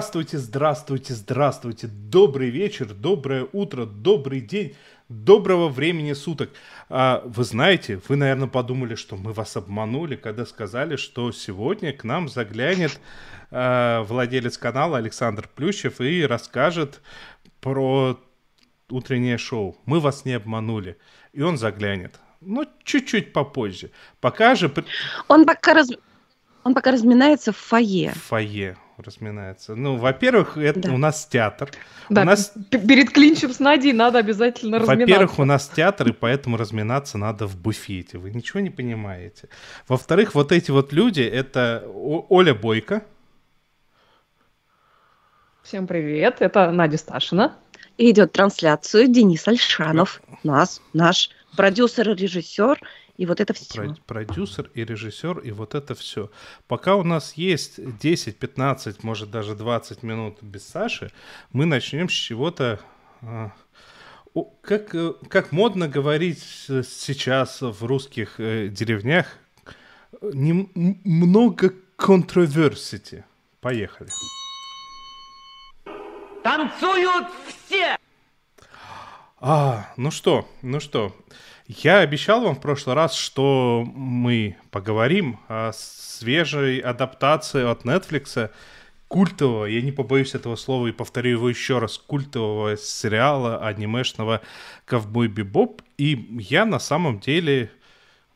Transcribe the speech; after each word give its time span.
Здравствуйте, 0.00 0.38
здравствуйте, 0.38 1.12
здравствуйте. 1.12 1.86
Добрый 1.86 2.48
вечер, 2.48 2.94
доброе 2.94 3.46
утро, 3.52 3.84
добрый 3.84 4.40
день, 4.40 4.74
доброго 5.10 5.68
времени 5.68 6.14
суток. 6.14 6.48
А, 6.88 7.22
вы 7.26 7.44
знаете, 7.44 8.00
вы, 8.08 8.16
наверное, 8.16 8.48
подумали, 8.48 8.94
что 8.94 9.16
мы 9.16 9.34
вас 9.34 9.58
обманули, 9.58 10.16
когда 10.16 10.46
сказали, 10.46 10.96
что 10.96 11.32
сегодня 11.32 11.92
к 11.92 12.04
нам 12.04 12.30
заглянет 12.30 12.98
а, 13.50 14.02
владелец 14.04 14.56
канала 14.56 14.96
Александр 14.96 15.50
Плющев 15.54 16.00
и 16.00 16.24
расскажет 16.24 17.02
про 17.60 18.18
утреннее 18.88 19.36
шоу. 19.36 19.76
Мы 19.84 20.00
вас 20.00 20.24
не 20.24 20.32
обманули. 20.32 20.96
И 21.34 21.42
он 21.42 21.58
заглянет. 21.58 22.18
Но 22.40 22.64
чуть-чуть 22.84 23.34
попозже. 23.34 23.90
Пока 24.22 24.54
же... 24.54 24.72
Он 25.28 25.44
пока, 25.44 25.74
раз... 25.74 25.90
Он 26.64 26.72
пока 26.72 26.90
разминается 26.90 27.52
в 27.52 27.58
фойе. 27.58 28.12
в 28.12 28.22
фойе 28.22 28.78
разминается. 29.02 29.74
Ну, 29.74 29.96
во-первых, 29.96 30.56
это 30.56 30.80
Да. 30.80 30.92
у 30.92 30.96
нас 30.98 31.26
театр. 31.26 31.70
Да, 32.08 32.22
у 32.22 32.24
нас, 32.24 32.52
перед 32.70 33.10
клинчем 33.10 33.52
с 33.52 33.58
Надей 33.60 33.92
надо 33.92 34.18
обязательно 34.18 34.78
разминаться. 34.78 35.00
во-первых, 35.12 35.38
у 35.38 35.44
нас 35.44 35.68
театр, 35.68 36.08
и 36.08 36.12
поэтому 36.12 36.56
разминаться 36.56 37.18
надо 37.18 37.46
в 37.46 37.56
буфете. 37.56 38.18
Вы 38.18 38.30
ничего 38.30 38.60
не 38.60 38.70
понимаете. 38.70 39.48
Во-вторых, 39.88 40.34
вот 40.34 40.52
эти 40.52 40.70
вот 40.70 40.92
люди, 40.92 41.22
это 41.22 41.84
О- 41.86 42.26
Оля 42.28 42.54
Бойко, 42.54 43.02
Всем 45.62 45.86
привет, 45.86 46.36
это 46.40 46.70
Надя 46.70 46.96
Сташина. 46.98 47.56
И 47.96 48.10
идет 48.10 48.32
трансляцию 48.32 49.08
Денис 49.08 49.46
Альшанов. 49.46 50.22
Нас, 50.42 50.80
наш 50.94 51.30
продюсер 51.56 52.10
и 52.10 52.14
режиссер. 52.14 52.80
И 53.20 53.26
вот 53.26 53.38
это 53.40 53.52
все. 53.52 53.74
про- 53.74 53.96
продюсер 54.06 54.70
и 54.72 54.82
режиссер, 54.84 55.40
и 55.40 55.50
вот 55.50 55.74
это 55.74 55.94
все. 55.94 56.30
Пока 56.66 56.96
у 56.96 57.02
нас 57.04 57.34
есть 57.34 57.74
10, 57.98 58.38
15, 58.38 59.04
может 59.04 59.30
даже 59.30 59.54
20 59.54 60.02
минут 60.02 60.38
без 60.42 60.66
Саши, 60.66 61.10
мы 61.52 61.66
начнем 61.66 62.08
с 62.08 62.12
чего-то... 62.12 62.80
а, 63.20 63.52
Как, 64.62 64.94
э, 64.94 65.12
как 65.28 65.52
модно 65.52 65.86
говорить 65.88 66.38
сейчас 66.40 67.60
в 67.60 67.84
русских 67.84 68.40
э, 68.40 68.68
деревнях, 68.68 69.26
м- 70.22 70.70
много 71.04 71.74
controversity. 71.98 73.24
Поехали. 73.60 74.08
Танцуют 76.42 77.26
все! 77.46 77.96
А, 79.42 79.92
ну 79.96 80.10
что, 80.10 80.48
ну 80.62 80.80
что, 80.80 81.14
я 81.70 82.00
обещал 82.00 82.40
вам 82.40 82.56
в 82.56 82.60
прошлый 82.60 82.96
раз, 82.96 83.14
что 83.14 83.84
мы 83.94 84.56
поговорим 84.70 85.38
о 85.48 85.70
свежей 85.72 86.80
адаптации 86.80 87.62
от 87.64 87.84
Netflix 87.84 88.50
культового, 89.06 89.66
я 89.66 89.80
не 89.80 89.92
побоюсь 89.92 90.34
этого 90.34 90.56
слова 90.56 90.88
и 90.88 90.92
повторю 90.92 91.30
его 91.32 91.48
еще 91.48 91.78
раз, 91.78 91.98
культового 91.98 92.76
сериала 92.76 93.64
анимешного 93.64 94.40
«Ковбой 94.84 95.28
Бибоп». 95.28 95.82
И 95.96 96.38
я 96.40 96.64
на 96.64 96.80
самом 96.80 97.20
деле 97.20 97.70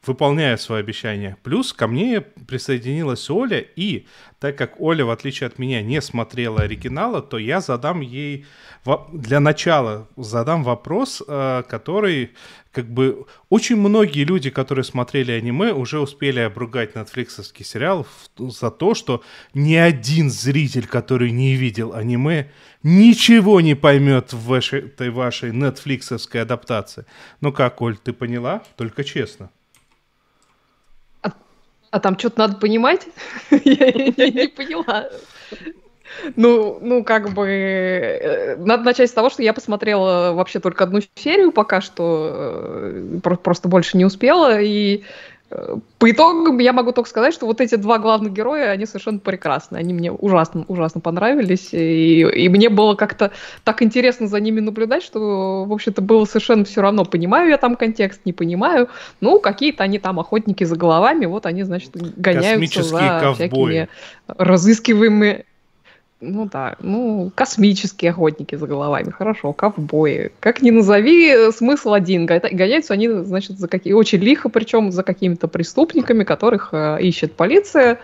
выполняю 0.06 0.59
свое 0.59 0.81
обещание. 0.81 1.37
Плюс 1.42 1.72
ко 1.72 1.87
мне 1.87 2.20
присоединилась 2.20 3.28
Оля, 3.31 3.59
и 3.60 4.06
так 4.38 4.59
как 4.59 4.81
Оля, 4.81 5.04
в 5.04 5.10
отличие 5.10 5.47
от 5.47 5.59
меня, 5.59 5.82
не 5.82 6.00
смотрела 6.00 6.62
оригинала, 6.62 7.22
то 7.22 7.38
я 7.38 7.60
задам 7.60 8.00
ей 8.00 8.47
для 9.12 9.41
начала 9.41 10.09
задам 10.16 10.62
вопрос, 10.62 11.22
э, 11.26 11.62
который 11.69 12.31
как 12.75 12.91
бы 12.91 13.26
очень 13.48 13.76
многие 13.76 14.25
люди, 14.25 14.50
которые 14.50 14.84
смотрели 14.84 15.32
аниме, 15.32 15.72
уже 15.72 16.00
успели 16.00 16.41
обругать 16.41 16.97
нетфликсовский 16.97 17.65
сериал 17.65 18.06
за 18.36 18.71
то, 18.71 18.94
что 18.94 19.22
ни 19.54 19.75
один 19.75 20.28
зритель, 20.31 20.86
который 20.86 21.31
не 21.31 21.54
видел 21.54 21.94
аниме, 21.94 22.50
ничего 22.82 23.60
не 23.60 23.75
поймет 23.75 24.32
в 24.32 24.44
вашей, 24.47 24.81
этой 24.81 25.10
вашей 25.10 25.53
нетфликсовской 25.53 26.42
адаптации. 26.42 27.06
Ну 27.41 27.53
как, 27.53 27.81
Оль, 27.81 27.97
ты 27.97 28.12
поняла? 28.12 28.62
Только 28.76 29.04
честно. 29.04 29.50
А 31.94 32.00
там 32.00 32.19
что-то 32.19 32.41
надо 32.41 32.56
понимать? 32.56 33.06
Я 33.50 33.93
не 33.93 34.49
поняла. 34.49 35.10
Ну, 36.34 36.78
ну, 36.81 37.05
как 37.05 37.31
бы, 37.31 37.47
э, 37.47 38.56
надо 38.56 38.82
начать 38.82 39.10
с 39.10 39.12
того, 39.12 39.31
что 39.31 39.44
я 39.44 39.53
посмотрела 39.53 40.33
вообще 40.33 40.59
только 40.59 40.83
одну 40.84 41.00
серию 41.15 41.53
пока 41.53 41.81
что, 41.81 42.31
э, 42.34 43.19
про- 43.22 43.37
просто 43.37 43.69
больше 43.69 43.97
не 43.97 44.04
успела, 44.04 44.60
и 44.60 45.04
по 45.98 46.10
итогам 46.10 46.59
я 46.59 46.72
могу 46.72 46.92
только 46.92 47.09
сказать, 47.09 47.34
что 47.34 47.47
вот 47.47 47.60
эти 47.60 47.76
два 47.76 47.98
главных 47.98 48.32
героя, 48.32 48.70
они 48.70 48.87
совершенно 48.87 49.19
прекрасны, 49.19 49.76
они 49.76 49.94
мне 49.94 50.10
ужасно, 50.12 50.65
ужасно 50.69 51.00
понравились, 51.00 51.69
и, 51.72 52.20
и 52.20 52.48
мне 52.48 52.69
было 52.69 52.94
как-то 52.94 53.31
так 53.62 53.82
интересно 53.82 54.26
за 54.26 54.41
ними 54.41 54.60
наблюдать, 54.60 55.03
что, 55.03 55.65
в 55.65 55.72
общем-то, 55.72 56.03
было 56.03 56.25
совершенно 56.25 56.65
все 56.65 56.82
равно, 56.82 57.04
понимаю 57.04 57.50
я 57.50 57.59
там 57.59 57.76
контекст, 57.76 58.22
не 58.25 58.32
понимаю, 58.32 58.88
ну, 59.20 59.38
какие-то 59.38 59.84
они 59.84 59.98
там 59.98 60.20
охотники 60.20 60.65
за 60.65 60.76
головами, 60.76 61.26
вот 61.26 61.47
они, 61.47 61.62
значит, 61.62 61.92
гоняются 61.94 62.50
Космические 62.53 62.98
за 62.98 63.21
ковбои. 63.21 63.34
всякими 63.34 63.88
разыскиваемыми 64.26 65.44
ну 66.24 66.48
да, 66.50 66.76
ну, 66.80 67.30
космические 67.34 68.10
охотники 68.10 68.54
за 68.54 68.66
головами, 68.66 69.10
хорошо, 69.10 69.52
ковбои. 69.52 70.32
Как 70.40 70.62
ни 70.62 70.70
назови, 70.70 71.28
э, 71.28 71.52
смысл 71.52 71.92
один. 71.92 72.26
Гоняются 72.26 72.94
они, 72.94 73.08
значит, 73.08 73.58
за 73.58 73.68
какие 73.68 73.92
очень 73.92 74.18
лихо, 74.18 74.48
причем 74.48 74.90
за 74.90 75.02
какими-то 75.02 75.48
преступниками, 75.48 76.24
которых 76.24 76.70
э, 76.72 76.98
ищет 77.00 77.34
полиция, 77.34 78.00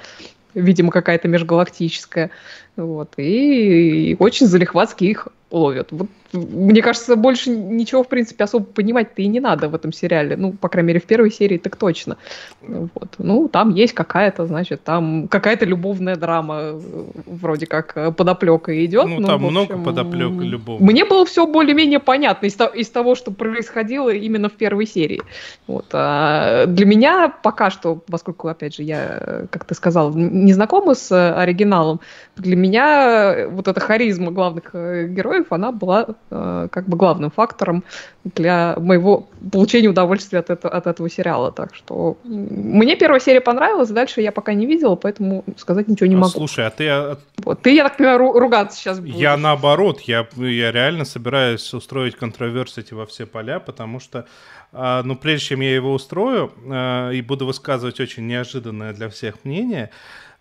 видимо, 0.55 0.91
какая-то 0.91 1.29
межгалактическая. 1.29 2.31
Вот, 2.77 3.15
и, 3.17 4.17
очень 4.19 4.47
залихватски 4.47 5.05
их 5.05 5.29
ловят. 5.51 5.89
Вот, 5.91 6.09
мне 6.33 6.81
кажется, 6.81 7.17
больше 7.17 7.51
ничего, 7.51 8.05
в 8.05 8.09
принципе, 8.09 8.45
особо 8.45 8.65
понимать-то 8.65 9.23
и 9.23 9.27
не 9.27 9.41
надо 9.41 9.69
в 9.69 9.75
этом 9.75 9.93
сериале. 9.93 10.37
Ну, 10.37 10.53
по 10.53 10.69
крайней 10.69 10.89
мере, 10.89 11.01
в 11.01 11.05
первой 11.05 11.31
серии 11.31 11.59
так 11.59 11.77
точно. 11.77 12.17
Вот. 12.61 13.15
Ну, 13.19 13.49
там 13.49 13.75
есть 13.75 13.95
какая-то, 13.95 14.47
значит, 14.47 14.83
там 14.85 15.29
какая-то 15.29 15.65
любовная 15.65 16.17
драма 16.17 16.81
вроде 17.27 17.67
как 17.67 17.97
э, 17.97 18.13
подоплека 18.13 18.85
идет. 18.85 19.07
Ну, 19.07 19.27
там 19.27 19.43
в 19.43 19.51
много 19.51 19.75
общем, 19.75 19.85
подоплек 19.85 20.33
любовных. 20.33 20.89
Мне 20.89 21.05
было 21.05 21.25
все 21.27 21.47
более-менее 21.47 21.99
понятно 21.99 22.47
из, 22.47 22.57
из 22.75 22.89
того, 22.91 23.15
что 23.15 23.33
происходило 23.33 24.11
именно 24.11 24.49
в 24.49 24.53
первой 24.53 24.87
серии. 24.87 25.23
Вот. 25.67 25.87
А 25.93 26.67
для 26.67 26.87
меня 26.87 27.35
пока 27.43 27.71
что, 27.71 27.97
поскольку, 28.09 28.49
опять 28.49 28.77
же, 28.77 28.83
я, 28.85 29.47
как 29.51 29.65
ты 29.65 29.75
сказал, 29.75 30.15
не 30.15 30.53
знакома 30.53 30.95
с 30.95 31.11
э, 31.11 31.33
оригиналом, 31.35 32.01
для 32.37 32.57
меня 32.57 33.35
э, 33.35 33.47
вот 33.49 33.69
эта 33.69 33.81
харизма 33.81 34.31
главных 34.31 34.71
э, 34.75 35.07
героев, 35.41 35.53
она 35.53 35.73
была 35.73 36.07
э, 36.31 36.69
как 36.71 36.89
бы 36.89 36.97
главным 36.97 37.31
фактором 37.31 37.83
для 38.25 38.77
моего 38.79 39.29
получения 39.53 39.89
удовольствия 39.89 40.41
от, 40.41 40.51
это- 40.51 40.69
от 40.69 40.87
этого 40.87 41.09
сериала. 41.11 41.53
Так 41.53 41.75
что 41.75 42.17
мне 42.25 42.97
первая 42.97 43.21
серия 43.21 43.41
понравилась, 43.41 43.91
дальше 43.91 44.21
я 44.21 44.33
пока 44.33 44.55
не 44.55 44.67
видела, 44.67 44.97
поэтому 44.97 45.45
сказать 45.57 45.89
ничего 45.89 46.07
не 46.07 46.15
А, 46.17 46.19
могу. 46.19 46.31
Слушай, 46.31 46.67
а 46.67 46.71
ты 46.71 46.89
а, 46.89 47.17
Вот. 47.45 47.63
Ты, 47.63 47.75
я 47.75 47.85
так 47.85 47.97
понимаю, 47.97 48.19
ру- 48.21 48.39
ругаться 48.39 48.77
сейчас 48.79 49.01
будешь. 49.01 49.15
Я 49.15 49.37
наоборот, 49.37 50.01
я, 50.03 50.27
я 50.37 50.73
реально 50.73 51.05
собираюсь 51.05 51.75
устроить 51.75 52.17
контроверсити 52.17 52.95
во 52.95 53.05
все 53.07 53.27
поля, 53.27 53.59
потому 53.61 54.01
что, 54.01 54.25
а, 54.73 55.03
ну, 55.03 55.17
прежде 55.17 55.47
чем 55.47 55.61
я 55.63 55.75
его 55.75 55.93
устрою 55.93 56.51
а, 56.71 57.11
и 57.11 57.23
буду 57.23 57.47
высказывать 57.47 58.01
очень 58.01 58.27
неожиданное 58.27 58.93
для 58.93 59.09
всех 59.09 59.45
мнение, 59.45 59.91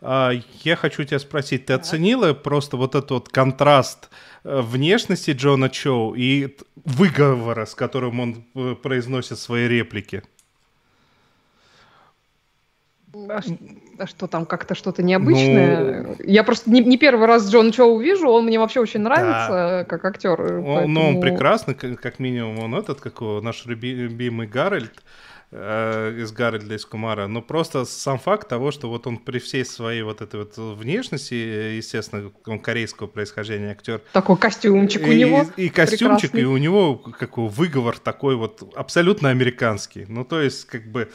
а, 0.01 0.31
я 0.63 0.75
хочу 0.75 1.03
тебя 1.03 1.19
спросить, 1.19 1.65
ты 1.65 1.73
оценила 1.73 2.33
просто 2.33 2.77
вот 2.77 2.95
этот 2.95 3.11
вот 3.11 3.29
контраст 3.29 4.05
э, 4.05 4.07
внешности 4.43 5.31
Джона 5.31 5.69
Чоу 5.69 6.13
и 6.15 6.55
выговора, 6.85 7.65
с 7.65 7.75
которым 7.75 8.19
он 8.19 8.45
э, 8.55 8.75
произносит 8.75 9.37
свои 9.39 9.67
реплики? 9.67 10.23
А, 13.13 13.41
а 13.97 14.07
что 14.07 14.27
там, 14.27 14.45
как-то 14.45 14.75
что-то 14.75 15.01
необычное? 15.01 16.15
Я 16.23 16.43
просто 16.43 16.69
не, 16.69 16.81
не 16.81 16.97
первый 16.97 17.27
раз 17.27 17.49
Джон 17.51 17.71
Чоу 17.71 17.99
вижу, 17.99 18.29
он 18.29 18.45
мне 18.45 18.59
вообще 18.59 18.79
очень 18.79 19.01
нравится 19.01 19.85
как 19.89 20.05
актер. 20.05 20.39
Он, 20.41 20.93
Ну, 20.93 21.01
он 21.09 21.21
прекрасный, 21.21 21.73
как, 21.73 21.99
как 21.99 22.19
минимум, 22.19 22.59
он 22.59 22.75
этот, 22.75 23.01
как 23.01 23.21
его, 23.21 23.41
наш 23.41 23.65
люби- 23.65 23.95
любимый 23.95 24.47
Гарольд. 24.47 25.03
Э, 25.51 26.15
из 26.19 26.31
Гарольда 26.31 26.75
из 26.75 26.85
Кумара, 26.85 27.27
но 27.27 27.41
просто 27.41 27.85
сам 27.85 28.19
факт 28.19 28.47
того, 28.47 28.71
что 28.71 28.89
вот 28.89 29.07
он 29.07 29.17
при 29.17 29.39
всей 29.39 29.65
своей 29.65 30.01
вот 30.03 30.21
этой 30.21 30.41
вот 30.41 30.53
внешности, 30.57 31.33
естественно, 31.77 32.31
он 32.45 32.59
корейского 32.59 33.07
происхождения 33.07 33.71
актер. 33.71 34.01
Такой 34.13 34.37
костюмчик 34.37 35.03
у 35.07 35.11
него. 35.11 35.45
И, 35.57 35.65
и 35.65 35.69
костюмчик, 35.69 36.31
прекрасный. 36.31 36.41
и 36.41 36.45
у 36.45 36.57
него 36.57 36.95
какой 36.95 37.47
выговор 37.49 37.97
такой 37.97 38.35
вот 38.35 38.63
абсолютно 38.75 39.29
американский. 39.29 40.05
Ну, 40.07 40.23
то 40.23 40.41
есть, 40.41 40.65
как 40.65 40.91
бы... 40.91 41.09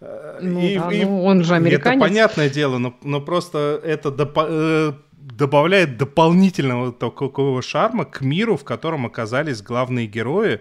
э, 0.00 0.38
Ну 0.42 0.60
и- 0.60 0.78
да, 0.78 0.92
и- 0.92 1.04
ну 1.04 1.24
он 1.24 1.38
же 1.44 1.54
это 1.54 1.56
американец. 1.56 2.00
понятное 2.00 2.48
дело, 2.50 2.78
но, 2.78 2.96
но 3.02 3.20
просто 3.20 3.80
это 3.84 4.08
допо- 4.10 4.46
э, 4.48 4.92
добавляет 5.14 5.96
дополнительного 5.98 6.92
такого 6.92 7.62
шарма 7.62 8.04
к 8.06 8.22
миру, 8.22 8.56
в 8.56 8.64
котором 8.64 9.06
оказались 9.06 9.62
главные 9.62 10.06
герои, 10.06 10.60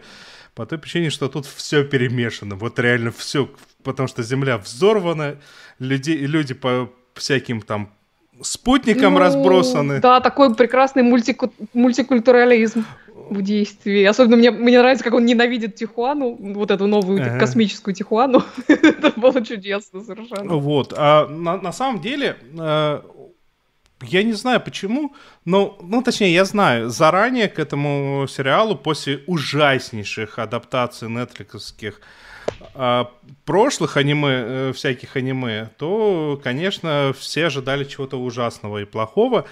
по 0.57 0.65
той 0.65 0.79
причине, 0.79 1.11
что 1.11 1.29
тут 1.29 1.45
все 1.45 1.83
перемешано. 1.83 2.55
Вот 2.55 2.79
реально 2.79 3.11
все, 3.11 3.47
потому 3.83 4.07
что 4.07 4.23
Земля 4.23 4.57
взорвана, 4.57 5.35
люди, 5.77 6.09
люди 6.11 6.55
по 6.55 6.89
всяким 7.13 7.61
там 7.61 7.89
спутникам 8.41 9.13
Ну, 9.13 9.19
разбросаны. 9.19 9.99
Да, 9.99 10.19
такой 10.19 10.55
прекрасный 10.55 11.03
мультику- 11.03 11.53
мультикультурализм 11.75 12.85
в 13.29 13.41
действии. 13.43 14.03
Особенно 14.03 14.37
мне, 14.37 14.49
мне 14.51 14.79
нравится, 14.79 15.03
как 15.03 15.13
он 15.13 15.25
ненавидит 15.25 15.75
Тихуану, 15.75 16.35
вот 16.39 16.71
эту 16.71 16.87
новую 16.87 17.21
Ага. 17.21 17.39
космическую 17.39 17.93
Тихуану. 17.93 18.41
Это 18.67 19.13
было 19.19 19.45
чудесно 19.45 20.03
совершенно. 20.03 20.55
Вот. 20.55 20.91
А 20.97 21.27
на, 21.27 21.57
на 21.61 21.71
самом 21.71 22.01
деле, 22.01 22.35
э, 22.57 23.01
я 24.01 24.23
не 24.23 24.33
знаю 24.33 24.61
почему, 24.61 25.15
но, 25.45 25.77
ну, 25.81 26.01
точнее, 26.01 26.33
я 26.33 26.45
знаю, 26.45 26.89
заранее 26.89 27.47
к 27.47 27.59
этому 27.59 28.27
сериалу, 28.29 28.75
после 28.75 29.23
ужаснейших 29.27 30.39
адаптаций 30.39 31.09
нетфликсовских 31.09 32.01
э, 32.75 33.05
прошлых 33.45 33.97
аниме, 33.97 34.29
э, 34.29 34.73
всяких 34.73 35.15
аниме, 35.15 35.71
то, 35.77 36.39
конечно, 36.43 37.13
все 37.17 37.47
ожидали 37.47 37.85
чего-то 37.85 38.17
ужасного 38.17 38.79
и 38.79 38.85
плохого. 38.85 39.47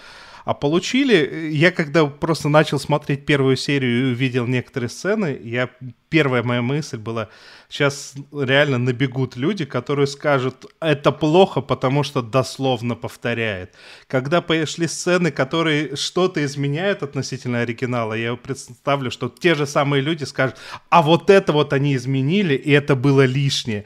А 0.45 0.53
получили, 0.53 1.49
я 1.51 1.71
когда 1.71 2.05
просто 2.05 2.49
начал 2.49 2.79
смотреть 2.79 3.25
первую 3.25 3.57
серию 3.57 4.09
и 4.09 4.11
увидел 4.13 4.45
некоторые 4.45 4.89
сцены, 4.89 5.39
я, 5.43 5.71
первая 6.09 6.43
моя 6.43 6.61
мысль 6.61 6.97
была, 6.97 7.29
сейчас 7.67 8.13
реально 8.31 8.77
набегут 8.77 9.35
люди, 9.35 9.65
которые 9.65 10.05
скажут, 10.05 10.67
это 10.79 11.11
плохо, 11.11 11.61
потому 11.61 12.03
что 12.03 12.21
дословно 12.21 12.95
повторяет. 12.95 13.73
Когда 14.05 14.41
пошли 14.41 14.87
сцены, 14.87 15.31
которые 15.31 15.95
что-то 15.95 16.45
изменяют 16.45 17.01
относительно 17.01 17.61
оригинала, 17.61 18.13
я 18.13 18.35
представлю, 18.35 19.09
что 19.09 19.29
те 19.29 19.55
же 19.55 19.65
самые 19.65 20.01
люди 20.01 20.25
скажут, 20.25 20.57
а 20.89 21.01
вот 21.01 21.31
это 21.31 21.53
вот 21.53 21.73
они 21.73 21.95
изменили, 21.95 22.53
и 22.53 22.69
это 22.69 22.95
было 22.95 23.25
лишнее. 23.25 23.85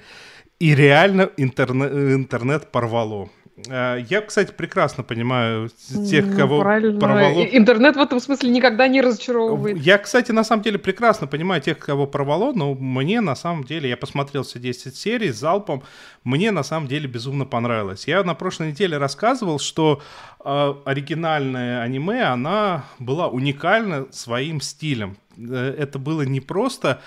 И 0.59 0.75
реально 0.75 1.29
интерне- 1.37 2.15
интернет 2.15 2.69
порвало. 2.69 3.29
А, 3.67 3.97
Я, 3.97 4.21
кстати, 4.21 4.51
прекрасно 4.51 5.03
понимаю 5.03 5.69
тех, 6.09 6.25
Ну, 6.27 6.37
кого 6.37 6.61
правильно. 6.61 6.99
порвало. 6.99 7.43
Интернет 7.43 7.95
в 7.95 7.99
этом 7.99 8.19
смысле 8.19 8.49
никогда 8.49 8.87
не 8.87 9.01
разочаровывает. 9.01 9.77
Я, 9.77 9.97
кстати, 9.97 10.31
на 10.31 10.43
самом 10.43 10.63
деле 10.63 10.77
прекрасно 10.79 11.27
понимаю 11.27 11.61
тех, 11.61 11.77
кого 11.79 12.07
порвало, 12.07 12.53
но 12.53 12.73
мне 12.73 13.21
на 13.21 13.35
самом 13.35 13.63
деле, 13.63 13.89
я 13.89 13.97
посмотрел 13.97 14.43
все 14.43 14.59
10 14.59 14.95
серий 14.95 15.31
залпом, 15.31 15.83
мне 16.23 16.51
на 16.51 16.63
самом 16.63 16.87
деле 16.87 17.07
безумно 17.07 17.45
понравилось. 17.45 18.07
Я 18.07 18.23
на 18.23 18.33
прошлой 18.35 18.67
неделе 18.69 18.97
рассказывал, 18.97 19.59
что 19.59 20.01
э, 20.43 20.73
оригинальное 20.85 21.81
аниме, 21.81 22.23
она 22.23 22.85
была 22.99 23.27
уникальна 23.27 24.05
своим 24.11 24.61
стилем. 24.61 25.17
Э, 25.37 25.75
Это 25.77 25.99
было 25.99 26.21
не 26.21 26.39
просто 26.39 27.01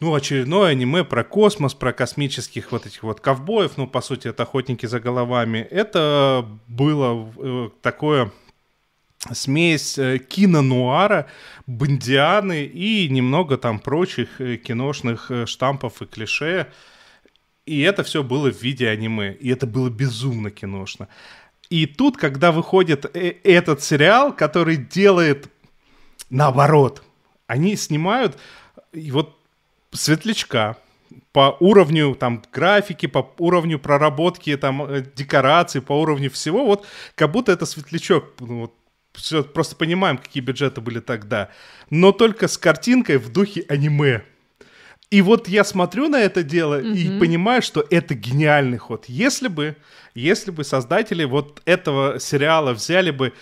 ну, 0.00 0.14
очередное 0.14 0.70
аниме 0.70 1.04
про 1.04 1.24
космос, 1.24 1.74
про 1.74 1.92
космических 1.92 2.72
вот 2.72 2.86
этих 2.86 3.02
вот 3.02 3.20
ковбоев, 3.20 3.76
ну, 3.76 3.86
по 3.86 4.00
сути, 4.00 4.28
это 4.28 4.44
охотники 4.44 4.86
за 4.86 4.98
головами. 4.98 5.58
Это 5.58 6.46
было 6.68 7.30
э, 7.36 7.70
такое 7.82 8.32
смесь 9.30 9.98
э, 9.98 10.18
кино-нуара, 10.18 11.26
бандианы 11.66 12.64
и 12.64 13.08
немного 13.10 13.58
там 13.58 13.78
прочих 13.78 14.40
э, 14.40 14.56
киношных 14.56 15.30
э, 15.30 15.44
штампов 15.44 16.00
и 16.00 16.06
клише. 16.06 16.72
И 17.66 17.82
это 17.82 18.02
все 18.02 18.22
было 18.22 18.50
в 18.50 18.62
виде 18.62 18.88
аниме. 18.88 19.34
И 19.34 19.50
это 19.50 19.66
было 19.66 19.90
безумно 19.90 20.50
киношно. 20.50 21.08
И 21.68 21.84
тут, 21.84 22.16
когда 22.16 22.52
выходит 22.52 23.04
э- 23.14 23.36
этот 23.44 23.82
сериал, 23.82 24.34
который 24.34 24.76
делает 24.76 25.48
наоборот, 26.30 27.02
они 27.46 27.76
снимают 27.76 28.38
и 28.92 29.10
вот 29.10 29.39
светлячка 29.92 30.76
по 31.32 31.56
уровню 31.60 32.14
там 32.14 32.42
графики, 32.52 33.06
по 33.06 33.32
уровню 33.38 33.78
проработки 33.78 34.56
там 34.56 34.82
э, 34.82 35.04
декораций, 35.14 35.80
по 35.82 35.92
уровню 36.00 36.30
всего, 36.30 36.64
вот 36.64 36.86
как 37.14 37.30
будто 37.32 37.52
это 37.52 37.66
светлячок, 37.66 38.24
ну, 38.40 38.60
вот, 38.60 38.74
всё, 39.14 39.42
просто 39.42 39.76
понимаем, 39.76 40.18
какие 40.18 40.42
бюджеты 40.42 40.80
были 40.80 41.00
тогда, 41.00 41.48
но 41.90 42.12
только 42.12 42.46
с 42.48 42.56
картинкой 42.58 43.18
в 43.18 43.30
духе 43.30 43.64
аниме. 43.68 44.22
И 45.10 45.22
вот 45.22 45.48
я 45.48 45.64
смотрю 45.64 46.08
на 46.08 46.20
это 46.20 46.44
дело 46.44 46.80
и 46.80 47.08
Мгм. 47.08 47.18
понимаю, 47.18 47.62
что 47.62 47.84
это 47.90 48.14
гениальный 48.14 48.78
ход. 48.78 49.06
Если 49.08 49.48
бы, 49.48 49.76
если 50.14 50.52
бы 50.52 50.62
создатели 50.62 51.24
вот 51.24 51.60
этого 51.64 52.20
сериала 52.20 52.72
взяли 52.72 53.10
бы 53.10 53.32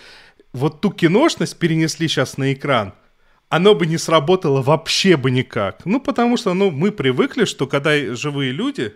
вот 0.51 0.81
ту 0.81 0.89
киношность, 0.91 1.59
перенесли 1.59 2.07
сейчас 2.07 2.37
на 2.37 2.53
экран, 2.53 2.93
оно 3.49 3.73
бы 3.75 3.87
не 3.87 3.97
сработало 3.97 4.61
вообще 4.61 5.17
бы 5.17 5.31
никак. 5.31 5.85
Ну, 5.85 5.99
потому 5.99 6.37
что, 6.37 6.53
ну, 6.53 6.71
мы 6.71 6.91
привыкли, 6.91 7.45
что 7.45 7.67
когда 7.67 7.91
живые 8.15 8.51
люди, 8.51 8.93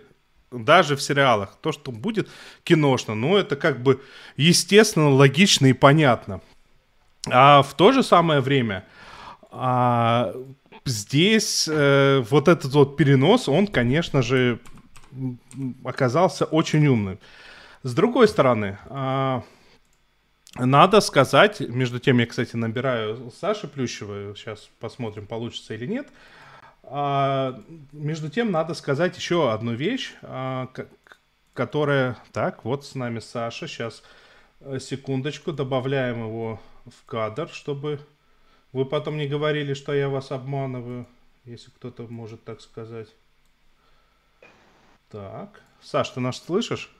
даже 0.52 0.94
в 0.96 1.02
сериалах, 1.02 1.56
то, 1.60 1.72
что 1.72 1.90
будет 1.90 2.28
киношно, 2.62 3.14
ну, 3.16 3.36
это 3.36 3.56
как 3.56 3.82
бы 3.82 4.00
естественно, 4.36 5.10
логично 5.10 5.66
и 5.66 5.72
понятно. 5.72 6.40
А 7.28 7.62
в 7.62 7.74
то 7.74 7.90
же 7.90 8.02
самое 8.04 8.40
время 8.40 8.84
а, 9.50 10.32
здесь 10.84 11.68
э, 11.70 12.22
вот 12.30 12.48
этот 12.48 12.72
вот 12.72 12.96
перенос, 12.96 13.48
он, 13.48 13.66
конечно 13.66 14.22
же, 14.22 14.60
оказался 15.84 16.44
очень 16.44 16.86
умным. 16.86 17.18
С 17.82 17.94
другой 17.94 18.28
стороны, 18.28 18.78
а, 18.86 19.42
надо 20.56 21.00
сказать, 21.00 21.60
между 21.60 21.98
тем 21.98 22.18
я, 22.18 22.26
кстати, 22.26 22.54
набираю 22.56 23.32
Саши 23.40 23.66
Плющевой, 23.66 24.36
сейчас 24.36 24.70
посмотрим, 24.78 25.26
получится 25.26 25.74
или 25.74 25.86
нет. 25.86 26.08
А, 26.84 27.60
между 27.92 28.28
тем, 28.30 28.52
надо 28.52 28.74
сказать 28.74 29.16
еще 29.16 29.52
одну 29.52 29.74
вещь, 29.74 30.14
а, 30.22 30.68
которая... 31.54 32.16
Так, 32.32 32.64
вот 32.64 32.84
с 32.84 32.94
нами 32.94 33.18
Саша, 33.18 33.66
сейчас 33.66 34.02
секундочку, 34.78 35.52
добавляем 35.52 36.20
его 36.20 36.60
в 36.86 37.04
кадр, 37.06 37.48
чтобы 37.48 38.00
вы 38.72 38.84
потом 38.84 39.16
не 39.16 39.26
говорили, 39.26 39.74
что 39.74 39.92
я 39.92 40.08
вас 40.08 40.30
обманываю, 40.30 41.06
если 41.44 41.70
кто-то 41.70 42.04
может 42.04 42.44
так 42.44 42.60
сказать. 42.60 43.08
Так, 45.10 45.62
Саш, 45.80 46.10
ты 46.10 46.20
нас 46.20 46.38
слышишь? 46.38 46.93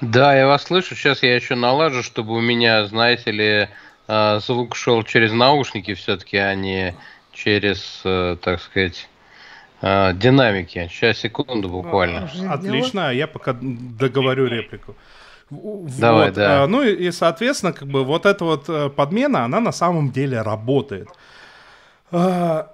Да, 0.00 0.36
я 0.36 0.46
вас 0.46 0.64
слышу. 0.64 0.94
Сейчас 0.94 1.22
я 1.22 1.34
еще 1.34 1.54
налажу, 1.54 2.02
чтобы 2.02 2.34
у 2.34 2.40
меня, 2.40 2.86
знаете 2.86 3.30
ли, 3.30 3.68
э, 4.08 4.40
звук 4.40 4.76
шел 4.76 5.02
через 5.02 5.32
наушники 5.32 5.94
все-таки, 5.94 6.36
а 6.36 6.54
не 6.54 6.94
через, 7.32 8.02
э, 8.04 8.36
так 8.40 8.60
сказать, 8.60 9.08
э, 9.80 10.12
динамики. 10.14 10.88
Сейчас, 10.92 11.18
секунду 11.18 11.68
буквально. 11.68 12.30
Отлично, 12.50 13.10
я 13.10 13.26
пока 13.26 13.56
договорю 13.60 14.46
реплику. 14.46 14.94
Давай, 15.48 16.26
вот, 16.26 16.34
да. 16.34 16.66
ну 16.66 16.82
и, 16.82 17.10
соответственно, 17.12 17.72
как 17.72 17.86
бы 17.86 18.04
вот 18.04 18.26
эта 18.26 18.44
вот 18.44 18.96
подмена, 18.96 19.44
она 19.44 19.60
на 19.60 19.70
самом 19.70 20.10
деле 20.10 20.42
работает. 20.42 21.08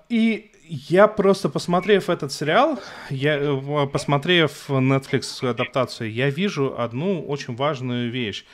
И 0.09 0.52
я 0.75 1.07
просто, 1.07 1.51
посмотрев 1.51 2.09
этот 2.09 2.33
сериал, 2.33 2.81
я, 3.11 3.37
э, 3.37 3.87
посмотрев 3.93 4.71
Netflix 4.71 5.47
адаптацию, 5.47 6.11
я 6.11 6.31
вижу 6.31 6.75
одну 6.79 7.23
очень 7.23 7.55
важную 7.55 8.11
вещь. 8.11 8.47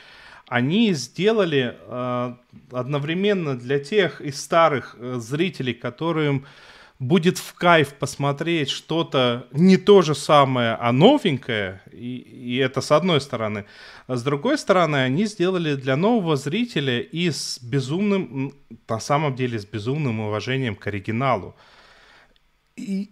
Они 0.45 0.91
сделали 0.91 1.77
э, 1.79 2.33
одновременно 2.71 3.57
для 3.57 3.79
тех 3.79 4.19
из 4.19 4.41
старых 4.41 4.97
э, 4.99 5.15
зрителей, 5.19 5.73
которым 5.73 6.45
будет 6.99 7.37
в 7.37 7.53
кайф 7.53 7.93
посмотреть 7.93 8.69
что-то 8.69 9.47
не 9.53 9.77
то 9.77 10.01
же 10.01 10.13
самое, 10.13 10.73
а 10.73 10.91
новенькое, 10.91 11.81
и, 11.93 12.17
и 12.17 12.57
это 12.57 12.81
с 12.81 12.91
одной 12.91 13.21
стороны. 13.21 13.63
А 14.07 14.17
с 14.17 14.23
другой 14.23 14.57
стороны, 14.57 14.97
они 14.97 15.25
сделали 15.25 15.75
для 15.75 15.95
нового 15.95 16.35
зрителя 16.35 16.99
и 16.99 17.31
с 17.31 17.59
безумным, 17.63 18.51
на 18.89 18.99
самом 18.99 19.35
деле, 19.35 19.57
с 19.57 19.65
безумным 19.65 20.19
уважением 20.19 20.75
к 20.75 20.85
оригиналу. 20.87 21.55
И 22.79 23.09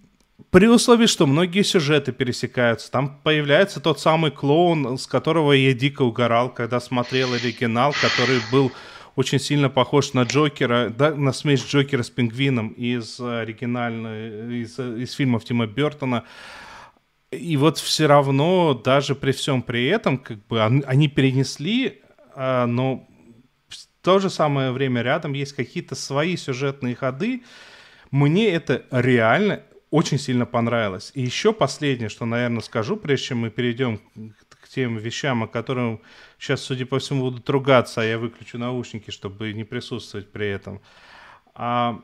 при 0.50 0.68
условии, 0.68 1.08
что 1.08 1.28
многие 1.28 1.64
сюжеты 1.64 2.12
пересекаются, 2.12 2.90
там 2.90 3.20
появляется 3.24 3.80
тот 3.80 4.00
самый 4.00 4.32
клоун, 4.32 4.98
с 4.98 5.06
которого 5.06 5.52
я 5.52 5.74
дико 5.74 6.04
угорал, 6.04 6.54
когда 6.54 6.80
смотрел 6.80 7.34
оригинал, 7.34 7.94
который 8.02 8.40
был 8.52 8.72
очень 9.16 9.40
сильно 9.40 9.70
похож 9.70 10.14
на 10.14 10.24
Джокера, 10.24 10.90
да, 10.90 11.14
на 11.14 11.34
смесь 11.34 11.66
Джокера 11.66 12.04
с 12.04 12.10
пингвином 12.10 12.70
из 12.70 13.20
оригинальной, 13.20 14.62
из, 14.62 14.80
из 14.80 15.14
фильмов 15.14 15.44
Тима 15.44 15.66
Бертона. 15.66 16.24
И 17.32 17.58
вот 17.58 17.78
все 17.78 18.06
равно, 18.06 18.74
даже 18.74 19.16
при 19.16 19.32
всем 19.34 19.62
при 19.62 19.88
этом, 19.88 20.18
как 20.18 20.46
бы 20.48 20.64
они 20.64 21.08
перенесли, 21.10 22.02
а, 22.36 22.68
но 22.68 23.08
в 23.68 23.76
то 24.02 24.20
же 24.20 24.30
самое 24.30 24.72
время 24.72 25.02
рядом 25.02 25.34
есть 25.34 25.54
какие-то 25.54 25.96
свои 25.96 26.38
сюжетные 26.38 26.96
ходы. 26.96 27.44
Мне 28.12 28.50
это 28.50 28.86
реально 28.92 29.64
очень 29.90 30.20
сильно 30.20 30.46
понравилось. 30.46 31.12
И 31.14 31.22
еще 31.22 31.54
последнее, 31.54 32.10
что, 32.10 32.26
наверное, 32.26 32.62
скажу, 32.62 32.98
прежде 32.98 33.28
чем 33.28 33.40
мы 33.40 33.50
перейдем 33.50 34.02
к 34.50 34.68
тем 34.68 34.98
вещам, 34.98 35.44
о 35.44 35.48
которых 35.48 36.02
сейчас, 36.38 36.62
судя 36.62 36.86
по 36.86 37.00
всему, 37.00 37.22
будут 37.22 37.50
ругаться, 37.50 38.02
а 38.02 38.04
я 38.04 38.18
выключу 38.18 38.58
наушники, 38.58 39.12
чтобы 39.12 39.54
не 39.54 39.64
присутствовать 39.64 40.32
при 40.32 40.48
этом. 40.50 40.82
А, 41.56 42.02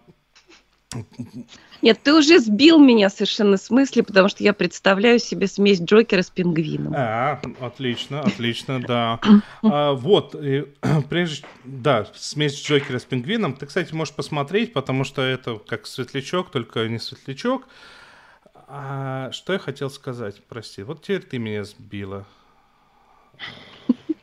нет, 1.82 2.00
ты 2.04 2.14
уже 2.14 2.40
сбил 2.40 2.80
меня 2.80 3.10
совершенно 3.10 3.58
с 3.58 3.70
мысли, 3.70 4.02
потому 4.02 4.30
что 4.30 4.44
я 4.44 4.54
представляю 4.54 5.20
себе 5.20 5.48
смесь 5.48 5.82
Джокера 5.82 6.22
с 6.22 6.30
пингвином. 6.30 6.94
А, 6.96 7.42
отлично, 7.60 8.22
отлично, 8.22 8.82
да. 8.82 9.20
А, 9.64 9.94
вот, 9.94 10.36
и, 10.36 10.66
прежде, 11.10 11.46
да, 11.64 12.08
смесь 12.16 12.62
Джокера 12.62 13.00
с 13.00 13.06
пингвином. 13.06 13.54
Ты, 13.54 13.66
кстати, 13.66 13.94
можешь 13.94 14.14
посмотреть, 14.14 14.74
потому 14.74 15.04
что 15.04 15.22
это 15.22 15.58
как 15.58 15.88
светлячок, 15.88 16.52
только 16.52 16.88
не 16.88 17.00
светлячок. 17.00 17.68
А, 18.68 19.32
что 19.32 19.54
я 19.54 19.60
хотел 19.60 19.90
сказать, 19.90 20.42
прости. 20.48 20.84
Вот 20.84 21.02
теперь 21.02 21.22
ты 21.22 21.38
меня 21.38 21.64
сбила. 21.64 22.26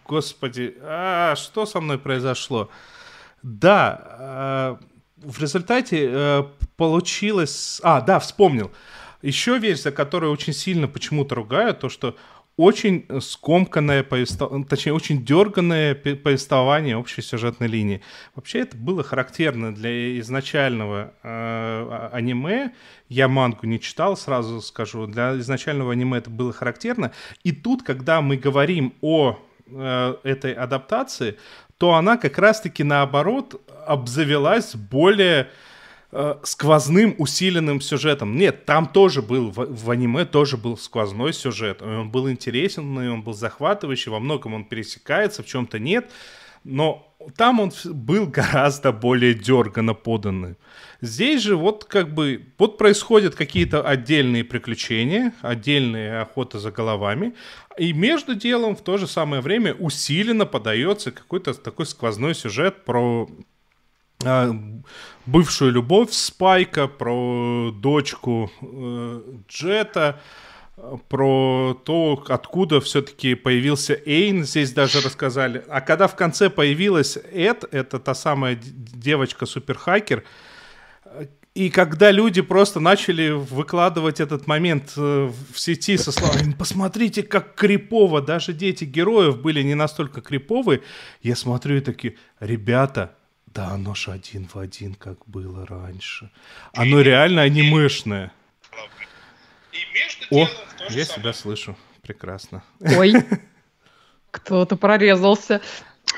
Господи, 0.07 0.77
а, 0.81 1.37
что 1.37 1.67
со 1.67 1.81
мной 1.81 1.99
произошло? 1.99 2.69
Да, 3.43 4.01
а, 4.19 4.81
в 5.23 5.41
результате 5.41 6.09
э, 6.11 6.45
получилось... 6.77 7.81
А, 7.83 8.01
да, 8.01 8.19
вспомнил. 8.19 8.71
Еще 9.23 9.59
версия, 9.59 9.91
которую 9.91 10.33
очень 10.33 10.53
сильно 10.53 10.89
почему-то 10.89 11.35
ругают, 11.35 11.81
то, 11.81 11.89
что 11.89 12.17
очень 12.57 13.07
скомканное 13.21 14.03
повествование, 14.03 14.67
точнее, 14.67 14.93
очень 14.93 15.25
дерганное 15.25 15.95
повествование 15.95 16.97
общей 16.97 17.23
сюжетной 17.23 17.69
линии. 17.69 18.03
Вообще 18.35 18.61
это 18.61 18.77
было 18.77 19.03
характерно 19.03 19.75
для 19.75 20.19
изначального 20.21 21.07
э, 21.07 21.11
а, 21.23 22.11
аниме. 22.13 22.73
Я 23.09 23.29
мангу 23.29 23.67
не 23.67 23.81
читал, 23.81 24.17
сразу 24.17 24.61
скажу. 24.61 25.07
Для 25.07 25.39
изначального 25.39 25.93
аниме 25.93 26.19
это 26.19 26.29
было 26.29 26.53
характерно. 26.53 27.13
И 27.45 27.53
тут, 27.53 27.83
когда 27.83 28.21
мы 28.21 28.37
говорим 28.37 28.93
о 29.01 29.39
э, 29.67 30.15
этой 30.23 30.53
адаптации, 30.53 31.39
то 31.81 31.95
она 31.95 32.19
как 32.19 32.37
раз-таки 32.37 32.85
наоборот 32.85 33.59
обзавелась 33.87 34.75
более 34.77 35.49
э, 36.13 36.35
сквозным 36.43 37.15
усиленным 37.17 37.81
сюжетом. 37.81 38.37
Нет, 38.37 38.67
там 38.67 38.87
тоже 38.87 39.23
был, 39.23 39.51
в, 39.51 39.65
в 39.65 39.91
аниме 39.91 40.27
тоже 40.27 40.59
был 40.59 40.77
сквозной 40.77 41.33
сюжет. 41.33 41.81
Он 41.81 42.11
был 42.11 42.29
интересен, 42.29 42.99
он 42.99 43.23
был 43.23 43.33
захватывающий, 43.33 44.11
во 44.13 44.21
многом 44.21 44.53
он 44.53 44.67
пересекается, 44.67 45.43
в 45.43 45.47
чем-то 45.47 45.79
нет. 45.79 46.11
Но 46.65 47.07
там 47.37 47.61
он 47.61 47.73
был 47.85 48.27
гораздо 48.27 48.93
более 48.93 49.35
дерганно 49.35 49.95
поданный. 49.95 50.57
Здесь 51.01 51.43
же 51.43 51.57
вот 51.57 51.85
как 51.85 52.13
бы 52.13 52.47
вот 52.59 52.79
происходят 52.79 53.35
какие-то 53.35 53.83
отдельные 53.83 54.45
приключения, 54.45 55.33
отдельные 55.41 56.21
охоты 56.21 56.59
за 56.59 56.71
головами, 56.71 57.35
и 57.79 57.93
между 57.93 58.35
делом 58.35 58.77
в 58.77 58.83
то 58.83 58.99
же 58.99 59.07
самое 59.07 59.41
время 59.43 59.75
усиленно 59.75 60.47
подается 60.47 61.11
какой-то 61.11 61.55
такой 61.55 61.87
сквозной 61.87 62.35
сюжет 62.35 62.85
про 62.85 63.29
а, 64.25 64.55
бывшую 65.25 65.73
любовь 65.73 66.13
Спайка, 66.13 66.87
про 66.89 67.71
дочку 67.73 68.51
э, 68.61 69.23
Джета, 69.49 70.21
про 71.09 71.81
то, 71.85 72.25
откуда 72.29 72.81
все-таки 72.81 73.35
появился 73.35 74.01
Эйн, 74.07 74.45
здесь 74.45 74.73
даже 74.73 75.01
рассказали. 75.01 75.65
А 75.69 75.81
когда 75.81 76.07
в 76.07 76.17
конце 76.17 76.51
появилась 76.51 77.19
Эд, 77.33 77.65
это 77.71 77.99
та 77.99 78.15
самая 78.15 78.59
девочка-суперхакер, 78.63 80.25
и 81.55 81.69
когда 81.69 82.13
люди 82.13 82.43
просто 82.43 82.79
начали 82.79 83.31
выкладывать 83.31 84.21
этот 84.21 84.47
момент 84.47 84.93
э, 84.97 85.31
в 85.53 85.59
сети 85.59 85.97
со 85.97 86.13
словами 86.13 86.53
«Посмотрите, 86.53 87.25
как 87.25 87.57
крипово!» 87.57 88.23
Даже 88.23 88.53
дети 88.53 88.85
героев 88.85 89.41
были 89.41 89.61
не 89.63 89.75
настолько 89.75 90.21
криповые. 90.21 90.83
Я 91.23 91.35
смотрю 91.35 91.79
и 91.79 91.81
такие 91.81 92.17
«Ребята, 92.39 93.17
да 93.47 93.71
оно 93.71 93.97
ж 93.97 94.09
один 94.09 94.47
в 94.47 94.57
один, 94.61 94.95
как 94.95 95.19
было 95.27 95.67
раньше. 95.67 96.31
Оно 96.73 97.01
реально 97.01 97.43
анимешное». 97.43 98.33
О, 100.31 100.49
я 100.89 101.05
себя 101.05 101.33
слышу. 101.33 101.77
Прекрасно. 102.03 102.63
Ой, 102.81 103.15
кто-то 104.31 104.77
прорезался. 104.77 105.61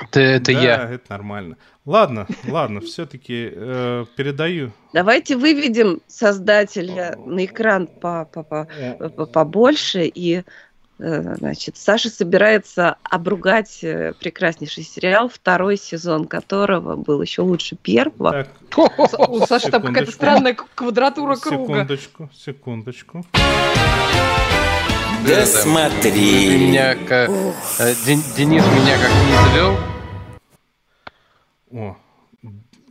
Это, 0.01 0.19
это 0.19 0.53
да, 0.53 0.61
я. 0.61 0.89
это 0.89 1.03
нормально. 1.09 1.57
Ладно, 1.85 2.27
ладно, 2.47 2.81
все-таки 2.81 3.51
э, 3.53 4.05
передаю. 4.15 4.71
Давайте 4.93 5.37
выведем 5.37 6.01
создателя 6.07 7.15
на 7.25 7.45
экран 7.45 7.87
по, 7.87 8.25
по, 8.25 8.43
по, 8.43 8.67
по, 9.09 9.25
побольше. 9.25 10.05
И, 10.05 10.43
э, 10.99 11.35
значит, 11.35 11.77
Саша 11.77 12.09
собирается 12.09 12.95
обругать 13.03 13.83
э, 13.83 14.13
прекраснейший 14.19 14.83
сериал, 14.83 15.29
второй 15.29 15.77
сезон 15.77 16.25
которого 16.25 16.95
был 16.95 17.21
еще 17.21 17.41
лучше 17.41 17.75
первого. 17.75 18.47
Так, 18.71 19.29
У 19.29 19.45
Саши 19.45 19.69
там 19.69 19.83
какая-то 19.83 20.11
странная 20.11 20.55
квадратура 20.55 21.35
круга. 21.35 21.73
Секундочку, 21.73 22.29
секундочку. 22.33 23.25
Да 25.27 25.45
смотри. 25.45 26.57
Меня, 26.57 26.95
как, 26.95 27.29
э, 27.29 27.95
Денис 28.35 28.63
меня 28.65 28.97
как 28.97 29.11
не 29.25 29.49
завел. 29.49 29.77
О. 31.71 31.97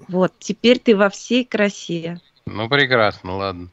Вот, 0.08 0.32
теперь 0.38 0.78
ты 0.78 0.96
во 0.96 1.10
всей 1.10 1.44
красе. 1.44 2.20
Ну, 2.46 2.68
прекрасно, 2.68 3.36
ладно. 3.36 3.68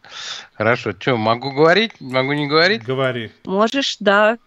Хорошо. 0.53 0.93
Что, 0.97 1.17
могу 1.17 1.51
говорить? 1.51 1.93
Могу 1.99 2.33
не 2.33 2.47
говорить? 2.47 2.83
Говори. 2.83 3.31
Можешь, 3.45 3.97
да. 3.99 4.37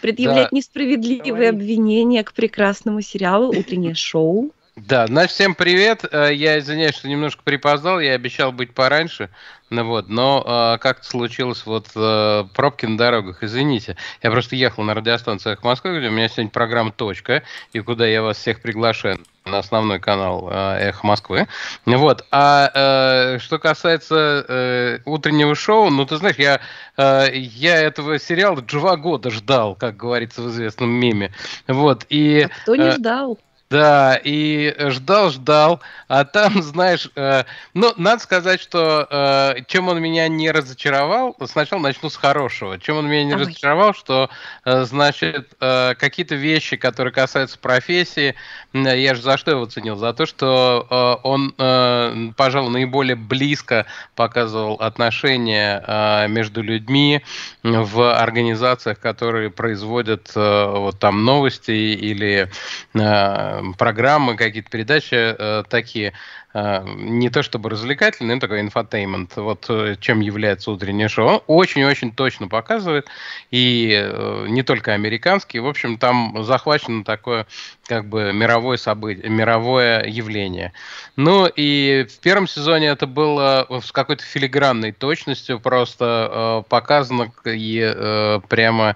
Предъявлять 0.00 0.50
да. 0.50 0.56
несправедливые 0.56 1.32
Говори. 1.32 1.46
обвинения 1.48 2.24
к 2.24 2.32
прекрасному 2.32 3.02
сериалу 3.02 3.48
«Утреннее 3.48 3.94
шоу». 3.94 4.52
Да, 4.76 5.06
значит, 5.06 5.32
всем 5.32 5.54
привет. 5.54 6.04
Э, 6.10 6.32
я 6.32 6.58
извиняюсь, 6.58 6.94
что 6.94 7.08
немножко 7.08 7.42
припоздал, 7.42 7.98
я 7.98 8.12
обещал 8.14 8.52
быть 8.52 8.72
пораньше, 8.72 9.28
ну 9.68 9.84
вот, 9.84 10.08
но 10.08 10.44
э, 10.74 10.78
как-то 10.78 11.04
случилось 11.04 11.66
вот 11.66 11.88
э, 11.96 12.44
пробки 12.54 12.86
на 12.86 12.96
дорогах, 12.96 13.42
извините. 13.42 13.96
Я 14.22 14.30
просто 14.30 14.54
ехал 14.54 14.84
на 14.84 14.94
радиостанциях 14.94 15.64
Москвы, 15.64 15.98
где 15.98 16.08
у 16.08 16.12
меня 16.12 16.28
сегодня 16.28 16.50
программа 16.50 16.92
«Точка», 16.92 17.42
и 17.72 17.80
куда 17.80 18.06
я 18.06 18.22
вас 18.22 18.36
всех 18.36 18.62
приглашаю 18.62 19.18
на 19.44 19.58
основной 19.58 19.98
канал 19.98 20.48
э, 20.50 20.88
«Эхо 20.88 21.06
Москвы». 21.06 21.48
Вот. 21.84 22.24
А 22.30 22.70
э, 22.72 23.38
что 23.40 23.58
касается 23.58 24.44
э, 24.46 24.98
утреннего 25.04 25.56
шоу, 25.56 25.90
ну, 25.90 26.06
ты 26.06 26.16
знаешь, 26.16 26.36
я, 26.36 26.60
э, 26.96 27.28
я 27.34 27.76
этого 27.76 28.20
сериала 28.20 28.62
два 28.62 28.96
года 28.96 29.30
ждал, 29.30 29.74
как 29.74 29.96
говорится 29.96 30.42
в 30.42 30.48
известном 30.48 30.90
меме. 30.90 31.32
Вот. 31.66 32.06
И, 32.08 32.42
а 32.42 32.48
кто 32.62 32.76
не 32.76 32.88
э, 32.88 32.92
ждал? 32.92 33.38
Да, 33.70 34.20
и 34.24 34.74
ждал, 34.88 35.30
ждал, 35.30 35.80
а 36.08 36.24
там, 36.24 36.60
знаешь, 36.62 37.08
э, 37.14 37.44
ну, 37.72 37.92
надо 37.96 38.20
сказать, 38.20 38.60
что 38.60 39.06
э, 39.08 39.62
чем 39.68 39.86
он 39.86 40.02
меня 40.02 40.26
не 40.26 40.50
разочаровал, 40.50 41.36
сначала 41.46 41.78
начну 41.78 42.10
с 42.10 42.16
хорошего. 42.16 42.80
Чем 42.80 42.96
он 42.96 43.08
меня 43.08 43.22
не 43.22 43.34
Ой. 43.34 43.42
разочаровал, 43.42 43.94
что, 43.94 44.28
э, 44.64 44.82
значит, 44.82 45.54
э, 45.60 45.94
какие-то 45.94 46.34
вещи, 46.34 46.76
которые 46.76 47.12
касаются 47.12 47.60
профессии, 47.60 48.34
я 48.72 49.14
же 49.14 49.22
за 49.22 49.36
что 49.36 49.52
его 49.52 49.66
ценил? 49.66 49.94
За 49.94 50.14
то, 50.14 50.26
что 50.26 50.86
э, 50.90 51.26
он, 51.28 51.54
э, 51.56 52.30
пожалуй, 52.36 52.72
наиболее 52.72 53.14
близко 53.14 53.86
показывал 54.16 54.74
отношения 54.74 55.84
э, 55.86 56.26
между 56.26 56.60
людьми 56.60 57.22
в 57.62 58.18
организациях, 58.20 58.98
которые 58.98 59.50
производят 59.50 60.32
э, 60.34 60.66
вот 60.66 60.98
там 60.98 61.24
новости 61.24 61.70
или 61.70 62.50
э, 62.94 63.59
программы, 63.78 64.36
какие-то 64.36 64.70
передачи 64.70 65.14
э, 65.14 65.64
такие, 65.68 66.12
э, 66.54 66.84
не 66.86 67.30
то 67.30 67.42
чтобы 67.42 67.70
развлекательные, 67.70 68.34
но 68.36 68.40
такой 68.40 68.60
infotainment, 68.60 69.36
вот 69.36 69.66
э, 69.68 69.96
чем 70.00 70.20
является 70.20 70.70
утреннее 70.70 71.08
шоу. 71.08 71.42
Очень-очень 71.46 72.12
точно 72.12 72.48
показывает, 72.48 73.06
и 73.50 74.10
не 74.48 74.62
только 74.62 74.92
американский, 74.92 75.58
в 75.58 75.66
общем, 75.66 75.98
там 75.98 76.42
захвачено 76.44 77.04
такое 77.04 77.46
как 77.90 78.06
бы 78.06 78.32
мировое 78.32 78.76
событие, 78.76 79.28
мировое 79.28 80.04
явление. 80.04 80.72
Ну 81.16 81.46
и 81.46 82.06
в 82.08 82.20
первом 82.20 82.46
сезоне 82.46 82.86
это 82.86 83.08
было 83.08 83.66
с 83.82 83.90
какой-то 83.90 84.22
филигранной 84.22 84.92
точностью 84.92 85.58
просто 85.58 86.62
э, 86.64 86.68
показано 86.68 87.32
и 87.44 87.80
э, 87.82 88.40
прямо 88.48 88.94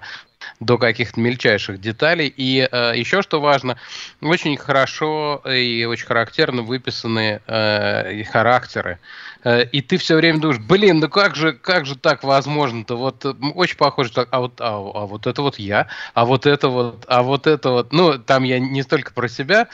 до 0.59 0.77
каких-то 0.77 1.19
мельчайших 1.19 1.79
деталей. 1.79 2.33
И 2.35 2.67
э, 2.69 2.93
еще 2.95 3.21
что 3.21 3.41
важно, 3.41 3.77
очень 4.21 4.57
хорошо 4.57 5.41
и 5.45 5.85
очень 5.85 6.05
характерно 6.05 6.61
выписаны 6.61 7.41
э, 7.47 8.23
характеры 8.23 8.99
и 9.45 9.81
ты 9.81 9.97
все 9.97 10.15
время 10.15 10.39
думаешь, 10.39 10.59
блин, 10.59 10.99
ну 10.99 11.07
как 11.07 11.35
же, 11.35 11.53
как 11.53 11.85
же 11.85 11.95
так 11.95 12.23
возможно-то? 12.23 12.97
Вот 12.97 13.25
очень 13.53 13.77
похоже, 13.77 14.11
так, 14.11 14.27
а 14.31 14.39
вот, 14.39 14.59
а, 14.59 14.77
а 14.77 15.05
вот 15.05 15.27
это 15.27 15.41
вот 15.43 15.59
я, 15.59 15.87
а 16.13 16.25
вот 16.25 16.45
это 16.45 16.69
вот, 16.69 17.05
а 17.07 17.21
вот 17.21 17.45
это 17.45 17.69
вот, 17.69 17.93
ну 17.93 18.17
там 18.17 18.43
я 18.43 18.59
не 18.59 18.81
столько 18.81 19.13
про 19.13 19.27
себя, 19.27 19.67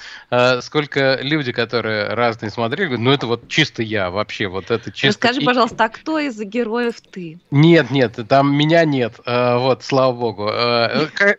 сколько 0.62 1.20
люди, 1.22 1.52
которые 1.52 2.10
разные 2.10 2.50
смотрели, 2.50 2.88
говорят, 2.88 3.04
ну 3.06 3.12
это 3.12 3.28
вот 3.28 3.48
чисто 3.48 3.82
я 3.82 4.10
вообще, 4.10 4.48
вот 4.48 4.72
это 4.72 4.92
чисто. 4.92 5.28
Расскажи, 5.28 5.46
пожалуйста, 5.46 5.86
а 5.86 5.90
кто 5.90 6.20
из 6.20 6.40
героев 6.40 6.96
ты? 7.10 7.40
Нет, 7.50 7.92
нет, 7.92 8.20
там 8.28 8.54
меня 8.56 8.84
нет, 8.86 9.20
вот, 9.26 9.84
слава 9.84 10.14
богу. 10.14 10.50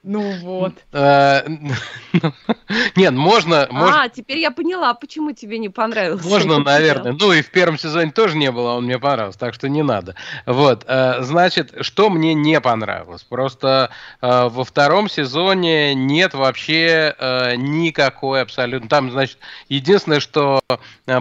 Ну 0.02 0.32
вот. 0.40 0.74
Нет, 2.96 3.12
можно... 3.12 3.68
А, 3.70 4.08
теперь 4.08 4.38
я 4.38 4.50
поняла, 4.50 4.94
почему 4.94 5.32
тебе 5.32 5.58
не 5.58 5.68
понравился. 5.68 6.28
Можно, 6.28 6.58
наверное. 6.58 7.12
Ну 7.12 7.32
и 7.32 7.42
в 7.42 7.50
первом 7.50 7.78
сезоне 7.78 8.10
тоже 8.10 8.36
не 8.36 8.50
было, 8.50 8.72
он 8.72 8.84
мне 8.84 8.98
понравился, 8.98 9.38
так 9.38 9.54
что 9.54 9.68
не 9.68 9.82
надо. 9.82 10.14
Вот, 10.46 10.84
э, 10.86 11.22
значит, 11.22 11.74
что 11.80 12.10
мне 12.10 12.34
не 12.34 12.60
понравилось? 12.60 13.22
Просто 13.22 13.90
э, 14.20 14.48
во 14.48 14.64
втором 14.64 15.08
сезоне 15.08 15.94
нет 15.94 16.34
вообще 16.34 17.14
э, 17.18 17.56
никакой 17.56 18.42
абсолютно... 18.42 18.88
Там, 18.88 19.10
значит, 19.10 19.38
единственное, 19.68 20.20
что 20.20 20.60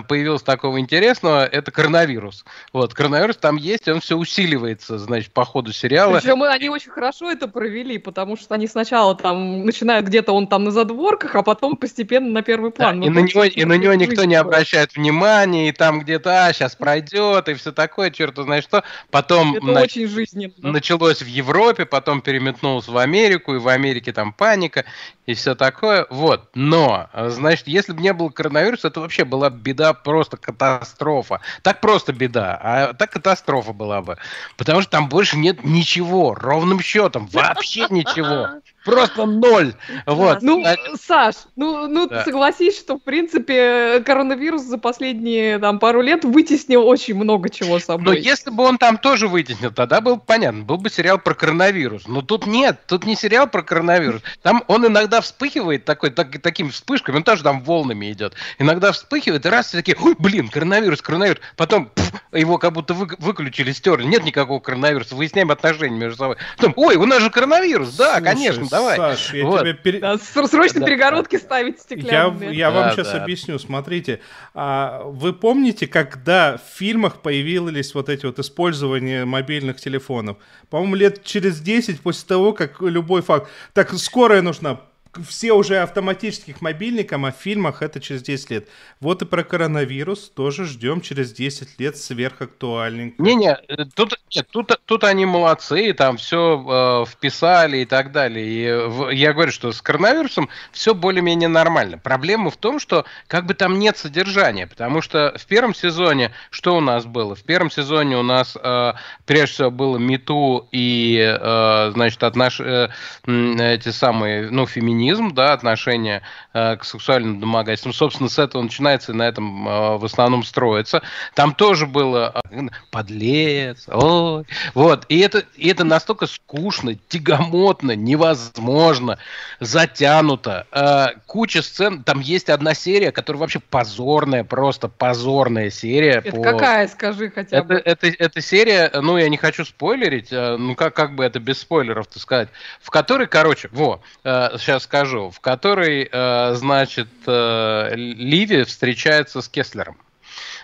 появилось 0.07 0.43
такого 0.43 0.79
интересного, 0.79 1.45
это 1.45 1.71
коронавирус. 1.71 2.45
Вот, 2.73 2.93
коронавирус 2.93 3.37
там 3.37 3.57
есть, 3.57 3.87
он 3.87 4.01
все 4.01 4.15
усиливается, 4.15 4.97
значит, 4.97 5.33
по 5.33 5.45
ходу 5.45 5.71
сериала. 5.73 6.19
Причем 6.19 6.43
они 6.43 6.69
очень 6.69 6.91
хорошо 6.91 7.31
это 7.31 7.47
провели, 7.47 7.97
потому 7.97 8.37
что 8.37 8.55
они 8.55 8.67
сначала 8.67 9.15
там 9.15 9.65
начинают 9.65 10.05
где-то 10.05 10.31
он 10.31 10.47
там 10.47 10.63
на 10.63 10.71
задворках, 10.71 11.35
а 11.35 11.40
потом 11.43 11.75
постепенно 11.75 12.29
на 12.29 12.41
первый 12.41 12.71
план. 12.71 12.99
Да, 12.99 13.07
и, 13.07 13.09
на 13.09 13.19
него, 13.19 13.43
и 13.43 13.65
на 13.65 13.73
него 13.73 13.93
никто 13.93 14.23
не 14.25 14.35
обращает 14.35 14.95
внимания, 14.95 15.69
и 15.69 15.71
там 15.71 15.99
где-то, 16.01 16.45
а, 16.45 16.53
сейчас 16.53 16.75
пройдет, 16.75 17.47
и 17.49 17.53
все 17.53 17.71
такое, 17.71 18.11
черт 18.11 18.37
знает 18.37 18.63
что. 18.63 18.83
Потом 19.09 19.55
Это 19.55 19.65
на... 19.65 19.81
очень 19.81 20.07
жизненно. 20.07 20.53
началось 20.57 21.21
в 21.21 21.27
Европе, 21.27 21.85
потом 21.85 22.21
переметнулось 22.21 22.87
в 22.87 22.97
Америку, 22.97 23.55
и 23.55 23.59
в 23.59 23.67
Америке 23.67 24.13
там 24.13 24.33
паника, 24.33 24.85
и 25.25 25.33
все 25.33 25.55
такое. 25.55 26.07
Вот. 26.09 26.49
Но, 26.55 27.09
значит, 27.13 27.67
если 27.67 27.93
бы 27.93 28.01
не 28.01 28.13
было 28.13 28.29
коронавируса, 28.29 28.87
это 28.87 29.01
вообще 29.01 29.23
была 29.25 29.49
беда, 29.49 29.93
просто 29.93 30.37
катастрофа. 30.37 31.41
Так 31.61 31.81
просто 31.81 32.13
беда, 32.13 32.59
а 32.61 32.93
так 32.93 33.11
катастрофа 33.11 33.73
была 33.73 34.01
бы. 34.01 34.17
Потому 34.57 34.81
что 34.81 34.91
там 34.91 35.09
больше 35.09 35.37
нет 35.37 35.63
ничего, 35.63 36.33
ровным 36.33 36.79
счетом, 36.81 37.27
вообще 37.27 37.87
ничего. 37.89 38.61
Просто 38.83 39.25
ноль. 39.25 39.73
Вот. 40.05 40.41
Ну, 40.41 40.63
Саш, 40.99 41.35
ну, 41.55 41.87
ну 41.87 42.07
да. 42.07 42.23
согласись, 42.23 42.77
что, 42.77 42.95
в 42.95 43.03
принципе, 43.03 44.01
коронавирус 44.05 44.63
за 44.63 44.77
последние 44.77 45.59
там, 45.59 45.79
пару 45.79 46.01
лет 46.01 46.25
вытеснил 46.25 46.87
очень 46.87 47.15
много 47.15 47.49
чего 47.49 47.79
собой. 47.79 48.05
Но 48.05 48.13
если 48.13 48.49
бы 48.49 48.63
он 48.63 48.77
там 48.77 48.97
тоже 48.97 49.27
вытеснил, 49.27 49.71
тогда 49.71 50.01
было 50.01 50.15
бы 50.15 50.21
понятно. 50.21 50.63
Был 50.63 50.77
бы 50.77 50.89
сериал 50.89 51.19
про 51.19 51.35
коронавирус. 51.35 52.07
Но 52.07 52.21
тут 52.21 52.47
нет, 52.47 52.79
тут 52.87 53.05
не 53.05 53.15
сериал 53.15 53.47
про 53.47 53.61
коронавирус. 53.61 54.21
Там 54.41 54.63
он 54.67 54.87
иногда 54.87 55.21
вспыхивает 55.21 55.85
такой, 55.85 56.09
так, 56.09 56.41
такими 56.41 56.69
вспышками, 56.69 57.17
он 57.17 57.23
тоже 57.23 57.43
там 57.43 57.61
волнами 57.61 58.11
идет. 58.11 58.33
Иногда 58.57 58.91
вспыхивает, 58.91 59.45
и 59.45 59.49
раз 59.49 59.67
все 59.67 59.77
такие, 59.77 59.97
ой, 60.01 60.15
блин, 60.17 60.49
коронавирус, 60.49 61.01
коронавирус. 61.01 61.41
Потом 61.55 61.87
пф, 61.87 62.11
его 62.31 62.57
как 62.57 62.73
будто 62.73 62.93
вы, 62.93 63.07
выключили, 63.19 63.71
стерли. 63.71 64.05
Нет 64.05 64.23
никакого 64.23 64.59
коронавируса, 64.59 65.15
выясняем 65.15 65.51
отношения 65.51 65.97
между 65.97 66.17
собой. 66.17 66.37
Потом, 66.57 66.73
ой, 66.77 66.95
у 66.95 67.05
нас 67.05 67.21
же 67.21 67.29
коронавирус, 67.29 67.95
да, 67.95 68.17
Слушай, 68.17 68.23
конечно, 68.23 68.70
давай. 68.71 68.97
Саш, 68.97 69.33
я 69.33 69.45
вот. 69.45 69.61
тебе... 69.61 69.73
Пере... 69.73 69.99
Да, 69.99 70.17
срочно 70.17 70.79
да, 70.79 70.85
перегородки 70.85 71.35
да. 71.35 71.41
ставить 71.41 71.79
стеклянные. 71.79 72.49
Я, 72.49 72.69
я 72.69 72.71
вам 72.71 72.85
да, 72.85 72.91
сейчас 72.91 73.11
да. 73.11 73.21
объясню. 73.21 73.59
Смотрите, 73.59 74.19
а, 74.53 75.03
вы 75.03 75.33
помните, 75.33 75.87
когда 75.87 76.57
в 76.57 76.77
фильмах 76.77 77.21
появились 77.21 77.93
вот 77.93 78.09
эти 78.09 78.25
вот 78.25 78.39
использования 78.39 79.25
мобильных 79.25 79.79
телефонов? 79.79 80.37
По-моему, 80.69 80.95
лет 80.95 81.23
через 81.23 81.59
10 81.59 82.01
после 82.01 82.27
того, 82.27 82.53
как 82.53 82.81
любой 82.81 83.21
факт... 83.21 83.49
Так, 83.73 83.91
скорая 83.93 84.41
нужна, 84.41 84.79
все 85.27 85.51
уже 85.51 85.79
автоматических 85.79 86.61
мобильникам, 86.61 87.25
а 87.25 87.31
в 87.31 87.35
фильмах 87.35 87.81
это 87.81 87.99
через 87.99 88.21
10 88.23 88.49
лет. 88.49 88.69
Вот 88.99 89.21
и 89.21 89.25
про 89.25 89.43
коронавирус 89.43 90.29
тоже 90.29 90.65
ждем 90.65 91.01
через 91.01 91.33
10 91.33 91.79
лет 91.79 91.97
сверхактуальненько. 91.97 93.21
Не-не, 93.21 93.57
э, 93.67 93.85
тут, 93.93 94.19
тут, 94.51 94.79
тут 94.85 95.03
они 95.03 95.25
молодцы, 95.25 95.93
там 95.93 96.17
все 96.17 97.03
э, 97.05 97.11
вписали 97.11 97.79
и 97.79 97.85
так 97.85 98.11
далее. 98.11 98.47
И 98.47 98.87
в, 98.87 99.09
я 99.09 99.33
говорю, 99.33 99.51
что 99.51 99.71
с 99.71 99.81
коронавирусом 99.81 100.49
все 100.71 100.95
более-менее 100.95 101.49
нормально. 101.49 101.97
Проблема 101.97 102.49
в 102.49 102.57
том, 102.57 102.79
что 102.79 103.05
как 103.27 103.45
бы 103.45 103.53
там 103.53 103.79
нет 103.79 103.97
содержания, 103.97 104.65
потому 104.65 105.01
что 105.01 105.35
в 105.37 105.45
первом 105.45 105.75
сезоне 105.75 106.31
что 106.51 106.75
у 106.75 106.79
нас 106.79 107.05
было? 107.05 107.35
В 107.35 107.43
первом 107.43 107.69
сезоне 107.69 108.17
у 108.17 108.23
нас 108.23 108.57
э, 108.61 108.93
прежде 109.25 109.53
всего 109.53 109.71
было 109.71 109.97
Мету 109.97 110.69
и, 110.71 111.19
э, 111.19 111.91
значит, 111.93 112.23
отнош... 112.23 112.61
э, 112.61 112.89
эти 113.25 113.89
самые, 113.89 114.49
ну, 114.49 114.65
феминизм 114.65 115.00
феминизм, 115.01 115.33
да, 115.33 115.53
отношение 115.53 116.21
э, 116.53 116.77
к 116.77 116.83
сексуальным 116.83 117.39
домогательствам. 117.39 117.93
Собственно, 117.93 118.29
с 118.29 118.37
этого 118.37 118.61
начинается 118.61 119.11
и 119.11 119.15
на 119.15 119.23
этом 119.23 119.67
э, 119.67 119.97
в 119.97 120.05
основном 120.05 120.43
строится. 120.43 121.01
Там 121.33 121.53
тоже 121.53 121.87
было 121.87 122.33
э, 122.51 122.61
подлец, 122.91 123.87
ой. 123.87 124.45
Вот. 124.73 125.05
И 125.09 125.19
это, 125.19 125.43
и 125.55 125.69
это 125.69 125.83
настолько 125.83 126.27
скучно, 126.27 126.95
тягомотно, 127.07 127.95
невозможно, 127.95 129.17
затянуто. 129.59 130.67
Э, 130.71 131.07
куча 131.25 131.61
сцен. 131.61 132.03
Там 132.03 132.19
есть 132.19 132.49
одна 132.49 132.73
серия, 132.73 133.11
которая 133.11 133.39
вообще 133.39 133.59
позорная, 133.59 134.43
просто 134.43 134.87
позорная 134.87 135.71
серия. 135.71 136.21
Это 136.23 136.35
по... 136.35 136.43
какая, 136.43 136.87
скажи 136.87 137.31
хотя 137.31 137.57
это, 137.57 137.67
бы. 137.67 137.75
Это, 137.75 138.07
это, 138.07 138.23
это 138.23 138.41
серия, 138.41 138.91
ну, 138.93 139.17
я 139.17 139.29
не 139.29 139.37
хочу 139.37 139.65
спойлерить, 139.65 140.31
э, 140.31 140.57
ну, 140.57 140.75
как, 140.75 140.95
как 140.95 141.15
бы 141.15 141.23
это 141.23 141.39
без 141.39 141.59
спойлеров-то 141.59 142.19
сказать, 142.19 142.49
в 142.81 142.91
которой, 142.91 143.27
короче, 143.27 143.69
во, 143.71 144.01
э, 144.23 144.49
сейчас 144.59 144.85
скажу, 144.91 145.29
в 145.29 145.39
которой, 145.39 146.09
э, 146.11 146.53
значит, 146.55 147.07
э, 147.25 147.91
Ливи 147.95 148.65
встречается 148.65 149.41
с 149.41 149.47
Кеслером. 149.47 149.97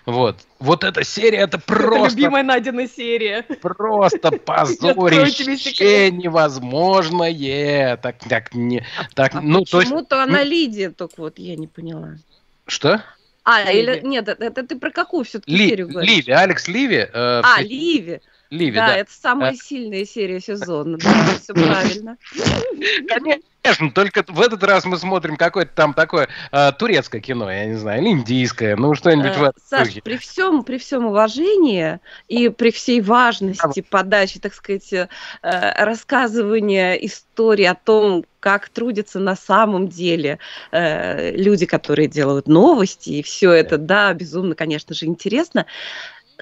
Вот. 0.05 0.39
Вот 0.59 0.83
эта 0.83 1.05
серия, 1.05 1.39
это 1.39 1.59
просто... 1.59 2.07
Это 2.07 2.09
любимая 2.09 2.43
Надина 2.43 2.89
серия. 2.89 3.43
Просто 3.61 4.31
позорище 4.45 6.11
невозможное. 6.11 7.95
Так, 7.97 8.17
так, 8.27 8.53
не... 8.53 8.85
Так, 9.15 9.35
а 9.35 9.41
ну, 9.41 9.61
почему-то 9.61 10.17
есть... 10.17 10.29
она 10.29 10.43
Лидия, 10.43 10.89
только 10.89 11.21
вот 11.21 11.39
я 11.39 11.55
не 11.55 11.67
поняла. 11.67 12.17
Что? 12.65 13.01
А, 13.45 13.71
или... 13.71 14.01
Нет, 14.03 14.27
это, 14.27 14.43
это 14.43 14.63
ты 14.67 14.77
про 14.77 14.91
какую 14.91 15.23
все-таки 15.23 15.55
Ли... 15.55 15.69
серию 15.69 15.87
говоришь? 15.87 16.11
Ливи, 16.11 16.31
Алекс 16.33 16.67
Ливи. 16.67 17.07
Э, 17.13 17.41
а, 17.43 17.61
Ливи. 17.61 18.19
Ливи, 18.49 18.75
да, 18.75 18.87
да. 18.87 18.95
это 18.95 19.11
самая 19.11 19.51
а... 19.51 19.55
сильная 19.55 20.05
серия 20.05 20.39
сезона, 20.39 20.97
да, 20.97 21.25
все 21.41 21.53
правильно. 21.53 22.17
Конечно, 23.07 23.43
только 23.93 24.23
в 24.27 24.41
этот 24.41 24.63
раз 24.63 24.85
мы 24.85 24.97
смотрим 24.97 25.37
какое-то 25.37 25.71
там 25.73 25.93
такое 25.93 26.29
э, 26.51 26.71
турецкое 26.73 27.21
кино, 27.21 27.51
я 27.51 27.65
не 27.65 27.75
знаю, 27.75 28.01
или 28.01 28.09
индийское, 28.09 28.75
ну 28.75 28.93
что-нибудь 28.93 29.31
э, 29.31 29.39
в 29.39 29.43
этом 29.43 29.63
Саш, 29.67 29.89
при 30.03 30.17
всем, 30.17 30.63
при 30.63 30.77
всем 30.77 31.05
уважении 31.05 31.99
и 32.27 32.49
при 32.49 32.71
всей 32.71 33.01
важности 33.01 33.81
подачи, 33.81 34.39
так 34.39 34.53
сказать, 34.53 34.91
э, 34.93 35.07
рассказывания 35.41 36.93
истории 36.93 37.65
о 37.65 37.75
том, 37.75 38.25
как 38.39 38.69
трудятся 38.69 39.19
на 39.19 39.35
самом 39.35 39.87
деле 39.87 40.39
э, 40.71 41.31
люди, 41.35 41.65
которые 41.65 42.07
делают 42.07 42.47
новости, 42.47 43.09
и 43.09 43.23
все 43.23 43.51
это, 43.51 43.77
да, 43.77 44.13
безумно, 44.13 44.55
конечно 44.55 44.93
же, 44.93 45.05
интересно 45.05 45.65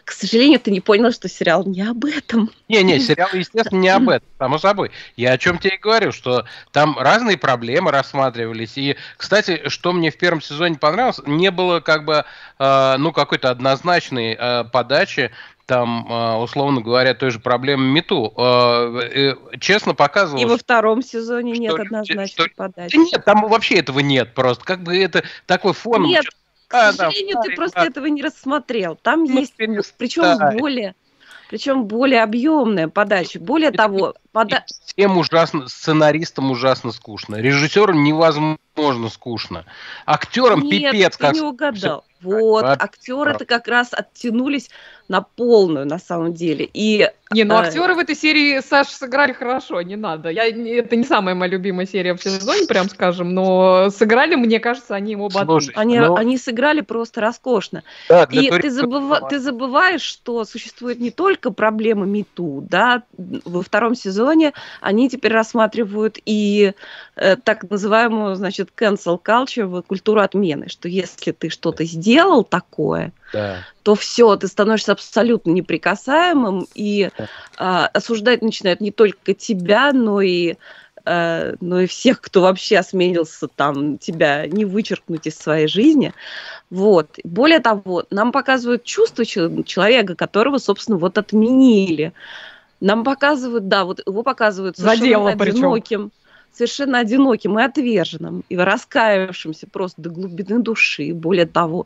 к 0.05 0.11
сожалению, 0.11 0.59
ты 0.59 0.69
не 0.69 0.81
понял, 0.81 1.11
что 1.11 1.27
сериал 1.27 1.65
не 1.65 1.81
об 1.81 2.05
этом. 2.05 2.51
Не-не, 2.69 2.99
сериал, 3.01 3.29
естественно, 3.33 3.79
не 3.79 3.89
об 3.89 4.07
этом, 4.07 4.27
само 4.37 4.59
собой. 4.59 4.91
Я 5.17 5.31
о 5.31 5.37
чем 5.39 5.57
тебе 5.57 5.75
и 5.75 5.79
говорю, 5.79 6.11
что 6.11 6.45
там 6.71 6.97
разные 6.99 7.37
проблемы 7.37 7.91
рассматривались. 7.91 8.77
И, 8.77 8.95
кстати, 9.17 9.67
что 9.67 9.91
мне 9.93 10.11
в 10.11 10.17
первом 10.17 10.41
сезоне 10.41 10.77
понравилось, 10.77 11.19
не 11.25 11.49
было 11.49 11.79
как 11.79 12.05
бы, 12.05 12.23
э, 12.59 12.95
ну, 12.97 13.11
какой-то 13.11 13.49
однозначной 13.49 14.37
э, 14.39 14.63
подачи 14.65 15.31
там, 15.65 16.05
э, 16.07 16.35
условно 16.35 16.81
говоря, 16.81 17.15
той 17.15 17.31
же 17.31 17.39
проблемы 17.39 17.85
Мету. 17.85 18.33
Э, 18.37 18.99
э, 19.11 19.57
честно 19.59 19.95
показывал. 19.95 20.41
И 20.41 20.45
во 20.45 20.57
втором 20.57 21.01
сезоне 21.01 21.55
что, 21.55 21.61
нет 21.61 21.79
однозначной 21.79 22.27
что, 22.27 22.45
подачи. 22.55 22.95
Нет, 22.95 23.25
там 23.25 23.47
вообще 23.47 23.75
этого 23.75 23.99
нет 23.99 24.33
просто. 24.33 24.63
Как 24.63 24.83
бы 24.83 24.95
это 24.95 25.23
такой 25.47 25.73
фон. 25.73 26.03
Нет, 26.03 26.25
к 26.67 26.73
а, 26.73 26.93
сожалению, 26.93 27.37
ты 27.43 27.55
просто 27.55 27.81
этого 27.81 28.05
не 28.07 28.21
рассмотрел. 28.21 28.95
Там 28.95 29.25
ну, 29.25 29.39
есть, 29.39 29.53
причем 29.97 30.57
более, 30.57 30.95
причем 31.49 31.85
более 31.85 32.23
объемная 32.23 32.87
подача. 32.87 33.39
Более 33.39 33.71
того, 33.71 34.15
пода... 34.31 34.65
всем 34.85 35.17
ужасно, 35.17 35.67
сценаристам 35.67 36.51
ужасно 36.51 36.91
скучно, 36.91 37.35
режиссерам 37.35 38.03
невозможно 38.03 39.09
скучно, 39.09 39.65
актерам 40.05 40.61
Нет, 40.61 40.91
пипец 40.91 41.17
ты 41.17 41.23
как. 41.23 41.33
не 41.33 41.41
угадал. 41.41 42.05
Вот, 42.21 42.65
актеры-то 42.65 43.45
как 43.45 43.67
раз 43.67 43.89
оттянулись 43.91 44.69
на 45.07 45.21
полную, 45.21 45.85
на 45.85 45.99
самом 45.99 46.33
деле. 46.33 46.67
И 46.73 47.09
Не, 47.31 47.43
ну 47.43 47.55
э, 47.55 47.57
актеры 47.59 47.93
в 47.93 47.99
этой 47.99 48.15
серии, 48.15 48.59
Саш, 48.59 48.87
сыграли 48.87 49.33
хорошо, 49.33 49.81
не 49.81 49.95
надо. 49.95 50.29
Я, 50.29 50.45
это 50.47 50.95
не 50.95 51.03
самая 51.03 51.35
моя 51.35 51.51
любимая 51.51 51.85
серия 51.85 52.15
в 52.15 52.23
сезоне, 52.23 52.65
прям 52.67 52.89
скажем, 52.89 53.33
но 53.33 53.89
сыграли, 53.91 54.35
мне 54.35 54.59
кажется, 54.59 54.95
они 54.95 55.15
оба. 55.15 55.43
Слушай, 55.45 55.73
они, 55.75 55.99
ну, 55.99 56.15
они 56.15 56.37
сыграли 56.37 56.81
просто 56.81 57.21
роскошно. 57.21 57.83
да, 58.09 58.23
И 58.23 58.49
ты, 58.49 58.55
это 58.55 59.27
ты 59.29 59.39
забываешь, 59.39 60.01
что 60.01 60.43
существует 60.43 60.99
не 60.99 61.11
только 61.11 61.51
проблема 61.51 62.05
МИТУ, 62.05 62.65
да, 62.69 63.03
во 63.17 63.61
втором 63.61 63.95
сезоне 63.95 64.53
они 64.81 65.09
теперь 65.09 65.33
рассматривают 65.33 66.17
и 66.25 66.73
э, 67.15 67.35
так 67.35 67.69
называемую, 67.69 68.35
значит, 68.35 68.69
cancel 68.75 69.19
culture, 69.23 69.65
вот 69.65 69.85
культуру 69.85 70.21
отмены, 70.21 70.67
что 70.69 70.87
если 70.87 71.31
ты 71.31 71.49
что-то 71.49 71.83
сделал 71.85 72.43
такое, 72.43 73.11
Да. 73.35 73.57
то 73.83 73.95
все, 73.95 74.35
ты 74.37 74.47
становишься 74.47 74.93
абсолютно 74.93 75.51
неприкасаемым, 75.51 76.67
и 76.73 77.09
а, 77.57 77.87
осуждать 77.87 78.41
начинают 78.41 78.79
не 78.79 78.91
только 78.91 79.33
тебя, 79.33 79.91
но 79.91 80.21
и 80.21 80.55
э, 81.05 81.55
но 81.59 81.81
и 81.81 81.85
всех, 81.85 82.21
кто 82.21 82.41
вообще 82.41 82.77
осмелился 82.77 83.47
там 83.47 83.97
тебя 83.97 84.47
не 84.47 84.63
вычеркнуть 84.63 85.27
из 85.27 85.37
своей 85.37 85.67
жизни. 85.67 86.13
Вот. 86.69 87.19
Более 87.23 87.59
того, 87.59 88.05
нам 88.09 88.31
показывают 88.31 88.85
чувство 88.85 89.25
чел- 89.25 89.63
человека, 89.63 90.15
которого, 90.15 90.57
собственно, 90.57 90.97
вот 90.97 91.17
отменили. 91.17 92.13
Нам 92.79 93.03
показывают, 93.03 93.67
да, 93.67 93.83
вот 93.83 94.01
его 94.05 94.23
показывают 94.23 94.77
совершенно 94.77 95.07
дело 95.07 95.33
причем. 95.37 96.11
Совершенно 96.55 96.99
одиноким 96.99 97.59
и 97.59 97.63
отверженным, 97.63 98.43
и 98.49 98.55
раскаявшимся 98.55 99.67
просто 99.67 100.01
до 100.01 100.09
глубины 100.09 100.59
души. 100.59 101.13
Более 101.13 101.45
того, 101.45 101.85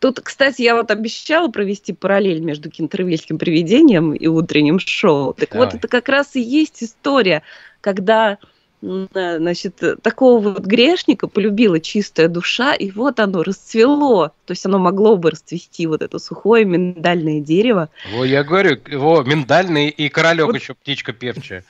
тут, 0.00 0.20
кстати, 0.20 0.62
я 0.62 0.74
вот 0.74 0.90
обещала 0.90 1.48
провести 1.48 1.92
параллель 1.92 2.40
между 2.40 2.70
кентервильским 2.70 3.38
привидением 3.38 4.12
и 4.12 4.26
утренним 4.26 4.78
шоу. 4.78 5.34
Так 5.34 5.54
вот, 5.54 5.68
Давай. 5.68 5.78
это 5.78 5.88
как 5.88 6.08
раз 6.08 6.34
и 6.34 6.40
есть 6.40 6.82
история, 6.82 7.42
когда 7.80 8.38
э, 8.82 9.06
значит, 9.38 9.80
такого 10.02 10.40
вот 10.40 10.66
грешника 10.66 11.28
полюбила 11.28 11.78
чистая 11.80 12.28
душа, 12.28 12.74
и 12.74 12.90
вот 12.90 13.20
оно 13.20 13.42
расцвело. 13.42 14.32
То 14.46 14.52
есть 14.52 14.66
оно 14.66 14.78
могло 14.78 15.16
бы 15.16 15.30
расцвести 15.30 15.86
вот 15.86 16.02
это 16.02 16.18
сухое 16.18 16.64
миндальное 16.64 17.40
дерево. 17.40 17.88
Во, 18.12 18.24
я 18.24 18.42
говорю, 18.42 18.78
во, 18.92 19.22
миндальный 19.22 19.88
и 19.88 20.08
королек 20.08 20.46
Вот- 20.46 20.56
еще 20.56 20.74
птичка 20.74 21.12
певчая. 21.12 21.62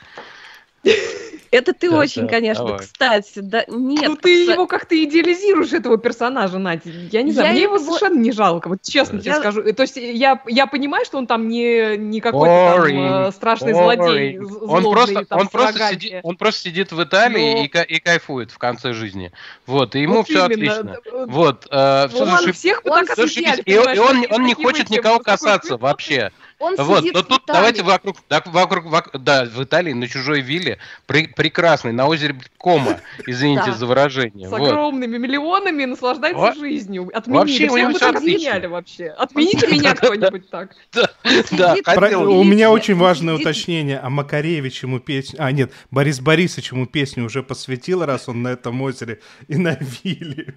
Это 1.51 1.73
ты 1.73 1.91
Да, 1.91 1.99
очень, 1.99 2.23
да, 2.23 2.29
конечно, 2.29 2.65
давай. 2.65 2.81
кстати, 2.81 3.39
да, 3.41 3.65
нет. 3.69 4.05
Ну 4.09 4.17
ты 4.17 4.47
кста- 4.47 4.53
его 4.53 4.67
как-то 4.67 5.03
идеализируешь, 5.03 5.73
этого 5.73 5.97
персонажа, 5.99 6.59
Надя. 6.59 6.83
Я 7.11 7.23
не 7.23 7.33
знаю, 7.33 7.49
Я 7.49 7.53
мне 7.55 7.63
его 7.63 7.77
его- 7.77 7.85
совершенно 7.85 8.19
не 8.21 8.33
жалко, 8.33 8.69
вот 8.69 8.83
честно 8.83 9.19
тебе 9.21 9.31
Я- 9.33 9.39
скажу. 9.39 9.63
Э, 9.63 9.73
То 9.73 9.83
есть 9.83 9.97
я, 9.97 10.43
я 10.47 10.67
понимаю, 10.67 11.05
что 11.05 11.19
он 11.19 11.27
там 11.27 11.49
не, 11.49 11.97
не 11.97 12.21
какой-то 12.21 12.47
там 12.75 12.81
Boring, 12.83 13.29
э, 13.29 13.33
страшный 13.33 13.73
boring. 13.73 13.97
злодей, 13.97 14.39
з- 14.39 14.43
Он 14.43 14.83
злобный, 14.83 14.91
просто, 14.93 15.25
там, 15.25 15.39
он, 15.41 15.49
просто 15.49 15.89
сидит, 15.91 16.21
он 16.23 16.37
просто 16.37 16.61
сидит 16.63 16.93
в 16.93 17.03
Италии 17.03 17.55
Но- 17.55 17.65
и, 17.65 17.69
ка- 17.69 17.83
и 17.83 17.99
кайфует 18.01 18.51
в 18.51 18.59
конце 18.59 18.93
жизни. 18.93 19.33
Вот, 19.67 19.95
и 19.95 20.01
ему 20.03 20.17
Вот 20.17 20.29
все 20.29 20.47
именно. 20.47 20.73
отлично. 20.73 20.97
Э, 21.13 21.25
Вот, 21.29 21.67
э, 21.71 22.09
Он 22.15 22.27
зашибись. 22.27 22.57
всех 22.57 22.83
он 22.85 23.07
зашибись. 23.07 23.61
И, 23.65 23.73
и 23.73 23.79
он, 23.99 24.25
он 24.31 24.45
не 24.45 24.55
хочет 24.55 24.91
никого 24.91 25.19
касаться 25.19 25.75
«Вы 25.77 25.83
вообще. 25.83 26.31
Он 26.61 26.75
Вот, 26.77 27.01
сидит 27.01 27.15
но 27.15 27.21
в 27.21 27.27
тут 27.27 27.43
давайте 27.47 27.85
вокруг, 27.85 28.17
да, 28.29 28.43
вокруг, 28.47 28.87
вок- 28.87 29.17
да, 29.17 29.45
в 29.45 29.63
Италии 29.63 29.93
на 29.93 30.09
чужой 30.09 30.41
вилле, 30.41 30.79
пре- 31.07 31.33
прекрасный, 31.33 31.93
на 31.93 32.09
озере 32.09 32.37
Кома, 32.57 33.01
извините 33.27 33.73
за 33.79 33.87
выражение. 33.87 34.49
С 34.49 34.51
Вот. 34.51 34.67
огромными 34.69 35.19
миллионами 35.19 35.85
наслаждается 35.85 36.55
жизнью. 36.59 37.11
Вообще, 37.15 37.67
Отменили. 37.67 37.93
так 37.99 38.17
отлично. 38.17 38.19
отменяли 38.19 38.67
вообще. 38.67 39.07
Отмените 39.11 39.67
меня 39.69 39.95
кто-нибудь 39.95 40.51
так. 40.51 40.75
У 40.95 42.45
меня 42.45 42.73
очень 42.73 42.97
важное 42.97 43.35
уточнение. 43.35 43.99
А 43.99 44.11
Макаревич 44.11 44.83
ему 44.83 44.99
песню... 44.99 45.39
А, 45.41 45.53
нет, 45.53 45.73
Борис 45.93 46.19
Борисович 46.21 46.73
ему 46.73 46.87
песню 46.87 47.25
уже 47.25 47.45
посвятил, 47.45 48.05
раз 48.05 48.29
он 48.29 48.43
на 48.43 48.49
этом 48.49 48.83
озере 48.83 49.21
и 49.47 49.57
на 49.57 49.79
вилле. 50.03 50.55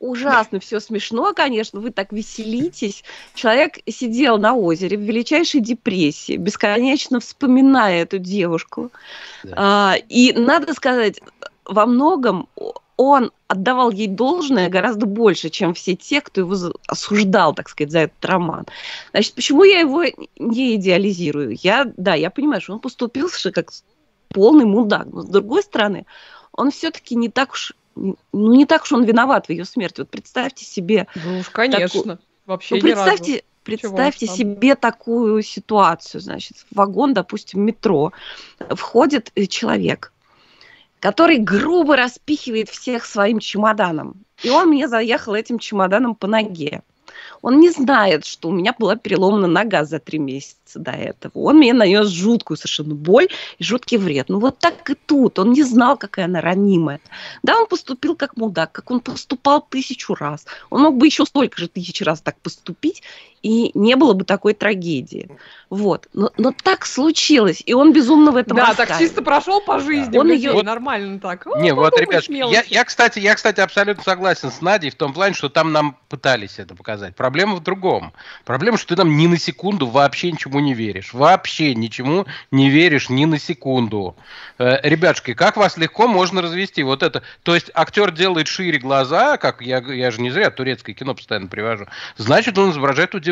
Ужасно 0.00 0.60
все 0.60 0.80
смешно, 0.80 1.34
конечно, 1.34 1.78
вы 1.78 1.90
так 1.90 2.10
веселитесь. 2.10 3.04
Человек 3.34 3.80
сидел 3.86 4.38
на 4.38 4.54
озере 4.54 4.96
в 4.96 5.02
величайшей 5.02 5.60
депрессии, 5.60 6.36
бесконечно 6.36 7.20
вспоминая 7.20 8.02
эту 8.02 8.18
девушку. 8.18 8.90
Да. 9.44 9.54
А, 9.56 9.94
и 10.08 10.32
надо 10.32 10.72
сказать, 10.72 11.20
во 11.66 11.84
многом 11.84 12.48
он 12.96 13.30
отдавал 13.46 13.90
ей 13.90 14.06
должное 14.06 14.70
гораздо 14.70 15.04
больше, 15.04 15.50
чем 15.50 15.74
все 15.74 15.94
те, 15.96 16.22
кто 16.22 16.40
его 16.40 16.54
осуждал, 16.86 17.54
так 17.54 17.68
сказать, 17.68 17.92
за 17.92 17.98
этот 18.00 18.24
роман. 18.24 18.64
Значит, 19.10 19.34
почему 19.34 19.64
я 19.64 19.80
его 19.80 20.04
не 20.38 20.76
идеализирую? 20.76 21.56
Я, 21.60 21.90
да, 21.98 22.14
я 22.14 22.30
понимаю, 22.30 22.62
что 22.62 22.72
он 22.72 22.80
поступил 22.80 23.28
как 23.52 23.70
полный 24.28 24.64
мудак, 24.64 25.06
но 25.06 25.22
с 25.22 25.26
другой 25.26 25.62
стороны, 25.62 26.06
он 26.52 26.70
все-таки 26.70 27.16
не 27.16 27.28
так 27.28 27.52
уж 27.52 27.74
ну, 28.00 28.16
не 28.32 28.66
так 28.66 28.82
уж 28.82 28.92
он 28.92 29.04
виноват 29.04 29.46
в 29.46 29.50
ее 29.50 29.64
смерти. 29.64 30.00
Вот 30.00 30.10
представьте 30.10 30.64
себе, 30.64 31.06
Ну 31.14 31.40
уж, 31.40 31.48
конечно. 31.50 32.18
Вообще 32.46 32.76
ну, 32.76 32.86
ни 32.86 32.90
разу. 32.92 33.04
представьте, 33.04 33.44
представьте 33.62 34.26
себе 34.26 34.74
такую 34.74 35.42
ситуацию, 35.42 36.20
значит, 36.20 36.56
в 36.70 36.76
вагон, 36.76 37.14
допустим, 37.14 37.62
метро 37.64 38.12
входит 38.70 39.30
э, 39.36 39.46
человек, 39.46 40.12
который 40.98 41.38
грубо 41.38 41.96
распихивает 41.96 42.68
всех 42.68 43.04
своим 43.04 43.38
чемоданом, 43.38 44.24
и 44.42 44.50
он 44.50 44.68
мне 44.68 44.88
заехал 44.88 45.34
этим 45.34 45.58
чемоданом 45.58 46.14
по 46.14 46.26
ноге. 46.26 46.82
Он 47.42 47.60
не 47.60 47.70
знает, 47.70 48.24
что 48.26 48.48
у 48.48 48.52
меня 48.52 48.74
была 48.78 48.96
переломана 48.96 49.46
нога 49.46 49.84
за 49.84 49.98
три 49.98 50.18
месяца 50.18 50.78
до 50.78 50.92
этого. 50.92 51.32
Он 51.34 51.56
мне 51.56 51.72
нанес 51.72 52.06
жуткую 52.08 52.56
совершенно 52.56 52.94
боль 52.94 53.28
и 53.58 53.64
жуткий 53.64 53.98
вред. 53.98 54.28
Ну 54.28 54.38
вот 54.38 54.58
так 54.58 54.88
и 54.90 54.94
тут. 54.94 55.38
Он 55.38 55.52
не 55.52 55.62
знал, 55.62 55.96
какая 55.96 56.26
она 56.26 56.40
ранимая. 56.40 57.00
Да, 57.42 57.58
он 57.58 57.66
поступил 57.66 58.16
как 58.16 58.36
мудак, 58.36 58.72
как 58.72 58.90
он 58.90 59.00
поступал 59.00 59.66
тысячу 59.68 60.14
раз. 60.14 60.46
Он 60.70 60.82
мог 60.82 60.96
бы 60.96 61.06
еще 61.06 61.24
столько 61.24 61.60
же 61.60 61.68
тысяч 61.68 62.00
раз 62.02 62.20
так 62.20 62.38
поступить, 62.40 63.02
и 63.42 63.70
не 63.74 63.96
было 63.96 64.12
бы 64.12 64.24
такой 64.24 64.54
трагедии. 64.54 65.30
Вот. 65.70 66.08
Но, 66.12 66.30
но 66.36 66.52
так 66.52 66.84
случилось, 66.84 67.62
и 67.64 67.72
он 67.74 67.92
безумно 67.92 68.32
в 68.32 68.36
этом 68.36 68.56
Да, 68.56 68.66
так 68.74 68.78
раскаялся. 68.80 69.04
чисто 69.04 69.22
прошел 69.22 69.60
по 69.60 69.78
жизни, 69.78 70.18
Он 70.18 70.26
он 70.26 70.32
её- 70.36 70.52
Вот- 70.52 70.64
нормально 70.64 71.18
так. 71.20 71.46
О, 71.46 71.58
Не, 71.60 71.72
вот, 71.72 71.92
подумаешь, 71.92 72.28
ребят, 72.28 72.50
я, 72.50 72.64
я, 72.66 72.84
кстати, 72.84 73.18
я, 73.20 73.34
кстати, 73.34 73.60
абсолютно 73.60 74.02
согласен 74.02 74.50
с 74.50 74.60
Надей 74.60 74.90
в 74.90 74.96
том 74.96 75.12
плане, 75.12 75.34
что 75.34 75.48
там 75.48 75.72
нам 75.72 75.96
пытались 76.08 76.58
это 76.58 76.74
показать. 76.74 77.14
Проблема 77.16 77.54
в 77.54 77.62
другом. 77.62 78.12
Проблема, 78.44 78.76
что 78.78 78.88
ты 78.88 78.96
там 78.96 79.16
ни 79.16 79.26
на 79.26 79.38
секунду 79.38 79.86
вообще 79.86 80.32
ничему 80.32 80.58
не 80.60 80.74
веришь. 80.74 81.14
Вообще 81.14 81.74
ничему 81.74 82.26
не 82.50 82.68
веришь 82.68 83.08
ни 83.08 83.24
на 83.24 83.38
секунду. 83.38 84.16
Э, 84.58 84.80
ребятушки, 84.82 85.34
как 85.34 85.56
вас 85.56 85.76
легко 85.76 86.08
можно 86.08 86.42
развести? 86.42 86.82
Вот 86.82 87.02
это. 87.02 87.22
То 87.44 87.54
есть 87.54 87.70
актер 87.74 88.10
делает 88.10 88.48
шире 88.48 88.78
глаза, 88.78 89.36
как 89.38 89.62
я, 89.62 89.78
я 89.78 90.10
же 90.10 90.20
не 90.20 90.30
зря 90.30 90.50
турецкое 90.50 90.94
кино 90.94 91.14
постоянно 91.14 91.46
привожу. 91.46 91.86
Значит, 92.16 92.58
он 92.58 92.72
изображает 92.72 93.14
удивление. 93.14 93.29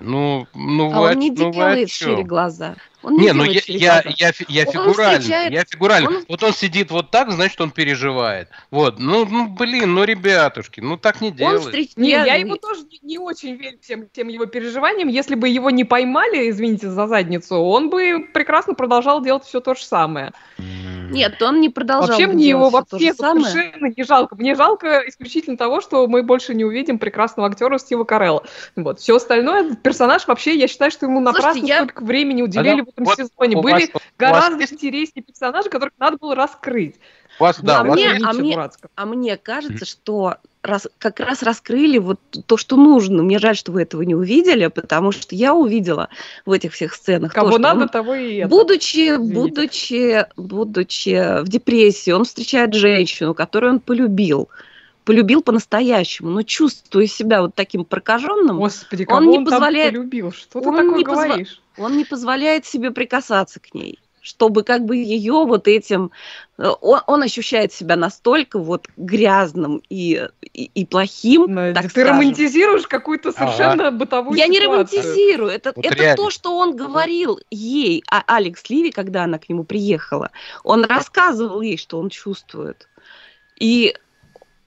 Ну, 0.00 0.46
ну 0.54 0.92
А 0.92 1.00
вы, 1.00 1.06
он 1.10 1.18
не 1.18 1.30
ну, 1.30 1.52
делает 1.52 1.90
шире 1.90 2.22
глаза. 2.22 2.76
Он 3.02 3.14
не, 3.16 3.26
Не, 3.26 3.32
ну 3.32 3.44
я, 3.44 3.60
я, 3.66 4.02
я, 4.16 4.32
я 4.48 4.64
фигурально, 4.64 5.20
встречает- 5.20 5.52
я 5.52 5.64
фигурально. 5.64 6.08
он- 6.08 6.24
Вот 6.28 6.42
он 6.42 6.52
сидит 6.52 6.90
вот 6.90 7.10
так, 7.10 7.30
значит, 7.30 7.60
он 7.60 7.70
переживает. 7.70 8.48
Вот, 8.70 8.98
ну, 8.98 9.24
ну, 9.26 9.48
блин, 9.48 9.94
ну, 9.94 10.04
ребятушки, 10.04 10.80
ну, 10.80 10.96
так 10.96 11.20
не 11.20 11.28
Он 11.30 11.36
делают. 11.36 11.62
встреч... 11.64 11.90
Не, 11.96 12.10
я, 12.10 12.24
я- 12.24 12.34
ему 12.36 12.56
тоже 12.56 12.82
не, 12.82 12.98
не 13.02 13.18
очень 13.18 13.54
верю 13.56 13.78
всем, 13.80 14.08
всем 14.12 14.28
его 14.28 14.46
переживаниям. 14.46 15.08
Если 15.08 15.34
бы 15.34 15.48
его 15.48 15.70
не 15.70 15.84
поймали, 15.84 16.50
извините 16.50 16.90
за 16.90 17.06
задницу, 17.06 17.56
он 17.56 17.90
бы 17.90 18.26
прекрасно 18.32 18.74
продолжал 18.74 19.22
делать 19.22 19.44
все 19.44 19.60
то 19.60 19.74
же 19.74 19.84
самое. 19.84 20.32
Нет, 21.10 21.40
он 21.40 21.60
не 21.60 21.68
продолжал 21.68 22.08
вообще 22.08 22.26
мне 22.26 22.48
его 22.48 22.68
вообще 22.70 23.14
совершенно 23.14 23.92
не 23.96 24.02
жалко. 24.02 24.34
Мне 24.34 24.54
жалко 24.56 25.04
исключительно 25.06 25.56
того, 25.56 25.80
что 25.80 26.06
мы 26.08 26.22
больше 26.22 26.54
не 26.54 26.64
увидим 26.64 26.98
прекрасного 26.98 27.48
актера 27.48 27.78
Стива 27.78 28.04
Карелла. 28.04 28.42
Вот. 28.74 28.98
Все 29.00 29.16
остальное, 29.16 29.74
персонаж 29.76 30.26
вообще, 30.26 30.56
я 30.56 30.66
считаю, 30.66 30.90
что 30.90 31.06
ему 31.06 31.20
Слушайте, 31.22 31.38
напрасно 31.38 31.66
я- 31.66 31.76
столько 31.84 32.02
времени 32.04 32.42
уделили 32.42 32.80
в 32.86 32.88
этом 32.88 33.04
вот 33.04 33.16
сезоне. 33.16 33.56
Были 33.60 33.72
вас- 33.72 33.92
вас 33.94 34.02
гораздо 34.18 34.60
есть- 34.60 34.72
интереснее 34.72 35.22
персонажи, 35.22 35.68
которых 35.68 35.92
надо 35.98 36.16
было 36.16 36.34
раскрыть. 36.34 36.96
У 37.38 37.42
вас, 37.42 37.58
да, 37.60 37.80
а 37.80 37.82
у 37.82 37.88
вас 37.88 37.96
мне- 37.96 38.18
а 38.24 38.32
мне-. 38.32 38.70
А 38.94 39.06
мне 39.06 39.36
кажется, 39.36 39.84
что 39.84 40.36
раз, 40.62 40.88
как 40.98 41.20
раз 41.20 41.42
раскрыли 41.42 41.98
вот 41.98 42.18
то, 42.46 42.56
что 42.56 42.76
нужно. 42.76 43.22
Мне 43.22 43.38
жаль, 43.38 43.56
что 43.56 43.72
вы 43.72 43.82
этого 43.82 44.02
не 44.02 44.14
увидели, 44.14 44.68
потому 44.68 45.12
что 45.12 45.34
я 45.34 45.54
увидела 45.54 46.08
в 46.46 46.52
этих 46.52 46.72
всех 46.72 46.94
сценах 46.94 47.34
то, 47.34 47.40
Кого 47.40 47.50
что 47.52 47.58
надо, 47.60 47.82
он, 47.82 47.88
того 47.88 48.14
и 48.14 48.36
это. 48.36 48.48
будучи, 48.48 49.10
Извините. 49.10 49.34
будучи, 49.34 50.26
будучи 50.36 51.42
в 51.42 51.48
депрессии, 51.48 52.10
он 52.10 52.24
встречает 52.24 52.72
женщину, 52.74 53.34
которую 53.34 53.74
он 53.74 53.80
полюбил. 53.80 54.48
Полюбил 55.04 55.40
по-настоящему, 55.40 56.30
но 56.30 56.42
чувствуя 56.42 57.06
себя 57.06 57.42
вот 57.42 57.54
таким 57.54 57.84
прокаженным, 57.84 58.56
Господи, 58.58 59.06
он 59.08 59.28
не 59.28 59.38
он 59.38 59.44
позволяет- 59.44 59.92
там 59.94 60.02
полюбил? 60.02 60.32
Что 60.32 60.60
ты 60.60 60.68
он 60.68 60.74
такое 60.74 60.96
не 60.98 61.04
позва- 61.04 61.26
говоришь? 61.28 61.60
Он 61.78 61.96
не 61.96 62.04
позволяет 62.04 62.66
себе 62.66 62.90
прикасаться 62.90 63.60
к 63.60 63.74
ней. 63.74 63.98
чтобы 64.22 64.64
как 64.64 64.84
бы 64.84 64.96
ее 64.96 65.44
вот 65.46 65.68
этим... 65.68 66.10
Э, 66.58 66.70
он, 66.80 67.00
он 67.06 67.22
ощущает 67.22 67.72
себя 67.72 67.94
настолько 67.94 68.58
вот 68.58 68.88
грязным 68.96 69.80
и, 69.88 70.26
и, 70.52 70.64
и 70.74 70.84
плохим, 70.84 71.46
Надя, 71.54 71.74
так 71.74 71.84
ты 71.84 71.90
скажем. 71.90 72.10
романтизируешь 72.10 72.88
какую-то 72.88 73.30
совершенно 73.30 73.92
бытовую 73.92 74.36
Я 74.36 74.48
не 74.48 74.56
ситуацию. 74.58 75.00
романтизирую. 75.02 75.50
Это, 75.52 75.72
Вот 75.76 75.86
это 75.86 75.94
реально. 75.94 76.16
то, 76.16 76.30
что 76.30 76.56
он 76.58 76.74
говорил 76.74 77.38
ей, 77.52 78.02
а 78.10 78.24
Алекс 78.26 78.68
Ливи, 78.68 78.90
когда 78.90 79.22
она 79.24 79.38
к 79.38 79.48
нему 79.48 79.62
приехала. 79.62 80.30
Он 80.64 80.84
рассказывал 80.84 81.60
ей, 81.60 81.76
что 81.78 82.00
он 82.00 82.10
чувствует. 82.10 82.88
И 83.60 83.94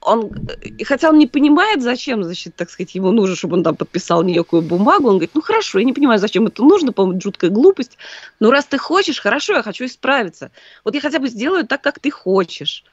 он, 0.02 0.32
и 0.62 0.84
хотя 0.84 1.10
он 1.10 1.18
не 1.18 1.28
понимает, 1.28 1.82
зачем, 1.82 2.24
значит, 2.24 2.56
так 2.56 2.70
сказать, 2.70 2.96
ему 2.96 3.12
нужно, 3.12 3.36
чтобы 3.36 3.58
он 3.58 3.64
там 3.64 3.76
подписал 3.76 4.24
некую 4.24 4.62
бумагу, 4.62 5.10
он 5.10 5.16
говорит, 5.16 5.32
ну 5.34 5.42
хорошо, 5.42 5.80
я 5.80 5.86
не 5.86 5.94
понимаю, 5.94 6.20
зачем 6.20 6.48
это 6.48 6.64
нужно, 6.64 6.94
по-моему, 6.94 7.20
жуткая 7.22 7.50
глупость, 7.50 7.98
но 8.40 8.50
раз 8.50 8.66
ты 8.66 8.78
хочешь, 8.78 9.20
хорошо, 9.20 9.54
я 9.54 9.64
хочу 9.64 9.86
исправиться. 9.86 10.52
Вот 10.86 10.96
я 10.96 11.02
хотя 11.02 11.20
бы 11.20 11.28
сделаю 11.28 11.68
так, 11.68 11.82
как 11.82 12.00
ты 12.00 12.12
хочешь. 12.12 12.86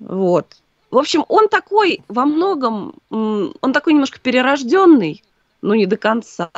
Вот. 0.00 0.56
В 0.90 0.98
общем, 0.98 1.24
он 1.28 1.48
такой 1.48 2.02
во 2.08 2.24
многом, 2.24 2.94
он 3.10 3.72
такой 3.72 3.92
немножко 3.92 4.18
перерожденный, 4.18 5.22
но 5.62 5.76
не 5.76 5.86
до 5.86 5.96
конца. 5.96 6.50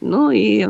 Ну 0.00 0.30
и, 0.30 0.66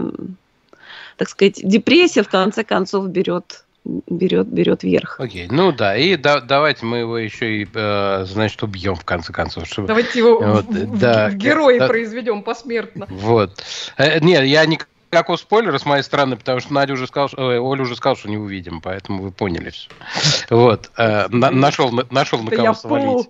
так 1.17 1.29
сказать, 1.29 1.61
депрессия 1.63 2.25
в 2.25 2.29
конце 2.29 2.65
концов 2.65 3.09
берет, 3.09 3.65
берет, 3.85 4.49
берет 4.49 4.83
верх. 4.83 5.17
Окей, 5.19 5.49
ну 5.51 5.73
да, 5.73 5.97
и 5.97 6.17
да- 6.17 6.41
давайте 6.41 6.87
мы 6.87 6.99
его 6.99 7.19
еще 7.19 7.63
и, 7.63 7.69
э, 7.73 8.25
значит, 8.27 8.63
убьем 8.63 8.95
в 8.95 9.05
конце 9.05 9.33
концов. 9.33 9.67
Чтобы... 9.67 9.89
Давайте 9.89 10.19
его 10.19 10.39
Вот, 10.39 10.67
в, 10.67 10.99
да, 10.99 11.29
в 11.31 11.35
герои 11.35 11.79
да. 11.79 11.89
произведем 11.89 12.43
посмертно. 12.43 13.07
Вот. 13.11 13.63
Э, 13.97 14.21
Нет, 14.21 14.45
я 14.45 14.67
никакого 15.13 15.37
спойлера 15.37 15.77
с 15.79 15.85
моей 15.85 16.03
стороны, 16.03 16.37
потому 16.37 16.61
что 16.61 16.73
Надя 16.73 16.95
уже 16.95 17.07
сказал, 17.07 17.29
что, 17.29 17.47
ой, 17.47 17.59
Оля 17.59 17.83
уже 17.83 17.95
сказал, 17.97 18.17
что 18.17 18.31
не 18.31 18.39
увидим, 18.39 18.81
поэтому 18.81 19.23
вы 19.23 19.31
поняли 19.31 19.69
все. 19.71 19.89
Вот. 20.49 20.91
э, 20.97 21.29
на- 21.29 21.51
Нашел, 21.51 21.91
на- 21.93 22.07
нашел 22.11 22.39
на 22.43 22.51
Да 22.51 22.57
кого 22.57 22.75
свалить. 22.75 23.29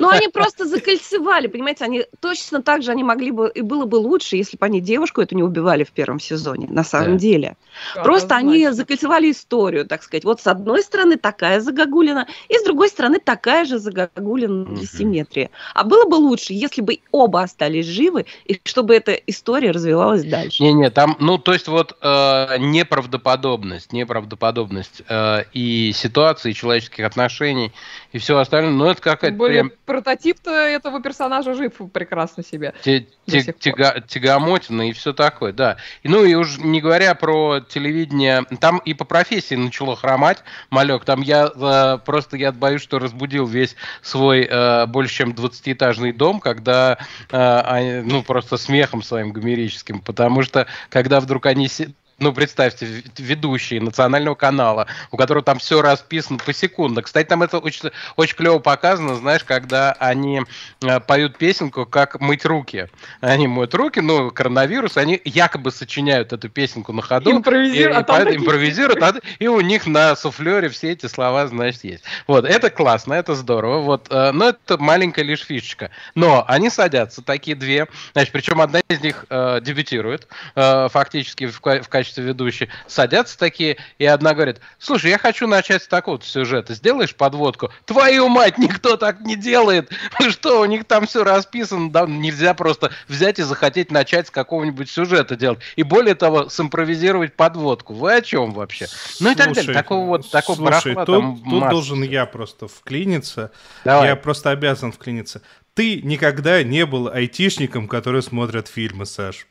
Ну, 0.00 0.08
они 0.08 0.26
просто 0.26 0.66
закольцевали, 0.66 1.46
понимаете, 1.46 1.84
они 1.84 2.04
точно 2.18 2.60
так 2.62 2.82
же 2.82 2.90
они 2.90 3.04
могли 3.04 3.30
бы, 3.30 3.48
и 3.54 3.60
было 3.60 3.84
бы 3.84 3.94
лучше, 3.96 4.34
если 4.34 4.56
бы 4.56 4.66
они 4.66 4.80
девушку 4.80 5.20
эту 5.20 5.36
не 5.36 5.44
убивали 5.44 5.84
в 5.84 5.92
первом 5.92 6.18
сезоне, 6.18 6.66
на 6.68 6.82
самом 6.82 7.12
Да. 7.12 7.18
деле. 7.18 7.56
Просто 7.94 8.34
они 8.34 8.68
закольцевали 8.70 9.30
историю, 9.30 9.86
так 9.86 10.02
сказать. 10.02 10.24
Вот 10.24 10.40
с 10.40 10.46
одной 10.48 10.82
стороны 10.82 11.16
такая 11.16 11.60
загогулина, 11.60 12.26
и 12.48 12.54
с 12.58 12.64
другой 12.64 12.88
стороны 12.88 13.20
такая 13.20 13.64
же 13.64 13.78
загогулина 13.78 14.64
Мгм. 14.64 14.74
для 14.74 14.86
симметрии. 14.86 15.50
А 15.74 15.84
было 15.84 16.04
бы 16.06 16.16
лучше, 16.16 16.52
если 16.52 16.80
бы 16.82 16.98
оба 17.12 17.42
остались 17.42 17.86
живы, 17.86 18.26
и 18.46 18.60
чтобы 18.64 18.96
эта 18.96 19.12
история 19.12 19.70
развивалась 19.70 20.24
дальше. 20.24 20.64
Не-не, 20.64 20.90
там, 20.90 21.16
ну, 21.20 21.38
то 21.38 21.52
есть 21.52 21.68
вот 21.68 21.96
э, 22.00 22.56
неправдоподобность, 22.58 23.92
неправдоподобность 23.92 25.02
э, 25.08 25.44
и 25.52 25.92
ситуации, 25.94 26.50
и 26.50 26.54
человеческих 26.54 27.04
отношений, 27.04 27.72
и 28.12 28.18
все 28.18 28.38
остальное, 28.38 28.72
ну, 28.72 28.86
это 28.86 29.00
какая-то 29.00 29.36
более 29.36 29.64
прям 29.64 29.72
прототип-то 29.86 30.50
этого 30.50 31.02
персонажа 31.02 31.54
жив 31.54 31.72
прекрасно 31.92 32.42
себе. 32.42 32.74
те- 32.82 33.06
до 33.26 33.32
те- 33.32 33.42
сих 33.42 33.54
пор. 33.54 33.62
тяга- 33.62 34.00
тягомотина 34.06 34.88
и 34.88 34.92
все 34.92 35.12
такое, 35.12 35.52
да. 35.52 35.76
И, 36.02 36.08
ну, 36.08 36.24
и 36.24 36.34
уж 36.34 36.58
не 36.58 36.80
говоря 36.80 37.14
про 37.14 37.60
телевидение, 37.60 38.44
там 38.60 38.78
и 38.78 38.94
по 38.94 39.04
профессии 39.04 39.54
начало 39.54 39.96
хромать, 39.96 40.38
малек, 40.70 41.04
там 41.04 41.20
я 41.22 41.50
э, 41.54 41.98
просто, 42.04 42.36
я 42.36 42.50
боюсь, 42.52 42.82
что 42.82 42.98
разбудил 42.98 43.46
весь 43.46 43.76
свой 44.02 44.46
э, 44.50 44.86
больше 44.86 45.14
чем 45.16 45.30
20-этажный 45.32 46.12
дом, 46.12 46.40
когда, 46.40 46.98
э, 47.30 47.60
они, 47.60 48.00
ну, 48.10 48.22
просто 48.22 48.56
смехом 48.56 49.02
своим 49.02 49.32
гомерическим, 49.32 50.00
потому 50.00 50.42
что, 50.42 50.66
когда 50.88 51.09
вдруг 51.18 51.46
они 51.46 51.68
ну, 52.20 52.32
представьте, 52.32 52.86
в- 52.86 53.18
ведущие 53.18 53.80
национального 53.80 54.34
канала, 54.34 54.86
у 55.10 55.16
которого 55.16 55.42
там 55.42 55.58
все 55.58 55.80
расписано 55.82 56.38
посекундно. 56.38 57.02
Кстати, 57.02 57.26
там 57.26 57.42
это 57.42 57.58
очень, 57.58 57.90
очень 58.16 58.36
клево 58.36 58.58
показано, 58.58 59.14
знаешь, 59.16 59.42
когда 59.42 59.92
они 59.92 60.42
э, 60.82 61.00
поют 61.00 61.38
песенку 61.38 61.86
«Как 61.86 62.20
мыть 62.20 62.44
руки». 62.44 62.88
Они 63.20 63.48
моют 63.48 63.74
руки, 63.74 64.00
ну, 64.00 64.30
коронавирус, 64.30 64.96
они 64.96 65.20
якобы 65.24 65.70
сочиняют 65.70 66.32
эту 66.32 66.48
песенку 66.50 66.92
на 66.92 67.00
ходу. 67.02 67.32
Импровизируют, 67.32 67.96
и- 67.96 68.00
а 68.00 68.04
поэт 68.04 68.24
такие 68.24 68.40
импровизирует, 68.40 69.02
а- 69.02 69.14
и 69.38 69.48
у 69.48 69.60
них 69.60 69.86
на 69.86 70.14
суфлере 70.14 70.68
все 70.68 70.92
эти 70.92 71.06
слова, 71.06 71.46
значит, 71.46 71.84
есть. 71.84 72.04
Вот, 72.26 72.44
это 72.44 72.68
классно, 72.70 73.14
это 73.14 73.34
здорово, 73.34 73.78
вот, 73.78 74.08
э, 74.10 74.30
но 74.32 74.50
это 74.50 74.76
маленькая 74.78 75.22
лишь 75.22 75.40
фишечка. 75.46 75.90
Но 76.14 76.44
они 76.46 76.68
садятся, 76.68 77.22
такие 77.22 77.56
две, 77.56 77.86
значит, 78.12 78.32
причем 78.32 78.60
одна 78.60 78.80
из 78.88 79.00
них 79.00 79.24
э, 79.30 79.60
дебютирует, 79.62 80.28
э, 80.54 80.88
фактически 80.90 81.46
в, 81.46 81.60
в 81.60 81.88
качестве 81.88 82.09
ведущей, 82.18 82.68
садятся 82.86 83.38
такие, 83.38 83.76
и 83.98 84.04
одна 84.04 84.34
говорит, 84.34 84.60
слушай, 84.78 85.10
я 85.10 85.18
хочу 85.18 85.46
начать 85.46 85.82
с 85.82 85.88
такого 85.88 86.20
сюжета, 86.22 86.74
сделаешь 86.74 87.14
подводку? 87.14 87.70
Твою 87.84 88.28
мать, 88.28 88.58
никто 88.58 88.96
так 88.96 89.20
не 89.20 89.36
делает! 89.36 89.90
Что, 90.30 90.60
у 90.60 90.64
них 90.64 90.84
там 90.84 91.06
все 91.06 91.24
расписано, 91.24 91.90
да, 91.90 92.06
нельзя 92.06 92.54
просто 92.54 92.90
взять 93.08 93.38
и 93.38 93.42
захотеть 93.42 93.90
начать 93.90 94.28
с 94.28 94.30
какого-нибудь 94.30 94.90
сюжета 94.90 95.36
делать. 95.36 95.60
И 95.76 95.82
более 95.82 96.14
того, 96.14 96.48
симпровизировать 96.48 97.34
подводку. 97.34 97.94
Вы 97.94 98.14
о 98.14 98.22
чем 98.22 98.52
вообще? 98.52 98.86
Ну 99.20 99.32
и 99.32 99.34
так 99.34 99.52
далее. 99.52 99.72
Такого 99.72 100.06
вот- 100.06 100.30
такого 100.30 100.56
слушай, 100.56 100.94
барахла 100.94 101.04
тут, 101.04 101.20
там 101.20 101.36
тут 101.36 101.46
масса 101.46 101.70
должен 101.70 102.02
я 102.02 102.26
просто 102.26 102.68
вклиниться. 102.68 103.52
Давай. 103.84 104.08
Я 104.08 104.16
просто 104.16 104.50
обязан 104.50 104.92
вклиниться. 104.92 105.42
Ты 105.74 106.02
никогда 106.02 106.62
не 106.62 106.84
был 106.86 107.08
айтишником, 107.08 107.88
который 107.88 108.22
смотрит 108.22 108.68
фильмы, 108.68 109.06
Саш. 109.06 109.46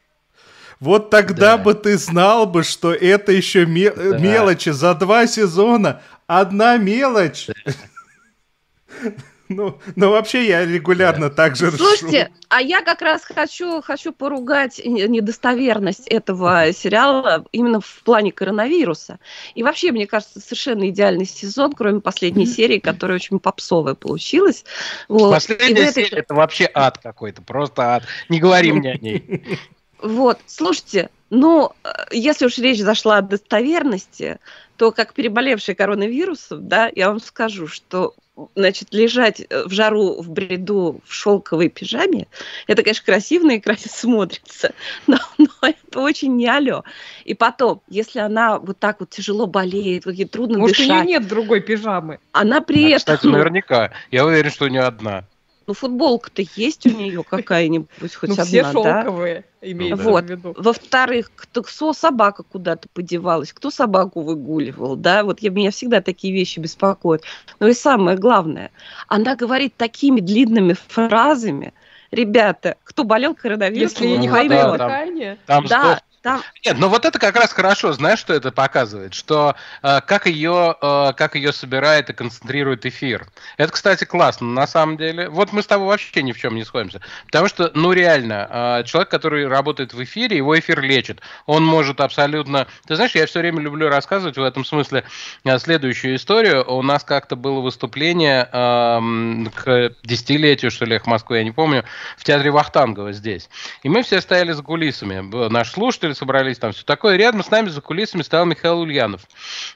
Вот 0.79 1.09
тогда 1.09 1.57
Да. 1.57 1.63
бы 1.63 1.73
ты 1.73 1.97
знал 1.97 2.45
бы, 2.45 2.63
что 2.63 2.93
это 2.93 3.31
еще 3.31 3.65
ме- 3.65 3.91
э, 3.95 4.11
Да. 4.11 4.17
мелочи 4.17 4.69
за 4.69 4.93
два 4.95 5.27
сезона. 5.27 6.01
Одна 6.27 6.77
мелочь. 6.77 7.47
Ну, 9.51 9.79
ну, 9.95 10.11
вообще 10.11 10.47
я 10.47 10.63
регулярно 10.63 11.31
так 11.31 11.55
же 11.55 11.71
Слушайте, 11.71 12.29
а 12.49 12.61
я 12.61 12.81
как 12.83 13.01
раз 13.01 13.23
хочу, 13.23 13.81
хочу 13.81 14.13
поругать 14.13 14.79
не- 14.85 15.07
недостоверность 15.07 16.07
этого 16.07 16.71
сериала 16.71 17.43
именно 17.51 17.81
в 17.81 18.01
плане 18.03 18.31
коронавируса. 18.31 19.17
И 19.55 19.63
вообще, 19.63 19.91
мне 19.91 20.05
кажется, 20.05 20.39
совершенно 20.39 20.87
идеальный 20.89 21.25
сезон, 21.25 21.73
кроме 21.73 21.99
последней 21.99 22.45
серии, 22.45 22.77
которая 22.77 23.15
очень 23.15 23.39
попсовая 23.39 23.95
получилась. 23.95 24.65
Вот. 25.07 25.33
Последняя 25.33 25.85
этой- 25.85 26.03
серия 26.05 26.19
это 26.19 26.35
вообще 26.35 26.69
ад 26.71 26.99
какой-то, 26.99 27.41
просто 27.41 27.95
ад. 27.95 28.03
Не 28.29 28.39
говори 28.39 28.71
мне 28.71 28.91
о 28.91 28.97
ней. 28.99 29.59
Вот, 30.01 30.39
слушайте, 30.45 31.09
ну, 31.29 31.71
э, 31.83 31.89
если 32.11 32.45
уж 32.45 32.57
речь 32.57 32.79
зашла 32.79 33.17
о 33.17 33.21
достоверности, 33.21 34.39
то 34.77 34.91
как 34.91 35.13
переболевший 35.13 35.75
коронавирусом, 35.75 36.67
да, 36.67 36.89
я 36.95 37.09
вам 37.09 37.19
скажу, 37.19 37.67
что 37.67 38.15
значит, 38.55 38.89
лежать 38.91 39.41
э, 39.41 39.63
в 39.65 39.71
жару, 39.71 40.21
в 40.21 40.29
бреду, 40.29 41.01
в 41.05 41.13
шелковой 41.13 41.69
пижаме, 41.69 42.27
это, 42.67 42.83
конечно, 42.83 43.05
красиво 43.05 43.45
на 43.47 43.57
экране 43.57 43.79
смотрится, 43.89 44.73
но, 45.07 45.17
но 45.37 45.49
это 45.61 45.99
очень 45.99 46.35
не 46.35 46.47
алё. 46.47 46.83
И 47.25 47.33
потом, 47.33 47.81
если 47.89 48.19
она 48.19 48.57
вот 48.59 48.79
так 48.79 49.01
вот 49.01 49.09
тяжело 49.09 49.47
болеет, 49.47 50.05
вот 50.05 50.15
ей 50.15 50.25
трудно 50.25 50.59
Может, 50.59 50.79
у 50.79 50.83
нее 50.83 50.91
дышать, 50.93 51.07
нет 51.07 51.27
другой 51.27 51.59
пижамы. 51.61 52.19
она 52.31 52.61
при 52.61 52.83
Да, 52.83 52.95
этом, 52.95 52.99
Кстати, 53.17 53.27
наверняка. 53.27 53.91
Я 54.11 54.25
уверен, 54.25 54.51
что 54.51 54.65
у 54.65 54.69
нее 54.69 54.83
одна. 54.83 55.25
Ну, 55.69 55.75
футболка-то 55.75 56.41
есть 56.55 56.87
у 56.87 56.89
нее 56.89 57.23
какая-нибудь, 57.29 58.15
хоть 58.15 58.29
Ну, 58.29 58.33
одна, 58.33 58.43
все 58.45 58.63
да? 58.63 58.71
шелковые, 58.71 59.45
имеется 59.61 60.03
Вот. 60.03 60.23
в 60.25 60.29
виду. 60.31 60.55
Во-вторых, 60.57 61.29
кто, 61.35 61.61
кто 61.61 61.93
собака 61.93 62.41
куда-то 62.41 62.87
подевалась, 62.91 63.53
кто 63.53 63.69
собаку 63.69 64.21
выгуливал, 64.21 64.95
да, 64.95 65.23
вот 65.23 65.41
я, 65.41 65.51
меня 65.51 65.69
всегда 65.69 66.01
такие 66.01 66.33
вещи 66.33 66.59
беспокоят. 66.59 67.21
Но 67.59 67.67
и 67.67 67.73
самое 67.73 68.17
главное, 68.17 68.71
она 69.07 69.35
говорит 69.35 69.75
такими 69.77 70.21
длинными 70.21 70.73
фразами, 70.87 71.75
ребята, 72.09 72.75
кто 72.83 73.03
болел 73.03 73.35
коронавирусом, 73.35 74.07
Если 74.07 74.17
не 74.17 74.27
Ну, 74.27 74.33
хватает 74.33 74.49
да, 74.49 74.63
там- 74.63 74.77
дыхания. 74.87 75.37
Там 75.45 75.65
да, 75.67 76.01
там, 76.21 76.41
Нет, 76.65 76.77
ну 76.77 76.89
вот 76.89 77.05
это 77.05 77.17
как 77.19 77.35
раз 77.35 77.53
хорошо, 77.53 77.93
знаешь, 77.93 78.19
что 78.19 78.33
это 78.33 78.51
показывает? 78.51 79.13
Что 79.13 79.55
э, 79.83 80.01
как 80.01 80.25
ее 80.27 80.75
э, 80.81 81.13
как 81.15 81.35
ее 81.35 81.53
собирает 81.53 82.09
и 82.09 82.13
концентрирует 82.13 82.85
эфир. 82.85 83.27
Это, 83.57 83.71
кстати, 83.71 84.03
классно, 84.03 84.47
на 84.47 84.67
самом 84.67 84.97
деле. 84.97 85.29
Вот 85.29 85.53
мы 85.53 85.61
с 85.61 85.67
тобой 85.67 85.87
вообще 85.87 86.21
ни 86.21 86.31
в 86.31 86.37
чем 86.39 86.55
не 86.55 86.63
сходимся. 86.63 87.01
Потому 87.25 87.47
что, 87.47 87.71
ну 87.73 87.93
реально, 87.93 88.79
э, 88.79 88.83
человек, 88.85 89.09
который 89.09 89.47
работает 89.47 89.93
в 89.93 90.03
эфире, 90.03 90.37
его 90.37 90.57
эфир 90.59 90.81
лечит. 90.81 91.21
Он 91.45 91.65
может 91.65 92.01
абсолютно... 92.01 92.67
Ты 92.87 92.95
знаешь, 92.95 93.15
я 93.15 93.25
все 93.25 93.39
время 93.39 93.61
люблю 93.61 93.87
рассказывать 93.89 94.37
в 94.37 94.43
этом 94.43 94.65
смысле 94.65 95.05
э, 95.45 95.59
следующую 95.59 96.15
историю. 96.15 96.69
У 96.69 96.81
нас 96.81 97.03
как-то 97.03 97.35
было 97.35 97.61
выступление 97.61 98.49
эм, 98.51 99.51
к 99.55 99.93
десятилетию, 100.03 100.71
что 100.71 100.85
ли, 100.85 100.99
к 100.99 101.07
Москве, 101.07 101.39
я 101.39 101.43
не 101.43 101.51
помню, 101.51 101.85
в 102.17 102.23
театре 102.23 102.51
Вахтангова 102.51 103.13
здесь. 103.13 103.49
И 103.83 103.89
мы 103.89 104.03
все 104.03 104.21
стояли 104.21 104.51
за 104.51 104.63
кулисами. 104.63 105.21
Б- 105.21 105.49
Наши 105.49 105.71
слушатели 106.09 106.13
собрались, 106.13 106.57
там 106.57 106.71
все 106.71 106.83
такое. 106.83 107.17
Рядом 107.17 107.43
с 107.43 107.51
нами 107.51 107.69
за 107.69 107.81
кулисами 107.81 108.21
стоял 108.21 108.45
Михаил 108.45 108.79
Ульянов, 108.79 109.21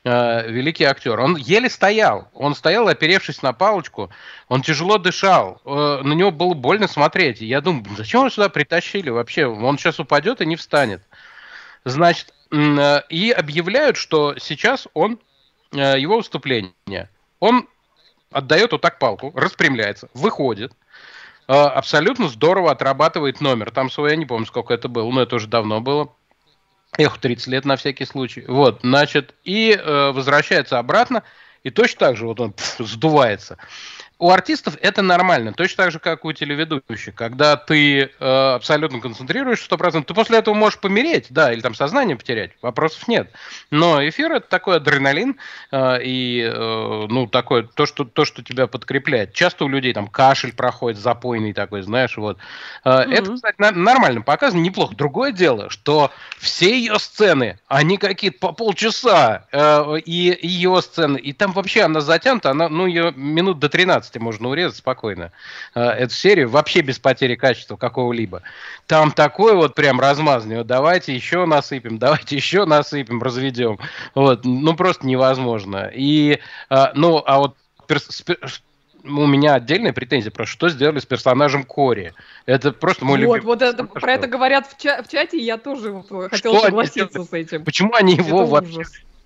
э, 0.03 0.49
великий 0.49 0.83
актер. 0.83 1.19
Он 1.19 1.35
еле 1.35 1.69
стоял. 1.69 2.27
Он 2.33 2.55
стоял, 2.55 2.87
оперевшись 2.87 3.41
на 3.41 3.53
палочку. 3.53 4.09
Он 4.47 4.61
тяжело 4.61 4.97
дышал. 4.97 5.61
Э, 5.65 6.01
на 6.03 6.13
него 6.13 6.31
было 6.31 6.53
больно 6.53 6.87
смотреть. 6.87 7.41
Я 7.41 7.61
думаю, 7.61 7.83
«Блин, 7.83 7.95
зачем 7.97 8.21
его 8.21 8.29
сюда 8.29 8.49
притащили 8.49 9.09
вообще? 9.09 9.45
Он 9.45 9.77
сейчас 9.77 9.99
упадет 9.99 10.41
и 10.41 10.45
не 10.45 10.55
встанет. 10.55 11.01
Значит, 11.85 12.33
э, 12.51 13.01
и 13.09 13.31
объявляют, 13.31 13.97
что 13.97 14.35
сейчас 14.37 14.87
он, 14.93 15.19
э, 15.73 15.99
его 15.99 16.17
выступление, 16.17 17.09
он 17.39 17.67
отдает 18.31 18.71
вот 18.71 18.81
так 18.81 18.99
палку, 18.99 19.31
распрямляется, 19.35 20.09
выходит, 20.13 20.71
э, 21.47 21.53
абсолютно 21.53 22.29
здорово 22.29 22.71
отрабатывает 22.71 23.41
номер. 23.41 23.71
Там 23.71 23.89
свой, 23.89 24.11
я 24.11 24.15
не 24.15 24.25
помню, 24.25 24.45
сколько 24.45 24.73
это 24.73 24.87
было, 24.87 25.11
но 25.11 25.21
это 25.21 25.35
уже 25.35 25.47
давно 25.47 25.81
было. 25.81 26.09
Эх, 26.97 27.17
30 27.17 27.47
лет 27.47 27.65
на 27.65 27.75
всякий 27.75 28.06
случай. 28.06 28.43
Вот, 28.47 28.79
значит, 28.84 29.34
и 29.43 29.71
э, 29.71 30.12
возвращается 30.12 30.77
обратно, 30.79 31.23
и 31.63 31.69
точно 31.69 31.99
так 31.99 32.17
же 32.17 32.27
вот 32.27 32.39
он 32.39 32.53
пф, 32.53 32.75
сдувается 32.79 33.58
у 34.19 34.30
артистов 34.30 34.78
это 34.82 35.02
нормально, 35.02 35.54
точно 35.54 35.84
так 35.84 35.91
же, 35.91 35.99
как 35.99 36.23
у 36.23 36.32
телеведущих. 36.32 37.15
Когда 37.15 37.58
ты 37.58 38.04
э, 38.04 38.54
абсолютно 38.56 39.02
концентрируешься 39.02 39.69
100%, 39.69 40.04
ты 40.04 40.13
после 40.13 40.38
этого 40.38 40.56
можешь 40.56 40.80
помереть, 40.80 41.28
да, 41.30 41.52
или 41.52 41.62
там 41.62 41.76
сознание 41.76 42.15
потерять, 42.15 42.52
вопросов 42.62 43.08
нет. 43.08 43.32
Но 43.71 44.08
эфир 44.08 44.32
это 44.32 44.47
такой 44.47 44.78
адреналин 44.78 45.38
э, 45.71 46.04
и, 46.04 46.41
э, 46.41 47.06
ну, 47.10 47.28
такое, 47.28 47.63
то 47.63 47.86
что, 47.86 48.06
то, 48.06 48.23
что 48.23 48.43
тебя 48.43 48.67
подкрепляет. 48.67 49.34
Часто 49.34 49.65
у 49.65 49.67
людей 49.67 49.93
там 49.93 50.08
кашель 50.08 50.54
проходит, 50.54 50.99
запойный 50.99 51.54
такой, 51.54 51.82
знаешь, 51.82 52.15
вот. 52.15 52.38
Э, 52.86 52.89
mm-hmm. 52.89 53.13
Это, 53.13 53.34
кстати, 53.34 53.56
на- 53.58 53.71
нормально 53.71 54.21
показано, 54.21 54.62
неплохо. 54.62 54.95
Другое 54.95 55.32
дело, 55.32 55.69
что 55.69 56.12
все 56.38 56.78
ее 56.78 56.99
сцены, 56.99 57.60
они 57.67 57.97
какие-то 57.97 58.38
по 58.39 58.52
полчаса, 58.54 59.45
э, 59.52 59.99
и 60.06 60.38
ее 60.47 60.82
сцены, 60.82 61.17
и 61.17 61.34
там 61.34 61.52
вообще 61.52 61.82
она 61.82 61.99
затянута, 62.02 62.52
она, 62.52 62.69
ну, 62.69 62.86
ее 62.86 63.12
минут 63.15 63.60
до 63.60 63.69
13 63.69 64.02
15 64.11 64.19
можно 64.19 64.49
урезать 64.49 64.77
спокойно 64.77 65.31
э, 65.75 65.81
эту 65.81 66.13
серию, 66.13 66.49
вообще 66.49 66.81
без 66.81 66.99
потери 66.99 67.35
качества 67.35 67.75
какого-либо. 67.75 68.41
Там 68.87 69.11
такой 69.11 69.55
вот 69.55 69.75
прям 69.75 69.99
размазанный, 69.99 70.57
вот 70.57 70.67
давайте 70.67 71.13
еще 71.15 71.45
насыпем, 71.45 71.97
давайте 71.97 72.35
еще 72.35 72.65
насыпем, 72.65 73.21
разведем. 73.21 73.79
Вот, 74.15 74.45
ну 74.45 74.75
просто 74.75 75.07
невозможно. 75.07 75.89
И, 75.93 76.39
э, 76.69 76.85
ну, 76.95 77.23
а 77.25 77.39
вот 77.39 77.55
у 79.05 79.27
меня 79.27 79.55
отдельная 79.55 79.91
претензия 79.91 80.31
про 80.31 80.45
что 80.45 80.69
сделали 80.69 80.99
с 80.99 81.05
персонажем 81.05 81.63
Кори. 81.63 82.13
Это 82.45 82.71
просто 82.71 83.03
мой 83.05 83.17
вот, 83.17 83.35
любимый. 83.35 83.41
Вот 83.41 83.61
это, 83.61 83.83
про 83.83 84.13
это 84.13 84.27
говорят 84.27 84.67
в, 84.67 84.81
ча- 84.81 85.03
в 85.03 85.09
чате, 85.09 85.37
и 85.37 85.43
я 85.43 85.57
тоже 85.57 85.91
вот 85.91 86.29
хотела 86.29 86.59
согласиться 86.59 87.23
с 87.23 87.33
этим. 87.33 87.65
Почему 87.65 87.93
они 87.93 88.15
его 88.15 88.43
это 88.43 88.51
вообще 88.51 88.83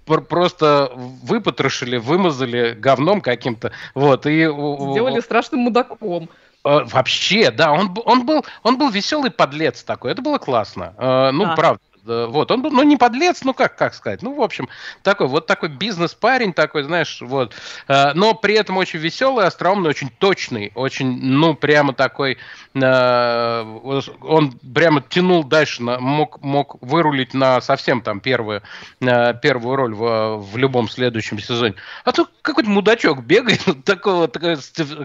просто 0.07 0.91
выпотрошили, 0.95 1.97
вымазали 1.97 2.73
говном 2.73 3.21
каким-то, 3.21 3.71
вот, 3.93 4.25
и... 4.25 4.43
Сделали 4.43 5.19
страшным 5.19 5.61
мудаком. 5.61 6.29
Э, 6.63 6.83
вообще, 6.85 7.51
да, 7.51 7.71
он, 7.71 7.95
он, 8.05 8.25
был, 8.25 8.45
он 8.63 8.77
был 8.77 8.89
веселый 8.89 9.31
подлец 9.31 9.83
такой, 9.83 10.11
это 10.11 10.21
было 10.21 10.37
классно. 10.37 10.93
Э, 10.97 11.31
ну, 11.31 11.45
да. 11.45 11.55
правда. 11.55 11.81
Вот, 12.07 12.51
он 12.51 12.61
был, 12.61 12.71
ну, 12.71 12.83
не 12.83 12.97
подлец, 12.97 13.43
ну, 13.43 13.53
как, 13.53 13.75
как 13.77 13.93
сказать, 13.93 14.21
ну, 14.21 14.33
в 14.33 14.41
общем, 14.41 14.69
такой, 15.03 15.27
вот 15.27 15.45
такой 15.47 15.69
бизнес-парень 15.69 16.53
такой, 16.53 16.83
знаешь, 16.83 17.21
вот, 17.21 17.53
э, 17.87 18.13
но 18.13 18.33
при 18.33 18.55
этом 18.55 18.77
очень 18.77 18.99
веселый, 18.99 19.45
остроумный, 19.45 19.89
очень 19.89 20.09
точный, 20.09 20.71
очень, 20.75 21.19
ну, 21.21 21.53
прямо 21.55 21.93
такой, 21.93 22.37
э, 22.73 24.05
он 24.21 24.51
прямо 24.73 25.01
тянул 25.01 25.43
дальше, 25.43 25.83
мог, 25.83 26.41
мог 26.41 26.77
вырулить 26.81 27.33
на 27.33 27.61
совсем 27.61 28.01
там 28.01 28.19
первую, 28.19 28.61
э, 29.01 29.33
первую 29.41 29.75
роль 29.75 29.93
в, 29.93 30.37
в 30.37 30.57
любом 30.57 30.89
следующем 30.89 31.39
сезоне. 31.39 31.75
А 32.03 32.11
то 32.11 32.27
какой-то 32.41 32.69
мудачок 32.69 33.23
бегает, 33.23 33.61
такой, 33.85 34.27
такой 34.27 34.57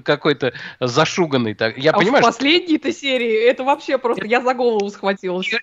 какой-то 0.04 0.52
зашуганный. 0.80 1.54
Так. 1.54 1.78
Я 1.78 1.92
а 1.92 1.98
понимаю, 1.98 2.22
в 2.22 2.26
последней-то 2.26 2.92
серии 2.92 3.48
это 3.48 3.64
вообще 3.64 3.98
просто, 3.98 4.26
я 4.26 4.40
за 4.40 4.54
голову 4.54 4.88
схватилась, 4.90 5.46
чем. 5.46 5.60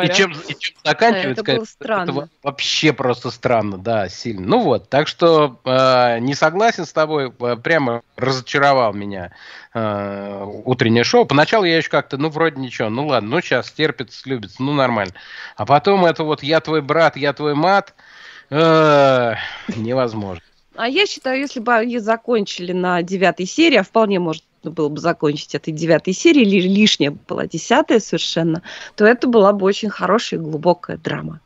И 0.00 0.08
чем, 0.14 0.32
и 0.32 0.54
чем 0.58 0.69
заканчивается, 0.84 1.42
это, 1.42 1.56
было 1.56 1.64
странно. 1.64 2.10
это 2.10 2.28
вообще 2.42 2.92
просто 2.92 3.30
странно, 3.30 3.78
да, 3.78 4.08
сильно. 4.08 4.46
Ну 4.46 4.60
вот, 4.60 4.88
так 4.88 5.08
что 5.08 5.60
э, 5.64 6.18
не 6.20 6.34
согласен 6.34 6.86
с 6.86 6.92
тобой, 6.92 7.32
э, 7.38 7.56
прямо 7.56 8.02
разочаровал 8.16 8.92
меня 8.92 9.32
э, 9.74 10.44
утреннее 10.64 11.04
шоу. 11.04 11.26
Поначалу 11.26 11.64
я 11.64 11.76
еще 11.76 11.88
как-то, 11.88 12.16
ну, 12.16 12.28
вроде 12.28 12.60
ничего, 12.60 12.88
ну 12.88 13.06
ладно, 13.06 13.30
ну 13.30 13.40
сейчас 13.40 13.70
терпится, 13.70 14.28
любится, 14.28 14.62
ну 14.62 14.72
нормально. 14.72 15.14
А 15.56 15.66
потом 15.66 16.04
это 16.04 16.24
вот 16.24 16.42
я 16.42 16.60
твой 16.60 16.82
брат, 16.82 17.16
я 17.16 17.32
твой 17.32 17.54
мат, 17.54 17.94
э, 18.50 19.34
невозможно. 19.76 20.42
А 20.82 20.88
я 20.88 21.04
считаю, 21.04 21.38
если 21.40 21.60
бы 21.60 21.74
они 21.74 21.98
закончили 21.98 22.72
на 22.72 23.02
девятой 23.02 23.44
серии, 23.44 23.76
а 23.76 23.82
вполне 23.82 24.18
может 24.18 24.42
было 24.62 24.88
бы 24.88 24.98
закончить 24.98 25.54
этой 25.54 25.74
девятой 25.74 26.14
серии, 26.14 26.42
лишняя 26.42 27.10
была 27.10 27.46
десятая 27.46 28.00
совершенно, 28.00 28.62
то 28.96 29.04
это 29.04 29.28
была 29.28 29.52
бы 29.52 29.66
очень 29.66 29.90
хорошая 29.90 30.40
и 30.40 30.42
глубокая 30.42 30.96
драма. 30.96 31.40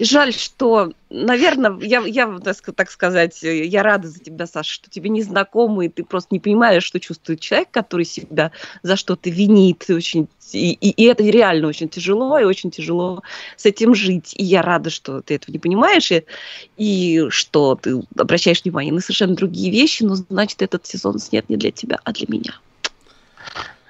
Жаль, 0.00 0.32
что, 0.32 0.92
наверное, 1.08 1.78
я, 1.80 2.00
я 2.00 2.38
так 2.38 2.90
сказать, 2.90 3.38
я 3.42 3.82
рада 3.82 4.08
за 4.08 4.18
тебя, 4.18 4.46
Саша, 4.46 4.72
что 4.72 4.90
тебе 4.90 5.08
незнакомый, 5.08 5.88
ты 5.88 6.04
просто 6.04 6.28
не 6.32 6.40
понимаешь, 6.40 6.82
что 6.82 6.98
чувствует 6.98 7.40
человек, 7.40 7.68
который 7.70 8.04
себя 8.04 8.50
за 8.82 8.96
что-то 8.96 9.30
винит. 9.30 9.84
Очень, 9.88 10.28
и, 10.52 10.72
и, 10.72 10.90
и 10.90 11.04
это 11.04 11.22
реально 11.22 11.68
очень 11.68 11.88
тяжело, 11.88 12.38
и 12.38 12.44
очень 12.44 12.72
тяжело 12.72 13.22
с 13.56 13.66
этим 13.66 13.94
жить. 13.94 14.34
И 14.36 14.42
я 14.42 14.62
рада, 14.62 14.90
что 14.90 15.22
ты 15.22 15.34
этого 15.34 15.52
не 15.52 15.60
понимаешь, 15.60 16.10
и, 16.10 16.24
и 16.76 17.26
что 17.28 17.78
ты 17.80 18.02
обращаешь 18.18 18.64
внимание 18.64 18.92
на 18.92 19.00
совершенно 19.00 19.36
другие 19.36 19.70
вещи, 19.70 20.02
но 20.02 20.16
значит, 20.16 20.60
этот 20.62 20.86
сезон 20.86 21.20
снят 21.20 21.48
не 21.48 21.56
для 21.56 21.70
тебя, 21.70 22.00
а 22.02 22.12
для 22.12 22.26
меня. 22.28 22.58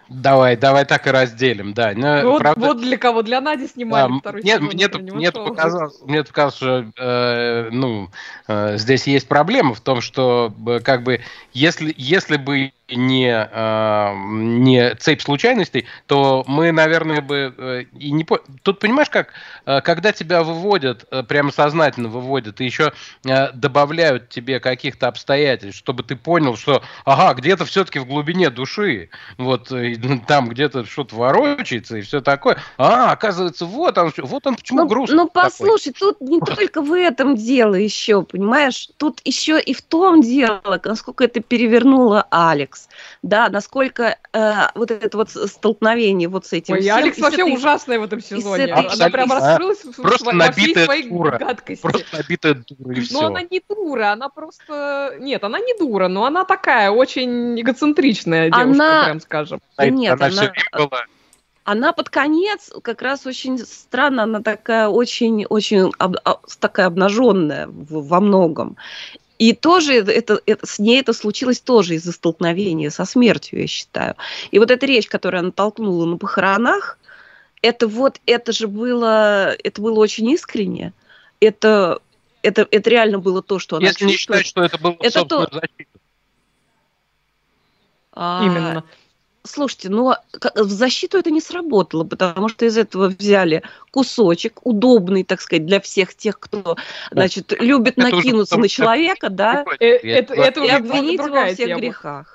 Давай, 0.09 0.57
давай 0.57 0.85
так 0.85 1.07
и 1.07 1.11
разделим, 1.11 1.73
да. 1.73 1.93
Но, 1.95 2.23
ну, 2.23 2.31
вот, 2.33 2.39
правда... 2.41 2.67
вот 2.67 2.81
для 2.81 2.99
кого? 2.99 3.23
Для 3.23 3.41
Нади 3.41 3.67
снимали 3.67 4.13
да, 4.13 4.19
второй 4.19 4.43
нет, 4.43 4.61
сезон. 4.61 5.03
Мне, 5.03 5.13
мне, 5.13 5.33
показалось, 5.33 6.01
мне 6.03 6.23
показалось, 6.23 6.57
что 6.57 6.87
э, 6.99 7.69
ну, 7.71 8.11
э, 8.47 8.77
здесь 8.77 9.07
есть 9.07 9.29
проблема 9.29 9.75
в 9.75 9.81
том, 9.81 10.01
что 10.01 10.53
э, 10.67 10.81
как 10.81 11.03
бы 11.03 11.21
если, 11.53 11.95
если 11.97 12.37
бы 12.37 12.73
не, 12.89 13.31
э, 13.31 14.15
не 14.15 14.95
цепь 14.97 15.23
случайностей, 15.23 15.87
то 16.07 16.45
мы, 16.47 16.71
наверное, 16.73 17.23
бы 17.23 17.55
э, 17.57 17.85
и 17.99 18.11
не 18.11 18.25
по... 18.25 18.41
Тут 18.63 18.79
понимаешь, 18.79 19.09
как, 19.09 19.29
э, 19.65 19.81
когда 19.81 20.13
тебя 20.13 20.43
выводят, 20.43 21.07
э, 21.11 21.23
прямо 21.23 21.51
сознательно 21.51 22.09
выводят, 22.09 22.61
и 22.61 22.65
еще 22.65 22.93
э, 23.25 23.53
добавляют 23.53 24.29
тебе 24.29 24.61
каких-то 24.61 25.09
обстоятельств, 25.09 25.79
чтобы 25.79 26.03
ты 26.03 26.15
понял, 26.17 26.57
что, 26.57 26.83
ага, 27.05 27.35
где-то 27.35 27.65
все-таки 27.65 27.99
в 27.99 28.07
глубине 28.07 28.51
души, 28.51 29.09
вот 29.39 29.73
э, 29.73 29.97
там 30.27 30.49
где-то 30.49 30.85
что-то 30.85 31.17
ворочается 31.17 31.97
и 31.97 32.03
все 32.03 32.21
такое. 32.21 32.59
А, 32.77 33.13
оказывается, 33.13 33.65
вот 33.65 33.97
он, 33.97 34.13
вот 34.19 34.47
он 34.47 34.57
почему 34.57 34.81
ну, 34.81 34.89
грустный. 34.89 35.17
Ну, 35.17 35.29
послушай, 35.29 35.93
такой. 35.93 36.15
тут 36.15 36.21
не 36.21 36.41
только 36.57 36.83
в 36.83 36.93
этом 36.93 37.35
дело 37.37 37.75
еще, 37.75 38.23
понимаешь, 38.23 38.89
тут 38.99 39.21
еще 39.25 39.59
и 39.61 39.73
в 39.73 39.81
том 39.83 40.21
дело, 40.21 40.81
насколько 40.85 41.25
это 41.25 41.41
перевернула 41.41 42.27
Алекс, 42.31 42.84
да, 43.23 43.49
насколько 43.49 44.19
э, 44.33 44.53
вот 44.75 44.91
это 44.91 45.17
вот 45.17 45.31
столкновение 45.31 46.29
вот 46.29 46.47
с 46.47 46.53
этим 46.53 46.75
Ой, 46.75 46.81
всем, 46.81 46.97
Алекс 46.97 47.19
вообще 47.19 47.43
этой, 47.43 47.55
ужасная 47.55 47.99
в 47.99 48.05
этом 48.05 48.21
сезоне. 48.21 48.65
Этой, 48.65 48.87
Она 48.87 49.11
прям 49.11 49.33
раскрылась 49.33 49.79
просто 49.79 50.25
во 50.25 50.33
набитая 50.33 50.85
своей 50.85 51.09
дура. 51.09 51.39
гадкости. 51.39 51.83
Просто 51.83 52.17
набитая 52.17 52.55
дура 52.55 52.95
и 52.95 53.01
все. 53.01 53.21
Но 53.21 53.27
она 53.27 53.43
не 53.43 53.63
дура, 53.69 54.13
она 54.13 54.29
просто... 54.29 55.17
Нет, 55.21 55.43
она 55.45 55.61
не 55.61 55.75
дура, 55.79 56.09
но 56.09 56.25
она 56.25 56.45
такая 56.45 56.91
очень 56.91 57.61
эгоцентричная 57.61 58.51
девушка, 58.51 58.85
она... 58.85 59.05
прям 59.05 59.21
скажем. 59.21 59.61
Нет, 59.79 60.21
она, 60.21 60.53
она... 60.73 60.87
была 60.87 61.05
она 61.65 61.93
под 61.95 62.11
конец 62.11 62.71
как 62.83 63.03
раз 63.03 63.27
очень 63.27 63.59
странно, 63.59 64.25
она 64.25 64.43
такая 64.43 64.89
очень, 64.89 65.47
очень 65.47 65.93
об, 65.99 66.17
такая 66.61 66.87
обнаженная 66.87 67.67
в, 67.67 68.07
во 68.07 68.21
многом. 68.21 68.77
И 69.39 69.53
тоже 69.53 69.95
это, 69.95 70.41
это, 70.47 70.67
с 70.67 70.79
ней 70.79 71.01
это 71.01 71.13
случилось 71.13 71.61
тоже 71.61 71.95
из-за 71.97 72.13
столкновения 72.13 72.91
со 72.91 73.05
смертью, 73.05 73.61
я 73.61 73.67
считаю. 73.67 74.15
И 74.51 74.59
вот 74.59 74.71
эта 74.71 74.87
речь, 74.87 75.09
которую 75.09 75.41
она 75.41 75.51
толкнула 75.51 76.07
на 76.07 76.17
похоронах, 76.17 76.99
это 77.63 77.89
вот, 77.89 78.21
это 78.27 78.53
же 78.53 78.69
было, 78.69 79.53
это 79.53 79.81
было 79.81 79.99
очень 79.99 80.31
искренне. 80.31 80.93
Это, 81.41 82.01
это, 82.43 82.69
это 82.71 82.91
реально 82.91 83.19
было 83.19 83.43
то, 83.43 83.59
что 83.59 83.77
она 83.77 83.87
Если 83.87 84.07
чувствует. 84.07 84.11
не 84.11 84.19
считать, 84.19 84.47
что 84.47 84.63
это 84.63 84.79
было 84.79 84.97
это 85.01 85.25
то... 85.25 85.49
защиту. 85.51 85.99
А, 88.13 88.43
Именно. 88.45 88.85
Слушайте, 89.47 89.91
ну 89.91 90.15
в 90.55 90.71
защиту 90.71 91.19
это 91.19 91.31
не 91.31 91.41
сработало, 91.41 92.05
потому 92.05 92.49
что 92.49 92.65
из 92.65 92.79
этого 92.79 93.09
взяли 93.09 93.63
кусочек, 93.91 94.65
удобный, 94.65 95.23
так 95.23 95.43
сказать, 95.43 95.67
для 95.67 95.81
всех 95.81 96.15
тех, 96.15 96.41
кто, 96.41 96.77
значит, 97.11 97.53
любит 97.61 97.99
это 97.99 98.11
накинуться 98.11 98.57
на 98.57 98.69
человека, 98.69 99.29
да, 99.29 99.67
э, 99.81 99.87
это, 99.87 100.33
это, 100.33 100.65
и 100.65 100.69
обвинить 100.69 101.21
во 101.21 101.47
всех 101.47 101.79
грехах. 101.79 102.34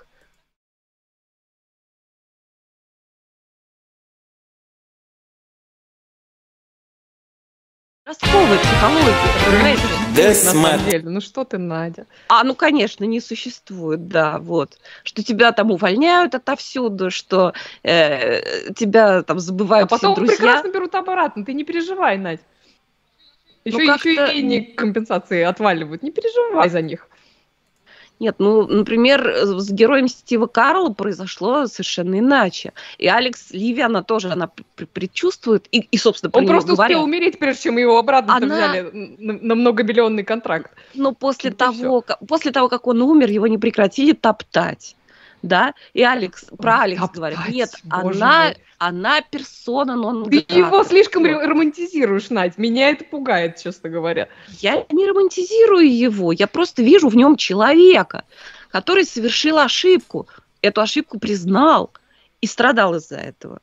Подростковая 8.10 8.57
психология, 8.57 9.78
Да 10.16 10.28
на 10.30 10.34
самом 10.34 10.89
деле. 10.89 11.10
Ну 11.10 11.22
что 11.22 11.43
ты, 11.43 11.60
Надя? 11.60 12.07
А, 12.28 12.43
ну, 12.43 12.55
конечно, 12.55 13.03
не 13.03 13.20
существует, 13.20 14.07
да, 14.07 14.39
вот. 14.39 14.80
Что 15.03 15.24
тебя 15.24 15.51
там 15.51 15.70
увольняют 15.70 16.34
отовсюду, 16.34 17.12
что 17.12 17.53
э, 17.84 18.72
тебя 18.74 19.22
там 19.22 19.39
забывают 19.39 19.91
а 19.91 19.95
потом 19.95 20.14
все 20.14 20.22
друзья. 20.22 20.38
прекрасно 20.38 20.70
берут 20.70 20.95
обратно, 20.95 21.45
ты 21.45 21.53
не 21.53 21.64
переживай, 21.64 22.18
Надя. 22.18 22.41
Еще, 23.64 23.78
Ну, 23.78 23.84
еще 23.84 24.34
и 24.34 24.41
не 24.41 24.62
компенсации 24.62 25.43
отваливают. 25.43 26.01
Не 26.01 26.12
переживай 26.12 26.68
за 26.70 26.82
них. 26.82 27.09
Нет, 28.20 28.36
ну, 28.39 28.67
например, 28.67 29.26
э, 29.28 29.45
с 29.45 29.72
героем 29.72 30.09
Стива 30.09 30.45
Карла 30.45 30.89
произошло 30.89 31.67
совершенно 31.67 32.20
иначе. 32.20 32.74
И 32.97 33.07
Алекс 33.07 33.51
Ливи, 33.51 33.82
она 33.82 34.03
тоже, 34.03 34.30
она 34.30 34.47
пр- 34.76 34.88
предчувствует, 34.91 35.67
и, 35.72 35.80
и 35.80 35.97
собственно, 35.97 36.32
Он 36.34 36.45
просто 36.45 36.74
говорят. 36.74 36.91
успел 36.91 37.03
умереть, 37.05 37.39
прежде 37.39 37.63
чем 37.63 37.78
его 37.78 37.97
обратно 37.97 38.36
Она- 38.36 38.45
взяли 38.55 38.82
на, 39.17 39.34
на 39.34 39.55
многомиллионный 39.55 40.24
контракт. 40.24 40.72
Но 40.93 41.13
после 41.13 41.51
и 41.51 41.53
того, 41.53 42.01
как, 42.01 42.20
после 42.28 42.51
того, 42.51 42.67
как 42.67 42.88
он 42.88 43.01
умер, 43.01 43.30
его 43.30 43.47
не 43.47 43.57
прекратили 43.57 44.11
топтать. 44.11 44.95
Да, 45.41 45.73
и 45.93 46.03
Алекс, 46.03 46.45
про 46.57 46.81
Алекс 46.81 47.01
топтать, 47.01 47.15
говорят, 47.35 47.49
нет, 47.49 47.69
она, 47.89 48.43
мой. 48.45 48.57
она 48.77 49.21
персона, 49.21 49.95
но 49.95 50.23
Ты 50.25 50.45
его 50.49 50.83
слишком 50.83 51.25
романтизируешь, 51.25 52.29
Надь. 52.29 52.57
Меня 52.57 52.89
это 52.89 53.05
пугает, 53.05 53.57
честно 53.57 53.89
говоря. 53.89 54.27
Я 54.59 54.85
не 54.91 55.07
романтизирую 55.07 55.89
его, 55.95 56.31
я 56.31 56.47
просто 56.47 56.83
вижу 56.83 57.07
в 57.09 57.15
нем 57.15 57.35
человека, 57.37 58.23
который 58.69 59.05
совершил 59.05 59.57
ошибку, 59.59 60.27
эту 60.61 60.81
ошибку 60.81 61.19
признал 61.19 61.91
и 62.41 62.47
страдал 62.47 62.95
из-за 62.95 63.17
этого. 63.17 63.59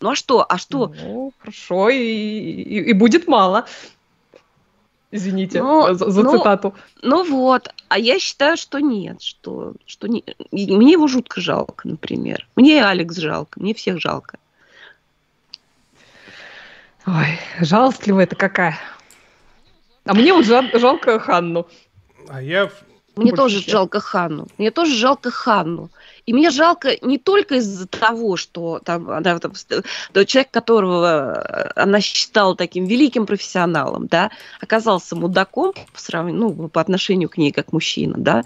Ну 0.00 0.10
а 0.10 0.14
что? 0.14 0.46
А 0.48 0.58
что? 0.58 0.92
Ну, 1.02 1.32
хорошо, 1.38 1.88
и, 1.90 1.96
и- 1.98 2.90
и 2.90 2.92
будет 2.92 3.26
мало. 3.26 3.66
Извините 5.10 5.62
Ну, 5.62 5.94
за, 5.94 6.10
за 6.10 6.22
ну, 6.22 6.36
цитату. 6.36 6.74
Ну 7.02 7.24
вот, 7.24 7.72
а 7.88 7.98
я 7.98 8.18
считаю, 8.18 8.56
что 8.58 8.78
нет, 8.78 9.22
что, 9.22 9.72
что 9.86 10.06
не... 10.06 10.22
мне 10.52 10.92
его 10.92 11.06
жутко 11.06 11.40
жалко, 11.40 11.88
например. 11.88 12.46
Мне 12.56 12.76
и 12.76 12.80
Алекс 12.80 13.16
жалко, 13.16 13.60
мне 13.60 13.72
всех 13.72 14.00
жалко. 14.00 14.38
Ой, 17.06 17.38
жалостливая 17.60 18.24
это 18.24 18.36
какая. 18.36 18.78
А 20.04 20.12
мне 20.12 20.34
вот 20.34 20.44
жал- 20.44 20.70
жалко 20.74 21.18
Ханну. 21.18 21.66
А 22.28 22.42
я... 22.42 22.70
в- 23.18 23.22
Мне 23.22 23.30
Больше 23.32 23.36
тоже 23.42 23.60
всех. 23.60 23.72
жалко 23.72 24.00
Ханну. 24.00 24.46
Мне 24.58 24.70
тоже 24.70 24.94
жалко 24.94 25.30
Ханну. 25.30 25.90
И 26.26 26.32
мне 26.32 26.50
жалко 26.50 26.90
не 27.02 27.18
только 27.18 27.56
из-за 27.56 27.86
того, 27.86 28.36
что 28.36 28.80
там, 28.84 29.10
она, 29.10 29.38
там, 29.38 29.52
да, 30.12 30.24
человек, 30.24 30.50
которого 30.50 31.32
э, 31.40 31.72
она 31.74 32.00
считала 32.00 32.54
таким 32.54 32.86
великим 32.86 33.26
профессионалом, 33.26 34.06
да, 34.06 34.30
оказался 34.60 35.16
мудаком 35.16 35.72
по, 35.72 36.00
сравнению, 36.00 36.54
ну, 36.56 36.68
по 36.68 36.80
отношению 36.80 37.28
к 37.28 37.38
ней 37.38 37.50
как 37.50 37.72
мужчина, 37.72 38.14
да. 38.18 38.44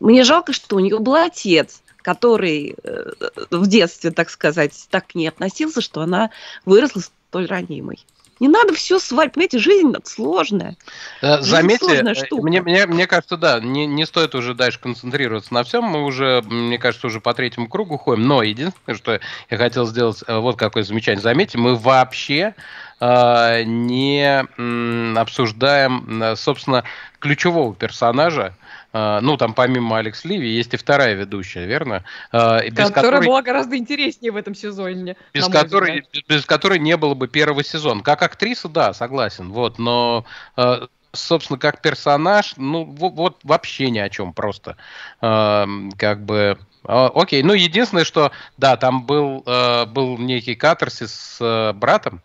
Мне 0.00 0.24
жалко, 0.24 0.52
что 0.52 0.76
у 0.76 0.80
нее 0.80 0.98
был 0.98 1.14
отец, 1.14 1.82
который 2.02 2.76
э, 2.82 3.04
в 3.50 3.66
детстве, 3.66 4.10
так 4.10 4.28
сказать, 4.30 4.72
так 4.90 5.06
к 5.08 5.14
ней 5.14 5.28
относился, 5.28 5.80
что 5.80 6.02
она 6.02 6.30
выросла 6.66 7.00
столь 7.00 7.46
ранимой. 7.46 8.04
Не 8.44 8.48
надо 8.48 8.74
все 8.74 8.98
свалить, 8.98 9.32
понимаете, 9.32 9.58
жизнь 9.58 9.94
сложная. 10.04 10.76
Э, 11.22 11.40
Заметьте, 11.40 11.86
сложная 11.86 12.12
э, 12.12 12.26
штука. 12.26 12.42
мне, 12.42 12.60
мне, 12.60 12.84
мне 12.84 13.06
кажется, 13.06 13.38
да, 13.38 13.58
не, 13.58 13.86
не 13.86 14.04
стоит 14.04 14.34
уже 14.34 14.52
дальше 14.52 14.78
концентрироваться 14.78 15.54
на 15.54 15.64
всем. 15.64 15.84
Мы 15.84 16.04
уже, 16.04 16.42
мне 16.42 16.76
кажется, 16.76 17.06
уже 17.06 17.22
по 17.22 17.32
третьему 17.32 17.68
кругу 17.68 17.96
ходим. 17.96 18.28
Но 18.28 18.42
единственное, 18.42 18.98
что 18.98 19.18
я 19.48 19.56
хотел 19.56 19.86
сделать, 19.86 20.22
э, 20.26 20.36
вот 20.36 20.58
какое 20.58 20.82
замечание. 20.82 21.22
Заметьте, 21.22 21.56
мы 21.56 21.74
вообще 21.74 22.54
не 23.00 24.46
м, 24.56 25.18
обсуждаем, 25.18 26.22
э, 26.22 26.36
собственно, 26.36 26.84
ключевого 27.18 27.74
персонажа. 27.74 28.54
Э, 28.92 29.18
ну, 29.20 29.36
там 29.36 29.54
помимо 29.54 29.98
Алекс 29.98 30.24
Ливи 30.24 30.46
есть 30.48 30.72
и 30.74 30.76
вторая 30.76 31.14
ведущая, 31.14 31.66
верно? 31.66 32.04
И 32.32 32.36
без 32.70 32.88
Которая 32.88 32.92
которой- 32.92 33.26
была 33.26 33.42
гораздо 33.42 33.76
интереснее 33.76 34.30
в 34.32 34.36
этом 34.36 34.54
сезоне. 34.54 35.16
без 35.32 35.48
которой, 35.48 36.02
взгляд. 36.02 36.24
без 36.28 36.44
которой 36.46 36.78
не 36.78 36.96
было 36.96 37.14
бы 37.14 37.26
первого 37.28 37.64
сезона. 37.64 38.02
Как 38.02 38.22
актриса, 38.22 38.68
да, 38.68 38.94
согласен. 38.94 39.50
Вот, 39.50 39.78
но, 39.78 40.24
э, 40.56 40.86
собственно, 41.12 41.58
как 41.58 41.80
персонаж, 41.82 42.54
ну, 42.56 42.84
во- 42.84 43.08
вот, 43.10 43.38
вообще 43.42 43.90
ни 43.90 43.98
о 43.98 44.08
чем 44.08 44.32
просто. 44.32 44.76
Как 45.20 46.24
бы. 46.24 46.58
Окей, 46.86 47.42
ну 47.42 47.54
единственное, 47.54 48.04
что 48.04 48.30
да, 48.58 48.76
там 48.76 49.04
был, 49.06 49.42
э, 49.46 49.86
был 49.86 50.18
некий 50.18 50.54
катарсис 50.54 51.38
с 51.38 51.72
братом. 51.74 52.20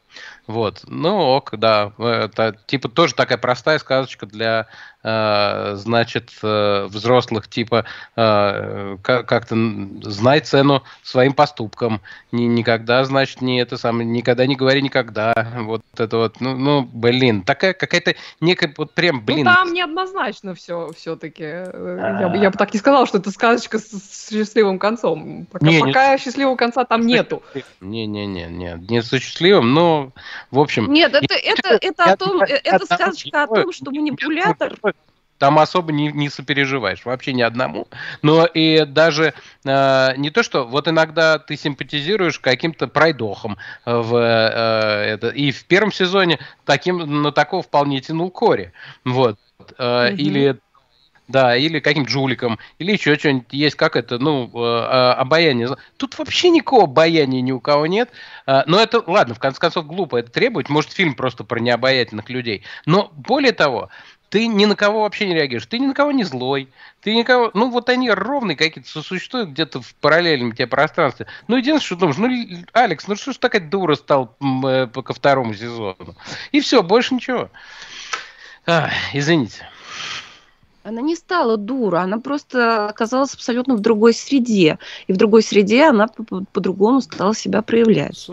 Вот, 0.49 0.81
ну 0.87 1.15
ок, 1.15 1.51
да, 1.57 1.91
это 1.99 2.55
типа 2.65 2.89
тоже 2.89 3.13
такая 3.13 3.37
простая 3.37 3.77
сказочка 3.77 4.25
для, 4.25 4.65
э, 5.03 5.73
значит, 5.75 6.31
э, 6.41 6.85
взрослых, 6.89 7.47
типа 7.47 7.85
э, 8.15 8.97
ка- 9.03 9.21
как-то 9.21 9.55
знай 10.01 10.39
цену 10.39 10.81
своим 11.03 11.33
поступкам, 11.33 12.01
ни, 12.31 12.45
никогда, 12.45 13.03
значит, 13.03 13.41
не 13.41 13.61
это 13.61 13.77
самое, 13.77 14.09
никогда 14.09 14.47
не 14.47 14.55
говори 14.55 14.81
никогда, 14.81 15.35
вот 15.59 15.83
это 15.95 16.17
вот, 16.17 16.41
ну, 16.41 16.55
ну 16.57 16.81
блин, 16.81 17.43
такая 17.43 17.73
какая-то 17.73 18.15
некая, 18.41 18.73
вот 18.75 18.95
прям, 18.95 19.21
блин, 19.23 19.45
Ну, 19.45 19.53
там 19.53 19.71
неоднозначно 19.71 20.55
все 20.55 20.91
все-таки. 20.97 21.43
Я, 21.43 22.27
бы- 22.27 22.37
я 22.37 22.49
бы 22.49 22.57
так 22.57 22.73
не 22.73 22.79
сказала, 22.79 23.05
что 23.05 23.19
это 23.19 23.29
сказочка 23.29 23.77
с, 23.77 23.83
с 23.91 24.29
счастливым 24.31 24.79
концом. 24.79 25.45
Пока, 25.51 25.63
Не, 25.67 25.75
не- 25.79 25.93
пока 25.93 26.17
счастливого 26.17 26.55
конца 26.55 26.85
там 26.85 27.05
нету. 27.05 27.43
не-не-не, 27.81 28.47
не, 28.47 28.83
не 28.89 29.03
со 29.03 29.19
счастливым, 29.19 29.75
но, 29.75 30.11
в 30.51 30.59
общем, 30.59 30.91
Нет, 30.91 31.13
это, 31.13 31.33
это, 31.35 31.69
это, 31.81 32.03
я- 32.05 32.13
о 32.13 32.17
том, 32.17 32.39
я- 32.39 32.45
э, 32.55 32.61
я 32.63 32.75
это 32.75 32.85
сказочка 32.85 33.43
о 33.43 33.47
том, 33.47 33.71
что 33.71 33.91
манипулятор 33.91 34.75
Там 35.37 35.57
особо 35.57 35.93
не, 35.93 36.11
не 36.11 36.27
сопереживаешь, 36.29 37.05
вообще 37.05 37.31
ни 37.31 37.41
одному. 37.41 37.87
Но 38.21 38.45
и 38.45 38.83
даже 38.85 39.33
э, 39.63 40.15
не 40.17 40.31
то, 40.31 40.43
что 40.43 40.65
вот 40.65 40.89
иногда 40.89 41.39
ты 41.39 41.55
симпатизируешь 41.55 42.39
каким-то 42.39 42.87
пройдохом 42.89 43.57
в 43.85 44.15
э, 44.15 45.13
это. 45.13 45.29
И 45.29 45.51
в 45.51 45.63
первом 45.65 45.93
сезоне 45.93 46.39
таким 46.65 47.21
на 47.21 47.31
такого 47.31 47.63
вполне 47.63 48.01
тянул 48.01 48.31
Кори. 48.31 48.73
Вот. 49.05 49.37
Э, 49.77 50.09
Мгм. 50.09 50.17
Или 50.17 50.57
да, 51.30 51.55
или 51.55 51.80
каким 51.80 52.03
джуликом, 52.03 52.59
или 52.80 52.91
еще 52.91 53.15
что-нибудь 53.17 53.45
есть, 53.51 53.75
как 53.75 53.95
это, 53.95 54.17
ну, 54.17 54.49
э, 54.53 54.57
э, 54.57 55.11
обаяние. 55.13 55.77
Тут 55.95 56.17
вообще 56.17 56.49
никакого 56.49 56.84
обаяния 56.84 57.41
ни 57.41 57.51
у 57.51 57.59
кого 57.59 57.86
нет. 57.86 58.09
Э, 58.47 58.63
Но 58.65 58.82
это, 58.82 59.03
ладно, 59.05 59.36
в 59.36 59.39
конце 59.39 59.59
концов, 59.59 59.86
глупо 59.86 60.17
это 60.17 60.32
требовать. 60.32 60.69
Может, 60.69 60.91
фильм 60.91 61.13
просто 61.13 61.43
про 61.43 61.59
необаятельных 61.59 62.30
людей. 62.30 62.63
Но 62.86 63.11
более 63.15 63.51
того, 63.51 63.89
ты 64.30 64.47
ни 64.47 64.65
на 64.65 64.75
кого 64.75 65.01
вообще 65.01 65.27
не 65.27 65.36
реагируешь. 65.36 65.67
Ты 65.67 65.77
ни 65.80 65.86
на 65.86 65.93
кого 65.93 66.11
не 66.11 66.23
злой. 66.23 66.69
Ты 67.01 67.15
никого... 67.15 67.51
Ну, 67.53 67.69
вот 67.69 67.89
они 67.89 68.09
ровные 68.09 68.57
какие-то 68.57 68.89
сосуществуют 68.89 69.49
где-то 69.49 69.82
в 69.82 69.95
параллельном 69.95 70.53
тебе 70.53 70.67
пространстве. 70.67 71.27
Ну, 71.47 71.57
единственное, 71.57 71.86
что 71.86 71.95
думаешь, 71.95 72.17
ну, 72.17 72.65
Алекс, 72.73 73.07
ну 73.07 73.15
что 73.15 73.34
ж 73.34 73.38
такая 73.38 73.61
дура 73.61 73.95
стал 73.95 74.36
э, 74.65 74.88
ко 74.88 75.13
второму 75.13 75.53
сезону? 75.53 76.15
И 76.51 76.59
все, 76.59 76.82
больше 76.82 77.15
ничего. 77.15 77.49
Ах, 78.65 78.91
извините. 79.13 79.67
Она 80.89 81.01
не 81.01 81.15
стала 81.15 81.55
дура, 81.57 81.99
она 81.99 82.19
просто 82.19 82.87
оказалась 82.87 83.33
абсолютно 83.33 83.75
в 83.75 83.79
другой 83.79 84.13
среде. 84.13 84.77
И 85.07 85.13
в 85.13 85.17
другой 85.17 85.43
среде 85.43 85.83
она 85.83 86.07
по- 86.07 86.23
по- 86.23 86.45
по-другому 86.51 87.01
стала 87.01 87.33
себя 87.35 87.61
проявлять. 87.61 88.27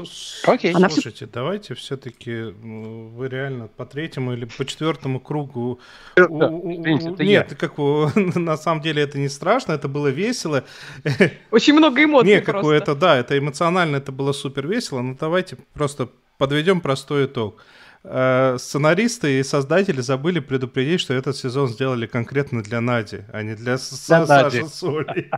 Окей. 0.45 0.73
Она 0.73 0.89
Слушайте, 0.89 1.29
давайте 1.33 1.75
все-таки 1.75 2.55
вы 2.63 3.29
реально 3.29 3.69
по 3.69 3.85
третьему 3.85 4.33
или 4.33 4.47
по 4.47 4.65
четвертому 4.65 5.21
кругу... 5.21 5.79
У- 6.17 6.73
извините, 6.73 7.11
это 7.11 7.25
Нет, 7.25 7.55
как 7.59 7.79
у- 7.79 8.11
на 8.17 8.57
самом 8.57 8.81
деле 8.83 9.03
это 9.03 9.19
не 9.19 9.29
страшно, 9.29 9.73
это 9.73 9.89
было 9.89 10.09
весело. 10.09 10.65
Очень 11.51 11.75
много 11.75 12.03
эмоций 12.03 12.29
Не, 12.31 12.41
просто. 12.41 12.53
какое-то, 12.53 12.95
да, 12.95 13.17
это 13.17 13.39
эмоционально, 13.39 13.97
это 13.97 14.13
было 14.13 14.33
супер 14.33 14.67
весело, 14.67 15.03
но 15.03 15.15
давайте 15.19 15.57
просто 15.75 16.09
подведем 16.39 16.81
простой 16.81 17.27
итог. 17.27 17.63
Э, 18.09 18.57
Сценаристы 18.61 19.41
и 19.41 19.43
создатели 19.43 20.01
забыли 20.01 20.39
предупредить, 20.39 21.01
что 21.01 21.13
этот 21.13 21.37
сезон 21.37 21.69
сделали 21.69 22.07
конкретно 22.07 22.63
для 22.63 22.81
Нади, 22.81 23.25
а 23.33 23.43
не 23.43 23.55
для 23.57 23.77
Для 23.77 23.79
Саши. 23.79 24.69
Соли. 24.69 25.31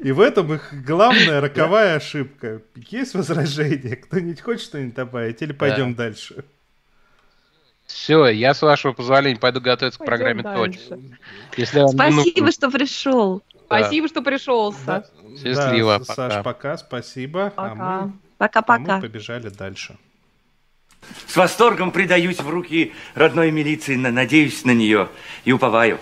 И 0.00 0.10
в 0.10 0.20
этом 0.20 0.52
их 0.52 0.72
главная 0.84 1.40
роковая 1.40 1.96
ошибка. 1.96 2.60
Есть 2.74 3.14
возражения? 3.14 3.94
Кто-нибудь 3.94 4.40
хочет 4.40 4.62
что-нибудь 4.62 4.94
добавить? 4.94 5.42
Или 5.42 5.52
пойдем 5.52 5.94
дальше? 5.94 6.44
Все, 7.86 8.26
я, 8.26 8.54
с 8.54 8.62
вашего 8.62 8.92
позволения, 8.92 9.38
пойду 9.38 9.60
готовиться 9.60 9.98
к 10.00 10.04
Пойдем 10.04 10.42
программе. 10.42 10.72
Если 11.56 11.78
вам 11.78 11.90
не 11.90 11.92
Спасибо, 11.92 12.40
нужно- 12.46 12.52
что 12.52 12.70
пришел. 12.70 13.42
Спасибо, 13.66 14.08
что 14.08 14.22
пришел, 14.22 14.72
Саш. 14.72 15.04
Счастливо, 15.40 15.98
Да, 15.98 16.04
пока. 16.04 16.14
Саш, 16.14 16.44
пока, 16.44 16.76
спасибо. 16.78 17.52
А 17.54 17.68
Пока. 17.68 17.74
мы, 18.38 18.48
а 18.48 18.78
мы 18.78 19.00
побежали 19.00 19.48
дальше. 19.50 19.96
С 21.26 21.36
восторгом 21.36 21.90
предаюсь 21.90 22.40
в 22.40 22.48
руки 22.48 22.92
родной 23.14 23.50
милиции, 23.50 23.96
на- 23.96 24.10
надеюсь 24.10 24.64
на 24.64 24.72
нее 24.72 25.08
и 25.44 25.52
уповаю. 25.52 25.98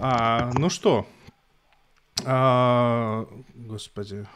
А, 0.00 0.50
ну 0.54 0.68
что? 0.70 1.06
А, 2.24 3.26
господи. 3.54 4.26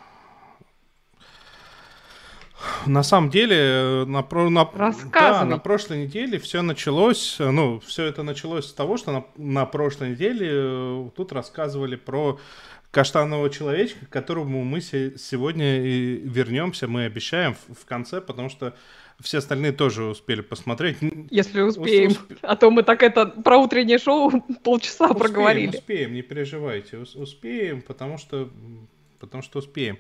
На 2.86 3.03
самом 3.03 3.30
деле, 3.30 4.05
на, 4.07 4.22
про- 4.22 4.51
на, 4.51 4.64
да, 5.12 5.45
на 5.45 5.59
прошлой 5.59 6.05
неделе 6.05 6.38
все 6.38 6.61
началось, 6.61 7.36
ну, 7.38 7.80
все 7.80 8.05
это 8.05 8.22
началось 8.22 8.66
с 8.68 8.72
того, 8.72 8.97
что 8.99 9.12
на, 9.12 9.24
на 9.36 9.64
прошлой 9.66 10.11
неделе 10.11 10.49
э, 10.51 11.11
тут 11.16 11.32
рассказывали 11.32 11.97
про 11.97 12.38
каштанового 12.91 13.51
человечка, 13.51 14.07
к 14.07 14.09
которому 14.11 14.64
мы 14.64 14.80
се- 14.80 15.16
сегодня 15.16 15.82
и 15.84 16.16
вернемся, 16.16 16.88
мы 16.88 17.05
обещаем 17.05 17.55
в, 17.68 17.84
конце, 17.84 18.20
потому 18.20 18.49
что 18.49 18.74
все 19.20 19.38
остальные 19.38 19.72
тоже 19.72 20.05
успели 20.05 20.41
посмотреть. 20.41 20.97
Если 21.30 21.61
успеем. 21.61 22.11
усп- 22.11 22.38
А 22.43 22.57
то 22.57 22.70
мы 22.70 22.82
так 22.82 23.03
это 23.03 23.26
про 23.26 23.59
утреннее 23.59 23.99
шоу 23.99 24.30
полчаса 24.64 25.05
Успеем, 25.05 25.18
проговорили. 25.20 25.76
Успеем, 25.76 26.14
не 26.14 26.22
переживайте, 26.22 26.97
ус- 26.99 27.14
успеем, 27.14 27.82
потому 27.82 28.18
что, 28.18 28.51
потому 29.20 29.43
что 29.43 29.59
успеем. 29.61 29.99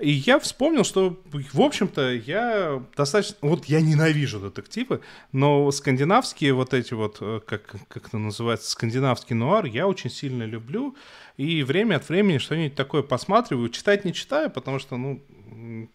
И 0.00 0.10
я 0.10 0.40
вспомнил, 0.40 0.82
что, 0.82 1.20
в 1.30 1.60
общем-то, 1.60 2.14
я 2.14 2.82
достаточно... 2.96 3.36
Вот 3.42 3.66
я 3.66 3.80
ненавижу 3.80 4.40
детективы, 4.40 5.00
но 5.30 5.70
скандинавские 5.70 6.52
вот 6.52 6.74
эти 6.74 6.94
вот, 6.94 7.18
э, 7.20 7.40
как, 7.46 7.76
как 7.86 8.08
это 8.08 8.18
называется, 8.18 8.68
скандинавский 8.72 9.36
нуар, 9.36 9.66
я 9.66 9.86
очень 9.86 10.10
сильно 10.10 10.42
люблю. 10.42 10.96
И 11.36 11.62
время 11.62 11.96
от 11.96 12.08
времени 12.08 12.38
что-нибудь 12.38 12.74
такое 12.74 13.02
посматриваю. 13.02 13.68
Читать 13.68 14.04
не 14.04 14.12
читаю, 14.12 14.50
потому 14.50 14.78
что, 14.78 14.96
ну, 14.96 15.20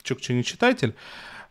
чукча 0.03 0.33
не 0.33 0.43
читатель. 0.43 0.95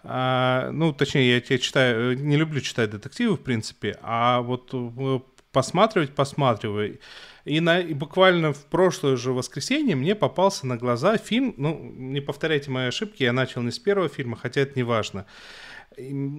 А, 0.04 0.70
ну, 0.72 0.92
точнее, 0.92 1.36
я, 1.36 1.42
я 1.46 1.58
читаю, 1.58 2.18
не 2.18 2.36
люблю 2.36 2.60
читать 2.60 2.90
детективы, 2.90 3.36
в 3.36 3.40
принципе, 3.40 3.98
а 4.02 4.40
вот 4.42 4.70
э, 4.72 5.20
посматривать, 5.52 6.14
посматриваю. 6.14 7.00
И, 7.44 7.60
на, 7.60 7.80
и 7.80 7.94
буквально 7.94 8.52
в 8.52 8.64
прошлое 8.66 9.16
же 9.16 9.32
воскресенье 9.32 9.96
мне 9.96 10.14
попался 10.14 10.66
на 10.66 10.76
глаза 10.76 11.16
фильм, 11.16 11.54
ну, 11.56 11.78
не 11.96 12.20
повторяйте 12.20 12.70
мои 12.70 12.88
ошибки, 12.88 13.22
я 13.22 13.32
начал 13.32 13.62
не 13.62 13.70
с 13.70 13.78
первого 13.78 14.08
фильма, 14.08 14.36
хотя 14.36 14.60
это 14.60 14.74
не 14.76 14.82
важно. 14.82 15.26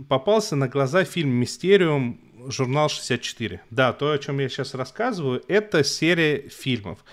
Попался 0.08 0.56
на 0.56 0.68
глаза 0.68 1.04
фильм 1.04 1.32
«Мистериум», 1.32 2.22
журнал 2.48 2.90
64. 2.90 3.62
Да, 3.72 3.92
то, 3.92 4.12
о 4.12 4.18
чем 4.20 4.40
я 4.40 4.48
сейчас 4.48 4.74
рассказываю, 4.74 5.44
это 5.48 5.84
серия 5.84 6.48
фильмов. 6.48 7.04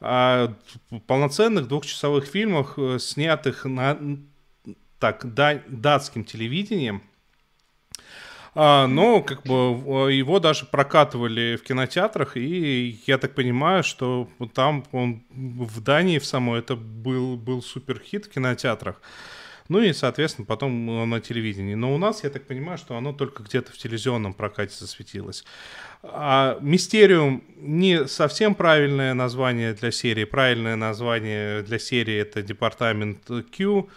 А, 0.00 0.54
полноценных 1.06 1.68
двухчасовых 1.68 2.26
фильмах, 2.26 2.74
э, 2.76 2.98
снятых 2.98 3.64
на 3.64 3.98
так, 4.98 5.34
да- 5.34 5.62
датским 5.68 6.24
телевидением. 6.24 7.02
А, 8.54 8.86
но 8.86 9.22
как 9.22 9.42
бы 9.42 9.74
в- 9.74 10.08
его 10.08 10.40
даже 10.40 10.64
прокатывали 10.64 11.56
в 11.56 11.62
кинотеатрах, 11.62 12.36
и 12.38 12.98
я 13.06 13.18
так 13.18 13.34
понимаю, 13.34 13.84
что 13.84 14.30
там 14.54 14.84
он 14.92 15.24
в 15.30 15.82
Дании 15.82 16.18
в 16.18 16.24
самой 16.24 16.60
это 16.60 16.74
был, 16.74 17.36
был 17.36 17.60
супер 17.62 18.00
хит 18.00 18.26
в 18.26 18.30
кинотеатрах. 18.30 19.00
Ну 19.68 19.80
и, 19.80 19.92
соответственно, 19.92 20.46
потом 20.46 20.88
э, 20.88 21.04
на 21.06 21.20
телевидении. 21.20 21.74
Но 21.74 21.94
у 21.94 21.98
нас, 21.98 22.24
я 22.24 22.30
так 22.30 22.46
понимаю, 22.46 22.78
что 22.78 22.96
оно 22.96 23.12
только 23.12 23.42
где-то 23.42 23.72
в 23.72 23.76
телевизионном 23.76 24.32
прокате 24.32 24.74
засветилось. 24.78 25.44
А 26.12 26.58
Мистериум 26.60 27.42
не 27.56 28.06
совсем 28.06 28.54
правильное 28.54 29.14
название 29.14 29.72
для 29.74 29.90
серии. 29.90 30.24
Правильное 30.24 30.76
название 30.76 31.62
для 31.62 31.78
серии 31.78 32.16
это 32.16 32.42
Департамент 32.42 33.28
Q. 33.56 33.88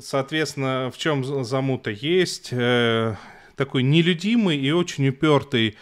Соответственно, 0.00 0.90
в 0.94 0.98
чем 0.98 1.24
за- 1.24 1.44
замута 1.44 1.90
есть? 1.90 2.50
Э, 2.52 3.14
такой 3.56 3.82
нелюдимый 3.82 4.58
и 4.58 4.70
очень 4.70 5.08
упертый 5.08 5.76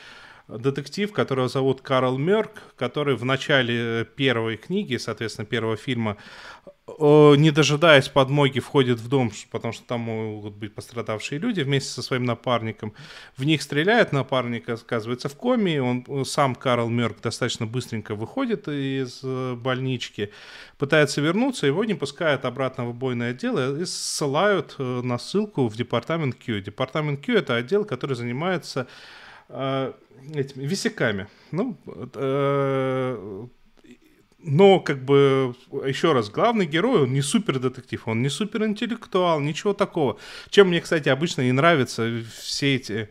детектив, 0.48 1.12
которого 1.12 1.48
зовут 1.48 1.80
Карл 1.82 2.16
Мерк, 2.16 2.62
который 2.76 3.16
в 3.16 3.24
начале 3.24 4.04
первой 4.04 4.56
книги, 4.56 4.96
соответственно, 4.96 5.46
первого 5.46 5.76
фильма, 5.76 6.16
не 6.98 7.50
дожидаясь 7.50 8.08
подмоги, 8.08 8.58
входит 8.58 8.98
в 8.98 9.08
дом, 9.08 9.30
потому 9.50 9.72
что 9.72 9.84
там 9.84 10.00
могут 10.00 10.54
быть 10.54 10.74
пострадавшие 10.74 11.38
люди 11.38 11.60
вместе 11.60 11.90
со 11.90 12.02
своим 12.02 12.24
напарником. 12.24 12.92
В 13.36 13.44
них 13.44 13.62
стреляет, 13.62 14.12
напарник 14.12 14.68
оказывается 14.68 15.28
в 15.28 15.36
коме, 15.36 15.80
он 15.80 16.04
э, 16.08 16.24
сам, 16.24 16.54
Карл 16.54 16.88
Мерк, 16.88 17.20
достаточно 17.20 17.66
быстренько 17.66 18.14
выходит 18.14 18.66
из 18.68 19.20
э, 19.22 19.54
больнички, 19.54 20.32
пытается 20.76 21.20
вернуться, 21.20 21.66
его 21.66 21.84
не 21.84 21.94
пускают 21.94 22.44
обратно 22.44 22.84
в 22.84 22.90
убойное 22.90 23.30
отдел 23.30 23.80
и 23.80 23.84
ссылают 23.84 24.74
э, 24.78 24.82
на 24.82 25.18
ссылку 25.18 25.68
в 25.68 25.76
департамент 25.76 26.34
Q. 26.34 26.60
Департамент 26.60 27.24
Q— 27.24 27.34
это 27.36 27.54
отдел, 27.54 27.84
который 27.84 28.16
занимается 28.16 28.86
этими 29.48 30.66
висяками. 30.66 31.28
Ну, 31.52 31.76
э, 31.86 33.46
но, 34.48 34.80
как 34.80 35.04
бы, 35.04 35.54
еще 35.86 36.12
раз, 36.12 36.30
главный 36.30 36.64
герой, 36.64 37.02
он 37.02 37.12
не 37.12 37.20
супер 37.20 37.58
детектив, 37.58 38.08
он 38.08 38.22
не 38.22 38.30
супер 38.30 38.64
интеллектуал, 38.64 39.40
ничего 39.40 39.74
такого. 39.74 40.18
Чем 40.48 40.68
мне, 40.68 40.80
кстати, 40.80 41.10
обычно 41.10 41.42
и 41.42 41.52
нравятся 41.52 42.22
все 42.40 42.76
эти 42.76 43.10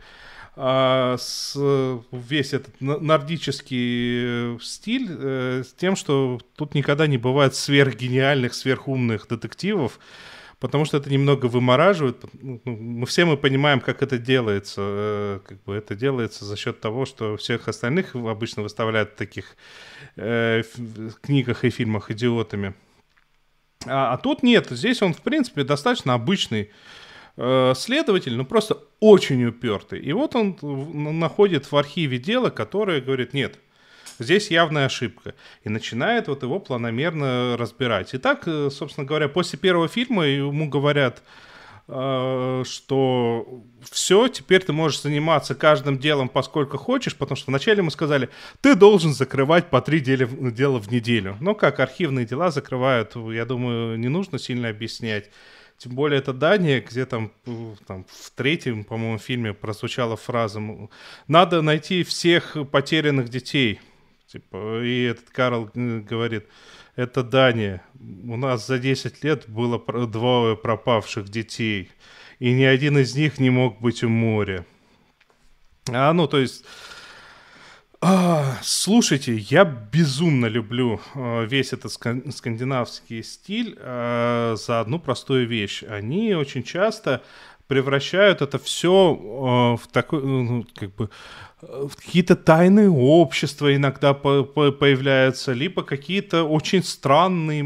а, 0.56 1.16
с, 1.16 1.56
весь 2.10 2.52
этот 2.52 2.74
нордический 2.80 4.56
э, 4.56 4.58
стиль 4.60 5.06
э, 5.08 5.62
с 5.64 5.72
тем, 5.74 5.94
что 5.94 6.40
тут 6.56 6.74
никогда 6.74 7.06
не 7.06 7.18
бывает 7.18 7.54
сверхгениальных, 7.54 8.52
сверхумных 8.52 9.28
детективов, 9.28 10.00
потому 10.60 10.84
что 10.84 10.96
это 10.96 11.10
немного 11.10 11.46
вымораживает. 11.46 12.24
Ну, 12.42 12.60
Мы 12.64 13.06
все 13.06 13.24
мы 13.24 13.36
понимаем, 13.36 13.80
как 13.80 14.02
это 14.02 14.18
делается. 14.18 14.80
э, 14.84 15.40
Как 15.46 15.62
бы 15.64 15.74
это 15.74 15.94
делается 15.94 16.44
за 16.44 16.56
счет 16.56 16.80
того, 16.80 17.06
что 17.06 17.36
всех 17.36 17.68
остальных 17.68 18.14
обычно 18.14 18.62
выставляют 18.62 19.10
в 19.12 19.16
таких 19.16 19.56
э, 20.16 20.62
книгах 21.22 21.64
и 21.64 21.70
фильмах 21.70 22.10
идиотами. 22.10 22.74
А, 23.86 24.12
а 24.12 24.16
тут 24.18 24.42
нет. 24.42 24.66
Здесь 24.70 25.02
он, 25.02 25.14
в 25.14 25.22
принципе, 25.22 25.64
достаточно 25.64 26.14
обычный 26.14 26.70
э, 27.36 27.72
следователь, 27.76 28.34
но 28.36 28.44
просто 28.44 28.78
очень 29.00 29.44
упертый. 29.44 30.00
И 30.00 30.12
вот 30.12 30.34
он 30.34 30.56
находит 31.18 31.70
в 31.70 31.76
архиве 31.76 32.18
дело, 32.18 32.50
которое 32.50 33.00
говорит, 33.00 33.32
нет, 33.34 33.58
здесь 34.18 34.50
явная 34.50 34.86
ошибка. 34.86 35.34
И 35.64 35.68
начинает 35.68 36.28
вот 36.28 36.42
его 36.42 36.58
планомерно 36.58 37.56
разбирать. 37.56 38.14
И 38.14 38.18
так, 38.18 38.46
э, 38.46 38.70
собственно 38.70 39.06
говоря, 39.06 39.28
после 39.28 39.58
первого 39.58 39.88
фильма 39.88 40.26
ему 40.26 40.68
говорят, 40.68 41.22
э, 41.88 42.62
что 42.66 43.62
все, 43.90 44.28
теперь 44.28 44.62
ты 44.62 44.72
можешь 44.72 45.02
заниматься 45.02 45.54
каждым 45.54 45.98
делом 45.98 46.28
поскольку 46.28 46.76
хочешь, 46.76 47.16
потому 47.16 47.36
что 47.36 47.50
вначале 47.50 47.78
ему 47.78 47.90
сказали, 47.90 48.28
ты 48.60 48.74
должен 48.74 49.12
закрывать 49.14 49.70
по 49.70 49.80
три 49.80 50.00
дела, 50.00 50.26
дела 50.50 50.78
в 50.78 50.90
неделю. 50.90 51.36
Но 51.40 51.54
как 51.54 51.80
архивные 51.80 52.26
дела 52.26 52.50
закрывают, 52.50 53.16
я 53.16 53.44
думаю, 53.44 53.98
не 53.98 54.08
нужно 54.08 54.38
сильно 54.38 54.68
объяснять. 54.68 55.30
Тем 55.78 55.94
более 55.94 56.18
это 56.18 56.32
Дания, 56.32 56.80
где 56.80 57.06
там, 57.06 57.30
э, 57.46 57.74
там 57.86 58.04
в 58.08 58.30
третьем, 58.32 58.82
по-моему, 58.82 59.18
фильме 59.18 59.54
прозвучала 59.54 60.16
фраза 60.16 60.60
«Надо 61.28 61.62
найти 61.62 62.02
всех 62.02 62.56
потерянных 62.72 63.28
детей». 63.28 63.80
Типа, 64.30 64.82
и 64.82 65.04
этот 65.04 65.30
Карл 65.30 65.70
э, 65.74 66.00
говорит, 66.00 66.48
это 66.96 67.22
Дания. 67.22 67.82
У 67.98 68.36
нас 68.36 68.66
за 68.66 68.78
10 68.78 69.24
лет 69.24 69.48
было 69.48 69.82
двое 70.06 70.54
пропавших 70.54 71.30
детей, 71.30 71.90
и 72.38 72.52
ни 72.52 72.64
один 72.64 72.98
из 72.98 73.14
них 73.16 73.38
не 73.38 73.48
мог 73.48 73.80
быть 73.80 74.04
у 74.04 74.10
моря. 74.10 74.66
А, 75.90 76.12
ну, 76.12 76.28
то 76.28 76.38
есть... 76.38 76.62
а, 78.02 78.58
слушайте, 78.62 79.34
я 79.34 79.64
безумно 79.64 80.44
люблю 80.44 81.00
э, 81.14 81.46
весь 81.46 81.72
этот 81.72 81.90
ска- 81.90 82.30
скандинавский 82.30 83.22
стиль 83.22 83.78
э, 83.80 84.56
за 84.58 84.80
одну 84.80 84.98
простую 84.98 85.48
вещь. 85.48 85.84
Они 85.84 86.34
очень 86.34 86.64
часто 86.64 87.22
превращают 87.68 88.42
это 88.42 88.58
все 88.58 89.14
в 89.14 89.86
такой, 89.92 90.22
ну, 90.22 90.66
как 90.74 90.94
бы, 90.96 91.10
какие-то 91.96 92.36
тайные 92.36 92.90
общества 92.90 93.74
иногда 93.74 94.14
по- 94.14 94.44
по- 94.44 94.72
появляются, 94.72 95.52
либо 95.52 95.82
какие-то 95.82 96.44
очень 96.44 96.82
странные 96.82 97.62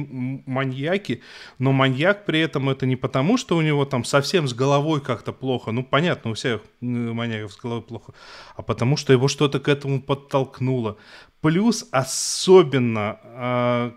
маньяки, 0.46 1.22
но 1.58 1.72
маньяк 1.72 2.24
при 2.24 2.40
этом 2.40 2.70
это 2.70 2.86
не 2.86 2.96
потому, 2.96 3.36
что 3.36 3.56
у 3.56 3.62
него 3.62 3.84
там 3.84 4.04
совсем 4.04 4.48
с 4.48 4.54
головой 4.54 5.00
как-то 5.00 5.32
плохо, 5.32 5.72
ну 5.72 5.84
понятно, 5.84 6.30
у 6.30 6.34
всех 6.34 6.62
маньяков 6.80 7.52
с 7.52 7.56
головой 7.56 7.82
плохо, 7.82 8.12
а 8.56 8.62
потому 8.62 8.96
что 8.96 9.12
его 9.12 9.28
что-то 9.28 9.60
к 9.60 9.68
этому 9.68 10.00
подтолкнуло. 10.02 10.96
Плюс 11.40 11.86
особенно 11.90 13.18
э, 13.24 13.92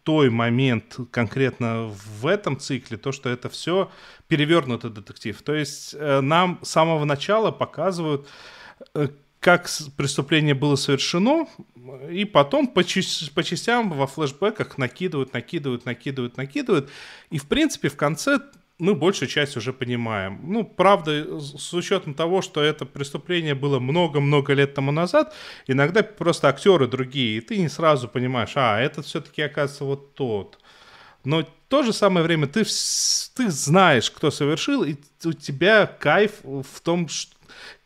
крутой 0.00 0.30
момент 0.30 0.96
конкретно 1.10 1.86
в 2.20 2.26
этом 2.26 2.58
цикле, 2.58 2.96
то, 2.96 3.12
что 3.12 3.28
это 3.28 3.48
все 3.48 3.90
перевернутый 4.28 4.90
детектив. 4.90 5.40
То 5.42 5.54
есть 5.54 5.94
э, 5.94 6.20
нам 6.20 6.58
с 6.62 6.70
самого 6.70 7.04
начала 7.04 7.50
показывают, 7.50 8.26
э, 8.94 9.08
как 9.40 9.68
преступление 9.96 10.54
было 10.54 10.76
совершено, 10.76 11.46
и 12.10 12.24
потом 12.24 12.66
по, 12.66 12.82
часть- 12.82 13.32
по 13.34 13.42
частям 13.42 13.90
во 13.90 14.06
флешбеках 14.06 14.78
накидывают, 14.78 15.32
накидывают, 15.34 15.86
накидывают, 15.86 16.36
накидывают. 16.36 16.90
И, 17.30 17.38
в 17.38 17.46
принципе, 17.46 17.88
в 17.88 17.96
конце 17.96 18.40
мы 18.80 18.94
большую 18.94 19.28
часть 19.28 19.56
уже 19.56 19.72
понимаем. 19.72 20.40
Ну, 20.42 20.64
правда, 20.64 21.38
с 21.40 21.72
учетом 21.74 22.14
того, 22.14 22.42
что 22.42 22.62
это 22.62 22.86
преступление 22.86 23.54
было 23.54 23.78
много-много 23.78 24.54
лет 24.54 24.74
тому 24.74 24.90
назад, 24.92 25.34
иногда 25.66 26.02
просто 26.02 26.48
актеры 26.48 26.86
другие, 26.88 27.38
и 27.38 27.40
ты 27.40 27.58
не 27.58 27.68
сразу 27.68 28.08
понимаешь, 28.08 28.52
а, 28.56 28.80
этот 28.80 29.06
все-таки, 29.06 29.42
оказывается, 29.42 29.84
вот 29.84 30.14
тот. 30.14 30.58
но 31.24 31.42
в 31.42 31.46
то 31.68 31.82
же 31.84 31.92
самое 31.92 32.24
время 32.24 32.46
ты, 32.48 32.64
ты 32.64 33.50
знаешь, 33.50 34.10
кто 34.10 34.30
совершил, 34.30 34.82
и 34.82 34.96
у 35.24 35.32
тебя 35.32 35.86
кайф 35.86 36.40
в 36.42 36.80
том, 36.82 37.08
ш- 37.08 37.28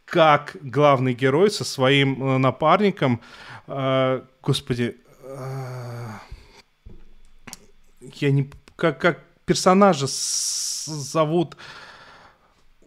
как 0.07 0.57
главный 0.62 1.12
герой 1.12 1.51
со 1.51 1.64
своим 1.64 2.22
э, 2.22 2.38
напарником, 2.38 3.20
э, 3.66 4.22
господи, 4.42 4.97
э, 5.22 6.07
я 8.01 8.30
не, 8.30 8.51
как, 8.76 9.01
как 9.01 9.24
персонажа 9.47 10.07
зовут, 10.09 11.57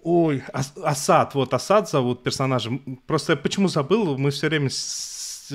ой, 0.03 0.43
Ас- 0.53 0.73
Асад, 0.83 1.35
вот 1.35 1.53
Асад 1.53 1.89
зовут 1.89 2.23
персонажа, 2.23 2.71
просто 3.05 3.33
я 3.33 3.37
почему 3.37 3.67
забыл, 3.67 4.17
мы 4.17 4.31
все 4.31 4.47
время, 4.47 4.69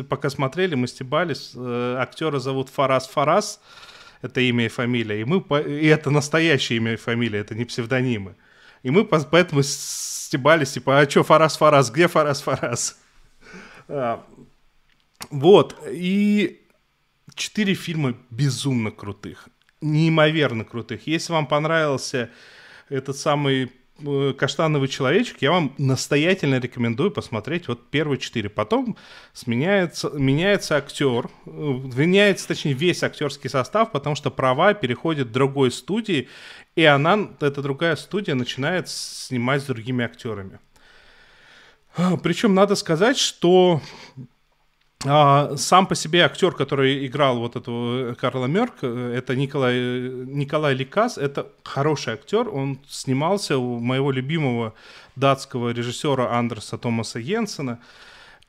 пока 0.09 0.31
смотрели, 0.31 0.75
мы 0.75 0.87
стебались, 0.87 1.53
э, 1.55 1.97
актера 1.99 2.39
зовут 2.39 2.69
Фарас 2.69 3.09
Фарас, 3.09 3.61
это 4.23 4.41
имя 4.41 4.67
и 4.67 4.69
фамилия, 4.69 5.21
и 5.21 5.25
мы, 5.25 5.39
и 5.63 5.87
это 5.87 6.11
настоящее 6.11 6.77
имя 6.79 6.93
и 6.95 6.97
фамилия, 6.97 7.41
это 7.41 7.55
не 7.55 7.65
псевдонимы. 7.65 8.37
И 8.83 8.91
мы 8.91 9.05
поэтому 9.05 9.63
стебались, 9.63 10.73
типа, 10.73 11.01
а 11.01 11.09
что 11.11 11.23
Фарас 11.23 11.57
Фарас, 11.57 11.91
где 11.91 12.09
Фарас 12.09 12.43
Фарас? 12.43 12.99
А, 13.89 14.25
Вот, 15.31 15.77
и 15.91 16.67
четыре 17.35 17.75
фильма 17.75 18.15
безумно 18.31 18.91
крутых, 18.91 19.49
неимоверно 19.83 20.65
крутых. 20.65 21.07
Если 21.07 21.33
вам 21.33 21.47
понравился 21.47 22.31
этот 22.89 23.17
самый 23.17 23.73
э, 23.99 24.35
«Каштановый 24.37 24.89
человечек», 24.89 25.39
я 25.41 25.51
вам 25.51 25.75
настоятельно 25.79 26.59
рекомендую 26.61 27.11
посмотреть 27.11 27.69
вот 27.69 27.91
первые 27.91 28.19
четыре. 28.19 28.49
Потом 28.49 28.97
сменяется, 29.33 30.11
меняется 30.11 30.77
актер, 30.77 31.29
э, 31.47 31.51
меняется, 31.51 32.49
точнее, 32.49 32.73
весь 32.73 33.03
актерский 33.03 33.51
состав, 33.51 33.93
потому 33.93 34.17
что 34.17 34.31
права 34.31 34.73
переходят 34.75 35.29
к 35.29 35.33
другой 35.33 35.71
студии, 35.71 36.29
и 36.77 36.85
она, 36.85 37.29
эта 37.41 37.61
другая 37.61 37.97
студия, 37.97 38.35
начинает 38.35 38.89
снимать 38.89 39.63
с 39.63 39.67
другими 39.67 40.05
актерами. 40.05 40.59
А, 41.97 42.17
Причем 42.17 42.55
надо 42.55 42.75
сказать, 42.75 43.19
что 43.19 43.83
а, 45.05 45.57
сам 45.57 45.87
по 45.87 45.95
себе 45.95 46.21
актер, 46.21 46.53
который 46.53 47.07
играл 47.07 47.39
вот 47.39 47.57
этого 47.57 48.15
Карла 48.15 48.47
Мерк, 48.47 48.75
э, 48.83 49.15
это 49.17 49.35
Николай, 49.35 49.75
э, 49.75 50.25
Николай 50.27 50.75
Ликас, 50.75 51.19
это 51.19 51.49
хороший 51.65 52.15
актер, 52.15 52.49
он 52.49 52.79
снимался 52.89 53.59
у 53.59 53.81
моего 53.81 54.13
любимого 54.13 54.75
датского 55.17 55.71
режиссера 55.71 56.39
Андерса 56.39 56.79
Томаса 56.79 57.19
Йенсена. 57.19 57.81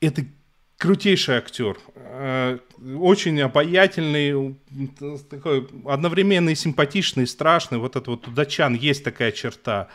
Это 0.00 0.24
крутейший 0.78 1.36
актер, 1.36 1.76
э, 1.96 2.58
очень 2.98 3.40
обаятельный, 3.40 4.56
такой 5.28 5.68
одновременно 5.86 6.50
и 6.50 6.54
симпатичный, 6.54 7.24
и 7.24 7.26
страшный, 7.26 7.78
вот 7.78 7.96
это 7.96 8.12
вот 8.12 8.28
у 8.28 8.30
датчан 8.30 8.74
есть 8.74 9.02
такая 9.02 9.32
черта. 9.32 9.88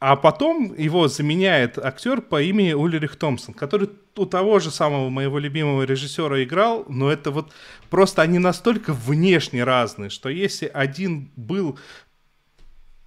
А 0.00 0.14
потом 0.14 0.74
его 0.76 1.08
заменяет 1.08 1.76
актер 1.76 2.20
по 2.20 2.40
имени 2.40 2.72
Ульрих 2.72 3.16
Томпсон, 3.16 3.52
который 3.52 3.90
у 4.16 4.26
того 4.26 4.60
же 4.60 4.70
самого 4.70 5.08
моего 5.08 5.40
любимого 5.40 5.82
режиссера 5.82 6.42
играл, 6.42 6.84
но 6.88 7.10
это 7.10 7.32
вот 7.32 7.52
просто 7.90 8.22
они 8.22 8.38
настолько 8.38 8.92
внешне 8.92 9.64
разные, 9.64 10.10
что 10.10 10.28
если 10.28 10.70
один 10.72 11.30
был 11.34 11.78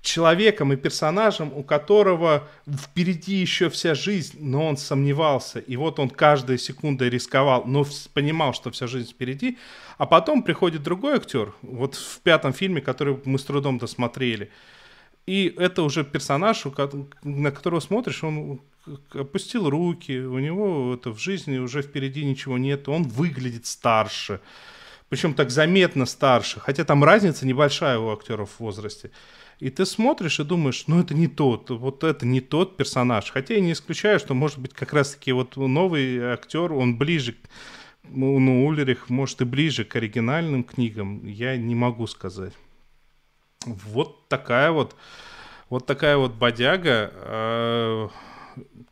человеком 0.02 0.74
и 0.74 0.78
персонажем, 0.78 1.54
у 1.56 1.64
которого 1.64 2.48
впереди 2.68 3.36
еще 3.36 3.70
вся 3.70 3.94
жизнь, 3.94 4.38
но 4.40 4.68
он 4.68 4.76
сомневался, 4.76 5.60
и 5.60 5.78
вот 5.78 6.00
он 6.00 6.10
каждой 6.10 6.58
секундой 6.58 7.10
рисковал, 7.10 7.64
но 7.66 7.86
понимал, 8.14 8.54
что 8.54 8.72
вся 8.72 8.88
жизнь 8.88 9.12
впереди, 9.12 9.58
а 9.98 10.06
потом 10.06 10.44
приходит 10.44 10.84
другой 10.84 11.16
актер, 11.16 11.54
вот 11.62 11.96
в 11.96 12.20
пятом 12.22 12.52
фильме, 12.52 12.82
который 12.82 13.18
мы 13.26 13.38
с 13.38 13.44
трудом 13.44 13.78
досмотрели, 13.78 14.50
и 15.26 15.54
это 15.58 15.84
уже 15.84 16.04
персонаж, 16.04 16.66
на 17.24 17.52
которого 17.52 17.80
смотришь, 17.80 18.24
он 18.24 18.62
опустил 19.14 19.70
руки, 19.70 20.20
у 20.20 20.40
него 20.40 20.96
это 20.96 21.12
в 21.12 21.20
жизни 21.20 21.58
уже 21.58 21.82
впереди 21.82 22.26
ничего 22.26 22.58
нет, 22.58 22.90
он 22.90 23.04
выглядит 23.04 23.66
старше, 23.66 24.42
причем 25.10 25.34
так 25.34 25.52
заметно 25.52 26.06
старше, 26.06 26.60
хотя 26.60 26.84
там 26.84 27.04
разница 27.04 27.46
небольшая 27.46 28.00
у 28.00 28.10
актеров 28.12 28.50
в 28.52 28.60
возрасте. 28.60 29.12
И 29.60 29.70
ты 29.70 29.86
смотришь 29.86 30.40
и 30.40 30.44
думаешь, 30.44 30.86
ну 30.88 31.00
это 31.00 31.14
не 31.14 31.28
тот, 31.28 31.70
вот 31.70 32.04
это 32.04 32.26
не 32.26 32.42
тот 32.42 32.78
персонаж. 32.78 33.30
Хотя 33.30 33.54
я 33.54 33.60
не 33.60 33.74
исключаю, 33.74 34.18
что 34.18 34.34
может 34.34 34.58
быть 34.58 34.74
как 34.74 34.92
раз-таки 34.92 35.32
вот 35.34 35.56
новый 35.56 36.20
актер, 36.20 36.74
он 36.74 36.98
ближе, 36.98 37.36
ну, 38.10 38.40
ну, 38.40 38.66
Ульрих, 38.66 39.12
может 39.12 39.40
и 39.42 39.46
ближе 39.46 39.86
к 39.86 39.96
оригинальным 39.96 40.64
книгам, 40.64 41.28
я 41.28 41.58
не 41.58 41.76
могу 41.76 42.08
сказать. 42.08 42.54
Вот 43.66 44.28
такая 44.28 44.72
вот, 44.72 44.96
вот 45.70 45.86
такая 45.86 46.18
вот 46.18 46.34
бодяга. 46.34 47.12
Э, 47.14 48.10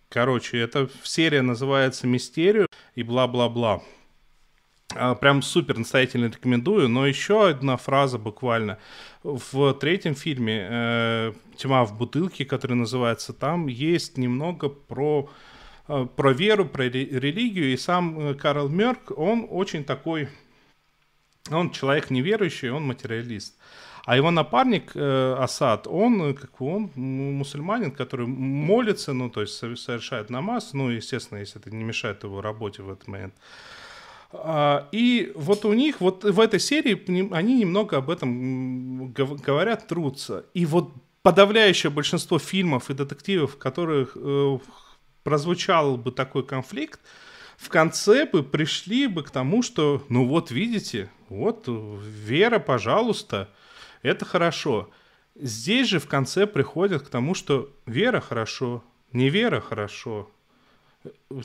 Короче, 0.09 0.57
эта 0.57 0.89
серия 1.03 1.43
называется 1.43 2.07
«Мистерию» 2.07 2.67
и 2.95 3.03
бла-бла-бла. 3.03 3.83
А, 4.95 5.13
Прям 5.13 5.43
супер 5.43 5.77
настоятельно 5.77 6.25
рекомендую. 6.25 6.89
Но 6.89 7.05
еще 7.05 7.47
одна 7.47 7.77
фраза 7.77 8.17
буквально. 8.17 8.79
В 9.21 9.73
третьем 9.75 10.15
фильме 10.15 10.67
э, 10.67 11.33
«Тьма 11.57 11.85
в 11.85 11.95
бутылке», 11.95 12.43
который 12.43 12.73
называется, 12.75 13.33
там 13.33 13.67
есть 13.67 14.17
немного 14.17 14.69
про, 14.69 15.29
э, 15.87 16.07
про 16.15 16.33
веру, 16.33 16.65
про 16.65 16.85
ре- 16.85 17.05
религию. 17.05 17.71
И 17.71 17.77
сам 17.77 18.19
э, 18.19 18.33
Карл 18.33 18.67
Мерк, 18.67 19.11
он 19.15 19.45
очень 19.47 19.83
такой... 19.83 20.29
Он 21.51 21.69
человек 21.69 22.09
неверующий, 22.09 22.69
он 22.69 22.83
материалист. 22.87 23.55
А 24.09 24.15
его 24.15 24.31
напарник 24.31 24.93
э, 24.95 25.35
Асад, 25.37 25.85
он, 25.85 26.21
э, 26.23 26.33
как 26.33 26.59
он 26.61 26.89
мусульманин, 26.95 27.91
который 27.91 28.25
молится, 28.25 29.13
ну, 29.13 29.29
то 29.29 29.41
есть 29.41 29.53
со- 29.53 29.75
совершает 29.75 30.31
намаз, 30.31 30.73
ну, 30.73 30.89
естественно, 30.89 31.37
если 31.37 31.61
это 31.61 31.69
не 31.69 31.83
мешает 31.83 32.23
его 32.23 32.41
работе 32.41 32.81
в 32.81 32.89
этот 32.89 33.07
момент. 33.07 33.35
А, 34.31 34.87
И 34.91 35.31
вот 35.35 35.63
у 35.63 35.73
них, 35.73 36.01
вот 36.01 36.23
в 36.23 36.39
этой 36.39 36.59
серии 36.59 36.95
они 37.35 37.53
немного 37.59 37.97
об 37.97 38.09
этом 38.09 39.13
говорят, 39.13 39.87
трутся. 39.87 40.43
И 40.55 40.65
вот 40.65 40.91
подавляющее 41.21 41.91
большинство 41.91 42.39
фильмов 42.39 42.89
и 42.89 42.95
детективов, 42.95 43.51
в 43.51 43.57
которых 43.59 44.13
э, 44.15 44.57
прозвучал 45.23 45.97
бы 45.97 46.11
такой 46.11 46.43
конфликт, 46.43 46.99
в 47.57 47.69
конце 47.69 48.25
бы 48.25 48.41
пришли 48.41 49.05
бы 49.05 49.21
к 49.21 49.29
тому, 49.29 49.61
что, 49.61 50.01
ну 50.09 50.25
вот 50.25 50.49
видите, 50.49 51.11
вот 51.29 51.65
э, 51.67 51.97
Вера, 52.25 52.57
пожалуйста, 52.57 53.49
это 54.01 54.25
хорошо. 54.25 54.89
Здесь 55.35 55.87
же 55.87 55.99
в 55.99 56.07
конце 56.07 56.47
приходят 56.47 57.03
к 57.03 57.09
тому, 57.09 57.33
что 57.33 57.73
Вера 57.85 58.19
хорошо, 58.19 58.83
не 59.13 59.29
Вера 59.29 59.61
хорошо, 59.61 60.29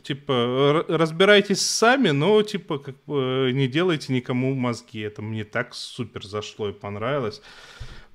типа, 0.03 0.85
разбирайтесь 0.89 1.61
сами, 1.61 2.11
но, 2.11 2.43
типа, 2.43 2.79
как 2.79 2.97
бы 3.05 3.51
не 3.55 3.69
делайте 3.69 4.13
никому 4.13 4.55
мозги. 4.55 5.01
Это 5.01 5.23
мне 5.23 5.45
так 5.45 5.75
супер 5.75 6.25
зашло 6.25 6.69
и 6.69 6.73
понравилось. 6.73 7.41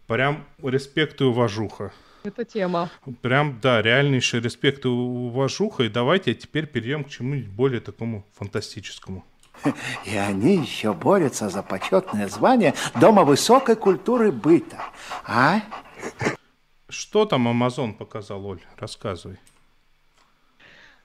Прям 0.08 0.46
респект 0.62 1.22
и 1.22 1.24
уважуха. 1.24 1.94
Это 2.24 2.44
тема. 2.44 2.90
Прям, 3.22 3.60
да, 3.62 3.82
реальнейший 3.82 4.42
респект 4.42 4.84
и 4.86 4.90
уважуха. 4.90 5.84
И 5.84 5.90
давайте 5.90 6.34
теперь 6.34 6.66
перейдем 6.66 7.04
к 7.04 7.10
чему-нибудь 7.10 7.50
более 7.50 7.80
такому 7.80 8.26
фантастическому. 8.34 9.24
И 10.05 10.16
они 10.16 10.55
еще 10.57 10.93
борются 10.93 11.49
за 11.49 11.64
почетное 11.64 12.28
звание 12.28 12.74
Дома 12.99 13.24
высокой 13.24 13.76
культуры 13.76 14.32
быта. 14.32 14.78
А? 15.26 15.62
Что 16.89 17.26
там 17.26 17.47
Амазон 17.47 17.93
показал, 17.93 18.45
Оль? 18.45 18.62
Рассказывай. 18.78 19.38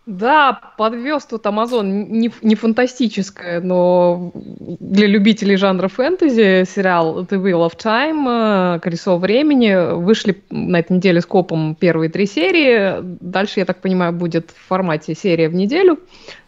Да, 0.06 0.60
подвез 0.76 1.24
тут 1.24 1.46
Amazon 1.46 1.84
не, 1.84 2.30
не 2.42 2.54
фантастическое, 2.56 3.60
но 3.62 4.32
для 4.34 5.06
любителей 5.06 5.56
жанра 5.56 5.88
фэнтези 5.88 6.64
сериал 6.66 7.22
The 7.22 7.42
Wheel 7.42 7.66
of 7.66 7.78
Time, 7.78 8.76
э, 8.76 8.80
Колесо 8.80 9.16
времени. 9.16 9.94
Вышли 9.94 10.42
на 10.50 10.80
этой 10.80 10.98
неделе 10.98 11.22
с 11.22 11.26
копом 11.26 11.74
первые 11.74 12.10
три 12.10 12.26
серии. 12.26 12.98
Дальше, 13.00 13.60
я 13.60 13.64
так 13.64 13.80
понимаю, 13.80 14.12
будет 14.12 14.50
в 14.50 14.68
формате 14.68 15.14
серия 15.14 15.48
в 15.48 15.54
неделю. 15.54 15.98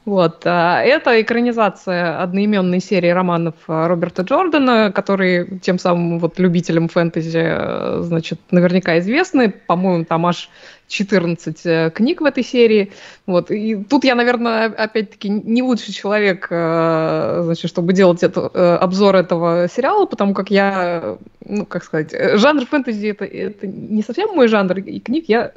Вот. 0.07 0.43
а 0.45 0.83
Это 0.83 1.21
экранизация 1.21 2.23
одноименной 2.23 2.81
серии 2.81 3.09
романов 3.09 3.55
э, 3.67 3.87
Роберта 3.89 4.23
Джордана, 4.23 4.93
которые 4.93 5.59
тем 5.59 5.81
самым 5.81 6.21
вот 6.21 6.39
любителям 6.39 6.87
фэнтези, 6.87 7.43
э, 7.43 7.99
значит, 8.03 8.39
наверняка 8.53 9.01
известны. 9.01 9.51
По-моему, 9.51 10.05
там 10.05 10.25
аж 10.27 10.49
14 10.87 11.67
э, 11.67 11.91
книг 11.91 12.21
в 12.21 12.25
этой 12.25 12.45
серии. 12.45 12.93
Вот. 13.27 13.51
И 13.51 13.83
тут 13.83 14.05
я, 14.05 14.15
наверное, 14.15 14.67
опять-таки 14.67 15.29
не 15.29 15.65
лучший 15.65 15.93
человек, 15.93 16.47
э, 16.51 17.41
значит, 17.43 17.69
чтобы 17.69 17.93
делать 17.93 18.23
это, 18.23 18.47
обзор 18.79 19.17
этого 19.17 19.67
сериала, 19.69 20.07
потому 20.07 20.35
как 20.35 20.53
я 20.53 21.19
ну, 21.49 21.67
как 21.67 21.83
сказать, 21.83 22.13
жанр 22.13 22.65
фэнтези 22.67 23.09
это, 23.09 23.25
это 23.25 23.67
не 23.67 24.03
совсем 24.03 24.35
мой 24.35 24.47
жанр, 24.49 24.79
и 24.79 24.99
книг 24.99 25.25
я, 25.29 25.53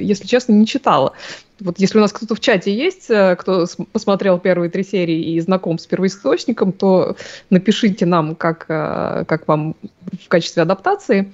если 0.00 0.26
честно, 0.26 0.52
не 0.52 0.66
читала. 0.66 1.14
Вот 1.64 1.78
если 1.78 1.98
у 1.98 2.00
нас 2.00 2.12
кто-то 2.12 2.34
в 2.34 2.40
чате 2.40 2.74
есть, 2.74 3.10
э, 3.10 3.36
кто 3.36 3.66
посмотрел 3.92 4.38
первые 4.38 4.70
три 4.70 4.84
серии 4.84 5.34
и 5.34 5.40
знаком 5.40 5.78
с 5.78 5.86
первоисточником, 5.86 6.72
то 6.72 7.16
напишите 7.50 8.06
нам, 8.06 8.34
как, 8.34 8.66
как 8.66 9.48
вам 9.48 9.76
в 10.24 10.28
качестве 10.28 10.62
адаптации. 10.62 11.32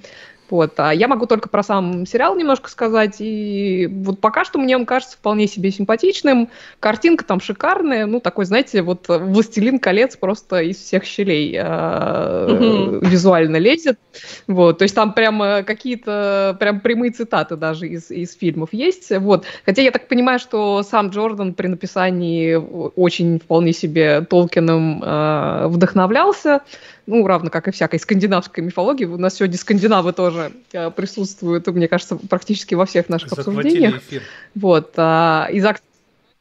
Вот. 0.49 0.73
А 0.79 0.93
я 0.93 1.07
могу 1.07 1.25
только 1.25 1.49
про 1.49 1.63
сам 1.63 2.05
сериал 2.05 2.35
немножко 2.35 2.69
сказать. 2.69 3.17
И 3.19 3.87
вот 3.91 4.19
пока 4.19 4.45
что 4.45 4.59
мне 4.59 4.75
он 4.75 4.85
кажется 4.85 5.17
вполне 5.17 5.47
себе 5.47 5.71
симпатичным. 5.71 6.49
Картинка 6.79 7.25
там 7.25 7.39
шикарная. 7.39 8.05
Ну, 8.05 8.19
такой, 8.19 8.45
знаете, 8.45 8.81
вот 8.81 9.05
«Властелин 9.07 9.79
колец» 9.79 10.15
просто 10.15 10.61
из 10.61 10.77
всех 10.77 11.03
щелей 11.05 11.55
э, 11.59 12.99
визуально 13.01 13.57
лезет. 13.57 13.99
Вот. 14.47 14.79
То 14.79 14.83
есть 14.83 14.95
там 14.95 15.13
прямо 15.13 15.63
какие-то 15.63 16.57
прям 16.59 16.79
прямые 16.79 17.11
цитаты 17.11 17.55
даже 17.55 17.87
из, 17.87 18.09
из 18.11 18.33
фильмов 18.35 18.69
есть. 18.71 19.11
Вот. 19.17 19.45
Хотя 19.65 19.81
я 19.81 19.91
так 19.91 20.07
понимаю, 20.07 20.39
что 20.39 20.83
сам 20.83 21.09
Джордан 21.09 21.53
при 21.53 21.67
написании 21.67 22.55
очень 22.55 23.39
вполне 23.39 23.73
себе 23.73 24.21
Толкином 24.21 25.03
э, 25.03 25.67
вдохновлялся 25.67 26.61
ну, 27.09 27.25
равно 27.25 27.49
как 27.49 27.67
и 27.67 27.71
всякой 27.71 27.99
скандинавской 27.99 28.63
мифологии. 28.63 29.05
У 29.05 29.17
нас 29.17 29.35
сегодня 29.35 29.57
скандинавы 29.57 30.13
тоже 30.13 30.38
э, 30.71 30.91
присутствуют, 30.91 31.67
мне 31.67 31.87
кажется, 31.87 32.15
практически 32.15 32.75
во 32.75 32.85
всех 32.85 33.09
наших 33.09 33.29
Захватили 33.29 33.57
обсуждениях. 33.57 33.97
Эфир. 33.97 34.21
Вот. 34.55 34.93
А, 34.97 35.47
из 35.51 35.65
ак... 35.65 35.81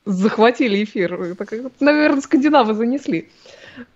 Захватили 0.04 0.82
эфир. 0.84 1.36
Так, 1.36 1.52
наверное, 1.80 2.20
скандинавы 2.22 2.74
занесли 2.74 3.28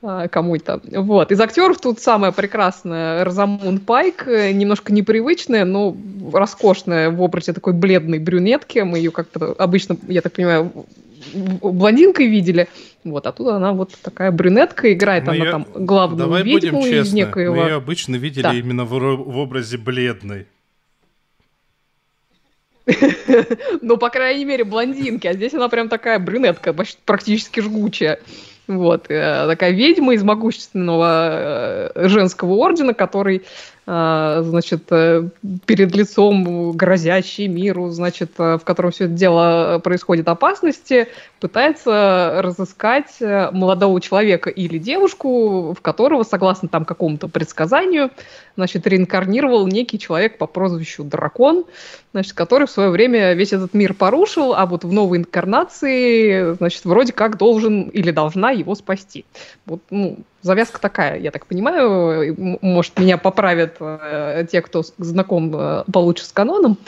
кому-то. 0.01 0.81
Вот. 0.85 1.33
Из 1.33 1.41
актеров 1.41 1.81
тут 1.81 2.01
самая 2.01 2.33
прекрасная 2.33 3.25
Розамунд 3.25 3.85
Пайк, 3.85 4.27
э, 4.27 4.53
немножко 4.53 4.93
непривычная, 4.93 5.65
но 5.65 5.97
роскошная 6.33 7.11
в 7.11 7.21
образе 7.23 7.53
такой 7.53 7.73
бледной 7.73 8.19
брюнетки. 8.19 8.81
Мы 8.81 8.99
ее 8.99 9.11
как-то 9.11 9.53
обычно, 9.59 9.97
я 10.09 10.21
так 10.21 10.33
понимаю, 10.33 10.87
блондинкой 11.35 12.29
видели. 12.29 12.69
Вот, 13.05 13.27
а 13.27 13.33
тут 13.33 13.49
она 13.49 13.73
вот 13.73 13.93
такая 14.03 14.31
брюнетка, 14.31 14.93
играет 14.93 15.27
мы 15.27 15.35
она 15.35 15.45
ее... 15.45 15.51
там 15.51 15.67
главную 15.75 16.19
Давай 16.19 16.43
ведьму 16.43 16.81
будем 16.81 16.93
честны, 16.93 17.17
некоего... 17.17 17.57
мы 17.57 17.63
ее 17.63 17.75
обычно 17.75 18.17
видели 18.17 18.43
да. 18.43 18.55
именно 18.55 18.85
в, 18.85 18.91
в 18.91 19.39
образе 19.39 19.77
бледной. 19.79 20.47
Ну, 23.81 23.97
по 23.97 24.11
крайней 24.11 24.45
мере, 24.45 24.65
блондинки, 24.65 25.27
а 25.27 25.35
здесь 25.35 25.55
она 25.55 25.69
прям 25.69 25.89
такая 25.89 26.19
брюнетка, 26.19 26.75
практически 27.05 27.61
жгучая. 27.61 28.21
Вот, 28.69 29.07
э, 29.11 29.47
такая 29.49 29.73
ведьма 29.73 30.15
из 30.15 30.23
могущественного 30.23 31.91
э, 31.95 32.09
женского 32.09 32.53
ордена, 32.55 32.95
который 32.95 33.43
значит, 33.85 34.85
э, 34.91 35.29
перед 35.67 35.95
лицом 35.95 36.71
грозящий 36.73 37.49
миру, 37.49 37.91
значит, 37.91 38.31
э, 38.39 38.57
в 38.59 38.65
котором 38.65 38.93
все 38.93 39.07
это 39.07 39.15
дело 39.15 39.81
происходит 39.83 40.29
опасности, 40.29 41.09
пытается 41.41 42.39
разыскать 42.43 43.17
э, 43.21 43.51
молодого 43.51 44.01
человека 44.01 44.51
или 44.51 44.79
девушку, 44.79 45.73
в 45.73 45.81
которого, 45.83 46.23
согласно 46.23 46.69
там 46.69 46.85
какому-то 46.85 47.27
предсказанию, 47.27 48.11
значит, 48.57 48.87
реинкарнировал 48.87 49.67
некий 49.67 49.99
человек 49.99 50.39
по 50.39 50.47
прозвищу 50.47 51.03
Дракон, 51.03 51.65
значит, 52.13 52.35
который 52.35 52.69
в 52.69 52.71
свое 52.71 52.91
время 52.91 53.33
весь 53.35 53.53
этот 53.53 53.75
мир 53.75 53.95
порушил, 53.95 54.55
а 54.55 54.67
вот 54.67 54.85
в 54.85 54.93
новой 54.93 55.19
инкарнации, 55.19 56.55
значит, 56.55 56.85
вроде 56.85 57.13
как 57.13 57.37
должен 57.37 57.89
или 57.89 58.13
должна 58.13 58.53
его 58.53 58.77
спасти. 58.77 59.25
Вот, 59.67 59.81
ну, 59.91 60.19
завязка 60.43 60.81
такая, 60.81 61.19
я 61.19 61.31
так 61.31 61.47
понимаю. 61.47 62.37
Может, 62.61 62.99
меня 62.99 63.19
поправят 63.19 63.77
э, 63.81 64.47
те, 64.51 64.61
кто 64.61 64.83
знаком 64.99 65.53
э, 65.55 65.85
получше 65.93 66.25
с 66.25 66.33
каноном. 66.33 66.79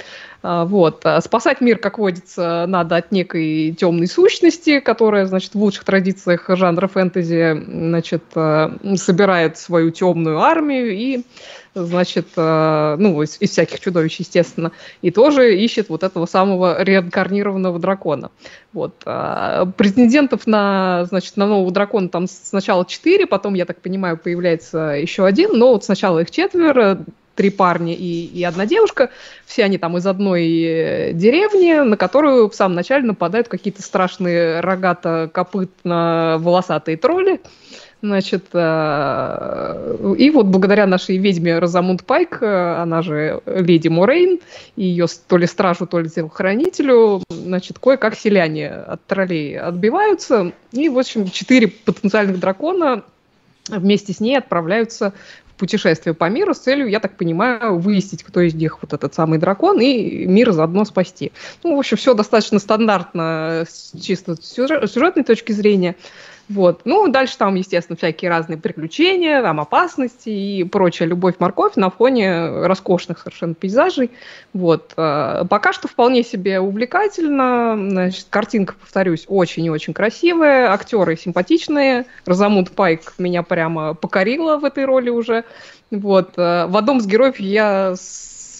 А, 0.42 0.66
вот. 0.66 1.00
А 1.06 1.20
спасать 1.22 1.62
мир, 1.62 1.78
как 1.78 1.98
водится, 1.98 2.66
надо 2.68 2.96
от 2.96 3.12
некой 3.12 3.74
темной 3.78 4.06
сущности, 4.06 4.78
которая, 4.80 5.24
значит, 5.24 5.54
в 5.54 5.58
лучших 5.58 5.84
традициях 5.84 6.44
жанра 6.48 6.86
фэнтези, 6.86 7.64
значит, 7.66 8.24
э, 8.34 8.70
собирает 8.96 9.56
свою 9.56 9.90
темную 9.90 10.40
армию 10.40 10.92
и 10.92 11.22
значит, 11.74 12.28
э, 12.36 12.96
ну, 12.98 13.22
из, 13.22 13.36
из 13.40 13.50
всяких 13.50 13.80
чудовищ, 13.80 14.20
естественно, 14.20 14.72
и 15.02 15.10
тоже 15.10 15.58
ищет 15.58 15.88
вот 15.88 16.02
этого 16.02 16.26
самого 16.26 16.82
реинкарнированного 16.82 17.78
дракона. 17.78 18.30
Вот. 18.72 18.94
А 19.04 19.66
претендентов 19.66 20.46
на, 20.46 21.04
значит, 21.06 21.36
на 21.36 21.46
нового 21.46 21.70
дракона 21.70 22.08
там 22.08 22.26
сначала 22.28 22.86
четыре, 22.86 23.26
потом, 23.26 23.54
я 23.54 23.64
так 23.64 23.80
понимаю, 23.80 24.16
появляется 24.16 24.90
еще 24.90 25.26
один, 25.26 25.58
но 25.58 25.72
вот 25.72 25.84
сначала 25.84 26.20
их 26.20 26.30
четверо, 26.30 27.04
три 27.34 27.50
парня 27.50 27.92
и, 27.94 28.26
и 28.26 28.44
одна 28.44 28.66
девушка. 28.66 29.10
Все 29.46 29.64
они 29.64 29.78
там 29.78 29.96
из 29.96 30.06
одной 30.06 30.46
э, 30.48 31.12
деревни, 31.12 31.80
на 31.80 31.96
которую 31.96 32.48
в 32.48 32.54
самом 32.54 32.76
начале 32.76 33.04
нападают 33.04 33.48
какие-то 33.48 33.82
страшные 33.82 34.60
рогато-копытно-волосатые 34.60 36.96
тролли. 36.96 37.40
Значит, 38.04 38.48
э, 38.52 40.14
и 40.18 40.28
вот 40.28 40.44
благодаря 40.44 40.86
нашей 40.86 41.16
ведьме 41.16 41.58
Розамунд 41.58 42.04
Пайк, 42.04 42.42
э, 42.42 42.74
она 42.74 43.00
же 43.00 43.40
леди 43.46 43.88
Морейн, 43.88 44.40
ее 44.76 45.06
то 45.26 45.38
ли 45.38 45.46
стражу, 45.46 45.86
то 45.86 46.00
ли 46.00 46.10
телохранителю, 46.10 47.22
значит, 47.30 47.78
кое-как 47.78 48.14
селяне 48.14 48.68
от 48.68 49.02
троллей 49.06 49.58
отбиваются. 49.58 50.52
И, 50.72 50.90
в 50.90 50.98
общем, 50.98 51.30
четыре 51.30 51.68
потенциальных 51.68 52.38
дракона 52.38 53.04
вместе 53.70 54.12
с 54.12 54.20
ней 54.20 54.36
отправляются 54.36 55.14
в 55.46 55.54
путешествие 55.54 56.12
по 56.12 56.28
миру 56.28 56.52
с 56.52 56.58
целью, 56.58 56.90
я 56.90 57.00
так 57.00 57.16
понимаю, 57.16 57.78
выяснить, 57.78 58.22
кто 58.22 58.42
из 58.42 58.52
них 58.52 58.82
вот 58.82 58.92
этот 58.92 59.14
самый 59.14 59.38
дракон, 59.38 59.80
и 59.80 60.26
мир 60.26 60.52
заодно 60.52 60.84
спасти. 60.84 61.32
Ну, 61.62 61.74
в 61.74 61.78
общем, 61.78 61.96
все 61.96 62.12
достаточно 62.12 62.58
стандартно 62.58 63.64
с 63.66 63.98
чисто 63.98 64.36
сюжетной 64.38 65.24
точки 65.24 65.52
зрения. 65.52 65.96
Вот. 66.48 66.82
Ну, 66.84 67.08
дальше 67.08 67.38
там, 67.38 67.54
естественно, 67.54 67.96
всякие 67.96 68.30
разные 68.30 68.58
приключения, 68.58 69.40
там 69.40 69.60
опасности 69.60 70.28
и 70.28 70.64
прочая 70.64 71.08
любовь-морковь 71.08 71.76
на 71.76 71.90
фоне 71.90 72.66
роскошных 72.66 73.18
совершенно 73.18 73.54
пейзажей. 73.54 74.10
Вот. 74.52 74.92
А, 74.96 75.44
пока 75.46 75.72
что 75.72 75.88
вполне 75.88 76.22
себе 76.22 76.60
увлекательно. 76.60 77.76
Значит, 77.76 78.26
картинка, 78.28 78.74
повторюсь, 78.78 79.24
очень 79.26 79.64
и 79.64 79.70
очень 79.70 79.94
красивая. 79.94 80.70
Актеры 80.70 81.16
симпатичные. 81.16 82.06
Розамунд 82.26 82.72
Пайк 82.72 83.14
меня 83.18 83.42
прямо 83.42 83.94
покорила 83.94 84.58
в 84.58 84.64
этой 84.64 84.84
роли 84.84 85.08
уже. 85.08 85.44
Вот. 85.90 86.34
А, 86.36 86.66
в 86.66 86.76
одном 86.76 86.98
из 86.98 87.06
героев 87.06 87.40
я 87.40 87.94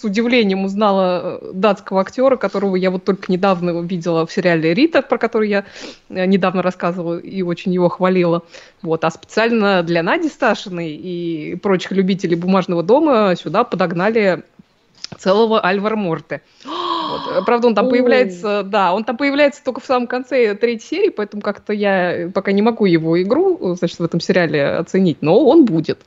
удивлением 0.05 0.65
узнала 0.65 1.39
э, 1.41 1.51
датского 1.53 2.01
актера, 2.01 2.35
которого 2.35 2.75
я 2.75 2.91
вот 2.91 3.03
только 3.03 3.31
недавно 3.31 3.81
видела 3.81 4.25
в 4.25 4.31
сериале 4.31 4.73
«Рита», 4.73 5.01
про 5.01 5.17
который 5.17 5.49
я 5.49 5.65
э, 6.09 6.25
недавно 6.25 6.61
рассказывала 6.61 7.17
и 7.17 7.41
очень 7.41 7.73
его 7.73 7.89
хвалила. 7.89 8.43
Вот. 8.81 9.03
А 9.03 9.11
специально 9.11 9.83
для 9.83 10.03
Нади 10.03 10.29
Сташиной 10.29 10.91
и 10.91 11.55
прочих 11.55 11.91
любителей 11.91 12.35
«Бумажного 12.35 12.83
дома» 12.83 13.35
сюда 13.35 13.63
подогнали 13.63 14.43
целого 15.17 15.59
Альвара 15.59 15.95
Морте. 15.95 16.41
Вот. 16.63 17.21
Э, 17.31 17.41
правда, 17.45 17.67
он 17.67 17.75
там 17.75 17.89
появляется, 17.89 18.63
да, 18.63 18.93
он 18.93 19.03
там 19.03 19.17
появляется 19.17 19.63
только 19.63 19.79
в 19.79 19.85
самом 19.85 20.07
конце 20.07 20.55
третьей 20.55 20.87
серии, 20.87 21.09
поэтому 21.09 21.41
как-то 21.41 21.73
я 21.73 22.29
пока 22.33 22.51
не 22.51 22.61
могу 22.61 22.85
его 22.85 23.21
игру, 23.21 23.75
значит, 23.75 23.99
в 23.99 24.03
этом 24.03 24.19
сериале 24.19 24.65
оценить, 24.65 25.21
но 25.21 25.39
он 25.45 25.65
будет. 25.65 25.99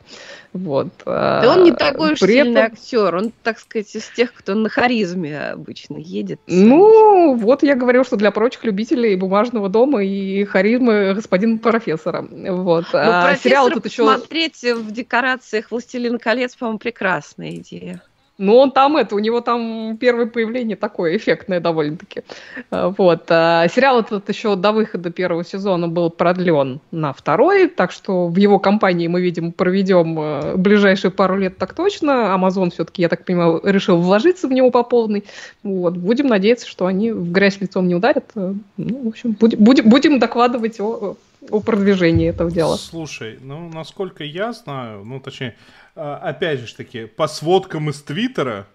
Вот. 0.52 0.88
Да 1.04 1.54
он 1.54 1.64
не 1.64 1.72
такой 1.72 2.14
уж 2.14 2.20
При 2.20 2.32
сильный 2.32 2.62
этом... 2.62 2.72
актер, 2.72 3.14
он, 3.14 3.32
так 3.42 3.58
сказать, 3.58 3.94
из 3.94 4.08
тех, 4.08 4.32
кто 4.32 4.54
на 4.54 4.68
харизме 4.68 5.50
обычно 5.50 5.98
едет. 5.98 6.40
Ну, 6.46 7.34
вот 7.34 7.62
я 7.62 7.74
говорю, 7.74 8.02
что 8.04 8.16
для 8.16 8.30
прочих 8.30 8.64
любителей 8.64 9.14
бумажного 9.16 9.68
дома 9.68 10.02
и 10.02 10.44
харизмы 10.44 11.14
господин 11.14 11.58
профессора. 11.58 12.26
Вот. 12.30 12.86
Ну, 12.92 12.98
а 12.98 13.36
сериал 13.36 13.70
тут 13.70 13.86
еще... 13.86 14.04
смотреть 14.04 14.62
в 14.62 14.90
декорациях 14.90 15.70
«Властелин 15.70 16.18
колец», 16.18 16.56
по-моему, 16.56 16.78
прекрасная 16.78 17.56
идея. 17.56 18.02
Ну, 18.38 18.56
он 18.56 18.70
там 18.70 18.96
это, 18.96 19.16
у 19.16 19.18
него 19.18 19.40
там 19.40 19.96
первое 19.98 20.26
появление 20.26 20.76
такое 20.76 21.16
эффектное 21.16 21.58
довольно-таки. 21.58 22.22
А, 22.70 22.94
вот. 22.96 23.24
А 23.30 23.66
сериал 23.68 24.00
этот 24.00 24.28
еще 24.28 24.54
до 24.54 24.70
выхода 24.70 25.10
первого 25.10 25.44
сезона 25.44 25.88
был 25.88 26.08
продлен 26.08 26.80
на 26.92 27.12
второй, 27.12 27.66
так 27.66 27.90
что 27.90 28.28
в 28.28 28.36
его 28.36 28.60
компании 28.60 29.08
мы, 29.08 29.20
видим, 29.20 29.50
проведем 29.50 30.18
э, 30.20 30.56
ближайшие 30.56 31.10
пару 31.10 31.36
лет 31.36 31.58
так 31.58 31.74
точно. 31.74 32.32
Амазон 32.32 32.70
все-таки, 32.70 33.02
я 33.02 33.08
так 33.08 33.24
понимаю, 33.24 33.60
решил 33.64 33.96
вложиться 33.96 34.46
в 34.46 34.52
него 34.52 34.70
по 34.70 34.84
полной. 34.84 35.24
Вот. 35.64 35.96
Будем 35.96 36.28
надеяться, 36.28 36.68
что 36.68 36.86
они 36.86 37.10
в 37.10 37.32
грязь 37.32 37.60
лицом 37.60 37.88
не 37.88 37.96
ударят. 37.96 38.30
Ну, 38.36 38.60
в 38.76 39.08
общем, 39.08 39.32
будем, 39.32 39.58
будем, 39.58 39.88
будем 39.88 40.18
докладывать 40.20 40.78
о, 40.78 41.16
о 41.50 41.60
продвижении 41.60 42.28
этого 42.28 42.50
дела. 42.50 42.76
Слушай, 42.76 43.38
ну, 43.40 43.68
насколько 43.68 44.24
я 44.24 44.52
знаю, 44.52 45.04
ну, 45.04 45.20
точнее, 45.20 45.56
а, 45.94 46.16
опять 46.16 46.60
же 46.60 46.74
таки, 46.74 47.06
по 47.06 47.28
сводкам 47.28 47.90
из 47.90 48.02
Твиттера, 48.02 48.66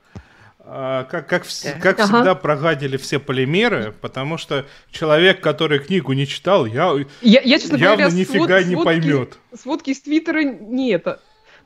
а, 0.60 1.04
как, 1.06 1.28
как, 1.28 1.44
как 1.82 2.00
ага. 2.00 2.04
всегда 2.06 2.36
прогадили 2.36 2.98
все 2.98 3.20
полимеры, 3.20 3.94
потому 4.00 4.38
что 4.38 4.66
человек, 4.92 5.42
который 5.42 5.80
книгу 5.80 6.14
не 6.14 6.26
читал, 6.26 6.66
я, 6.66 6.94
я, 7.22 7.42
я 7.42 7.60
честно 7.60 7.76
явно 7.76 7.98
говоря, 7.98 8.16
нифига 8.16 8.60
свод, 8.60 8.66
не 8.66 8.74
сводки, 8.74 8.86
поймет. 8.86 9.40
Сводки 9.58 9.90
из 9.92 10.02
Твиттера 10.02 10.44
не 10.44 10.92
это. 10.92 11.20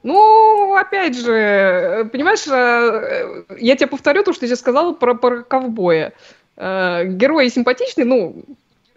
Ну, 0.04 0.76
опять 0.76 1.18
же, 1.18 2.10
понимаешь, 2.12 2.48
э, 2.48 3.46
я 3.60 3.76
тебе 3.76 3.88
повторю 3.88 4.24
то, 4.24 4.34
что 4.34 4.46
я 4.46 4.56
сказала 4.56 4.94
про, 4.94 5.16
про 5.16 5.44
ковбоя. 5.44 6.14
Герои 6.56 7.50
симпатичные, 7.50 8.06
ну, 8.06 8.44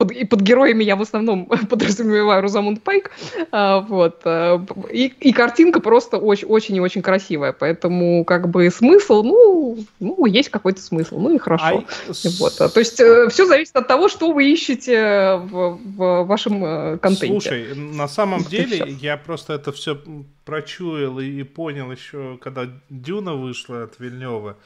под, 0.00 0.12
и 0.12 0.24
под 0.24 0.40
героями 0.40 0.82
я 0.82 0.96
в 0.96 1.02
основном 1.02 1.46
подразумеваю 1.68 2.40
Розамунд 2.40 2.82
Пайк, 2.82 3.10
а, 3.52 3.80
вот, 3.80 4.22
а, 4.24 4.64
и, 4.90 5.12
и 5.20 5.32
картинка 5.32 5.80
просто 5.80 6.16
очень, 6.16 6.48
очень 6.48 6.76
и 6.76 6.80
очень 6.80 7.02
красивая, 7.02 7.52
поэтому 7.52 8.24
как 8.24 8.48
бы 8.48 8.70
смысл, 8.70 9.22
ну, 9.22 9.78
ну 10.00 10.24
есть 10.24 10.48
какой-то 10.48 10.80
смысл, 10.80 11.18
ну 11.18 11.34
и 11.34 11.38
хорошо. 11.38 11.84
А... 11.84 12.12
Вот, 12.40 12.56
то 12.56 12.80
есть 12.80 12.98
э, 12.98 13.28
все 13.28 13.44
зависит 13.44 13.76
от 13.76 13.88
того, 13.88 14.08
что 14.08 14.32
вы 14.32 14.50
ищете 14.50 15.36
в, 15.36 15.78
в 15.84 16.24
вашем 16.24 16.64
э, 16.64 16.98
контенте. 16.98 17.50
Слушай, 17.50 17.74
на 17.74 18.08
самом 18.08 18.42
деле 18.44 18.96
я 19.02 19.18
просто 19.18 19.52
это 19.52 19.70
все 19.70 20.02
прочуял 20.46 21.20
и 21.20 21.42
понял 21.42 21.92
еще, 21.92 22.38
когда 22.40 22.70
Дюна 22.88 23.34
вышла 23.34 23.82
от 23.82 24.00
Вильнева 24.00 24.56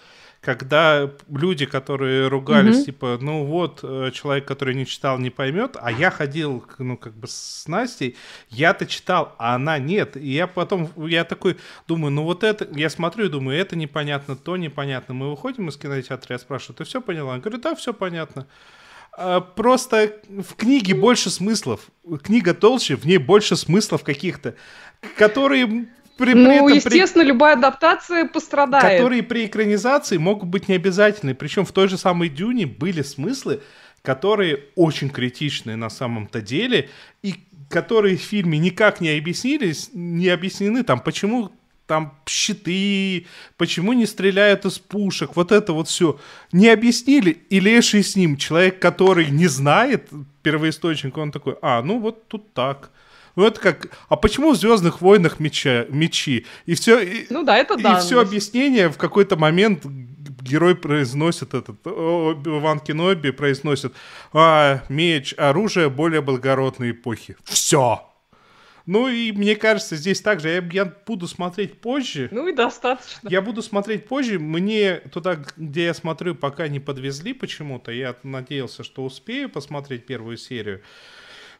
когда 0.45 1.11
люди, 1.29 1.67
которые 1.67 2.29
ругались, 2.29 2.83
mm-hmm. 2.83 2.85
типа, 2.85 3.19
ну 3.21 3.45
вот, 3.45 3.81
э, 3.83 4.11
человек, 4.13 4.47
который 4.47 4.75
не 4.75 4.87
читал, 4.87 5.19
не 5.19 5.31
поймет, 5.31 5.77
а 5.81 5.91
я 5.91 6.11
ходил, 6.11 6.65
ну, 6.79 6.97
как 6.97 7.15
бы 7.15 7.27
с 7.27 7.65
Настей, 7.67 8.17
я-то 8.51 8.87
читал, 8.87 9.35
а 9.39 9.55
она 9.55 9.79
нет. 9.79 10.17
И 10.17 10.29
я 10.29 10.47
потом, 10.47 10.91
я 10.97 11.25
такой 11.25 11.57
думаю, 11.89 12.13
ну 12.13 12.23
вот 12.23 12.45
это, 12.45 12.69
я 12.73 12.91
смотрю 12.91 13.27
и 13.27 13.29
думаю, 13.29 13.59
это 13.59 13.75
непонятно, 13.75 14.37
то 14.37 14.57
непонятно. 14.57 15.15
Мы 15.15 15.31
выходим 15.31 15.69
из 15.69 15.77
кинотеатра, 15.77 16.35
я 16.35 16.39
спрашиваю, 16.39 16.77
ты 16.77 16.85
все 16.85 17.01
поняла? 17.01 17.33
Он 17.35 17.41
говорит, 17.41 17.63
да, 17.63 17.75
все 17.75 17.95
понятно. 17.95 18.47
А, 19.17 19.41
просто 19.41 20.13
в 20.29 20.55
книге 20.57 20.95
больше 20.95 21.31
смыслов. 21.31 21.81
Книга 22.23 22.55
толще, 22.55 22.97
в 22.97 23.07
ней 23.07 23.19
больше 23.19 23.57
смыслов 23.57 24.05
каких-то, 24.05 24.55
которые 25.17 25.89
при, 26.17 26.33
при 26.33 26.35
ну, 26.35 26.51
этом, 26.51 26.69
естественно, 26.69 27.25
при... 27.25 27.29
любая 27.29 27.57
адаптация 27.57 28.27
пострадает. 28.27 28.99
Которые 28.99 29.23
при 29.23 29.47
экранизации 29.47 30.17
могут 30.17 30.49
быть 30.49 30.69
необязательны. 30.69 31.35
Причем 31.35 31.65
в 31.65 31.73
той 31.73 31.89
же 31.89 31.99
самой 31.99 32.29
Дюне 32.29 32.67
были 32.67 33.03
смыслы, 33.03 33.61
которые 34.03 34.65
очень 34.77 35.11
критичны 35.11 35.77
на 35.77 35.91
самом-то 35.91 36.41
деле, 36.41 36.89
и 37.23 37.35
которые 37.69 38.17
в 38.17 38.21
фильме 38.21 38.59
никак 38.59 39.01
не 39.01 39.11
объяснились, 39.11 39.91
не 39.93 40.29
объяснены, 40.29 40.85
там, 40.85 41.01
почему 41.01 41.51
там 41.87 42.15
щиты, 42.27 43.27
почему 43.57 43.93
не 43.93 44.07
стреляют 44.07 44.65
из 44.65 44.79
пушек, 44.79 45.37
вот 45.37 45.53
это 45.53 45.73
вот 45.73 45.89
все. 45.89 46.19
Не 46.53 46.69
объяснили, 46.69 47.43
и 47.51 47.61
Леший 47.61 48.03
с 48.03 48.17
ним, 48.17 48.37
человек, 48.37 48.79
который 48.79 49.31
не 49.31 49.49
знает 49.49 50.09
первоисточник, 50.43 51.17
он 51.19 51.31
такой, 51.33 51.57
а, 51.61 51.83
ну 51.83 51.99
вот 51.99 52.29
тут 52.29 52.53
так. 52.55 52.91
Ну, 53.37 53.47
это 53.47 53.61
как, 53.61 53.89
а 54.09 54.17
почему 54.17 54.53
в 54.53 54.57
Звездных 54.57 55.01
войнах 55.01 55.41
меча, 55.41 55.87
мечи? 55.89 56.47
И 56.67 56.75
все, 56.75 57.01
и, 57.01 57.27
ну 57.31 57.43
да, 57.43 57.57
это 57.57 57.77
да. 57.77 57.99
И 57.99 58.01
все 58.01 58.21
объяснение 58.21 58.89
в 58.89 58.97
какой-то 58.97 59.37
момент 59.37 59.85
герой 59.85 60.77
произносит 60.77 61.55
этот, 61.55 61.77
Ван 61.85 62.81
Кеноби 62.81 63.31
произносит, 63.31 63.93
а, 64.33 64.83
меч, 64.89 65.35
оружие 65.37 65.91
более 65.91 66.21
благородной 66.21 66.93
эпохи. 66.93 67.37
Все. 67.45 68.09
Ну 68.87 69.09
и 69.09 69.33
мне 69.33 69.57
кажется, 69.57 69.97
здесь 69.97 70.21
также 70.21 70.51
я, 70.51 70.63
я 70.73 70.85
буду 70.85 71.27
смотреть 71.27 71.81
позже. 71.81 72.29
Ну 72.31 72.47
и 72.49 72.53
достаточно. 72.53 73.29
Я 73.29 73.41
буду 73.41 73.63
смотреть 73.63 74.07
позже. 74.07 74.39
Мне 74.39 74.97
туда, 74.97 75.39
где 75.57 75.87
я 75.87 75.95
смотрю, 75.95 76.35
пока 76.35 76.69
не 76.69 76.81
подвезли 76.81 77.33
почему-то. 77.33 77.93
Я 77.93 78.15
надеялся, 78.23 78.85
что 78.85 79.03
успею 79.05 79.49
посмотреть 79.49 80.05
первую 80.05 80.37
серию. 80.37 80.83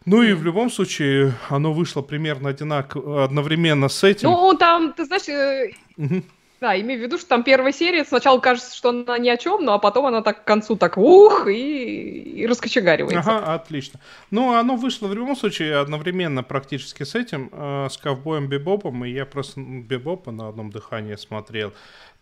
Ну 0.07 0.23
и 0.23 0.35
в 0.35 0.45
любом 0.45 0.71
случае, 0.71 1.33
оно 1.49 1.73
вышло 1.73 2.03
примерно 2.03 2.51
одинаково, 2.51 3.25
одновременно 3.25 3.89
с 3.89 4.05
этим. 4.05 4.29
Ну, 4.29 4.55
там, 4.55 4.93
ты 4.93 5.07
знаешь, 5.07 5.73
угу. 5.97 6.23
да, 6.61 6.79
имею 6.79 7.01
в 7.01 7.03
виду, 7.03 7.17
что 7.19 7.29
там 7.29 7.43
первая 7.43 7.73
серия, 7.73 8.05
сначала 8.05 8.39
кажется, 8.39 8.77
что 8.77 8.91
она 8.91 9.17
ни 9.19 9.31
о 9.31 9.39
чем, 9.39 9.65
ну 9.65 9.73
а 9.73 9.79
потом 9.79 10.05
она 10.05 10.21
так 10.21 10.45
к 10.45 10.47
концу 10.47 10.77
так 10.77 10.99
ух, 10.99 11.47
и, 11.49 12.41
и 12.41 12.47
раскочегаривается. 12.47 13.19
Ага, 13.19 13.55
отлично. 13.55 13.99
Ну, 14.31 14.53
оно 14.53 14.77
вышло 14.77 15.09
в 15.09 15.15
любом 15.15 15.37
случае 15.37 15.79
одновременно 15.79 16.43
практически 16.43 17.05
с 17.05 17.15
этим, 17.15 17.49
э, 17.51 17.89
с 17.91 17.97
ковбоем 17.97 18.49
Бибопом, 18.49 19.07
и 19.07 19.11
я 19.11 19.25
просто 19.25 19.61
Бибопа 19.61 20.33
на 20.33 20.49
одном 20.49 20.71
дыхании 20.71 21.17
смотрел. 21.17 21.73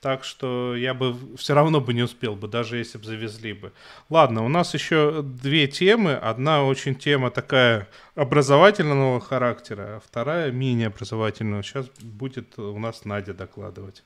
Так 0.03 0.25
что 0.25 0.75
я 0.75 0.95
бы 0.95 1.15
все 1.37 1.55
равно 1.55 1.81
бы 1.81 1.95
не 1.95 2.03
успел 2.03 2.35
бы, 2.35 2.49
даже 2.49 2.77
если 2.77 2.99
бы 2.99 3.05
завезли 3.05 3.53
бы. 3.53 3.73
Ладно, 4.11 4.45
у 4.45 4.49
нас 4.49 4.75
еще 4.75 5.23
две 5.23 5.69
темы. 5.69 6.15
Одна 6.15 6.65
очень 6.65 6.97
тема 6.97 7.31
такая 7.31 7.87
образовательного 8.17 9.21
характера, 9.21 9.83
а 9.83 10.01
вторая 10.05 10.51
менее 10.51 10.89
образовательного. 10.89 11.63
Сейчас 11.63 11.87
будет 12.01 12.59
у 12.59 12.77
нас 12.81 13.05
Надя 13.05 13.33
докладывать. 13.33 14.03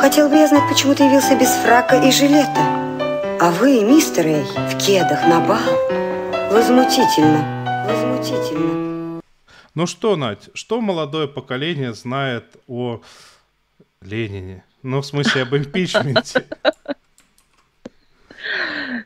Хотел 0.00 0.28
бы 0.28 0.36
я 0.36 0.46
знать, 0.46 0.68
почему 0.68 0.94
ты 0.94 1.04
явился 1.04 1.34
без 1.34 1.48
фрака 1.48 1.96
и 1.96 2.12
жилета. 2.12 2.60
А 3.40 3.50
вы, 3.58 3.82
мистер 3.82 4.26
Эй, 4.26 4.44
в 4.44 4.76
кедах 4.76 5.26
на 5.26 5.40
бал. 5.40 6.52
Возмутительно, 6.52 7.86
возмутительно. 7.88 9.22
Ну 9.74 9.86
что, 9.86 10.16
Надь, 10.16 10.50
что 10.52 10.82
молодое 10.82 11.26
поколение 11.26 11.94
знает 11.94 12.44
о 12.68 13.00
Ленине? 14.02 14.62
Ну, 14.82 15.00
в 15.00 15.06
смысле, 15.06 15.42
об 15.42 15.54
импичменте. 15.54 16.46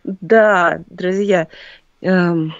Да, 0.05 0.83
друзья, 0.87 1.49
эм, 2.01 2.55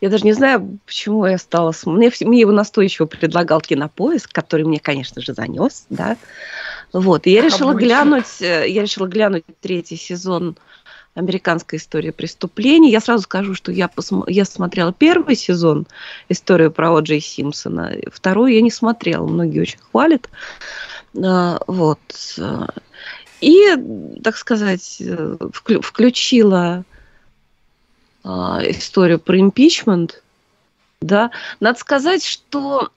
я 0.00 0.08
даже 0.08 0.24
не 0.24 0.32
знаю, 0.32 0.78
почему 0.86 1.26
я 1.26 1.38
стала... 1.38 1.72
Мне, 1.84 2.10
мне 2.20 2.40
его 2.40 2.52
настойчиво 2.52 3.06
предлагал 3.06 3.60
кинопоиск, 3.60 4.32
который 4.32 4.64
мне, 4.64 4.78
конечно 4.78 5.20
же, 5.20 5.34
занес, 5.34 5.86
да. 5.90 6.16
Вот, 6.92 7.26
и 7.26 7.32
я 7.32 7.42
решила 7.42 7.72
Обычно. 7.72 7.86
глянуть, 7.86 8.40
э, 8.40 8.68
я 8.68 8.82
решила 8.82 9.06
глянуть 9.06 9.44
третий 9.60 9.96
сезон 9.96 10.56
«Американская 11.14 11.80
история 11.80 12.12
преступлений». 12.12 12.90
Я 12.90 13.00
сразу 13.00 13.24
скажу, 13.24 13.54
что 13.54 13.72
я, 13.72 13.88
посм... 13.88 14.22
я 14.28 14.44
смотрела 14.44 14.92
первый 14.92 15.34
сезон 15.34 15.86
«Историю 16.28 16.70
про 16.70 16.90
О'Джей 16.90 17.20
Симпсона», 17.20 17.96
второй 18.12 18.54
я 18.54 18.62
не 18.62 18.70
смотрела, 18.70 19.26
многие 19.26 19.60
очень 19.60 19.80
хвалят. 19.80 20.28
А, 21.16 21.60
вот. 21.66 21.98
И, 23.40 23.76
так 24.22 24.36
сказать, 24.36 25.02
включила 25.82 26.84
а, 28.24 28.60
историю 28.64 29.20
про 29.20 29.38
импичмент. 29.38 30.22
Да, 31.00 31.30
надо 31.60 31.78
сказать, 31.78 32.24
что 32.24 32.90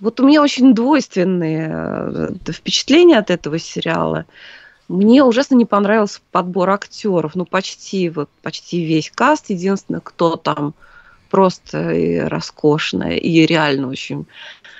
вот 0.00 0.20
у 0.20 0.26
меня 0.26 0.42
очень 0.42 0.74
двойственные 0.74 1.70
э, 1.72 2.52
впечатления 2.52 3.16
от 3.18 3.30
этого 3.30 3.58
сериала. 3.58 4.26
Мне 4.88 5.24
ужасно 5.24 5.54
не 5.54 5.64
понравился 5.64 6.20
подбор 6.30 6.70
актеров. 6.70 7.34
Ну, 7.34 7.46
почти, 7.46 8.10
вот, 8.10 8.28
почти 8.42 8.84
весь 8.84 9.10
каст. 9.10 9.48
Единственное, 9.48 10.00
кто 10.00 10.36
там 10.36 10.74
просто 11.30 11.92
и 11.92 12.18
роскошно, 12.18 13.16
и 13.16 13.46
реально 13.46 13.88
очень 13.88 14.26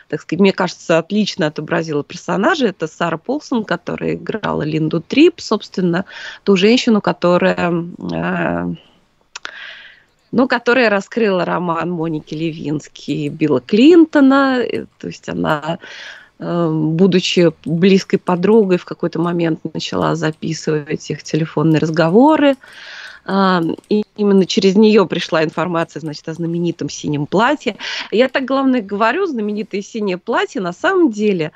так 0.09 0.21
сказать, 0.21 0.41
мне 0.41 0.53
кажется, 0.53 0.99
отлично 0.99 1.47
отобразила 1.47 2.05
персонажа. 2.05 2.69
Это 2.69 2.87
Сара 2.87 3.17
Полсон, 3.17 3.65
которая 3.65 4.15
играла 4.15 4.63
Линду 4.63 5.01
Трип, 5.01 5.41
собственно, 5.41 6.05
ту 6.43 6.57
женщину, 6.57 7.01
которая 7.01 7.73
э, 8.13 8.75
ну, 10.35 10.49
которая 10.49 10.91
раскрыла 10.91 11.45
роман 11.45 11.93
Моники 11.93 12.35
Левински 12.35 13.11
и 13.13 13.29
Билла 13.29 13.61
Клинтона. 13.61 14.65
То 14.99 15.07
есть 15.07 15.29
она, 15.29 15.79
э, 16.41 16.71
будучи 16.73 17.53
близкой 17.65 18.19
подругой, 18.19 18.79
в 18.79 18.85
какой-то 18.85 19.21
момент 19.21 19.61
начала 19.73 20.17
записывать 20.17 21.09
их 21.09 21.23
телефонные 21.23 21.79
разговоры. 21.79 22.57
И 23.27 24.05
именно 24.17 24.47
через 24.47 24.77
нее 24.77 25.07
пришла 25.07 25.43
информация, 25.45 26.01
значит, 26.01 26.29
о 26.29 26.35
знаменитом 26.35 26.91
синем 26.91 27.27
платье. 27.27 27.77
Я 28.11 28.29
так, 28.29 28.45
главное, 28.45 28.83
говорю, 28.83 29.27
знаменитое 29.27 29.81
синее 29.81 30.19
платье, 30.19 30.61
на 30.61 30.73
самом 30.73 31.11
деле, 31.11 31.53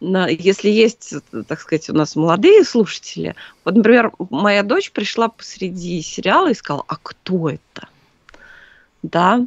если 0.00 0.70
есть, 0.70 1.14
так 1.48 1.60
сказать, 1.60 1.90
у 1.90 1.92
нас 1.92 2.14
молодые 2.14 2.62
слушатели, 2.62 3.34
вот, 3.64 3.74
например, 3.74 4.12
моя 4.30 4.62
дочь 4.62 4.92
пришла 4.92 5.28
посреди 5.28 6.00
сериала 6.02 6.50
и 6.50 6.54
сказала, 6.54 6.84
а 6.86 6.96
кто 7.02 7.50
это? 7.50 7.88
Да, 9.02 9.44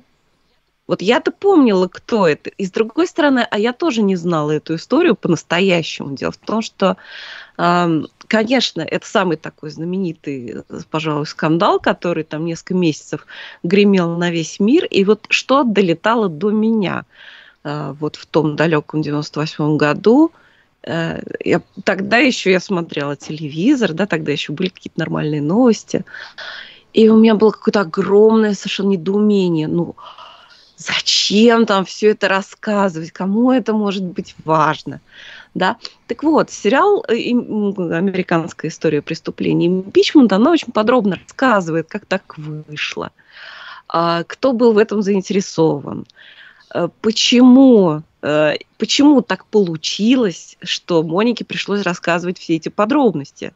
вот 0.87 1.01
я-то 1.01 1.31
помнила, 1.31 1.87
кто 1.87 2.27
это. 2.27 2.49
И 2.49 2.65
с 2.65 2.71
другой 2.71 3.07
стороны, 3.07 3.47
а 3.49 3.57
я 3.57 3.71
тоже 3.71 4.01
не 4.01 4.17
знала 4.17 4.51
эту 4.51 4.75
историю 4.75 5.15
по-настоящему. 5.15 6.17
Дело 6.17 6.33
в 6.33 6.37
том, 6.37 6.61
что 6.61 6.97
Конечно, 8.31 8.79
это 8.81 9.05
самый 9.05 9.35
такой 9.35 9.71
знаменитый, 9.71 10.63
пожалуй, 10.89 11.27
скандал, 11.27 11.81
который 11.81 12.23
там 12.23 12.45
несколько 12.45 12.75
месяцев 12.75 13.27
гремел 13.61 14.15
на 14.15 14.31
весь 14.31 14.61
мир. 14.61 14.85
И 14.85 15.03
вот 15.03 15.25
что 15.27 15.65
долетало 15.65 16.29
до 16.29 16.49
меня 16.49 17.03
э, 17.65 17.93
вот 17.99 18.15
в 18.15 18.25
том 18.25 18.55
далеком 18.55 19.01
98 19.01 19.75
году, 19.75 20.31
э, 20.83 21.21
я, 21.43 21.61
тогда 21.83 22.19
еще 22.19 22.51
я 22.51 22.61
смотрела 22.61 23.17
телевизор, 23.17 23.91
да, 23.91 24.05
тогда 24.05 24.31
еще 24.31 24.53
были 24.53 24.69
какие-то 24.69 25.01
нормальные 25.01 25.41
новости. 25.41 26.05
И 26.93 27.09
у 27.09 27.17
меня 27.17 27.35
было 27.35 27.51
какое-то 27.51 27.81
огромное 27.81 28.53
совершенно 28.53 28.91
недоумение. 28.91 29.67
Ну, 29.67 29.97
зачем 30.77 31.65
там 31.65 31.83
все 31.83 32.11
это 32.11 32.29
рассказывать, 32.29 33.11
кому 33.11 33.51
это 33.51 33.73
может 33.73 34.05
быть 34.05 34.35
важно. 34.45 35.01
Да? 35.53 35.77
Так 36.07 36.23
вот, 36.23 36.49
сериал 36.49 37.03
э, 37.07 37.13
«Американская 37.13 38.71
история 38.71 39.01
преступлений» 39.01 39.67
импичмент, 39.67 40.31
она 40.31 40.51
очень 40.51 40.71
подробно 40.71 41.19
рассказывает, 41.21 41.87
как 41.89 42.05
так 42.05 42.37
вышло, 42.37 43.11
а, 43.89 44.23
кто 44.23 44.53
был 44.53 44.71
в 44.73 44.77
этом 44.77 45.01
заинтересован, 45.01 46.05
э, 46.73 46.87
почему, 47.01 48.01
э, 48.21 48.53
почему 48.77 49.21
так 49.21 49.45
получилось, 49.45 50.57
что 50.63 51.03
Монике 51.03 51.43
пришлось 51.43 51.81
рассказывать 51.81 52.39
все 52.39 52.55
эти 52.55 52.69
подробности. 52.69 53.53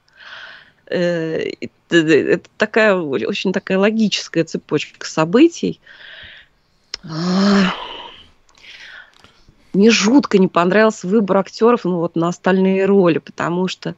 Это 0.88 2.42
такая 2.58 2.96
очень 2.96 3.52
такая 3.52 3.80
логическая 3.80 4.44
цепочка 4.44 5.08
событий. 5.08 5.80
Мне 9.76 9.92
жутко 9.92 10.38
не 10.38 10.48
понравился 10.48 11.08
выбор 11.08 11.38
актеров 11.38 11.84
ну, 11.84 11.98
вот, 11.98 12.16
на 12.16 12.30
остальные 12.30 12.86
роли, 12.86 13.20
потому 13.20 13.68
что 13.68 13.96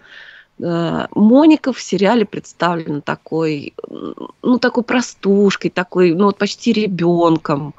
э, 0.59 1.05
Моника 1.13 1.71
в 1.71 1.79
сериале 1.81 2.25
представлена 2.25 3.01
такой, 3.01 3.73
ну, 4.41 4.59
такой 4.59 4.83
простушкой, 4.83 5.71
такой, 5.71 6.13
ну, 6.13 6.25
вот 6.25 6.37
почти 6.37 6.73
ребенком. 6.73 7.73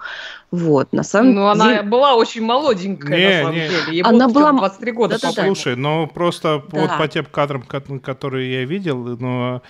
Вот, 0.50 0.92
на 0.92 1.02
самом 1.02 1.34
ну, 1.34 1.54
деле... 1.54 1.78
она 1.78 1.82
была 1.82 2.14
очень 2.14 2.42
молоденькая, 2.42 3.18
не, 3.18 3.36
на 3.36 3.42
самом 3.42 3.54
не. 3.54 3.68
деле. 3.68 3.82
Ей 3.92 4.02
она 4.02 4.28
была 4.28 4.52
23 4.52 4.92
года. 4.92 5.18
Да, 5.20 5.32
да, 5.32 5.44
Слушай, 5.44 5.74
да. 5.74 5.80
ну, 5.80 6.06
просто 6.06 6.62
да. 6.72 6.80
вот 6.80 6.98
по 6.98 7.08
тем 7.08 7.26
кадрам, 7.26 7.62
которые 7.62 8.60
я 8.60 8.64
видел, 8.64 8.96
ну, 9.18 9.60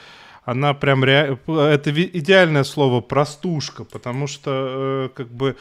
она 0.49 0.73
прям 0.73 1.05
ре... 1.05 1.39
это 1.47 1.91
идеальное 1.91 2.65
слово 2.65 3.03
простушка, 3.03 3.85
потому 3.85 4.27
что 4.27 4.51
э, 4.51 5.09
как 5.15 5.29
бы 5.29 5.57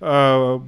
э, 0.00 0.60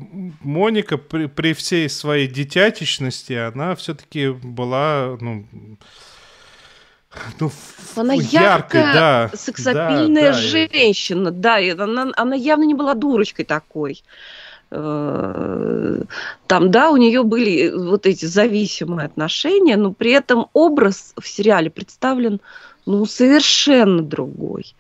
Моника 0.43 0.97
при, 0.97 1.27
при 1.27 1.55
всей 1.55 1.89
своей 1.89 2.29
детятичности 2.29 3.33
она 3.33 3.75
все-таки 3.75 4.29
была 4.29 5.17
ну 5.21 5.45
ну, 7.41 7.51
она 7.97 8.15
яркой, 8.15 8.41
яркая, 8.81 8.95
да, 8.95 9.31
сексапильная 9.37 10.33
да, 10.33 10.39
женщина, 10.39 11.31
да, 11.33 11.59
и 11.59 11.71
она, 11.71 12.13
она 12.17 12.37
явно 12.37 12.65
не 12.65 12.75
была 12.75 12.95
дурочкой 12.95 13.45
такой. 13.45 14.05
Э, 14.71 16.03
там, 16.47 16.71
да, 16.71 16.91
у 16.91 16.97
нее 16.97 17.25
были 17.25 17.71
вот 17.71 18.07
эти 18.07 18.25
зависимые 18.25 19.07
отношения, 19.07 19.77
но 19.77 19.93
при 19.93 20.13
этом 20.13 20.47
образ 20.53 21.13
в 21.21 21.27
сериале 21.27 21.71
представлен 21.71 22.41
ну, 22.87 23.07
совершенно 23.07 24.03
другой. 24.03 24.75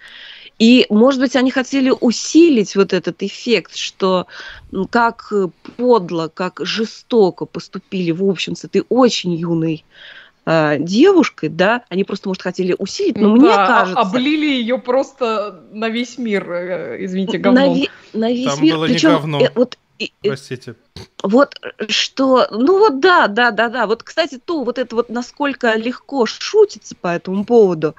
И, 0.58 0.86
может 0.88 1.20
быть, 1.20 1.34
они 1.34 1.50
хотели 1.50 1.92
усилить 2.00 2.76
вот 2.76 2.92
этот 2.92 3.22
эффект, 3.22 3.74
что 3.74 4.26
как 4.90 5.32
подло, 5.76 6.30
как 6.32 6.60
жестоко 6.62 7.44
поступили, 7.44 8.12
в 8.12 8.24
общем, 8.24 8.54
с 8.54 8.64
этой 8.64 8.84
очень 8.88 9.34
юной 9.34 9.84
э, 10.46 10.76
девушкой, 10.78 11.48
да, 11.48 11.82
они 11.88 12.04
просто, 12.04 12.28
может, 12.28 12.42
хотели 12.42 12.76
усилить, 12.78 13.16
но 13.16 13.30
да, 13.30 13.34
мне 13.34 13.50
а 13.50 13.66
кажется... 13.66 14.00
облили 14.00 14.46
ее 14.46 14.78
просто 14.78 15.64
на 15.72 15.88
весь 15.88 16.18
мир, 16.18 16.48
э, 16.48 17.04
извините, 17.04 17.38
говном. 17.38 17.76
На, 18.12 18.20
на 18.20 18.32
весь 18.32 18.54
Там 18.54 18.62
мир. 18.62 18.76
было 18.76 18.86
Причем, 18.86 19.08
не 19.08 19.14
говно. 19.16 19.40
Э, 19.40 19.50
вот 19.56 19.78
Простите. 20.22 20.74
Вот 21.22 21.60
что, 21.88 22.46
ну 22.50 22.78
вот 22.78 23.00
да, 23.00 23.28
да, 23.28 23.50
да, 23.50 23.68
да. 23.68 23.86
Вот, 23.86 24.02
кстати, 24.02 24.40
то, 24.44 24.64
вот 24.64 24.78
это 24.78 24.96
вот 24.96 25.08
насколько 25.08 25.74
легко 25.74 26.26
шутится 26.26 26.94
по 26.94 27.08
этому 27.08 27.44
поводу, 27.44 27.94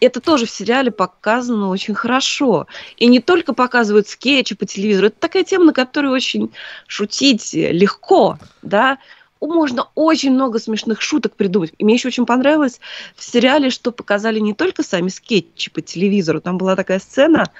это 0.00 0.20
тоже 0.20 0.46
в 0.46 0.50
сериале 0.50 0.90
показано 0.90 1.68
очень 1.68 1.94
хорошо. 1.94 2.66
И 2.96 3.06
не 3.06 3.20
только 3.20 3.52
показывают 3.54 4.08
скетчи 4.08 4.54
по 4.54 4.66
телевизору, 4.66 5.08
это 5.08 5.18
такая 5.18 5.44
тема, 5.44 5.66
на 5.66 5.72
которой 5.72 6.08
очень 6.08 6.52
шутить 6.86 7.52
легко, 7.52 8.38
да 8.62 8.98
можно 9.40 9.88
очень 9.94 10.32
много 10.32 10.58
смешных 10.58 11.00
шуток 11.00 11.36
придумать. 11.36 11.72
И 11.78 11.84
мне 11.84 11.94
еще 11.94 12.08
очень 12.08 12.26
понравилось 12.26 12.80
в 13.14 13.22
сериале, 13.22 13.70
что 13.70 13.92
показали 13.92 14.38
не 14.38 14.54
только 14.54 14.82
сами 14.82 15.08
скетчи 15.08 15.70
по 15.70 15.80
телевизору. 15.80 16.40
Там 16.40 16.58
была 16.58 16.76
такая 16.76 16.98
сцена, 16.98 17.50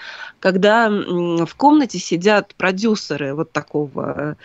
когда 0.41 0.89
в 0.91 1.55
комнате 1.57 1.99
сидят 1.99 2.55
продюсеры 2.55 3.35
вот 3.35 3.53
такого, 3.53 4.37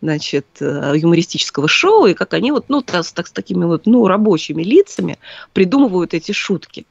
значит, 0.00 0.46
э, 0.60 0.94
юмористического 0.96 1.68
шоу, 1.68 2.06
и 2.06 2.14
как 2.14 2.34
они 2.34 2.52
вот, 2.52 2.66
ну, 2.68 2.82
так, 2.82 3.06
так, 3.06 3.26
с 3.28 3.32
такими 3.32 3.64
вот, 3.64 3.86
ну, 3.86 4.06
рабочими 4.06 4.62
лицами 4.62 5.18
придумывают 5.52 6.14
эти 6.14 6.32
шутки. 6.32 6.86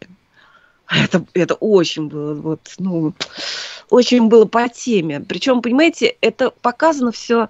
Это, 0.89 1.23
это 1.33 1.53
очень 1.53 2.07
было, 2.07 2.33
вот, 2.33 2.61
ну, 2.79 3.13
очень 3.89 4.27
было 4.27 4.45
по 4.45 4.67
теме. 4.69 5.19
Причем, 5.19 5.61
понимаете, 5.61 6.15
это 6.21 6.49
показано 6.49 7.11
все 7.11 7.47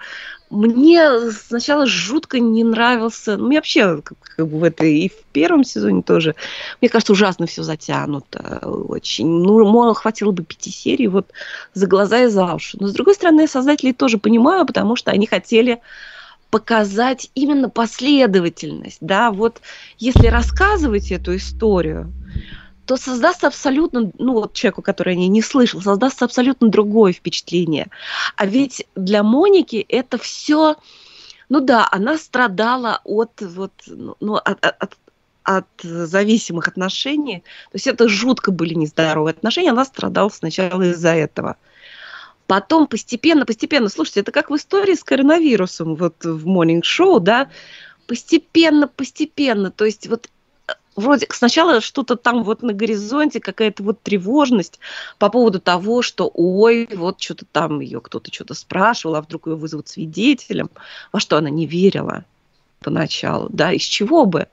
мне 0.49 1.31
сначала 1.31 1.85
жутко 1.85 2.39
не 2.39 2.63
нравился, 2.63 3.37
ну, 3.37 3.47
мне 3.47 3.57
вообще 3.57 4.01
как, 4.01 4.17
как 4.19 4.47
бы 4.47 4.59
в 4.59 4.63
этой 4.63 4.99
и 4.99 5.09
в 5.09 5.23
первом 5.31 5.63
сезоне 5.63 6.01
тоже, 6.01 6.35
мне 6.81 6.89
кажется, 6.89 7.13
ужасно 7.13 7.45
все 7.45 7.63
затянуто 7.63 8.59
очень. 8.63 9.27
Ну, 9.27 9.63
мол, 9.65 9.93
хватило 9.93 10.31
бы 10.31 10.43
пяти 10.43 10.71
серий 10.71 11.07
вот 11.07 11.27
за 11.73 11.87
глаза 11.87 12.23
и 12.23 12.27
за 12.27 12.55
уши. 12.55 12.77
Но, 12.79 12.87
с 12.87 12.93
другой 12.93 13.15
стороны, 13.15 13.47
создателей 13.47 13.93
тоже 13.93 14.17
понимаю, 14.17 14.65
потому 14.65 14.95
что 14.95 15.11
они 15.11 15.27
хотели 15.27 15.79
показать 16.49 17.29
именно 17.35 17.69
последовательность, 17.69 18.97
да, 19.01 19.29
вот 19.31 19.61
если 19.99 20.27
рассказывать 20.27 21.11
эту 21.11 21.35
историю, 21.35 22.11
то 22.89 22.97
создастся 22.97 23.45
абсолютно, 23.45 24.11
ну 24.17 24.33
вот 24.33 24.53
человеку, 24.53 24.81
который 24.81 25.13
о 25.13 25.15
не 25.15 25.43
слышал, 25.43 25.79
создастся 25.79 26.25
абсолютно 26.25 26.69
другое 26.69 27.13
впечатление. 27.13 27.89
А 28.35 28.47
ведь 28.47 28.87
для 28.95 29.21
Моники 29.21 29.85
это 29.87 30.17
все, 30.17 30.75
ну 31.49 31.59
да, 31.59 31.87
она 31.91 32.17
страдала 32.17 32.99
от 33.03 33.41
вот, 33.41 33.73
ну, 33.85 34.37
от, 34.37 34.65
от, 34.65 34.97
от 35.43 35.67
зависимых 35.83 36.67
отношений. 36.67 37.43
То 37.71 37.75
есть 37.75 37.85
это 37.85 38.09
жутко 38.09 38.49
были 38.51 38.73
нездоровые 38.73 39.33
отношения, 39.33 39.69
она 39.69 39.85
страдала 39.85 40.29
сначала 40.29 40.81
из-за 40.81 41.13
этого. 41.13 41.57
Потом 42.47 42.87
постепенно, 42.87 43.45
постепенно, 43.45 43.89
слушайте, 43.89 44.21
это 44.21 44.31
как 44.31 44.49
в 44.49 44.55
истории 44.55 44.95
с 44.95 45.03
коронавирусом, 45.03 45.93
вот 45.93 46.25
в 46.25 46.47
Morning 46.47 46.81
Show, 46.81 47.19
да, 47.19 47.51
постепенно, 48.07 48.87
постепенно, 48.87 49.69
то 49.69 49.85
есть 49.85 50.07
вот 50.07 50.27
вроде 50.95 51.27
сначала 51.29 51.81
что-то 51.81 52.15
там 52.15 52.43
вот 52.43 52.61
на 52.61 52.73
горизонте, 52.73 53.39
какая-то 53.39 53.83
вот 53.83 54.01
тревожность 54.01 54.79
по 55.17 55.29
поводу 55.29 55.59
того, 55.59 56.01
что 56.01 56.29
ой, 56.33 56.87
вот 56.93 57.21
что-то 57.21 57.45
там 57.51 57.79
ее 57.79 58.01
кто-то 58.01 58.33
что-то 58.33 58.53
спрашивал, 58.53 59.15
а 59.15 59.21
вдруг 59.21 59.47
ее 59.47 59.55
вызовут 59.55 59.87
свидетелем, 59.87 60.69
во 61.11 61.19
что 61.19 61.37
она 61.37 61.49
не 61.49 61.65
верила 61.65 62.25
поначалу, 62.79 63.49
да, 63.49 63.71
из 63.71 63.83
чего 63.83 64.25
бы? 64.25 64.47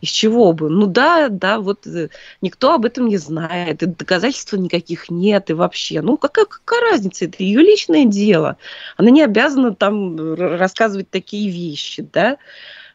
Из 0.00 0.08
чего 0.08 0.54
бы? 0.54 0.70
Ну 0.70 0.86
да, 0.86 1.28
да, 1.28 1.60
вот 1.60 1.86
э, 1.86 2.08
никто 2.40 2.72
об 2.72 2.86
этом 2.86 3.06
не 3.06 3.18
знает, 3.18 3.82
и 3.82 3.86
доказательств 3.86 4.54
никаких 4.54 5.10
нет, 5.10 5.50
и 5.50 5.52
вообще, 5.52 6.00
ну 6.00 6.16
какая, 6.16 6.46
какая 6.46 6.92
разница, 6.92 7.26
это 7.26 7.42
ее 7.42 7.60
личное 7.60 8.06
дело. 8.06 8.56
Она 8.96 9.10
не 9.10 9.22
обязана 9.22 9.74
там 9.74 10.34
рассказывать 10.34 11.10
такие 11.10 11.50
вещи, 11.50 12.08
да. 12.12 12.38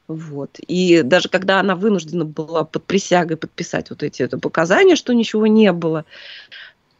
Вот. 0.07 0.59
И 0.59 1.01
даже 1.01 1.29
когда 1.29 1.59
она 1.59 1.75
вынуждена 1.75 2.25
была 2.25 2.63
под 2.63 2.83
присягой 2.85 3.37
подписать 3.37 3.89
вот 3.89 4.03
эти 4.03 4.21
это 4.21 4.37
показания, 4.37 4.95
что 4.95 5.13
ничего 5.13 5.47
не 5.47 5.71
было, 5.71 6.05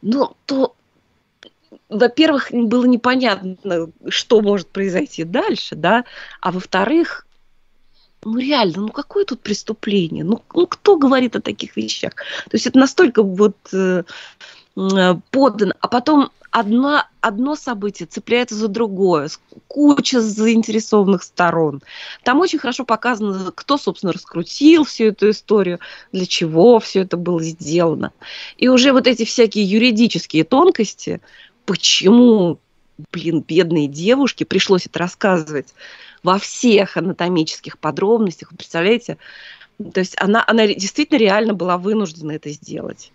ну, 0.02 0.36
то, 0.46 0.74
во-первых, 1.88 2.48
было 2.50 2.84
непонятно, 2.84 3.90
что 4.08 4.40
может 4.40 4.68
произойти 4.68 5.24
дальше, 5.24 5.76
да, 5.76 6.04
а 6.40 6.50
во-вторых, 6.50 7.26
ну 8.24 8.38
реально, 8.38 8.82
ну 8.82 8.88
какое 8.88 9.24
тут 9.24 9.40
преступление? 9.40 10.24
Ну, 10.24 10.42
ну 10.52 10.66
кто 10.66 10.96
говорит 10.96 11.36
о 11.36 11.40
таких 11.40 11.76
вещах? 11.76 12.14
То 12.16 12.54
есть 12.54 12.66
это 12.66 12.76
настолько 12.76 13.22
вот 13.22 13.56
э, 13.72 14.02
э 14.76 15.14
подано, 15.30 15.74
а 15.78 15.86
потом 15.86 16.30
одно, 16.56 17.04
одно 17.20 17.54
событие 17.54 18.06
цепляется 18.06 18.54
за 18.54 18.68
другое, 18.68 19.28
куча 19.68 20.22
заинтересованных 20.22 21.22
сторон. 21.22 21.82
Там 22.24 22.40
очень 22.40 22.58
хорошо 22.58 22.86
показано, 22.86 23.52
кто, 23.54 23.76
собственно, 23.76 24.14
раскрутил 24.14 24.84
всю 24.84 25.04
эту 25.08 25.28
историю, 25.28 25.80
для 26.12 26.24
чего 26.24 26.80
все 26.80 27.02
это 27.02 27.18
было 27.18 27.42
сделано. 27.42 28.12
И 28.56 28.68
уже 28.68 28.92
вот 28.92 29.06
эти 29.06 29.26
всякие 29.26 29.66
юридические 29.66 30.44
тонкости, 30.44 31.20
почему, 31.66 32.58
блин, 33.12 33.44
бедные 33.46 33.86
девушки, 33.86 34.44
пришлось 34.44 34.86
это 34.86 34.98
рассказывать 34.98 35.74
во 36.22 36.38
всех 36.38 36.96
анатомических 36.96 37.78
подробностях, 37.78 38.50
вы 38.50 38.56
представляете? 38.56 39.18
То 39.92 40.00
есть 40.00 40.16
она, 40.18 40.42
она 40.46 40.66
действительно 40.66 41.18
реально 41.18 41.52
была 41.52 41.76
вынуждена 41.76 42.32
это 42.32 42.48
сделать. 42.48 43.12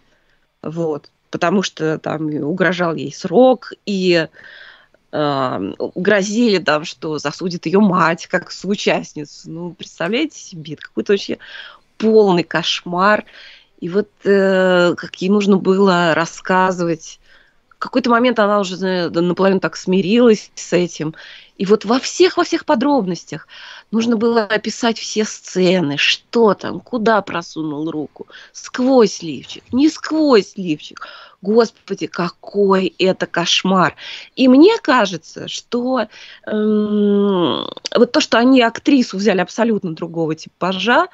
Вот 0.62 1.10
потому 1.32 1.64
что 1.64 1.98
там 1.98 2.28
угрожал 2.28 2.94
ей 2.94 3.14
срок, 3.14 3.74
и 3.86 4.28
э, 5.12 5.74
грозили 5.96 6.58
там, 6.60 6.86
что 6.86 7.18
засудит 7.18 7.66
ее 7.66 7.80
мать 7.80 8.28
как 8.28 8.52
соучастницу. 8.52 9.50
Ну, 9.50 9.72
представляете 9.72 10.38
себе, 10.38 10.74
это 10.74 10.84
какой-то 10.84 11.14
вообще 11.14 11.38
полный 11.98 12.44
кошмар. 12.44 13.26
И 13.80 13.90
вот 13.90 14.10
э, 14.26 14.94
как 14.96 15.16
ей 15.16 15.30
нужно 15.30 15.58
было 15.58 16.14
рассказывать 16.14 17.20
какой-то 17.82 18.12
момент 18.12 18.40
она 18.40 18.60
уже 18.60 19.10
наполовину 19.10 19.60
так 19.60 19.76
смирилась 19.76 20.52
с 20.56 20.72
этим. 20.72 21.16
И 21.58 21.66
вот 21.66 21.84
во 21.84 22.00
всех, 22.00 22.38
во 22.38 22.44
всех 22.44 22.66
подробностях 22.66 23.48
нужно 23.92 24.18
было 24.18 24.44
описать 24.44 25.00
все 25.00 25.26
сцены, 25.26 25.98
что 25.98 26.54
там, 26.54 26.80
куда 26.80 27.22
просунул 27.22 27.90
руку, 27.92 28.28
сквозь 28.54 29.22
лифчик, 29.22 29.64
не 29.72 29.90
сквозь 29.90 30.54
лифчик. 30.56 31.08
Господи, 31.42 32.06
какой 32.06 32.94
это 33.00 33.26
кошмар. 33.26 33.96
И 34.36 34.48
мне 34.48 34.78
кажется, 34.78 35.48
что 35.48 36.08
эм, 36.46 37.68
вот 37.96 38.12
то, 38.12 38.22
что 38.22 38.38
они 38.38 38.62
актрису 38.62 39.18
взяли 39.18 39.42
абсолютно 39.42 39.94
другого 39.94 40.36
типажа, 40.36 41.08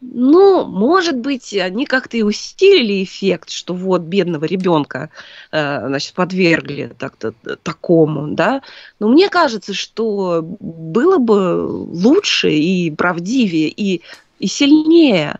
ну, 0.00 0.64
может 0.64 1.18
быть, 1.18 1.52
они 1.54 1.84
как-то 1.84 2.16
и 2.16 2.22
усилили 2.22 3.04
эффект, 3.04 3.50
что 3.50 3.74
вот 3.74 4.02
бедного 4.02 4.46
ребенка, 4.46 5.10
э, 5.52 5.86
значит, 5.86 6.14
подвергли 6.14 6.92
так-то 6.98 7.34
такому, 7.62 8.28
да. 8.34 8.62
Но 8.98 9.08
мне 9.08 9.28
кажется, 9.28 9.74
что 9.74 10.40
было 10.42 11.18
бы 11.18 11.66
лучше 11.66 12.50
и 12.50 12.90
правдивее, 12.90 13.68
и, 13.68 14.00
и 14.38 14.46
сильнее 14.46 15.38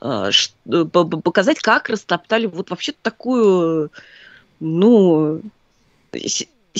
э, 0.00 0.30
показать, 1.24 1.58
как 1.58 1.88
растоптали 1.88 2.46
вот 2.46 2.70
вообще 2.70 2.92
такую, 3.02 3.90
ну, 4.60 5.40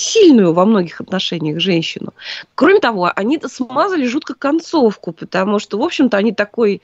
сильную 0.01 0.53
во 0.53 0.65
многих 0.65 1.01
отношениях 1.01 1.59
женщину. 1.59 2.13
Кроме 2.55 2.79
того, 2.79 3.11
они 3.15 3.39
смазали 3.45 4.05
жутко 4.05 4.33
концовку, 4.33 5.11
потому 5.11 5.59
что, 5.59 5.77
в 5.77 5.83
общем-то, 5.83 6.17
они 6.17 6.31
такой 6.31 6.81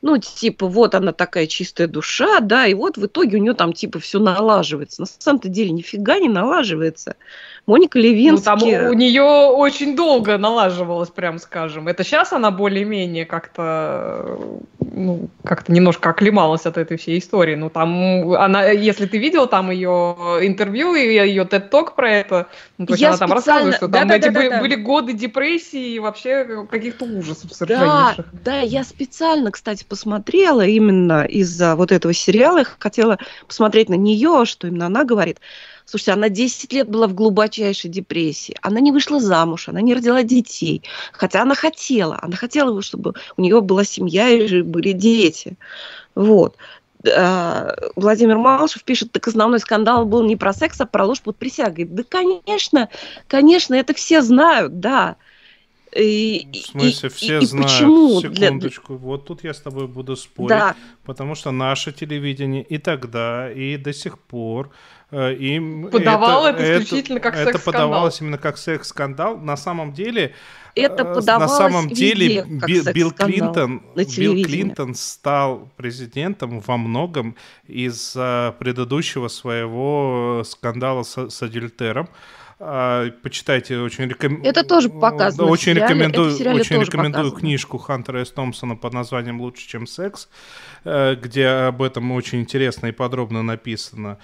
ну, 0.00 0.16
типа, 0.18 0.68
вот 0.68 0.94
она 0.94 1.12
такая 1.12 1.46
чистая 1.48 1.88
душа, 1.88 2.38
да, 2.40 2.66
и 2.66 2.74
вот 2.74 2.96
в 2.96 3.06
итоге 3.06 3.36
у 3.36 3.40
нее 3.40 3.54
там, 3.54 3.72
типа, 3.72 3.98
все 3.98 4.20
налаживается. 4.20 5.00
На 5.02 5.06
самом-то 5.06 5.48
деле 5.48 5.70
нифига 5.70 6.18
не 6.18 6.28
налаживается. 6.28 7.16
Моника 7.66 7.98
Левински... 7.98 8.48
Ну, 8.48 8.58
там 8.58 8.90
у 8.90 8.92
нее 8.92 9.22
очень 9.22 9.96
долго 9.96 10.38
налаживалось, 10.38 11.10
прям 11.10 11.38
скажем. 11.38 11.88
Это 11.88 12.04
сейчас 12.04 12.32
она 12.32 12.52
более-менее 12.52 13.26
как-то, 13.26 14.38
ну, 14.92 15.28
как-то 15.44 15.72
немножко 15.72 16.10
оклемалась 16.10 16.66
от 16.66 16.76
этой 16.76 16.96
всей 16.96 17.18
истории. 17.18 17.54
Ну, 17.54 17.70
там 17.70 18.32
она, 18.32 18.64
если 18.64 19.06
ты 19.06 19.18
видел 19.18 19.46
там 19.46 19.70
ее 19.70 20.16
интервью 20.42 20.94
и 20.94 21.00
ее 21.00 21.44
TED-ток 21.44 21.94
про 21.94 22.10
это, 22.10 22.48
ну, 22.78 22.86
то 22.86 22.92
есть 22.92 23.02
Я 23.02 23.08
она 23.08 23.18
там 23.18 23.32
рассказывает, 23.32 23.76
что 23.76 23.88
там 23.88 24.08
да, 24.08 24.16
эти 24.16 24.28
да, 24.28 24.50
да, 24.50 24.60
были 24.60 24.74
да. 24.74 24.82
годы 24.82 25.12
депрессии 25.12 25.94
и 25.94 25.98
вообще 25.98 26.66
каких-то 26.70 27.04
ужасов 27.04 27.52
совершеннейших. 27.52 28.26
Да, 28.32 28.38
да, 28.44 28.60
я 28.60 28.84
специально, 28.84 29.50
кстати, 29.50 29.84
посмотрела 29.84 30.64
именно 30.64 31.24
из-за 31.24 31.76
вот 31.76 31.92
этого 31.92 32.12
сериала, 32.12 32.64
хотела 32.78 33.18
посмотреть 33.46 33.88
на 33.88 33.94
нее, 33.94 34.44
что 34.44 34.66
именно 34.66 34.86
она 34.86 35.04
говорит. 35.04 35.38
Слушайте, 35.88 36.12
она 36.12 36.28
10 36.28 36.70
лет 36.74 36.86
была 36.86 37.06
в 37.06 37.14
глубочайшей 37.14 37.88
депрессии. 37.88 38.54
Она 38.60 38.78
не 38.78 38.92
вышла 38.92 39.20
замуж, 39.20 39.70
она 39.70 39.80
не 39.80 39.94
родила 39.94 40.22
детей. 40.22 40.82
Хотя 41.12 41.40
она 41.40 41.54
хотела. 41.54 42.18
Она 42.20 42.36
хотела, 42.36 42.82
чтобы 42.82 43.14
у 43.38 43.42
нее 43.42 43.62
была 43.62 43.84
семья 43.84 44.28
и 44.28 44.60
были 44.60 44.92
дети. 44.92 45.56
Вот. 46.14 46.56
А, 47.10 47.74
Владимир 47.96 48.36
Малышев 48.36 48.84
пишет, 48.84 49.12
так 49.12 49.26
основной 49.28 49.60
скандал 49.60 50.04
был 50.04 50.22
не 50.24 50.36
про 50.36 50.52
секс, 50.52 50.78
а 50.78 50.84
про 50.84 51.06
ложь 51.06 51.22
под 51.22 51.38
присягой. 51.38 51.86
Да, 51.86 52.02
конечно, 52.06 52.90
конечно, 53.26 53.74
это 53.74 53.94
все 53.94 54.20
знают, 54.20 54.80
да. 54.80 55.16
И, 55.96 56.48
в 56.52 56.66
смысле, 56.66 57.08
и, 57.08 57.12
все 57.12 57.38
и, 57.38 57.46
знают. 57.46 57.70
Почему? 57.70 58.20
Секундочку, 58.20 58.94
Для... 58.94 59.06
вот 59.06 59.26
тут 59.26 59.44
я 59.44 59.54
с 59.54 59.60
тобой 59.60 59.86
буду 59.86 60.16
спорить, 60.16 60.50
да. 60.50 60.76
потому 61.04 61.34
что 61.34 61.50
наше 61.50 61.92
телевидение 61.92 62.62
и 62.62 62.78
тогда, 62.78 63.50
и 63.50 63.76
до 63.76 63.92
сих 63.92 64.18
пор 64.18 64.70
Э, 65.10 65.32
им 65.32 65.88
подавало 65.90 66.48
это, 66.48 66.62
это 66.62 66.84
исключительно 66.84 67.20
как 67.20 67.34
секс-скандал. 67.34 67.60
Это 67.60 67.64
подавалось 67.64 68.20
именно 68.20 68.36
как 68.36 68.58
секс-скандал. 68.58 69.38
На 69.38 69.56
самом 69.56 69.94
деле, 69.94 70.34
это 70.74 71.02
э, 71.02 71.38
на 71.38 71.48
самом 71.48 71.88
деле 71.88 72.44
везде, 72.46 72.92
Билл 72.92 73.12
Клинтон, 73.12 73.82
Билл 73.94 74.44
Клинтон 74.44 74.94
стал 74.94 75.70
президентом 75.76 76.60
во 76.60 76.76
многом 76.76 77.36
из-за 77.66 78.54
предыдущего 78.58 79.28
своего 79.28 80.42
скандала 80.44 81.04
с, 81.04 81.30
с 81.30 81.42
адюльтером. 81.42 82.10
А, 82.60 83.10
почитайте, 83.22 83.78
очень 83.78 84.08
рекомендую. 84.08 84.50
Это 84.50 84.64
тоже 84.64 84.88
показано. 84.88 85.48
Очень 85.48 85.74
рекомендую, 85.74 86.32
очень 86.32 86.80
рекомендую 86.80 87.30
книжку 87.30 87.78
Хантера 87.78 88.24
С. 88.24 88.32
Томпсона 88.32 88.74
под 88.74 88.92
названием 88.94 89.40
«Лучше, 89.40 89.68
чем 89.68 89.86
секс», 89.86 90.28
э, 90.84 91.14
где 91.14 91.46
об 91.46 91.82
этом 91.82 92.10
очень 92.12 92.40
интересно 92.40 92.88
и 92.88 92.92
подробно 92.92 93.42
написано. 93.42 94.18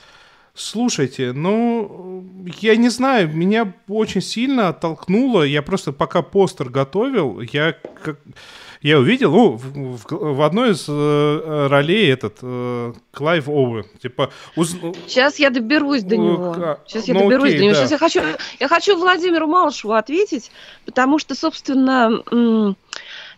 Слушайте, 0.57 1.33
ну, 1.33 2.25
я 2.61 2.77
не 2.77 2.89
знаю, 2.89 3.29
меня 3.29 3.73
очень 3.89 4.21
сильно 4.21 4.69
оттолкнуло. 4.69 5.43
Я 5.43 5.63
просто 5.63 5.93
пока 5.93 6.23
постер 6.23 6.71
готовил, 6.71 7.41
я 7.41 7.77
как... 8.03 8.19
Я 8.85 8.99
увидел, 8.99 9.33
ну, 9.33 9.53
в, 9.53 9.63
в, 9.97 10.37
в 10.37 10.43
одной 10.43 10.73
из 10.73 10.85
э, 10.87 11.67
ролей 11.71 12.13
этот 12.13 12.37
э, 12.43 12.93
Клайв 13.13 13.49
Оуэн, 13.49 13.87
типа. 14.03 14.31
Уз... 14.57 14.77
Сейчас 15.07 15.39
я 15.39 15.49
доберусь 15.49 16.03
до 16.03 16.19
него. 16.19 16.79
Сейчас 16.87 17.09
я 17.09 17.15
ну, 17.15 17.21
доберусь 17.21 17.49
окей, 17.49 17.59
до 17.61 17.65
него. 17.65 17.73
Да. 17.73 17.79
Сейчас 17.81 17.91
я 17.93 17.99
хочу, 17.99 18.21
я 18.61 18.69
хочу 18.69 18.99
Владимиру 18.99 19.47
Малышеву 19.47 19.95
ответить, 19.95 20.51
потому 20.85 21.19
что, 21.19 21.35
собственно, 21.35 22.75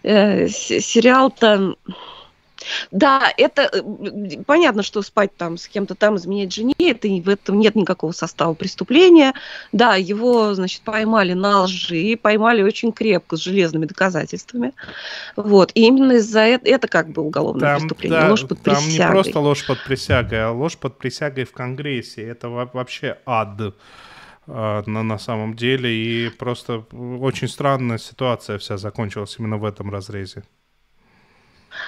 э, 0.03 0.49
сериал-то 0.49 1.77
да, 2.91 3.33
это 3.37 3.63
э, 3.73 4.43
понятно, 4.47 4.83
что 4.83 5.03
спать 5.03 5.37
там 5.37 5.57
с 5.57 5.69
кем-то 5.69 5.95
там, 5.95 6.17
изменять 6.17 6.53
жене, 6.53 6.75
это, 6.79 7.09
в 7.09 7.29
этом 7.29 7.59
нет 7.59 7.75
никакого 7.75 8.13
состава 8.13 8.55
преступления. 8.55 9.35
Да, 9.73 9.97
его, 9.97 10.55
значит, 10.55 10.83
поймали 10.83 11.33
на 11.33 11.63
лжи, 11.63 12.19
поймали 12.21 12.63
очень 12.63 12.93
крепко, 12.93 13.37
с 13.37 13.41
железными 13.41 13.87
доказательствами. 13.87 14.73
Вот. 15.37 15.71
И 15.75 15.87
именно 15.87 16.13
из-за 16.13 16.41
этого, 16.41 16.75
это 16.75 16.89
как 16.89 17.09
бы 17.11 17.23
уголовное 17.23 17.61
там, 17.61 17.81
преступление, 17.81 18.21
да, 18.21 18.31
ложь 18.31 18.47
под 18.47 18.63
там 18.63 18.75
присягой. 18.75 18.97
Там 18.97 19.07
не 19.07 19.13
просто 19.13 19.41
ложь 19.41 19.67
под 19.67 19.85
присягой, 19.85 20.45
а 20.45 20.51
ложь 20.51 20.77
под 20.77 20.99
присягой 20.99 21.45
в 21.45 21.53
Конгрессе. 21.53 22.23
Это 22.23 22.49
вообще 22.49 23.19
ад 23.27 23.75
а, 24.47 24.83
на, 24.87 25.03
на 25.03 25.19
самом 25.19 25.55
деле. 25.55 25.91
И 25.93 26.29
просто 26.31 26.85
очень 27.21 27.49
странная 27.49 27.99
ситуация 27.99 28.59
вся 28.59 28.77
закончилась 28.77 29.37
именно 29.39 29.57
в 29.57 29.65
этом 29.65 29.91
разрезе. 29.91 30.45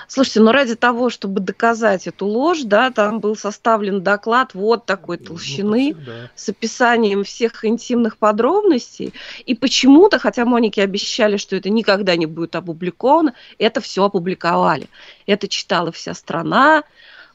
Слушайте, 0.07 0.40
ну 0.40 0.53
ради 0.53 0.74
того, 0.74 1.11
чтобы 1.11 1.40
доказать 1.40 2.07
эту 2.07 2.26
ложь, 2.26 2.62
да, 2.62 2.90
там 2.90 3.20
был 3.20 3.36
составлен 3.36 4.03
доклад 4.03 4.55
вот 4.55 4.86
такой 4.86 5.18
ну, 5.18 5.24
толщины 5.26 5.94
ну, 5.94 6.12
с 6.34 6.49
описанием 6.49 7.24
всех 7.24 7.64
интимных 7.64 8.16
подробностей. 8.16 9.12
И 9.46 9.55
почему-то, 9.55 10.18
хотя 10.18 10.44
Монике 10.44 10.82
обещали, 10.82 11.36
что 11.36 11.57
это 11.57 11.70
никогда 11.70 12.16
не 12.16 12.26
будет 12.26 12.55
опубликовано, 12.55 13.34
это 13.59 13.80
все 13.80 14.05
опубликовали. 14.05 14.88
Это 15.26 15.49
читала 15.49 15.90
вся 15.92 16.14
страна, 16.14 16.84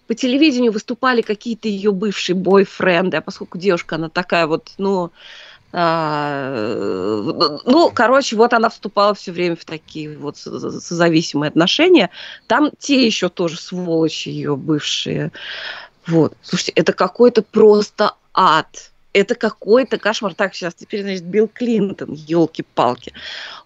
по 0.07 0.16
телевидению 0.16 0.72
выступали 0.72 1.22
какие-то 1.22 1.68
ее 1.68 1.91
бывшие 1.91 2.36
бойфренды, 2.36 3.18
а 3.18 3.22
поскольку 3.22 3.57
девушка, 3.57 3.95
она 3.95 4.09
такая 4.09 4.47
вот, 4.47 4.72
ну, 4.78 5.11
ну, 5.74 7.61
короче, 7.95 8.36
вот 8.36 8.53
она 8.53 8.69
вступала 8.69 9.15
все 9.15 9.32
время 9.32 9.55
в 9.55 9.65
такие 9.65 10.15
вот 10.15 10.38
созависимые 10.38 11.49
отношения. 11.49 12.11
Там 12.45 12.69
те 12.78 13.03
еще 13.05 13.28
тоже 13.30 13.57
сволочи 13.59 14.30
ее 14.30 14.55
бывшие. 14.55 15.32
Вот. 16.05 16.36
Слушайте, 16.43 16.74
это 16.74 16.93
какой-то 16.93 17.41
просто 17.41 18.13
ад. 18.36 18.91
Это 19.13 19.34
какой-то 19.34 19.97
кошмар. 19.97 20.36
Так, 20.36 20.53
сейчас 20.53 20.76
теперь, 20.76 21.01
значит, 21.01 21.24
Билл 21.24 21.47
Клинтон, 21.51 22.13
елки-палки. 22.13 23.11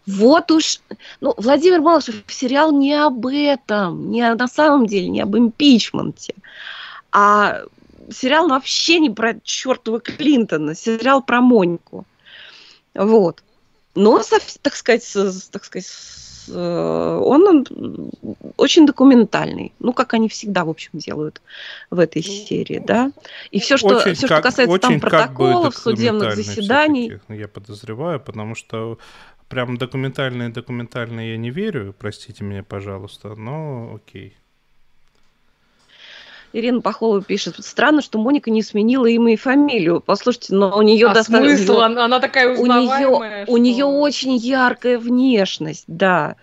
Вот 0.05 0.49
уж, 0.51 0.79
ну, 1.19 1.33
Владимир 1.35 1.81
Малышев, 1.81 2.23
сериал 2.27 2.71
не 2.71 2.93
об 2.93 3.27
этом, 3.27 4.11
не 4.11 4.33
на 4.33 4.47
самом 4.47 4.85
деле, 4.87 5.09
не 5.09 5.19
об 5.21 5.35
импичменте, 5.35 6.35
а 7.11 7.63
сериал 8.09 8.47
вообще 8.47 8.99
не 8.99 9.09
про 9.09 9.39
чертова 9.43 9.99
Клинтона, 9.99 10.75
сериал 10.75 11.21
про 11.21 11.41
Монику. 11.41 12.05
Вот. 12.93 13.43
Но, 13.95 14.21
так 14.61 14.75
сказать, 14.75 15.11
так 15.51 15.65
сказать, 15.65 15.87
э, 16.49 17.19
он 17.23 18.07
очень 18.57 18.85
документальный. 18.85 19.73
Ну, 19.79 19.91
как 19.93 20.13
они 20.13 20.29
всегда, 20.29 20.65
в 20.65 20.69
общем, 20.69 20.91
делают 20.93 21.41
в 21.89 21.99
этой 21.99 22.23
ну, 22.25 22.31
серии, 22.31 22.79
да. 22.79 23.11
И 23.49 23.59
все, 23.59 23.77
что, 23.77 23.97
очень 23.97 24.13
все, 24.13 24.27
что 24.27 24.41
касается 24.41 24.77
там 24.77 24.99
протоколов, 24.99 25.75
судебных 25.75 26.35
заседаний. 26.35 27.19
Я 27.27 27.47
подозреваю, 27.47 28.19
потому 28.19 28.53
что 28.53 28.99
прям 29.49 29.77
документальные 29.77 30.49
документальные 30.49 31.31
я 31.31 31.37
не 31.37 31.49
верю, 31.49 31.95
простите 31.97 32.43
меня, 32.43 32.63
пожалуйста, 32.63 33.35
но 33.35 33.95
окей. 33.95 34.37
Ирина 36.53 36.81
Пахова 36.81 37.21
пишет, 37.21 37.63
странно, 37.63 38.01
что 38.01 38.17
Моника 38.19 38.49
не 38.49 38.63
сменила 38.63 39.05
имя 39.05 39.33
и 39.33 39.35
фамилию. 39.35 40.01
Послушайте, 40.01 40.55
но 40.55 40.77
у 40.77 40.81
нее 40.81 41.07
а 41.07 41.13
достаточно... 41.13 41.57
смысл? 41.57 41.79
Она, 41.79 42.05
она 42.05 42.19
такая 42.19 42.53
узнаваемая. 42.53 43.07
У 43.07 43.17
нее, 43.21 43.43
что... 43.43 43.53
у 43.53 43.57
нее 43.57 43.85
очень 43.85 44.35
яркая 44.37 44.97
внешность, 44.97 45.83
да. 45.87 46.35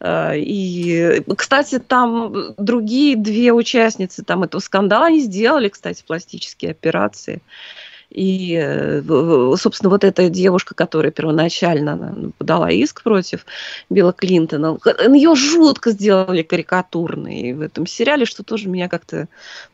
А, 0.00 0.32
и, 0.34 1.22
кстати, 1.36 1.78
там 1.78 2.54
другие 2.56 3.16
две 3.16 3.52
участницы 3.52 4.22
там 4.22 4.44
этого 4.44 4.60
скандала, 4.60 5.06
они 5.06 5.20
сделали, 5.20 5.68
кстати, 5.68 6.04
пластические 6.06 6.70
операции. 6.70 7.42
И, 8.10 8.58
э, 8.58 9.02
собственно, 9.56 9.90
вот 9.90 10.02
эта 10.02 10.30
девушка, 10.30 10.74
которая 10.74 11.12
первоначально 11.12 11.96
ну, 11.96 12.32
подала 12.38 12.70
иск 12.70 13.02
против 13.02 13.44
Билла 13.90 14.14
Клинтона, 14.14 14.78
ее 15.12 15.34
жутко 15.34 15.90
сделали 15.90 16.42
карикатурной 16.42 17.52
в 17.52 17.60
этом 17.60 17.86
сериале, 17.86 18.24
что 18.24 18.42
тоже 18.42 18.68
меня 18.68 18.88
как-то, 18.88 19.28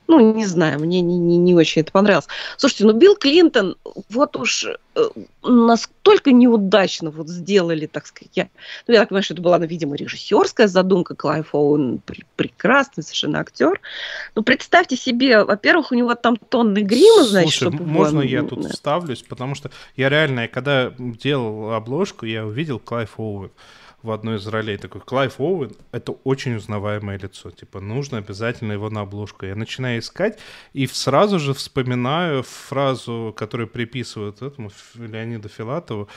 ну, 0.06 0.34
не 0.34 0.46
знаю, 0.46 0.80
мне 0.80 1.00
не, 1.00 1.18
не, 1.18 1.36
не 1.36 1.54
очень 1.54 1.82
это 1.82 1.92
понравилось. 1.92 2.28
Слушайте, 2.56 2.84
ну 2.84 2.92
Билл 2.92 3.16
Клинтон, 3.16 3.76
вот 4.10 4.36
уж 4.36 4.66
э, 4.66 5.08
настолько 5.42 6.32
неудачно 6.32 7.10
вот 7.10 7.28
сделали, 7.28 7.86
так 7.86 8.06
сказать, 8.06 8.32
я, 8.34 8.48
ну, 8.86 8.94
я 8.94 9.00
так 9.00 9.08
понимаю, 9.08 9.24
что 9.24 9.34
это 9.34 9.42
была, 9.42 9.58
ну, 9.58 9.66
видимо, 9.66 9.96
режиссерская 9.96 10.66
задумка, 10.66 11.14
Клайв 11.14 11.54
Оуэн 11.54 12.00
прекрасный 12.36 13.02
совершенно 13.02 13.40
актер. 13.40 13.80
Ну, 14.34 14.42
представьте 14.42 14.96
себе, 14.96 15.44
во-первых, 15.44 15.92
у 15.92 15.94
него 15.94 16.14
там 16.14 16.36
тонны 16.36 16.80
грима, 16.80 17.24
значит, 17.24 17.54
Слушай, 17.54 17.72
чтобы 17.72 17.84
можно 17.84 18.20
я 18.20 18.42
тут 18.42 18.64
вставлюсь, 18.66 19.22
потому 19.22 19.54
что 19.54 19.70
я 19.96 20.08
реально, 20.08 20.48
когда 20.48 20.92
делал 20.98 21.72
обложку, 21.72 22.26
я 22.26 22.44
увидел 22.44 22.78
Клайв 22.78 23.18
Оуэн 23.18 23.50
в 24.04 24.10
одной 24.10 24.36
из 24.36 24.46
ролей 24.46 24.76
такой 24.76 25.00
Клайв 25.00 25.40
Оуэн— 25.40 25.72
это 25.92 26.12
очень 26.24 26.56
узнаваемое 26.56 27.18
лицо. 27.18 27.50
Типа, 27.50 27.80
нужно 27.80 28.18
обязательно 28.18 28.72
его 28.72 28.90
на 28.90 29.00
обложку. 29.00 29.46
Я 29.46 29.56
начинаю 29.56 29.98
искать 30.00 30.38
и 30.74 30.86
сразу 30.86 31.38
же 31.38 31.54
вспоминаю 31.54 32.42
фразу, 32.42 33.34
которую 33.34 33.66
приписывают 33.66 34.42
этому 34.42 34.70
Леониду 34.94 35.48
Филатову. 35.48 36.08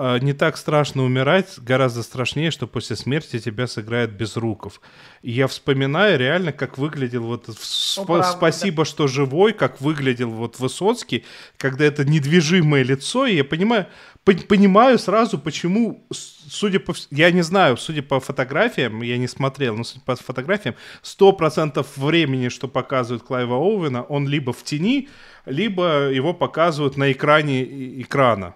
А, 0.00 0.16
не 0.20 0.32
так 0.32 0.56
страшно 0.56 1.02
умирать, 1.02 1.58
гораздо 1.58 2.04
страшнее, 2.04 2.52
что 2.52 2.68
после 2.68 2.94
смерти 2.94 3.40
тебя 3.40 3.66
сыграет 3.66 4.12
Безруков. 4.12 4.80
И 5.22 5.32
я 5.32 5.48
вспоминаю 5.48 6.16
реально, 6.16 6.52
как 6.52 6.78
выглядел 6.78 7.24
вот 7.24 7.48
сп- 7.48 8.06
правда, 8.06 8.30
спасибо, 8.30 8.84
что 8.84 9.08
живой, 9.08 9.52
как 9.52 9.80
выглядел 9.80 10.30
вот 10.30 10.60
Высоцкий, 10.60 11.24
когда 11.56 11.84
это 11.84 12.04
недвижимое 12.04 12.84
лицо, 12.84 13.26
и 13.26 13.34
я 13.34 13.44
понимаю, 13.44 13.88
понимаю 14.24 15.00
сразу, 15.00 15.36
почему, 15.36 16.06
судя 16.12 16.78
по... 16.78 16.94
Я 17.10 17.32
не 17.32 17.42
знаю, 17.42 17.76
судя 17.76 18.02
по 18.02 18.20
фотографиям, 18.20 19.02
я 19.02 19.18
не 19.18 19.26
смотрел, 19.26 19.76
но 19.76 19.82
судя 19.82 20.04
по 20.04 20.14
фотографиям, 20.14 20.76
100% 21.02 21.84
времени, 21.96 22.50
что 22.50 22.68
показывают 22.68 23.24
Клайва 23.24 23.56
Оуэна, 23.56 24.04
он 24.04 24.28
либо 24.28 24.52
в 24.52 24.62
тени, 24.62 25.08
либо 25.44 26.08
его 26.12 26.34
показывают 26.34 26.96
на 26.96 27.10
экране 27.10 27.64
экрана. 28.00 28.54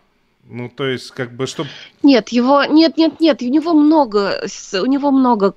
Ну, 0.54 0.68
то 0.68 0.86
есть, 0.86 1.12
как 1.12 1.32
бы, 1.32 1.46
что... 1.46 1.64
Нет, 2.02 2.28
его... 2.28 2.62
Нет, 2.64 2.98
нет, 2.98 3.20
нет, 3.20 3.40
у 3.40 3.46
него 3.46 3.72
много... 3.72 4.46
У 4.74 4.84
него 4.84 5.10
много 5.10 5.54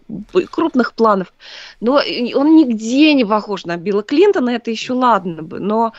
крупных 0.49 0.93
планов. 0.93 1.33
Но 1.81 1.95
он 1.95 2.55
нигде 2.55 3.13
не 3.13 3.25
похож 3.25 3.65
на 3.65 3.75
Билла 3.75 4.03
Клинтона, 4.03 4.51
это 4.51 4.71
еще 4.71 4.93
ладно 4.93 5.43
бы. 5.43 5.59
Но 5.59 5.91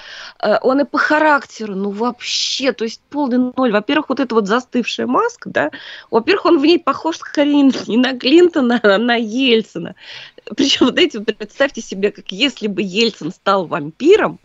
э, 0.43 0.57
он 0.63 0.81
и 0.81 0.85
по 0.85 0.97
характеру, 0.97 1.75
ну, 1.75 1.91
вообще, 1.91 2.73
то 2.73 2.85
есть 2.85 3.03
полный 3.11 3.53
ноль. 3.55 3.71
Во-первых, 3.71 4.09
вот 4.09 4.21
эта 4.21 4.35
вот 4.35 4.47
застывшая 4.47 5.07
маска, 5.07 5.51
да, 5.51 5.71
во-первых, 6.11 6.47
он 6.47 6.59
в 6.59 6.65
ней 6.65 6.79
похож 6.79 7.19
скорее 7.19 7.71
не 7.87 7.99
на 7.99 8.19
Клинтона, 8.19 8.81
а 8.83 8.97
на 8.97 9.17
Ельцина. 9.17 9.95
Причем, 10.57 10.87
вот 10.87 10.99
эти, 10.99 11.19
представьте 11.19 11.83
себе, 11.83 12.13
как 12.13 12.33
если 12.33 12.67
бы 12.67 12.81
Ельцин 12.81 13.31
стал 13.31 13.67
вампиром, 13.67 14.39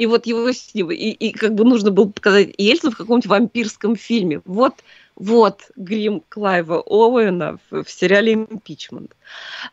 и 0.00 0.06
вот 0.06 0.24
его 0.24 0.50
с 0.50 0.74
ним, 0.74 0.90
и, 0.90 1.10
и 1.10 1.30
как 1.30 1.54
бы 1.54 1.62
нужно 1.62 1.90
было 1.90 2.06
показать 2.06 2.54
Ельцин 2.56 2.90
в 2.90 2.96
каком-нибудь 2.96 3.26
вампирском 3.26 3.96
фильме. 3.96 4.40
Вот, 4.46 4.72
вот 5.14 5.70
грим 5.76 6.22
Клайва 6.30 6.80
Оуэна 6.80 7.58
в, 7.70 7.84
в 7.84 7.90
сериале 7.90 8.32
«Импичмент». 8.32 9.14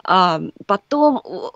А 0.03 0.41
потом 0.65 1.21
у, 1.23 1.51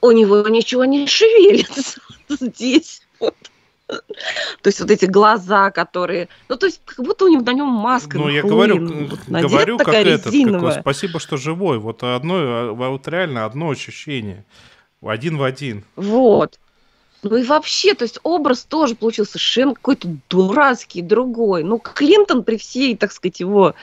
у 0.00 0.10
него 0.10 0.48
ничего 0.48 0.86
не 0.86 1.06
шевелится 1.06 2.00
здесь. 2.30 3.02
Вот. 3.20 3.36
То 3.88 4.68
есть 4.68 4.80
вот 4.80 4.90
эти 4.90 5.04
глаза, 5.04 5.70
которые... 5.70 6.30
Ну, 6.48 6.56
то 6.56 6.64
есть 6.64 6.80
как 6.86 7.04
будто 7.04 7.26
у 7.26 7.28
него 7.28 7.42
на 7.42 7.52
нем 7.52 7.66
маска. 7.66 8.16
Ну, 8.16 8.30
я 8.30 8.42
говорю, 8.42 9.06
вот, 9.10 9.20
говорю 9.28 9.76
как 9.76 9.88
этот, 9.88 10.24
какой, 10.24 10.72
спасибо, 10.80 11.20
что 11.20 11.36
живой. 11.36 11.78
Вот 11.78 12.02
одно, 12.02 12.36
а, 12.38 12.72
вот 12.72 13.06
реально 13.06 13.44
одно 13.44 13.68
ощущение. 13.68 14.46
Один 15.02 15.36
в 15.36 15.42
один. 15.42 15.84
Вот. 15.96 16.58
Ну 17.22 17.36
и 17.36 17.44
вообще, 17.44 17.94
то 17.94 18.02
есть 18.02 18.18
образ 18.24 18.64
тоже 18.64 18.96
получился 18.96 19.32
совершенно 19.32 19.74
какой-то 19.74 20.08
дурацкий, 20.28 21.02
другой. 21.02 21.62
Ну, 21.62 21.78
Клинтон 21.78 22.42
при 22.42 22.56
всей, 22.56 22.96
так 22.96 23.12
сказать, 23.12 23.38
его, 23.38 23.74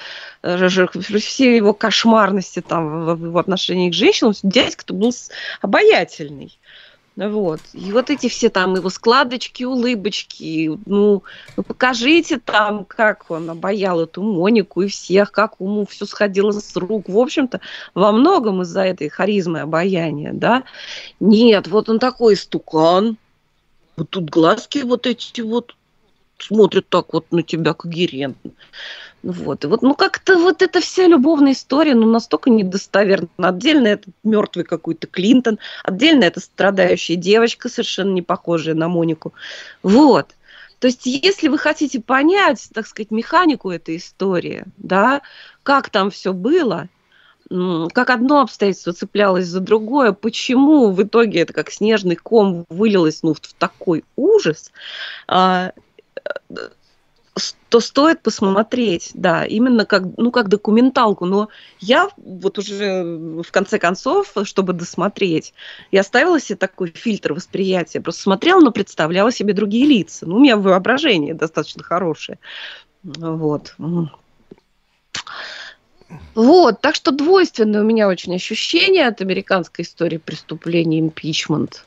э, 0.41 0.57
при 0.67 1.19
всей 1.19 1.55
его 1.55 1.73
кошмарности 1.73 2.61
там 2.61 3.05
в, 3.05 3.31
в 3.31 3.37
отношении 3.37 3.91
к 3.91 3.93
женщинам, 3.93 4.33
дядька-то 4.43 4.93
был 4.93 5.13
обаятельный. 5.61 6.57
Вот. 7.15 7.59
И 7.73 7.91
вот 7.91 8.09
эти 8.09 8.29
все 8.29 8.49
там 8.49 8.75
его 8.75 8.89
складочки, 8.89 9.63
улыбочки, 9.63 10.71
ну, 10.85 11.23
ну 11.57 11.63
покажите 11.63 12.39
там, 12.39 12.85
как 12.85 13.29
он 13.29 13.49
обаял 13.49 14.01
эту 14.01 14.21
Монику 14.21 14.83
и 14.83 14.87
всех, 14.87 15.31
как 15.31 15.55
ему 15.59 15.85
все 15.85 16.05
сходило 16.05 16.51
с 16.51 16.75
рук. 16.75 17.09
В 17.09 17.17
общем-то, 17.17 17.59
во 17.93 18.11
многом 18.11 18.61
из-за 18.61 18.83
этой 18.83 19.09
харизмы 19.09 19.61
обаяния, 19.61 20.31
да. 20.33 20.63
Нет, 21.19 21.67
вот 21.67 21.89
он 21.89 21.99
такой 21.99 22.37
стукан, 22.37 23.17
вот 23.99 24.09
тут 24.09 24.29
глазки 24.29 24.79
вот 24.79 25.05
эти 25.05 25.41
вот 25.41 25.75
смотрят 26.37 26.87
так 26.89 27.13
вот 27.13 27.31
на 27.31 27.43
тебя 27.43 27.73
когерентно. 27.73 28.51
Вот. 29.21 29.65
И 29.65 29.67
вот, 29.67 29.81
ну, 29.81 29.93
как-то 29.95 30.37
вот 30.37 30.61
эта 30.61 30.79
вся 30.79 31.07
любовная 31.07 31.51
история, 31.51 31.93
ну, 31.93 32.09
настолько 32.09 32.49
недостоверна. 32.49 33.27
Отдельно 33.37 33.87
это 33.87 34.09
мертвый 34.23 34.63
какой-то 34.63 35.07
Клинтон, 35.07 35.59
отдельно 35.83 36.23
это 36.23 36.39
страдающая 36.39 37.17
девочка, 37.17 37.67
совершенно 37.67 38.11
не 38.11 38.21
похожая 38.21 38.75
на 38.75 38.87
Монику. 38.87 39.33
Вот. 39.83 40.29
То 40.79 40.87
есть, 40.87 41.05
если 41.05 41.49
вы 41.49 41.57
хотите 41.57 41.99
понять, 41.99 42.69
так 42.73 42.87
сказать, 42.87 43.11
механику 43.11 43.69
этой 43.69 43.97
истории, 43.97 44.63
да, 44.77 45.21
как 45.63 45.89
там 45.89 46.09
все 46.09 46.31
было, 46.31 46.87
как 47.49 48.09
одно 48.09 48.41
обстоятельство 48.41 48.93
цеплялось 48.93 49.47
за 49.47 49.59
другое, 49.59 50.11
почему 50.11 50.91
в 50.91 51.01
итоге 51.01 51.41
это 51.41 51.53
как 51.53 51.71
снежный 51.71 52.15
ком 52.15 52.65
вылилось 52.69 53.23
ну, 53.23 53.33
в 53.33 53.39
такой 53.57 54.03
ужас, 54.15 54.71
а, 55.27 55.71
то 57.69 57.79
стоит 57.79 58.21
посмотреть, 58.21 59.11
да, 59.13 59.45
именно 59.45 59.85
как, 59.85 60.03
ну, 60.17 60.31
как 60.31 60.49
документалку. 60.49 61.25
Но 61.25 61.49
я 61.79 62.09
вот 62.17 62.57
уже 62.57 63.03
в 63.43 63.51
конце 63.51 63.79
концов, 63.79 64.33
чтобы 64.43 64.73
досмотреть, 64.73 65.53
я 65.91 66.03
ставила 66.03 66.39
себе 66.39 66.57
такой 66.57 66.91
фильтр 66.91 67.33
восприятия. 67.33 68.01
Просто 68.01 68.23
смотрела, 68.23 68.59
но 68.59 68.71
представляла 68.71 69.31
себе 69.31 69.53
другие 69.53 69.85
лица. 69.85 70.25
Ну, 70.27 70.37
у 70.37 70.39
меня 70.39 70.57
воображение 70.57 71.33
достаточно 71.33 71.83
хорошее. 71.83 72.39
Вот. 73.03 73.75
Вот, 76.35 76.81
так 76.81 76.95
что 76.95 77.11
двойственное 77.11 77.81
у 77.81 77.85
меня 77.85 78.07
очень 78.07 78.35
ощущение 78.35 79.07
от 79.07 79.21
американской 79.21 79.85
истории 79.85 80.17
преступления 80.17 80.99
импичмент. 80.99 81.85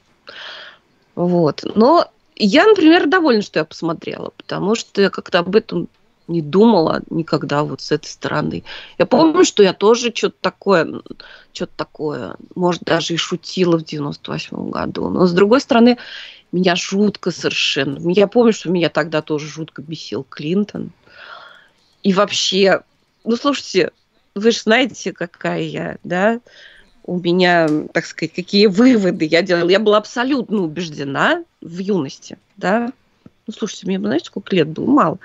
Вот. 1.14 1.64
Но 1.74 2.08
я, 2.36 2.66
например, 2.66 3.08
довольна, 3.08 3.42
что 3.42 3.58
я 3.58 3.64
посмотрела, 3.64 4.30
потому 4.36 4.74
что 4.74 5.02
я 5.02 5.10
как-то 5.10 5.40
об 5.40 5.54
этом 5.56 5.88
не 6.28 6.40
думала 6.40 7.02
никогда 7.10 7.64
вот 7.64 7.80
с 7.80 7.90
этой 7.90 8.06
стороны. 8.06 8.64
Я 8.98 9.06
помню, 9.06 9.44
что 9.44 9.62
я 9.62 9.72
тоже 9.72 10.12
что-то 10.14 10.36
такое, 10.40 11.02
что-то 11.52 11.72
такое, 11.76 12.36
может, 12.54 12.82
даже 12.82 13.14
и 13.14 13.16
шутила 13.16 13.76
в 13.78 13.84
98 13.84 14.70
году. 14.70 15.08
Но, 15.08 15.26
с 15.26 15.32
другой 15.32 15.60
стороны, 15.60 15.98
меня 16.52 16.76
жутко 16.76 17.30
совершенно... 17.30 17.98
Я 18.10 18.28
помню, 18.28 18.52
что 18.52 18.70
меня 18.70 18.88
тогда 18.88 19.20
тоже 19.20 19.46
жутко 19.48 19.82
бесил 19.82 20.24
Клинтон. 20.24 20.92
И 22.02 22.12
вообще, 22.12 22.82
ну, 23.24 23.36
слушайте, 23.36 23.90
вы 24.34 24.50
же 24.50 24.60
знаете, 24.60 25.12
какая 25.12 25.62
я, 25.62 25.96
да? 26.04 26.40
У 27.04 27.18
меня, 27.18 27.68
так 27.92 28.06
сказать, 28.06 28.32
какие 28.32 28.66
выводы 28.66 29.24
я 29.24 29.42
делала. 29.42 29.68
Я 29.68 29.80
была 29.80 29.98
абсолютно 29.98 30.58
убеждена 30.62 31.44
в 31.60 31.78
юности, 31.78 32.38
да? 32.56 32.92
Ну, 33.46 33.52
слушайте, 33.52 33.86
мне, 33.86 33.98
знаете, 33.98 34.26
сколько 34.26 34.54
лет 34.54 34.68
было? 34.68 34.86
Мало. 34.86 35.18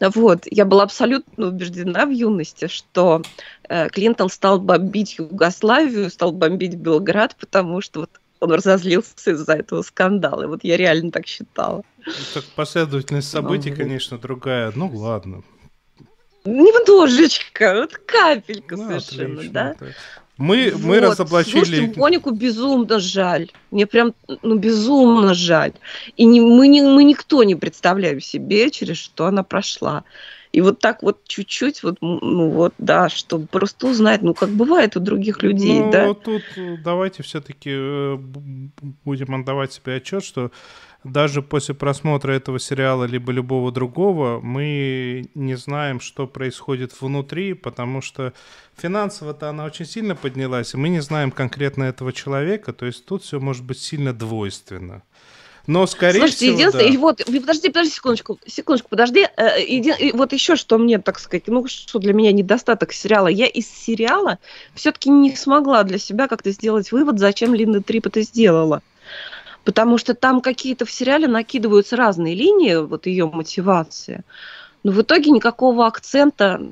Вот, 0.00 0.44
я 0.48 0.64
была 0.64 0.84
абсолютно 0.84 1.48
убеждена 1.48 2.06
в 2.06 2.10
юности, 2.10 2.68
что 2.68 3.22
э, 3.68 3.88
Клинтон 3.88 4.28
стал 4.28 4.60
бомбить 4.60 5.18
Югославию, 5.18 6.08
стал 6.10 6.30
бомбить 6.30 6.76
Белград, 6.76 7.34
потому 7.40 7.80
что 7.80 8.00
вот 8.00 8.10
он 8.38 8.52
разозлился 8.52 9.32
из-за 9.32 9.54
этого 9.54 9.82
скандала. 9.82 10.44
И 10.44 10.46
вот 10.46 10.62
я 10.62 10.76
реально 10.76 11.10
так 11.10 11.26
считала. 11.26 11.82
Ну, 12.04 12.12
так 12.34 12.44
последовательность 12.54 13.30
событий, 13.30 13.70
ну, 13.70 13.76
конечно, 13.76 14.18
другая. 14.18 14.72
Ну, 14.76 14.88
ладно. 14.94 15.42
Немножечко, 16.46 17.74
вот 17.74 17.96
капелька 18.06 18.76
ну, 18.76 18.88
совершенно, 18.88 19.34
отлично, 19.34 19.52
да? 19.52 19.74
Так. 19.78 19.88
Мы, 20.38 20.70
вот. 20.70 20.82
мы 20.82 21.00
разоблачили... 21.00 21.52
Слушайте, 21.64 21.98
Монику 21.98 22.30
безумно 22.30 22.98
жаль. 22.98 23.50
Мне 23.70 23.86
прям, 23.86 24.12
ну, 24.42 24.56
безумно 24.58 25.34
жаль. 25.34 25.72
И 26.16 26.24
не, 26.24 26.40
мы, 26.40 26.68
не, 26.68 26.82
мы 26.82 27.04
никто 27.04 27.42
не 27.42 27.54
представляем 27.54 28.20
себе, 28.20 28.70
через 28.70 28.98
что 28.98 29.26
она 29.26 29.42
прошла. 29.42 30.04
И 30.52 30.60
вот 30.60 30.78
так 30.78 31.02
вот 31.02 31.24
чуть-чуть, 31.26 31.82
вот, 31.82 31.96
ну 32.00 32.50
вот, 32.50 32.74
да, 32.78 33.08
чтобы 33.08 33.46
просто 33.46 33.88
узнать, 33.88 34.22
ну, 34.22 34.32
как 34.32 34.50
бывает 34.50 34.96
у 34.96 35.00
других 35.00 35.42
людей, 35.42 35.80
ну, 35.80 35.90
да. 35.90 36.14
тут 36.14 36.42
давайте 36.82 37.22
все-таки 37.22 37.70
э, 37.72 38.16
будем 39.04 39.34
отдавать 39.34 39.72
себе 39.72 39.96
отчет, 39.96 40.24
что 40.24 40.50
даже 41.10 41.42
после 41.42 41.74
просмотра 41.74 42.32
этого 42.32 42.58
сериала 42.58 43.04
либо 43.04 43.32
любого 43.32 43.72
другого 43.72 44.40
мы 44.40 45.28
не 45.34 45.54
знаем, 45.56 46.00
что 46.00 46.26
происходит 46.26 47.00
внутри, 47.00 47.54
потому 47.54 48.00
что 48.00 48.32
финансово-то 48.76 49.48
она 49.48 49.64
очень 49.64 49.86
сильно 49.86 50.14
поднялась, 50.14 50.74
и 50.74 50.76
мы 50.76 50.88
не 50.88 51.00
знаем 51.00 51.30
конкретно 51.30 51.84
этого 51.84 52.12
человека, 52.12 52.72
то 52.72 52.86
есть 52.86 53.04
тут 53.06 53.22
все 53.22 53.40
может 53.40 53.64
быть 53.64 53.78
сильно 53.78 54.12
двойственно. 54.12 55.02
Но, 55.66 55.86
скорее 55.86 56.20
Слушайте, 56.20 56.46
всего, 56.46 56.58
единственное, 56.58 56.86
да. 56.86 56.94
и 56.94 56.96
вот, 56.96 57.20
и 57.20 57.40
подожди, 57.40 57.68
подожди 57.68 57.92
секундочку, 57.92 58.38
секундочку, 58.46 58.88
подожди. 58.88 59.26
Э, 59.36 59.60
еди- 59.60 59.98
и 59.98 60.12
вот 60.12 60.32
еще 60.32 60.54
что 60.54 60.78
мне, 60.78 60.98
так 60.98 61.18
сказать, 61.18 61.44
ну, 61.48 61.66
что 61.66 61.98
для 61.98 62.12
меня 62.12 62.30
недостаток 62.30 62.92
сериала. 62.92 63.26
Я 63.26 63.46
из 63.46 63.68
сериала 63.68 64.38
все-таки 64.74 65.10
не 65.10 65.34
смогла 65.34 65.82
для 65.82 65.98
себя 65.98 66.28
как-то 66.28 66.52
сделать 66.52 66.92
вывод, 66.92 67.18
зачем 67.18 67.52
Линда 67.52 67.80
Трип 67.80 68.06
это 68.06 68.22
сделала. 68.22 68.80
Потому 69.66 69.98
что 69.98 70.14
там 70.14 70.40
какие-то 70.40 70.86
в 70.86 70.92
сериале 70.92 71.26
накидываются 71.26 71.96
разные 71.96 72.36
линии, 72.36 72.76
вот 72.76 73.06
ее 73.06 73.26
мотивации. 73.26 74.22
Но 74.84 74.92
в 74.92 75.02
итоге 75.02 75.32
никакого 75.32 75.88
акцента 75.88 76.62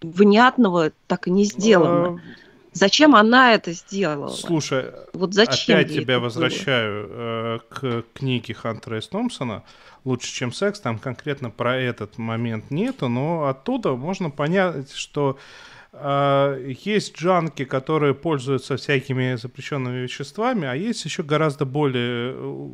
внятного 0.00 0.92
так 1.06 1.28
и 1.28 1.30
не 1.30 1.44
сделано. 1.44 2.22
Зачем 2.72 3.14
она 3.14 3.52
это 3.52 3.72
сделала? 3.72 4.28
Слушай, 4.28 4.86
вот 5.12 5.34
зачем 5.34 5.76
опять 5.76 5.92
тебя 5.92 6.14
это 6.14 6.20
было? 6.20 6.24
возвращаю 6.24 7.06
э, 7.10 7.58
к 7.68 8.04
книге 8.14 8.54
Хантера 8.54 9.02
С. 9.02 9.08
Томпсона 9.08 9.62
«Лучше, 10.06 10.32
чем 10.32 10.54
секс». 10.54 10.80
Там 10.80 10.98
конкретно 10.98 11.50
про 11.50 11.76
этот 11.76 12.16
момент 12.16 12.70
нету, 12.70 13.08
но 13.08 13.46
оттуда 13.46 13.90
можно 13.90 14.30
понять, 14.30 14.90
что 14.94 15.36
есть 15.92 17.16
джанки, 17.18 17.64
которые 17.64 18.14
пользуются 18.14 18.76
всякими 18.76 19.36
запрещенными 19.36 19.98
веществами, 19.98 20.66
а 20.66 20.74
есть 20.74 21.04
еще 21.04 21.22
гораздо 21.22 21.66
более 21.66 22.34
э, 22.34 22.68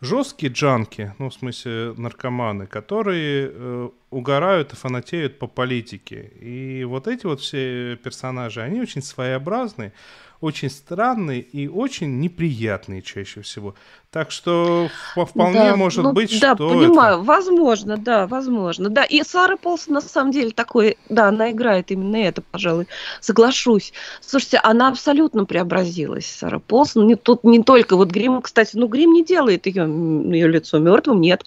жесткие 0.00 0.52
джанки, 0.52 1.14
ну, 1.18 1.30
в 1.30 1.34
смысле 1.34 1.94
наркоманы, 1.96 2.66
которые 2.66 3.50
э, 3.52 3.88
угорают 4.10 4.72
и 4.72 4.76
фанатеют 4.76 5.38
по 5.38 5.46
политике. 5.46 6.32
И 6.40 6.82
вот 6.82 7.06
эти 7.06 7.24
вот 7.24 7.40
все 7.40 7.96
персонажи, 7.96 8.60
они 8.60 8.80
очень 8.80 9.00
своеобразные, 9.02 9.92
очень 10.40 10.70
странные 10.70 11.40
и 11.40 11.68
очень 11.68 12.18
неприятные 12.18 13.00
чаще 13.00 13.42
всего. 13.42 13.76
Так 14.12 14.30
что 14.30 14.90
вп- 15.16 15.24
вполне 15.24 15.54
Да, 15.70 15.74
может 15.76 16.04
ну, 16.04 16.12
быть, 16.12 16.38
да, 16.38 16.54
что 16.54 16.68
понимаю, 16.68 17.14
это- 17.14 17.22
возможно, 17.24 17.96
да, 17.96 18.26
возможно, 18.26 18.90
да. 18.90 19.04
И 19.04 19.22
Сара 19.22 19.56
Полсон 19.56 19.94
на 19.94 20.00
самом 20.02 20.32
деле 20.32 20.50
такой, 20.50 20.98
да, 21.08 21.28
она 21.28 21.50
играет 21.50 21.90
именно 21.90 22.16
это, 22.16 22.42
пожалуй, 22.42 22.88
соглашусь. 23.22 23.94
Слушайте, 24.20 24.60
она 24.62 24.88
абсолютно 24.88 25.46
преобразилась, 25.46 26.26
Сара 26.26 26.58
Полсон. 26.58 27.06
Не, 27.06 27.14
тут 27.14 27.42
не 27.42 27.62
только 27.62 27.96
вот 27.96 28.10
грим, 28.10 28.42
кстати, 28.42 28.76
ну 28.76 28.86
грим 28.86 29.14
не 29.14 29.24
делает 29.24 29.64
ее, 29.64 29.84
ее 29.84 30.46
лицо 30.46 30.78
мертвым, 30.78 31.22
нет. 31.22 31.46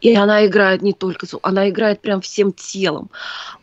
И 0.00 0.14
она 0.14 0.46
играет 0.46 0.82
не 0.82 0.92
только, 0.92 1.26
она 1.42 1.68
играет 1.68 2.00
прям 2.00 2.20
всем 2.20 2.52
телом. 2.52 3.10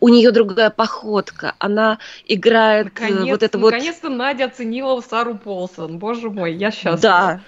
У 0.02 0.10
нее 0.10 0.32
другая 0.32 0.72
походка, 0.72 1.56
она 1.58 2.00
играет 2.28 2.88
э, 2.88 2.90
Наконец, 2.90 3.32
вот 3.32 3.44
это 3.44 3.58
вот 3.58 3.72
наконец-то 3.72 4.10
Надя 4.10 4.46
оценила 4.46 5.00
Сару 5.00 5.36
Полсон. 5.36 6.00
Боже 6.00 6.30
мой, 6.30 6.54
я 6.54 6.70
счастлива. 6.72 6.98
да, 6.98 7.42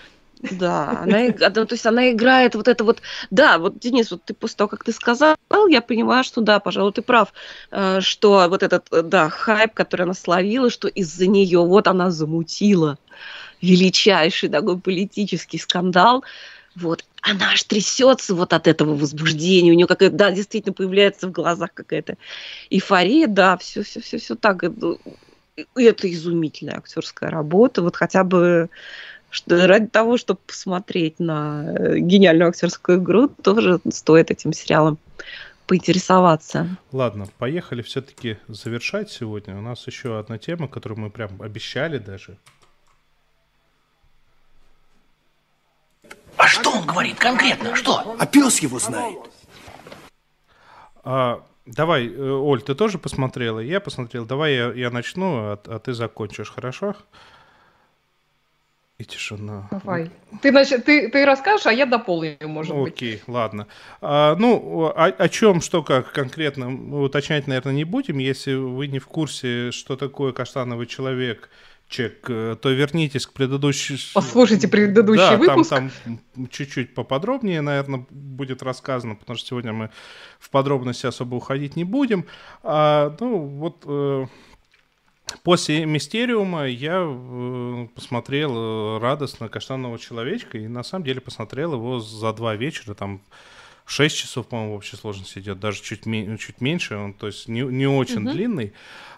да, 0.51 1.01
она, 1.01 1.27
иг- 1.27 1.41
она- 1.41 1.65
то 1.65 1.73
есть 1.73 1.85
она 1.85 2.11
играет 2.11 2.55
вот 2.55 2.67
это 2.67 2.83
вот, 2.83 3.01
да, 3.31 3.57
вот, 3.57 3.79
Денис, 3.79 4.11
вот 4.11 4.23
ты 4.25 4.33
после 4.33 4.57
того, 4.57 4.67
как 4.67 4.83
ты 4.83 4.91
сказал, 4.91 5.35
я 5.69 5.81
понимаю, 5.81 6.23
что 6.23 6.41
да, 6.41 6.59
пожалуй, 6.59 6.91
ты 6.91 7.01
прав, 7.01 7.33
э, 7.71 8.01
что 8.01 8.45
вот 8.49 8.63
этот, 8.63 8.87
э, 8.91 9.01
да, 9.01 9.29
хайп, 9.29 9.73
который 9.73 10.03
она 10.03 10.13
словила, 10.13 10.69
что 10.69 10.87
из-за 10.87 11.27
нее 11.27 11.59
вот 11.59 11.87
она 11.87 12.11
замутила 12.11 12.97
величайший 13.61 14.49
такой 14.49 14.77
политический 14.79 15.57
скандал, 15.57 16.23
вот, 16.75 17.05
она 17.21 17.51
аж 17.51 17.63
трясется 17.63 18.35
вот 18.35 18.51
от 18.51 18.67
этого 18.67 18.95
возбуждения, 18.95 19.71
у 19.71 19.75
нее 19.75 19.87
какая-то, 19.87 20.15
да, 20.15 20.31
действительно 20.31 20.73
появляется 20.73 21.27
в 21.27 21.31
глазах 21.31 21.69
какая-то 21.73 22.17
эйфория, 22.69 23.27
да, 23.27 23.57
все, 23.57 23.83
все, 23.83 24.01
все, 24.01 24.17
все 24.17 24.35
так, 24.35 24.63
это, 24.63 24.97
и 25.55 25.83
это 25.83 26.11
изумительная 26.11 26.77
актерская 26.77 27.29
работа, 27.29 27.81
вот 27.81 27.95
хотя 27.95 28.23
бы 28.23 28.69
что 29.33 29.65
ради 29.67 29.87
того, 29.87 30.17
чтобы 30.17 30.39
посмотреть 30.45 31.19
на 31.19 31.65
э, 31.65 31.97
гениальную 31.97 32.49
актерскую 32.49 32.99
игру, 32.99 33.27
тоже 33.27 33.79
стоит 33.91 34.29
этим 34.29 34.53
сериалом 34.53 34.99
поинтересоваться. 35.65 36.77
Ладно, 36.91 37.25
поехали 37.39 37.81
все-таки 37.81 38.37
завершать 38.47 39.09
сегодня. 39.09 39.57
У 39.57 39.61
нас 39.61 39.87
еще 39.87 40.19
одна 40.19 40.37
тема, 40.37 40.67
которую 40.67 40.99
мы 40.99 41.09
прям 41.09 41.41
обещали 41.41 41.97
даже. 41.97 42.37
А 46.37 46.47
что 46.47 46.69
он 46.69 46.85
говорит 46.85 47.17
конкретно? 47.17 47.75
Что? 47.75 48.15
А 48.19 48.25
пес 48.27 48.59
его 48.59 48.77
знает. 48.77 49.17
А, 51.03 51.43
давай, 51.65 52.07
э, 52.07 52.21
Оль, 52.21 52.61
ты 52.61 52.75
тоже 52.75 52.99
посмотрела? 52.99 53.59
Я 53.59 53.79
посмотрел. 53.79 54.25
Давай 54.27 54.53
я, 54.53 54.71
я 54.73 54.91
начну, 54.91 55.37
а, 55.37 55.59
а 55.65 55.79
ты 55.79 55.93
закончишь, 55.93 56.51
хорошо? 56.51 56.95
И 59.03 59.05
тишина. 59.05 59.67
Давай. 59.69 60.09
Ты, 60.41 60.51
значит, 60.51 60.85
ты, 60.85 61.09
ты 61.09 61.25
расскажешь, 61.25 61.65
а 61.65 61.73
я 61.73 61.85
дополню, 61.85 62.37
может 62.43 62.73
Ну, 62.73 62.83
быть. 62.83 62.93
Окей, 62.93 63.21
ладно. 63.27 63.67
А, 63.99 64.37
ну, 64.37 64.85
о, 64.85 65.07
о 65.07 65.29
чем, 65.29 65.59
что, 65.59 65.83
как 65.83 66.13
конкретно 66.13 66.69
мы 66.69 67.03
уточнять, 67.03 67.45
наверное, 67.45 67.73
не 67.73 67.83
будем. 67.83 68.17
Если 68.17 68.53
вы 68.53 68.87
не 68.87 68.99
в 68.99 69.07
курсе, 69.07 69.71
что 69.71 69.97
такое 69.97 70.31
каштановый 70.31 70.87
человек, 70.87 71.49
чек, 71.89 72.29
э, 72.29 72.55
то 72.61 72.69
вернитесь 72.69 73.27
к 73.27 73.33
предыдущей... 73.33 73.97
Послушайте 74.13 74.69
предыдущий 74.69 75.31
да, 75.31 75.35
выпуск. 75.37 75.69
Там, 75.71 75.91
там 76.05 76.47
чуть-чуть 76.47 76.95
поподробнее, 76.95 77.59
наверное, 77.59 78.05
будет 78.09 78.63
рассказано, 78.63 79.15
потому 79.15 79.37
что 79.37 79.49
сегодня 79.49 79.73
мы 79.73 79.89
в 80.39 80.49
подробности 80.49 81.07
особо 81.07 81.35
уходить 81.35 81.75
не 81.75 81.83
будем. 81.83 82.25
А, 82.63 83.13
ну, 83.19 83.37
вот... 83.39 84.29
После 85.41 85.85
Мистериума 85.85 86.67
я 86.67 87.03
э, 87.03 87.87
посмотрел 87.95 88.55
э, 88.55 88.99
радостно 88.99 89.49
«Каштанового 89.49 89.97
человечка» 89.97 90.57
и 90.57 90.67
на 90.67 90.83
самом 90.83 91.05
деле 91.05 91.21
посмотрел 91.21 91.73
его 91.73 91.99
за 91.99 92.31
два 92.33 92.55
вечера, 92.55 92.93
там 92.93 93.21
6 93.85 94.17
часов, 94.17 94.47
по-моему, 94.47 94.73
в 94.73 94.77
общей 94.77 94.95
сложности 94.95 95.39
идет, 95.39 95.59
даже 95.59 95.81
чуть, 95.81 96.05
ме- 96.05 96.37
чуть 96.37 96.61
меньше, 96.61 96.95
он, 96.95 97.13
то 97.13 97.27
есть 97.27 97.47
не, 97.47 97.61
не 97.61 97.87
очень 97.87 98.21
Мгм. 98.21 98.31
длинный. 98.31 98.73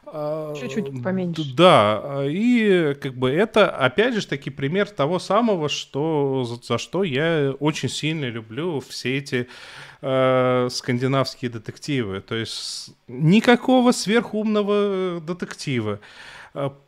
А, 0.08 0.54
Чуть-чуть 0.56 1.02
поменьше. 1.04 1.54
Да, 1.56 2.24
и 2.28 2.94
как 3.02 3.16
бы 3.16 3.30
это, 3.32 3.70
опять 3.70 4.14
же, 4.16 4.26
таки 4.28 4.50
пример 4.50 4.88
того 4.90 5.20
самого, 5.20 5.68
что, 5.68 6.44
за, 6.44 6.56
за 6.62 6.78
что 6.78 7.04
я 7.04 7.54
очень 7.60 7.90
сильно 7.90 8.26
люблю 8.26 8.80
все 8.80 9.18
эти 9.18 9.48
э, 10.02 10.68
скандинавские 10.72 11.50
детективы. 11.52 12.22
То 12.22 12.36
есть 12.36 12.92
никакого 13.08 13.92
сверхумного 13.92 15.20
детектива. 15.22 16.00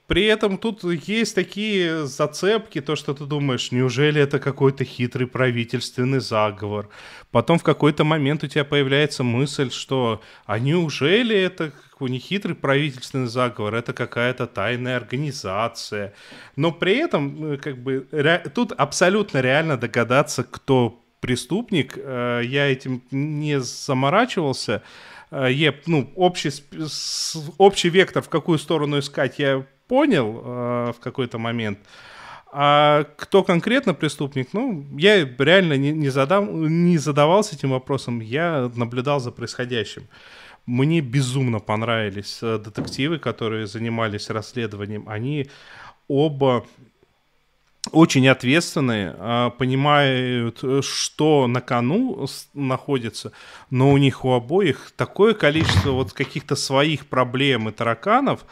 При 0.08 0.24
этом 0.24 0.58
тут 0.58 0.86
есть 0.86 1.36
такие 1.36 2.06
зацепки, 2.06 2.80
то, 2.80 2.96
что 2.96 3.14
ты 3.14 3.26
думаешь, 3.26 3.74
неужели 3.74 4.22
это 4.22 4.40
какой-то 4.40 4.86
хитрый 4.86 5.28
правительственный 5.28 6.22
заговор? 6.22 6.88
Потом 7.32 7.60
в 7.60 7.64
какой-то 7.64 8.06
момент 8.06 8.42
у 8.44 8.48
тебя 8.48 8.64
появляется 8.64 9.24
мысль, 9.24 9.70
что 9.70 10.22
а 10.46 10.60
неужели 10.60 11.36
это 11.38 11.74
не 12.00 12.20
хитрый 12.20 12.56
правительственный 12.56 13.28
заговор, 13.28 13.76
это 13.76 13.92
какая-то 13.92 14.48
тайная 14.48 14.96
организация. 14.98 16.14
Но 16.56 16.72
при 16.72 16.96
этом, 16.98 17.54
э, 17.54 17.58
как 17.58 17.78
бы, 17.78 18.08
ре- 18.12 18.44
тут 18.54 18.72
абсолютно 18.72 19.42
реально 19.42 19.78
догадаться, 19.78 20.44
кто 20.44 21.04
преступник. 21.20 21.98
Э, 21.98 22.42
Я 22.46 22.72
этим 22.72 23.02
не 23.12 23.60
заморачивался. 23.60 24.84
Э, 25.32 25.48
Я, 25.52 25.74
ну, 25.88 26.10
общий, 26.16 26.52
общий 27.58 27.90
вектор, 27.90 28.22
в 28.24 28.30
какую 28.30 28.60
сторону 28.60 29.00
искать, 29.00 29.40
я 29.40 29.66
понял 29.88 30.42
э, 30.44 30.94
в 30.98 31.00
какой-то 31.00 31.38
момент. 31.38 31.80
А 32.52 33.06
кто 33.18 33.44
конкретно 33.44 33.94
преступник, 33.94 34.50
ну, 34.54 34.86
я 34.98 35.26
реально 35.38 35.74
не, 35.78 35.92
не, 35.92 36.10
задам, 36.10 36.86
не 36.86 36.98
задавался 36.98 37.56
этим 37.56 37.72
вопросом, 37.72 38.20
я 38.20 38.72
наблюдал 38.76 39.20
за 39.20 39.32
происходящим. 39.32 40.08
Мне 40.66 41.02
безумно 41.02 41.60
понравились 41.60 42.40
э, 42.42 42.58
детективы, 42.58 43.20
которые 43.20 43.68
занимались 43.68 44.30
расследованием. 44.30 45.08
Они 45.08 45.48
оба 46.08 46.66
очень 47.92 48.28
ответственные, 48.28 49.16
а, 49.18 49.50
понимают, 49.52 50.60
э, 50.64 50.82
что 50.82 51.48
на 51.48 51.62
кону 51.62 52.28
находится, 52.54 53.32
но 53.70 53.92
у 53.92 53.98
них 53.98 54.26
у 54.26 54.34
обоих 54.34 54.92
такое 54.96 55.34
количество 55.34 55.92
вот 55.92 56.14
каких-то 56.14 56.56
своих 56.56 57.08
проблем 57.08 57.70
и 57.70 57.72
тараканов, 57.72 58.46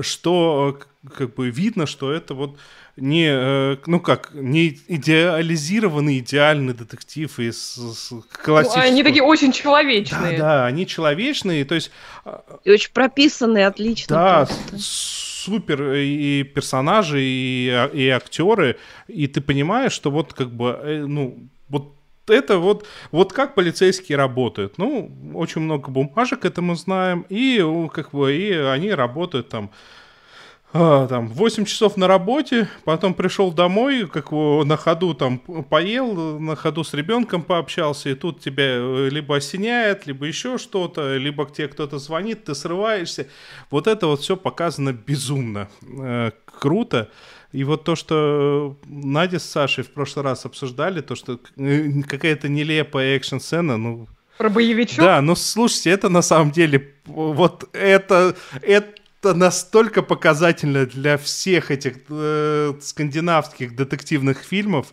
что 0.00 0.78
э, 1.04 1.08
как 1.16 1.34
бы 1.34 1.50
видно, 1.50 1.86
что 1.86 2.12
это 2.12 2.34
вот 2.34 2.56
не, 2.96 3.26
э, 3.30 3.76
ну 3.86 4.00
как, 4.00 4.30
не 4.34 4.78
идеализированный 4.88 6.18
идеальный 6.18 6.72
детектив 6.74 7.38
из 7.38 7.58
с- 7.74 8.10
Ну, 8.10 8.24
классического. 8.44 8.84
Они 8.84 9.02
такие 9.02 9.22
очень 9.22 9.52
человечные. 9.52 10.38
Да, 10.38 10.44
да, 10.44 10.66
они 10.66 10.86
человечные, 10.86 11.64
то 11.64 11.74
есть 11.74 11.90
И 12.64 12.70
очень 12.70 12.90
прописанный, 12.92 13.66
отлично. 13.66 14.16
да, 14.16 14.46
просто. 14.46 14.78
супер 14.78 15.92
и 15.94 16.42
персонажи, 16.42 17.22
и, 17.22 17.68
а- 17.68 17.90
и 17.92 18.08
актеры, 18.08 18.76
и 19.08 19.26
ты 19.28 19.40
понимаешь, 19.40 19.92
что 19.92 20.10
вот 20.10 20.32
как 20.32 20.50
бы, 20.50 20.78
э, 20.82 21.04
ну, 21.06 21.38
это 22.30 22.58
вот, 22.58 22.86
вот 23.12 23.32
как 23.32 23.54
полицейские 23.54 24.18
работают. 24.18 24.78
Ну, 24.78 25.10
очень 25.34 25.60
много 25.60 25.90
бумажек, 25.90 26.44
это 26.44 26.62
мы 26.62 26.76
знаем, 26.76 27.24
и 27.28 27.64
как 27.92 28.10
бы 28.10 28.34
и 28.34 28.52
они 28.52 28.92
работают 28.92 29.48
там 29.48 29.70
а, 30.78 31.06
там 31.06 31.28
8 31.28 31.64
часов 31.64 31.96
на 31.96 32.06
работе, 32.06 32.68
потом 32.84 33.14
пришел 33.14 33.50
домой, 33.52 34.06
как 34.06 34.30
на 34.32 34.76
ходу 34.76 35.14
там 35.14 35.38
поел, 35.38 36.38
на 36.38 36.54
ходу 36.54 36.84
с 36.84 36.92
ребенком 36.92 37.42
пообщался, 37.42 38.10
и 38.10 38.14
тут 38.14 38.40
тебя 38.40 38.76
э, 38.76 39.08
либо 39.10 39.36
осеняет, 39.36 40.06
либо 40.06 40.26
еще 40.26 40.58
что-то, 40.58 41.16
либо 41.16 41.46
к 41.46 41.52
тебе 41.52 41.68
кто-то 41.68 41.98
звонит, 41.98 42.44
ты 42.44 42.54
срываешься. 42.54 43.28
Вот 43.70 43.86
это 43.86 44.06
вот 44.08 44.20
все 44.20 44.36
показано 44.36 44.92
безумно 44.92 45.68
э, 45.82 46.32
круто. 46.44 47.10
И 47.56 47.64
вот 47.64 47.84
то, 47.84 47.96
что 47.96 48.76
Надя 48.84 49.38
с 49.38 49.44
Сашей 49.44 49.82
в 49.82 49.90
прошлый 49.90 50.26
раз 50.26 50.44
обсуждали, 50.44 51.00
то, 51.00 51.14
что 51.14 51.40
какая-то 52.06 52.50
нелепая 52.50 53.16
экшн-сцена, 53.16 53.78
ну... 53.78 54.08
Про 54.36 54.50
боевичок? 54.50 54.98
Да, 54.98 55.22
ну 55.22 55.34
слушайте, 55.34 55.88
это 55.88 56.10
на 56.10 56.20
самом 56.20 56.50
деле, 56.50 56.92
вот 57.06 57.66
это, 57.72 58.36
это 58.60 59.32
настолько 59.32 60.02
показательно 60.02 60.84
для 60.84 61.16
всех 61.16 61.70
этих 61.70 61.94
э, 62.10 62.74
скандинавских 62.82 63.74
детективных 63.74 64.40
фильмов. 64.40 64.92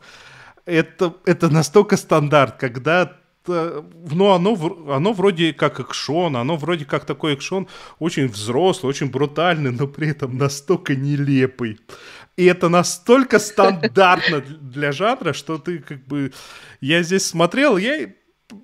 Это, 0.66 1.14
это 1.26 1.50
настолько 1.50 1.98
стандарт, 1.98 2.56
когда 2.56 3.18
ну, 3.46 4.32
оно, 4.32 4.56
оно 4.90 5.14
вроде 5.14 5.54
как 5.54 5.80
экшон, 5.80 6.38
оно 6.38 6.56
вроде 6.56 6.86
как 6.86 7.06
такой 7.06 7.34
экшон 7.34 7.68
очень 8.00 8.28
взрослый, 8.28 8.90
очень 8.90 9.10
брутальный, 9.10 9.72
но 9.72 9.88
при 9.88 10.10
этом 10.10 10.38
настолько 10.38 10.96
нелепый. 10.96 11.80
И 12.36 12.46
это 12.46 12.70
настолько 12.70 13.40
стандартно 13.40 14.42
для 14.42 14.92
жанра, 14.92 15.34
что 15.34 15.58
ты 15.58 15.80
как 15.80 16.06
бы... 16.08 16.32
Я 16.82 17.04
здесь 17.04 17.26
смотрел, 17.26 17.78
я 17.78 18.14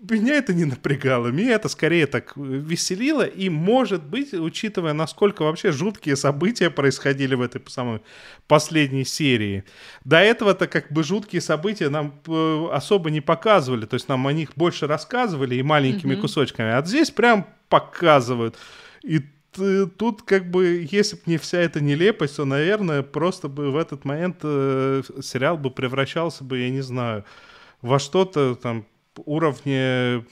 меня 0.10 0.36
это 0.36 0.54
не 0.54 0.66
напрягало, 0.66 1.28
меня 1.28 1.54
это 1.54 1.70
скорее 1.70 2.08
так 2.08 2.34
веселило, 2.36 3.24
и, 3.24 3.50
может 3.50 4.04
быть, 4.04 4.34
учитывая, 4.34 4.94
насколько 4.94 5.44
вообще 5.44 5.72
жуткие 5.72 6.16
события 6.16 6.70
происходили 6.70 7.36
в 7.36 7.42
этой 7.42 7.62
самой 7.68 8.02
последней 8.48 9.06
серии, 9.06 9.64
до 10.04 10.18
этого-то 10.18 10.68
как 10.68 10.92
бы 10.92 11.04
жуткие 11.04 11.42
события 11.42 11.90
нам 11.90 12.20
э, 12.28 12.68
особо 12.72 13.10
не 13.10 13.22
показывали, 13.22 13.86
то 13.86 13.96
есть 13.96 14.08
нам 14.10 14.26
о 14.28 14.34
них 14.34 14.52
больше 14.56 14.88
рассказывали 14.88 15.56
и 15.56 15.64
маленькими 15.64 16.14
mm-hmm. 16.14 16.22
кусочками, 16.22 16.72
а 16.72 16.86
здесь 16.86 17.12
прям 17.12 17.48
показывают. 17.70 18.58
И 19.04 19.22
тут 19.52 20.22
как 20.24 20.50
бы, 20.50 20.88
если 20.90 21.16
бы 21.16 21.22
не 21.26 21.38
вся 21.38 21.60
эта 21.60 21.82
нелепость, 21.82 22.36
то, 22.38 22.46
наверное, 22.46 23.02
просто 23.02 23.48
бы 23.48 23.72
в 23.72 23.78
этот 23.78 24.06
момент 24.06 24.38
э, 24.44 25.02
сериал 25.22 25.58
бы 25.58 25.72
превращался 25.72 26.44
бы, 26.44 26.60
я 26.60 26.70
не 26.70 26.82
знаю, 26.82 27.26
во 27.82 28.00
что-то 28.00 28.56
там 28.56 28.86
уровне... 29.26 30.26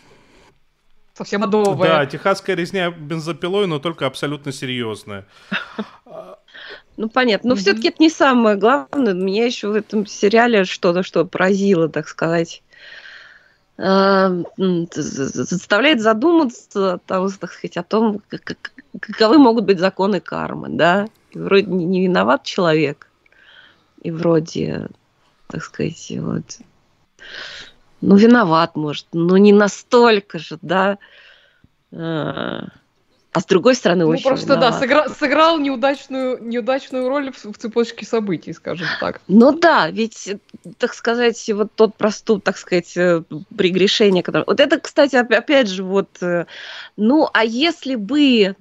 Совсем 1.14 1.44
адовое. 1.44 1.90
Да, 1.90 2.06
техасская 2.06 2.56
резня 2.56 2.92
бензопилой, 2.92 3.66
но 3.66 3.80
только 3.80 4.06
абсолютно 4.06 4.52
серьезная. 4.52 5.26
Ну, 6.96 7.10
понятно. 7.10 7.50
Но 7.50 7.56
mm-hmm. 7.56 7.60
все-таки 7.60 7.88
это 7.90 7.98
не 8.00 8.10
самое 8.10 8.56
главное. 8.56 9.14
Меня 9.14 9.46
еще 9.46 9.70
в 9.70 9.76
этом 9.76 10.06
сериале 10.08 10.64
что-то, 10.66 11.04
что 11.04 11.26
поразило, 11.26 11.90
так 11.90 12.08
сказать, 12.08 12.64
а, 13.78 14.32
заставляет 14.58 16.02
задуматься 16.02 17.00
того, 17.06 17.30
так 17.30 17.52
сказать, 17.52 17.78
о 17.78 17.84
том, 17.84 18.22
каковы 19.00 19.38
могут 19.38 19.66
быть 19.66 19.80
законы 19.80 20.20
кармы, 20.20 20.70
да. 20.70 21.08
И 21.32 21.40
вроде 21.40 21.68
не 21.68 22.04
виноват 22.04 22.44
человек, 22.44 23.10
и 24.02 24.12
вроде, 24.12 24.88
так 25.48 25.64
сказать, 25.64 26.12
вот 26.18 26.60
ну, 28.02 28.16
виноват, 28.16 28.76
может, 28.76 29.08
но 29.14 29.38
не 29.38 29.54
настолько 29.54 30.40
же, 30.40 30.60
да. 30.62 30.98
А, 33.38 33.40
с 33.40 33.46
другой 33.46 33.76
стороны, 33.76 34.06
ну, 34.06 34.10
очень 34.10 34.24
просто, 34.24 34.54
виноват. 34.54 34.72
да, 34.72 34.80
сыграл, 34.80 35.10
сыграл 35.10 35.60
неудачную, 35.60 36.44
неудачную 36.44 37.08
роль 37.08 37.32
в, 37.32 37.54
в 37.54 37.58
цепочке 37.60 38.04
событий, 38.04 38.52
скажем 38.52 38.88
так. 39.00 39.22
Ну 39.28 39.52
да, 39.52 39.92
ведь, 39.92 40.38
так 40.80 40.96
сказать, 40.96 41.48
вот 41.54 41.72
тот 41.76 41.96
проступ, 41.96 42.44
так 42.44 42.58
сказать, 42.58 42.98
э, 42.98 43.22
прегрешение, 43.56 44.24
которое... 44.24 44.46
Вот 44.46 44.60
это, 44.60 44.80
кстати, 44.80 45.18
опять 45.18 45.70
же, 45.70 45.84
вот, 45.84 46.10
э, 46.20 46.48
ну, 46.96 47.30
а 47.32 47.46
если 47.46 47.94
бы 47.94 48.56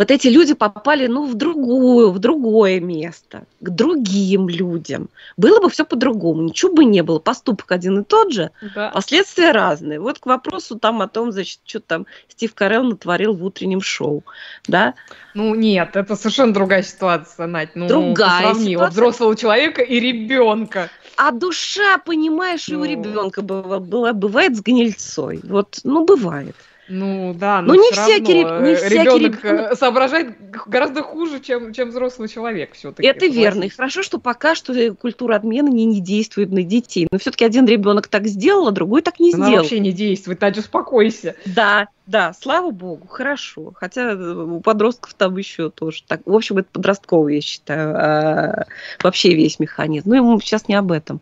вот 0.00 0.10
эти 0.10 0.28
люди 0.28 0.54
попали, 0.54 1.08
ну, 1.08 1.26
в 1.26 1.34
другую, 1.34 2.10
в 2.10 2.18
другое 2.18 2.80
место, 2.80 3.44
к 3.60 3.68
другим 3.68 4.48
людям. 4.48 5.10
Было 5.36 5.60
бы 5.60 5.68
все 5.68 5.84
по-другому, 5.84 6.40
ничего 6.40 6.72
бы 6.72 6.86
не 6.86 7.02
было. 7.02 7.18
Поступок 7.18 7.70
один 7.70 8.00
и 8.00 8.04
тот 8.04 8.32
же, 8.32 8.50
да. 8.74 8.92
последствия 8.94 9.52
разные. 9.52 10.00
Вот 10.00 10.18
к 10.18 10.24
вопросу 10.24 10.78
там 10.78 11.02
о 11.02 11.06
том, 11.06 11.32
значит, 11.32 11.60
что 11.66 11.80
там 11.80 12.06
Стив 12.28 12.54
Карелл 12.54 12.84
натворил 12.84 13.34
в 13.34 13.44
утреннем 13.44 13.82
шоу, 13.82 14.24
да? 14.66 14.94
Ну, 15.34 15.54
нет, 15.54 15.94
это 15.94 16.16
совершенно 16.16 16.54
другая 16.54 16.82
ситуация, 16.82 17.46
Надь. 17.46 17.76
Ну, 17.76 17.86
другая 17.86 18.40
сравни, 18.54 18.72
ситуация. 18.72 18.92
взрослого 18.92 19.36
человека 19.36 19.82
и 19.82 20.00
ребенка. 20.00 20.88
А 21.18 21.30
душа, 21.30 21.98
понимаешь, 21.98 22.68
ну... 22.68 22.72
и 22.72 22.76
у 22.76 22.84
ну. 22.84 22.90
ребенка 22.90 23.42
была, 23.42 23.80
была, 23.80 24.14
бывает 24.14 24.56
с 24.56 24.62
гнильцой. 24.62 25.40
Вот, 25.44 25.80
ну, 25.84 26.06
бывает. 26.06 26.56
Ну 26.92 27.34
да, 27.38 27.62
но, 27.62 27.74
но 27.74 27.80
не 27.80 27.92
всякий, 27.92 28.42
равно, 28.42 28.66
не 28.66 28.74
всякий 28.74 28.94
ребенок 28.94 29.44
ребенок 29.44 29.78
соображает 29.78 30.34
гораздо 30.66 31.04
хуже, 31.04 31.38
чем, 31.38 31.72
чем 31.72 31.90
взрослый 31.90 32.28
человек 32.28 32.74
все-таки. 32.74 33.06
Это 33.06 33.26
верно. 33.26 33.64
И 33.64 33.68
хорошо, 33.68 34.02
что 34.02 34.18
пока 34.18 34.56
что 34.56 34.74
культура 34.96 35.36
отмены 35.36 35.68
не, 35.68 35.84
не 35.84 36.00
действует 36.00 36.50
на 36.50 36.64
детей. 36.64 37.06
Но 37.08 37.18
все-таки 37.18 37.44
один 37.44 37.64
ребенок 37.66 38.08
так 38.08 38.26
сделал, 38.26 38.66
а 38.66 38.72
другой 38.72 39.02
так 39.02 39.20
не 39.20 39.32
Она 39.32 39.46
сделал. 39.46 39.62
вообще 39.62 39.78
не 39.78 39.92
действует, 39.92 40.40
Надя, 40.40 40.60
успокойся. 40.60 41.36
Да, 41.46 41.86
да, 42.08 42.32
слава 42.32 42.72
богу, 42.72 43.06
хорошо. 43.06 43.72
Хотя 43.76 44.14
у 44.14 44.58
подростков 44.58 45.14
там 45.14 45.36
еще 45.36 45.70
тоже 45.70 46.02
так. 46.04 46.22
В 46.26 46.34
общем, 46.34 46.58
это 46.58 46.68
подростковый, 46.72 47.36
я 47.36 47.40
считаю, 47.40 47.94
а, 47.96 48.66
вообще 49.00 49.32
весь 49.36 49.60
механизм. 49.60 50.10
Ну, 50.10 50.24
мы 50.24 50.40
сейчас 50.40 50.66
не 50.66 50.74
об 50.74 50.90
этом. 50.90 51.20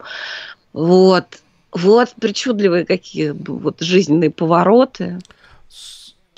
Вот. 0.73 1.27
Вот 1.73 2.15
причудливые 2.19 2.87
какие 2.87 3.35
вот 3.37 3.81
жизненные 3.81 4.31
повороты. 4.31 5.19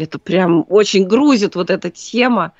Это 0.00 0.18
прям 0.18 0.64
очень 0.68 1.06
грузит 1.06 1.54
вот 1.54 1.70
эта 1.70 1.90
тема. 1.90 2.52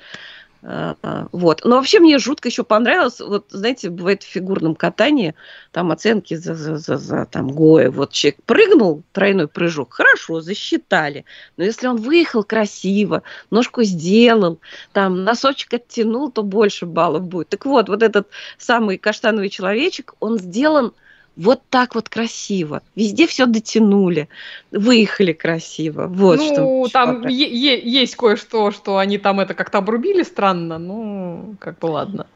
А, 0.63 1.27
вот. 1.31 1.61
Но 1.63 1.77
вообще 1.77 1.99
мне 1.99 2.19
жутко 2.19 2.49
еще 2.49 2.63
понравилось, 2.63 3.19
вот, 3.19 3.47
знаете, 3.49 3.89
бывает 3.89 4.21
в 4.21 4.27
фигурном 4.27 4.75
катании, 4.75 5.33
там 5.71 5.91
оценки 5.91 6.35
за, 6.35 6.53
за, 6.53 6.77
за, 6.77 6.97
за 6.97 7.25
там, 7.25 7.47
Гоя, 7.49 7.89
вот 7.89 8.11
человек 8.11 8.43
прыгнул, 8.45 9.01
тройной 9.11 9.47
прыжок, 9.47 9.93
хорошо, 9.93 10.39
засчитали, 10.39 11.25
но 11.57 11.63
если 11.63 11.87
он 11.87 11.97
выехал 11.97 12.43
красиво, 12.43 13.23
ножку 13.49 13.81
сделал, 13.81 14.59
там, 14.93 15.23
носочек 15.23 15.73
оттянул, 15.73 16.31
то 16.31 16.43
больше 16.43 16.85
баллов 16.85 17.23
будет. 17.23 17.49
Так 17.49 17.65
вот, 17.65 17.89
вот 17.89 18.03
этот 18.03 18.27
самый 18.59 18.99
каштановый 18.99 19.49
человечек, 19.49 20.13
он 20.19 20.37
сделан 20.37 20.93
вот 21.35 21.61
так 21.69 21.95
вот 21.95 22.09
красиво. 22.09 22.81
Везде 22.95 23.27
все 23.27 23.45
дотянули, 23.45 24.27
выехали 24.71 25.33
красиво. 25.33 26.07
Вот 26.07 26.39
ну, 26.39 26.85
что. 26.85 26.91
там 26.91 27.27
есть 27.27 28.15
кое-что, 28.15 28.71
что 28.71 28.97
они 28.97 29.17
там 29.17 29.39
это 29.39 29.53
как-то 29.53 29.79
обрубили 29.79 30.23
странно, 30.23 30.77
ну, 30.77 31.55
как 31.59 31.79
бы 31.79 31.87
ладно. 31.87 32.27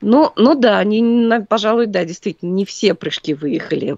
Ну, 0.00 0.32
ну 0.36 0.54
да, 0.54 0.78
они, 0.78 1.28
пожалуй, 1.48 1.86
да, 1.86 2.04
действительно, 2.04 2.50
не 2.50 2.64
все 2.64 2.94
прыжки 2.94 3.34
выехали. 3.34 3.96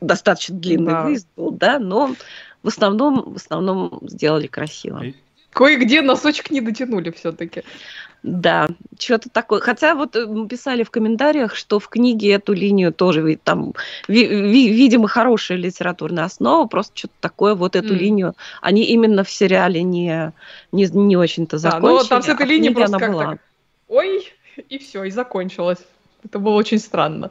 Достаточно 0.00 0.56
длинный 0.56 0.92
да. 0.92 1.02
выезд 1.04 1.28
был, 1.36 1.50
да, 1.50 1.78
но 1.78 2.14
в 2.62 2.68
основном, 2.68 3.34
в 3.34 3.36
основном 3.36 4.00
сделали 4.02 4.46
красиво. 4.46 5.04
Кое-где 5.50 6.02
носочек 6.02 6.50
не 6.50 6.60
дотянули 6.60 7.10
все-таки. 7.10 7.62
Да, 8.22 8.68
что-то 8.98 9.28
такое. 9.30 9.60
Хотя 9.60 9.94
вот 9.94 10.16
э, 10.16 10.26
писали 10.48 10.82
в 10.82 10.90
комментариях, 10.90 11.54
что 11.54 11.78
в 11.78 11.88
книге 11.88 12.32
эту 12.32 12.52
линию 12.52 12.92
тоже 12.92 13.38
там, 13.44 13.74
ви, 14.08 14.26
ви, 14.26 14.72
видимо, 14.72 15.08
хорошая 15.08 15.58
литературная 15.58 16.24
основа, 16.24 16.66
просто 16.66 16.98
что-то 16.98 17.14
такое, 17.20 17.54
вот 17.54 17.76
эту 17.76 17.94
mm. 17.94 17.98
линию, 17.98 18.34
они 18.60 18.82
именно 18.84 19.22
в 19.22 19.30
сериале 19.30 19.82
не, 19.82 20.32
не, 20.72 20.86
не 20.86 21.16
очень-то 21.16 21.58
закончили. 21.58 21.88
Да, 21.88 22.02
но 22.02 22.04
там 22.04 22.22
с 22.22 22.28
этой 22.28 22.42
а 22.42 22.46
линии 22.46 22.70
просто 22.70 22.98
как 22.98 23.12
была. 23.12 23.24
так, 23.26 23.38
ой, 23.88 24.32
и 24.68 24.78
все, 24.78 25.04
и 25.04 25.10
закончилось. 25.10 25.78
Это 26.24 26.40
было 26.40 26.54
очень 26.54 26.78
странно. 26.78 27.30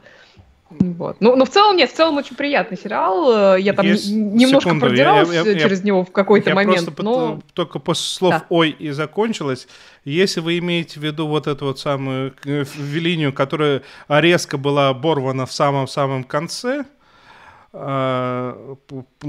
Вот. 0.70 1.16
Ну, 1.20 1.34
но 1.34 1.46
в 1.46 1.50
целом 1.50 1.76
нет, 1.76 1.90
в 1.90 1.94
целом 1.94 2.18
очень 2.18 2.36
приятный 2.36 2.76
сериал. 2.76 3.54
Э, 3.54 3.60
я 3.60 3.72
там 3.72 3.86
Есть... 3.86 4.10
немножко 4.10 4.68
Секунду, 4.68 4.86
продиралась 4.86 5.32
я, 5.32 5.40
я, 5.42 5.58
через 5.58 5.80
я, 5.80 5.86
него 5.86 6.04
в 6.04 6.12
какой-то 6.12 6.54
момент. 6.54 6.84
Просто 6.84 7.02
но... 7.02 7.36
под, 7.36 7.52
только 7.54 7.78
после 7.78 8.04
слов 8.04 8.34
да. 8.34 8.44
«ой» 8.50 8.70
и 8.70 8.90
закончилось. 8.90 9.66
Если 10.04 10.40
вы 10.40 10.58
имеете 10.58 11.00
в 11.00 11.02
виду 11.02 11.26
вот 11.26 11.46
эту 11.46 11.64
вот 11.66 11.78
самую 11.78 12.34
э, 12.44 12.64
линию, 12.76 13.32
которая 13.32 13.82
резко 14.08 14.58
была 14.58 14.90
оборвана 14.90 15.46
в 15.46 15.52
самом-самом 15.52 16.24
конце, 16.24 16.84
а, 17.72 18.76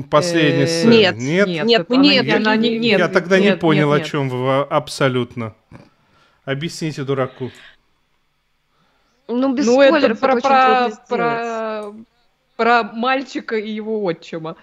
последней 0.09 0.65
сцены. 0.65 0.93
Нет, 0.93 1.17
нет, 1.17 1.47
нет, 1.47 1.65
нет, 1.65 1.89
нет, 1.89 2.25
я, 2.25 2.55
нет, 2.55 2.99
я 2.99 3.07
тогда 3.07 3.39
не 3.39 3.55
понял, 3.55 3.91
о 3.91 4.01
чем 4.01 4.29
вы 4.29 4.61
абсолютно. 4.61 5.53
Объясните 6.45 7.03
дураку. 7.03 7.51
Ну, 9.29 9.53
без 9.53 9.65
ну, 9.67 9.73
спойлеров 9.73 10.17
это 10.17 10.27
про, 10.27 10.41
про, 10.41 10.89
про, 11.07 11.93
про 12.57 12.83
мальчика 12.83 13.55
и 13.55 13.69
его 13.71 14.03
отчима. 14.03 14.55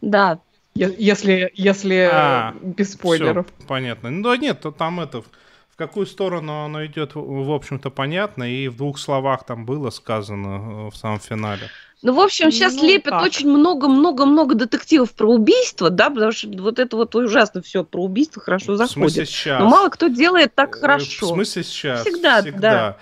Да. 0.00 0.38
Если, 0.74 1.50
если 1.54 2.08
А, 2.10 2.54
без 2.62 2.94
спойлеров. 2.94 3.46
Всё, 3.46 3.66
понятно. 3.68 4.10
Ну 4.10 4.22
да 4.22 4.36
нет, 4.36 4.60
то 4.60 4.70
там 4.72 5.00
это, 5.00 5.20
в 5.20 5.76
какую 5.76 6.06
сторону 6.06 6.64
оно 6.64 6.84
идет, 6.86 7.12
в 7.14 7.52
общем-то, 7.52 7.90
понятно, 7.90 8.44
и 8.44 8.68
в 8.68 8.76
двух 8.76 8.98
словах 8.98 9.44
там 9.44 9.64
было 9.66 9.90
сказано 9.90 10.86
э, 10.86 10.90
в 10.90 10.96
самом 10.96 11.20
финале. 11.20 11.68
Ну, 12.00 12.14
в 12.14 12.20
общем, 12.20 12.50
сейчас 12.50 12.74
Ну, 12.74 12.84
лепят 12.88 13.12
так. 13.12 13.22
очень 13.22 13.48
много-много-много 13.48 14.56
детективов 14.56 15.12
про 15.12 15.28
убийство, 15.30 15.88
да, 15.88 16.10
потому 16.10 16.32
что 16.32 16.48
вот 16.48 16.80
это 16.80 16.96
вот 16.96 17.14
ужасно 17.14 17.62
все 17.62 17.84
про 17.84 18.02
убийство 18.02 18.42
хорошо 18.42 18.72
В 18.72 18.76
смысле 18.78 18.86
заходит. 19.08 19.28
сейчас? 19.28 19.60
Но 19.60 19.68
мало 19.68 19.88
кто 19.88 20.08
делает 20.08 20.54
так 20.54 20.74
Э, 20.76 20.80
хорошо. 20.80 21.26
В 21.26 21.34
смысле 21.34 21.62
сейчас? 21.62 22.00
Всегда, 22.00 22.42
да. 22.42 22.96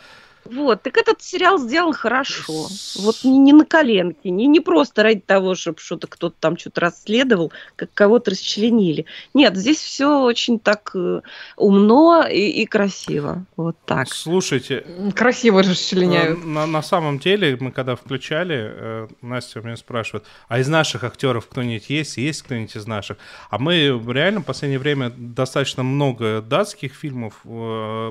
Вот, 0.53 0.83
так 0.83 0.97
этот 0.97 1.23
сериал 1.23 1.59
сделан 1.59 1.93
хорошо. 1.93 2.67
Вот 2.99 3.17
не, 3.23 3.39
не 3.39 3.53
на 3.53 3.65
коленке, 3.65 4.31
не, 4.31 4.47
не 4.47 4.61
просто 4.61 5.03
ради 5.03 5.21
того, 5.21 5.55
чтобы 5.55 5.79
что-то 5.79 6.09
кто-то 6.09 6.35
там 6.41 6.57
что-то 6.59 6.81
расследовал, 6.81 7.53
как 7.77 7.91
кого-то 7.95 8.33
расчленили. 8.33 9.07
Нет, 9.33 9.57
здесь 9.57 9.79
все 9.79 10.23
очень 10.23 10.59
так 10.59 10.91
э, 10.95 11.21
умно 11.57 12.27
и, 12.27 12.63
и 12.63 12.67
красиво. 12.67 13.45
Вот 13.57 13.77
так. 13.85 14.09
Слушайте, 14.13 14.85
Красиво 15.15 15.63
расчленяют. 15.63 16.39
э, 16.39 16.47
на, 16.47 16.67
на 16.67 16.83
самом 16.83 17.19
деле, 17.21 17.57
мы 17.61 17.71
когда 17.71 17.95
включали, 17.95 18.57
э, 18.59 19.09
Настя 19.23 19.61
у 19.61 19.63
меня 19.63 19.77
спрашивает, 19.77 20.25
а 20.49 20.59
из 20.59 20.69
наших 20.69 21.05
актеров 21.05 21.47
кто-нибудь 21.47 21.89
есть? 21.91 22.17
Есть 22.17 22.43
кто-нибудь 22.43 22.75
из 22.75 22.87
наших? 22.87 23.19
А 23.51 23.59
мы 23.59 24.01
реально 24.09 24.41
в 24.41 24.45
последнее 24.45 24.81
время 24.81 25.13
достаточно 25.17 25.83
много 25.83 26.43
датских 26.43 26.95
фильмов 26.95 27.41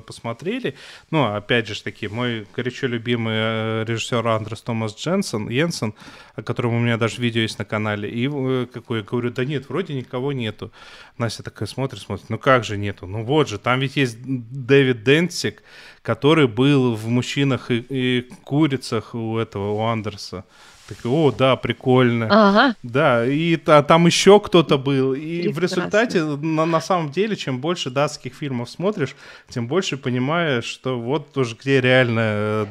посмотрели. 0.06 0.76
Ну, 1.12 1.34
опять 1.34 1.68
же 1.68 1.76
ж 1.76 1.82
таки, 1.82 2.08
мой 2.30 2.48
горячо 2.56 2.88
любимый 2.88 3.34
э, 3.36 3.84
режиссер 3.88 4.28
Андрес 4.28 4.62
Томас 4.62 4.96
Дженсен, 4.96 5.50
Йенсен, 5.50 5.94
о 6.36 6.44
котором 6.44 6.74
у 6.76 6.80
меня 6.80 6.98
даже 6.98 7.22
видео 7.22 7.42
есть 7.42 7.60
на 7.60 7.66
канале. 7.66 8.10
И 8.10 8.30
э, 8.32 8.68
какой 8.72 9.04
говорю, 9.04 9.32
да 9.32 9.46
нет, 9.46 9.70
вроде 9.70 9.94
никого 9.94 10.34
нету. 10.34 10.72
Настя 11.18 11.44
такая 11.44 11.68
смотрит, 11.68 12.02
смотрит, 12.02 12.30
ну 12.30 12.38
как 12.38 12.64
же 12.64 12.78
нету? 12.78 13.08
Ну 13.08 13.24
вот 13.24 13.50
же, 13.50 13.58
там 13.58 13.80
ведь 13.80 13.96
есть 13.98 14.18
Дэвид 14.22 15.04
Денсик, 15.04 15.64
который 16.02 16.48
был 16.48 16.96
в 16.96 17.08
«Мужчинах 17.08 17.72
и, 17.72 17.86
и 17.90 18.30
курицах» 18.44 19.16
у 19.16 19.38
этого, 19.38 19.72
у 19.72 19.82
Андерса. 19.82 20.46
Так, 20.90 20.98
о, 21.06 21.32
да, 21.32 21.56
прикольно. 21.56 22.28
Ага. 22.32 22.76
Да, 22.82 23.24
и 23.26 23.56
та- 23.58 23.84
там 23.84 24.08
еще 24.08 24.40
кто-то 24.40 24.80
был. 24.80 25.14
И 25.14 25.48
в 25.50 25.56
Прекрасно. 25.56 25.62
результате, 25.82 26.24
на, 26.24 26.66
на 26.66 26.82
самом 26.82 27.12
деле, 27.12 27.36
чем 27.36 27.60
больше 27.60 27.92
датских 27.92 28.34
фильмов 28.34 28.72
смотришь, 28.72 29.16
тем 29.50 29.68
больше 29.68 29.98
понимаешь, 29.98 30.66
что 30.66 31.00
вот 31.00 31.38
уже 31.38 31.56
где 31.56 31.80
реально 31.80 32.22
э, 32.24 32.66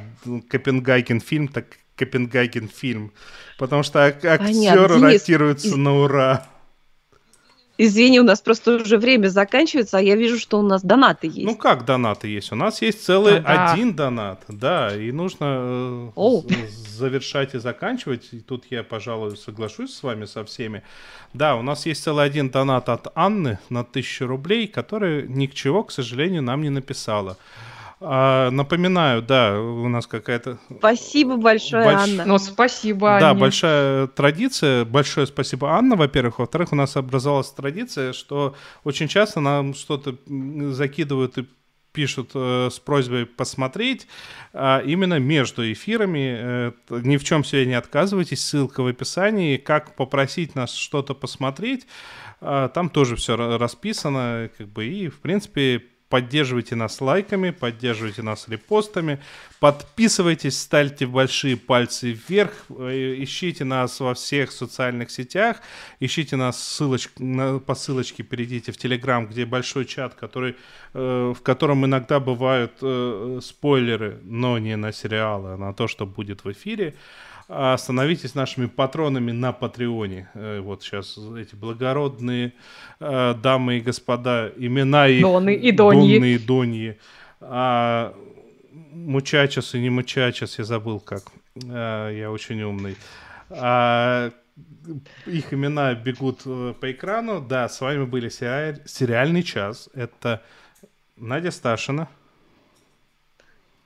Копенгаген 0.48 1.20
фильм, 1.20 1.46
так 1.46 1.66
Копенгаген 1.94 2.68
фильм. 2.68 3.12
Потому 3.56 3.82
что 3.84 4.04
ак- 4.06 4.24
актеры 4.24 4.94
Денис, 4.98 5.22
ротируются 5.22 5.76
на 5.76 5.94
ура. 5.96 6.46
Извини, 7.80 8.20
у 8.20 8.24
нас 8.24 8.40
просто 8.40 8.76
уже 8.76 8.98
время 8.98 9.28
заканчивается, 9.28 9.98
а 9.98 10.00
я 10.00 10.16
вижу, 10.16 10.36
что 10.36 10.58
у 10.58 10.62
нас 10.62 10.82
донаты 10.82 11.28
есть. 11.28 11.44
Ну 11.44 11.54
как 11.54 11.84
донаты 11.84 12.26
есть? 12.26 12.50
У 12.50 12.56
нас 12.56 12.82
есть 12.82 13.04
целый 13.04 13.38
А, 13.38 13.42
да. 13.42 13.72
один 13.72 13.94
донат, 13.94 14.42
да, 14.48 14.96
и 14.96 15.12
нужно 15.12 15.44
э, 15.44 16.10
Оу. 16.16 16.44
завершать 16.88 17.54
и 17.54 17.58
заканчивать. 17.58 18.28
И 18.32 18.40
тут 18.40 18.64
я, 18.70 18.82
пожалуй, 18.82 19.36
соглашусь 19.36 19.94
с 19.94 20.02
вами 20.02 20.24
со 20.24 20.44
всеми. 20.44 20.82
Да, 21.34 21.54
у 21.54 21.62
нас 21.62 21.86
есть 21.86 22.02
целый 22.02 22.24
один 22.24 22.50
донат 22.50 22.88
от 22.88 23.06
Анны 23.14 23.60
на 23.70 23.80
1000 23.80 24.26
рублей, 24.26 24.66
который 24.66 25.28
ни 25.28 25.46
к 25.46 25.54
чего, 25.54 25.84
к 25.84 25.92
сожалению, 25.92 26.42
нам 26.42 26.62
не 26.62 26.70
написала. 26.70 27.36
А, 28.00 28.50
напоминаю, 28.50 29.22
да, 29.22 29.60
у 29.60 29.88
нас 29.88 30.06
какая-то 30.06 30.58
Спасибо 30.78 31.36
большое, 31.36 31.84
Больш- 31.84 31.96
Анна. 31.96 32.24
Ну, 32.24 32.38
спасибо, 32.38 33.18
да, 33.20 33.30
Анне. 33.30 33.40
большая 33.40 34.06
традиция. 34.06 34.84
Большое 34.84 35.26
спасибо, 35.26 35.70
Анна, 35.72 35.96
во-первых. 35.96 36.38
Во-вторых, 36.38 36.72
у 36.72 36.76
нас 36.76 36.96
образовалась 36.96 37.50
традиция, 37.50 38.12
что 38.12 38.54
очень 38.84 39.08
часто 39.08 39.40
нам 39.40 39.74
что-то 39.74 40.14
закидывают 40.72 41.38
и 41.38 41.48
пишут 41.92 42.30
э, 42.34 42.68
с 42.70 42.78
просьбой 42.78 43.26
посмотреть, 43.26 44.06
а 44.52 44.80
именно 44.80 45.18
между 45.18 45.70
эфирами. 45.72 46.36
Э, 46.38 46.72
ни 46.90 47.16
в 47.16 47.24
чем 47.24 47.42
себе 47.42 47.66
не 47.66 47.74
отказывайтесь. 47.74 48.44
Ссылка 48.44 48.84
в 48.84 48.86
описании. 48.86 49.56
Как 49.56 49.96
попросить 49.96 50.54
нас 50.54 50.72
что-то 50.72 51.14
посмотреть. 51.14 51.88
А, 52.40 52.68
Там 52.68 52.90
тоже 52.90 53.16
все 53.16 53.34
расписано. 53.58 54.50
Как 54.56 54.68
бы, 54.68 54.86
и, 54.86 55.08
в 55.08 55.18
принципе, 55.18 55.82
поддерживайте 56.08 56.74
нас 56.74 57.00
лайками, 57.00 57.50
поддерживайте 57.50 58.22
нас 58.22 58.48
репостами, 58.48 59.18
подписывайтесь, 59.60 60.58
ставьте 60.58 61.06
большие 61.06 61.56
пальцы 61.56 62.12
вверх, 62.12 62.52
э, 62.70 63.16
ищите 63.18 63.64
нас 63.64 64.00
во 64.00 64.14
всех 64.14 64.50
социальных 64.52 65.10
сетях, 65.10 65.58
ищите 66.00 66.36
нас 66.36 66.56
ссылоч- 66.56 67.60
по 67.60 67.74
ссылочке, 67.74 68.22
перейдите 68.22 68.72
в 68.72 68.78
Телеграм, 68.78 69.26
где 69.26 69.44
большой 69.44 69.84
чат, 69.84 70.14
который, 70.14 70.56
э, 70.94 71.34
в 71.36 71.42
котором 71.42 71.84
иногда 71.84 72.20
бывают 72.20 72.72
э, 72.82 73.40
спойлеры, 73.42 74.18
но 74.22 74.58
не 74.58 74.76
на 74.76 74.92
сериалы, 74.92 75.52
а 75.52 75.56
на 75.56 75.74
то, 75.74 75.88
что 75.88 76.06
будет 76.06 76.44
в 76.44 76.52
эфире. 76.52 76.94
А 77.50 77.76
Становитесь 77.78 78.34
нашими 78.34 78.66
патронами 78.66 79.32
на 79.32 79.52
Патреоне. 79.52 80.28
Э, 80.34 80.60
Вот 80.60 80.82
сейчас 80.82 81.16
эти 81.38 81.54
благородные 81.54 82.52
э, 83.00 83.34
дамы 83.42 83.78
и 83.78 83.80
господа, 83.80 84.52
имена 84.56 85.08
их... 85.08 85.22
Доны 85.22 85.54
и 85.54 85.72
Доньи. 85.72 86.14
Донны 86.18 86.34
и 86.34 86.38
Доньи. 86.38 86.98
А, 87.40 88.14
мучачас 88.92 89.74
и 89.74 89.80
не 89.80 89.88
мучачас, 89.90 90.58
я 90.58 90.64
забыл 90.64 91.00
как. 91.00 91.22
А, 91.70 92.10
я 92.10 92.30
очень 92.30 92.60
умный. 92.62 92.96
А, 93.48 94.30
их 95.24 95.54
имена 95.54 95.94
бегут 95.94 96.42
по 96.42 96.90
экрану. 96.92 97.40
Да, 97.40 97.68
с 97.70 97.80
вами 97.80 98.04
были 98.04 98.28
сериаль- 98.28 98.82
сериальный 98.86 99.42
час. 99.42 99.88
Это 99.94 100.42
Надя 101.16 101.50
Сташина. 101.50 102.08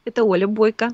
Это 0.04 0.24
Оля 0.24 0.48
Бойко. 0.48 0.88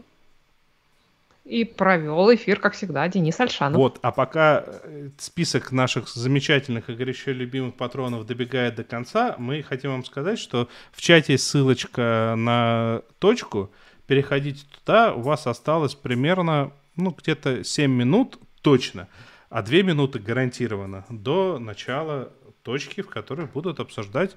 И 1.49 1.65
провел 1.65 2.35
эфир, 2.35 2.61
как 2.61 2.75
всегда, 2.75 3.09
Денис 3.09 3.41
Альшанов. 3.41 3.79
Вот, 3.79 3.99
а 4.03 4.13
пока 4.13 4.65
э, 4.67 5.09
список 5.17 5.73
наших 5.73 6.07
замечательных 6.07 6.91
и 6.91 6.95
горячо 6.95 7.31
любимых 7.31 7.75
патронов 7.75 8.27
добегает 8.27 8.75
до 8.75 8.85
конца, 8.85 9.35
мы 9.39 9.63
хотим 9.63 9.93
вам 9.93 10.05
сказать, 10.05 10.39
что 10.39 10.69
в 10.93 11.01
чате 11.01 11.33
есть 11.33 11.47
ссылочка 11.47 12.35
на 12.37 13.01
точку. 13.19 13.73
Переходите 14.07 14.67
туда, 14.79 15.15
у 15.15 15.23
вас 15.23 15.47
осталось 15.47 15.95
примерно, 15.95 16.71
ну, 16.97 17.17
где-то 17.19 17.65
7 17.65 17.91
минут 17.91 18.39
точно, 18.61 19.09
а 19.49 19.63
2 19.63 19.83
минуты 19.83 20.19
гарантированно 20.19 21.07
до 21.09 21.59
начала 21.59 22.31
точки, 22.63 23.01
в 23.01 23.09
которой 23.09 23.47
будут 23.47 23.81
обсуждать 23.81 24.37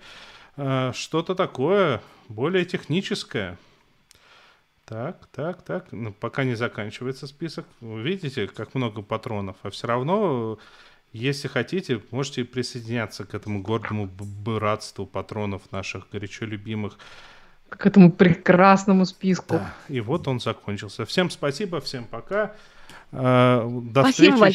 э, 0.55 0.93
что-то 0.95 1.35
такое 1.35 2.01
более 2.29 2.63
техническое. 2.63 3.57
Так, 4.91 5.26
так, 5.31 5.61
так. 5.61 5.85
Ну, 5.91 6.11
пока 6.11 6.43
не 6.43 6.55
заканчивается 6.55 7.26
список. 7.26 7.65
Вы 7.80 8.01
видите, 8.01 8.47
как 8.47 8.76
много 8.76 9.01
патронов. 9.01 9.55
А 9.63 9.69
все 9.69 9.88
равно, 9.88 10.59
если 11.13 11.47
хотите, 11.47 12.01
можете 12.11 12.43
присоединяться 12.43 13.23
к 13.23 13.34
этому 13.34 13.61
гордому 13.61 14.09
братству 14.19 15.05
патронов 15.05 15.61
наших 15.72 16.09
горячо 16.11 16.45
любимых. 16.45 16.97
К 17.69 17.85
этому 17.85 18.11
прекрасному 18.11 19.05
списку. 19.05 19.53
Да. 19.53 19.73
И 19.88 20.01
вот 20.01 20.27
он 20.27 20.41
закончился. 20.41 21.05
Всем 21.05 21.30
спасибо, 21.30 21.80
всем 21.80 22.03
пока. 22.03 22.53
Э, 23.13 23.65
До 23.65 24.01
Спасибо 24.01 24.11
встречи 24.11 24.31
большое. 24.31 24.53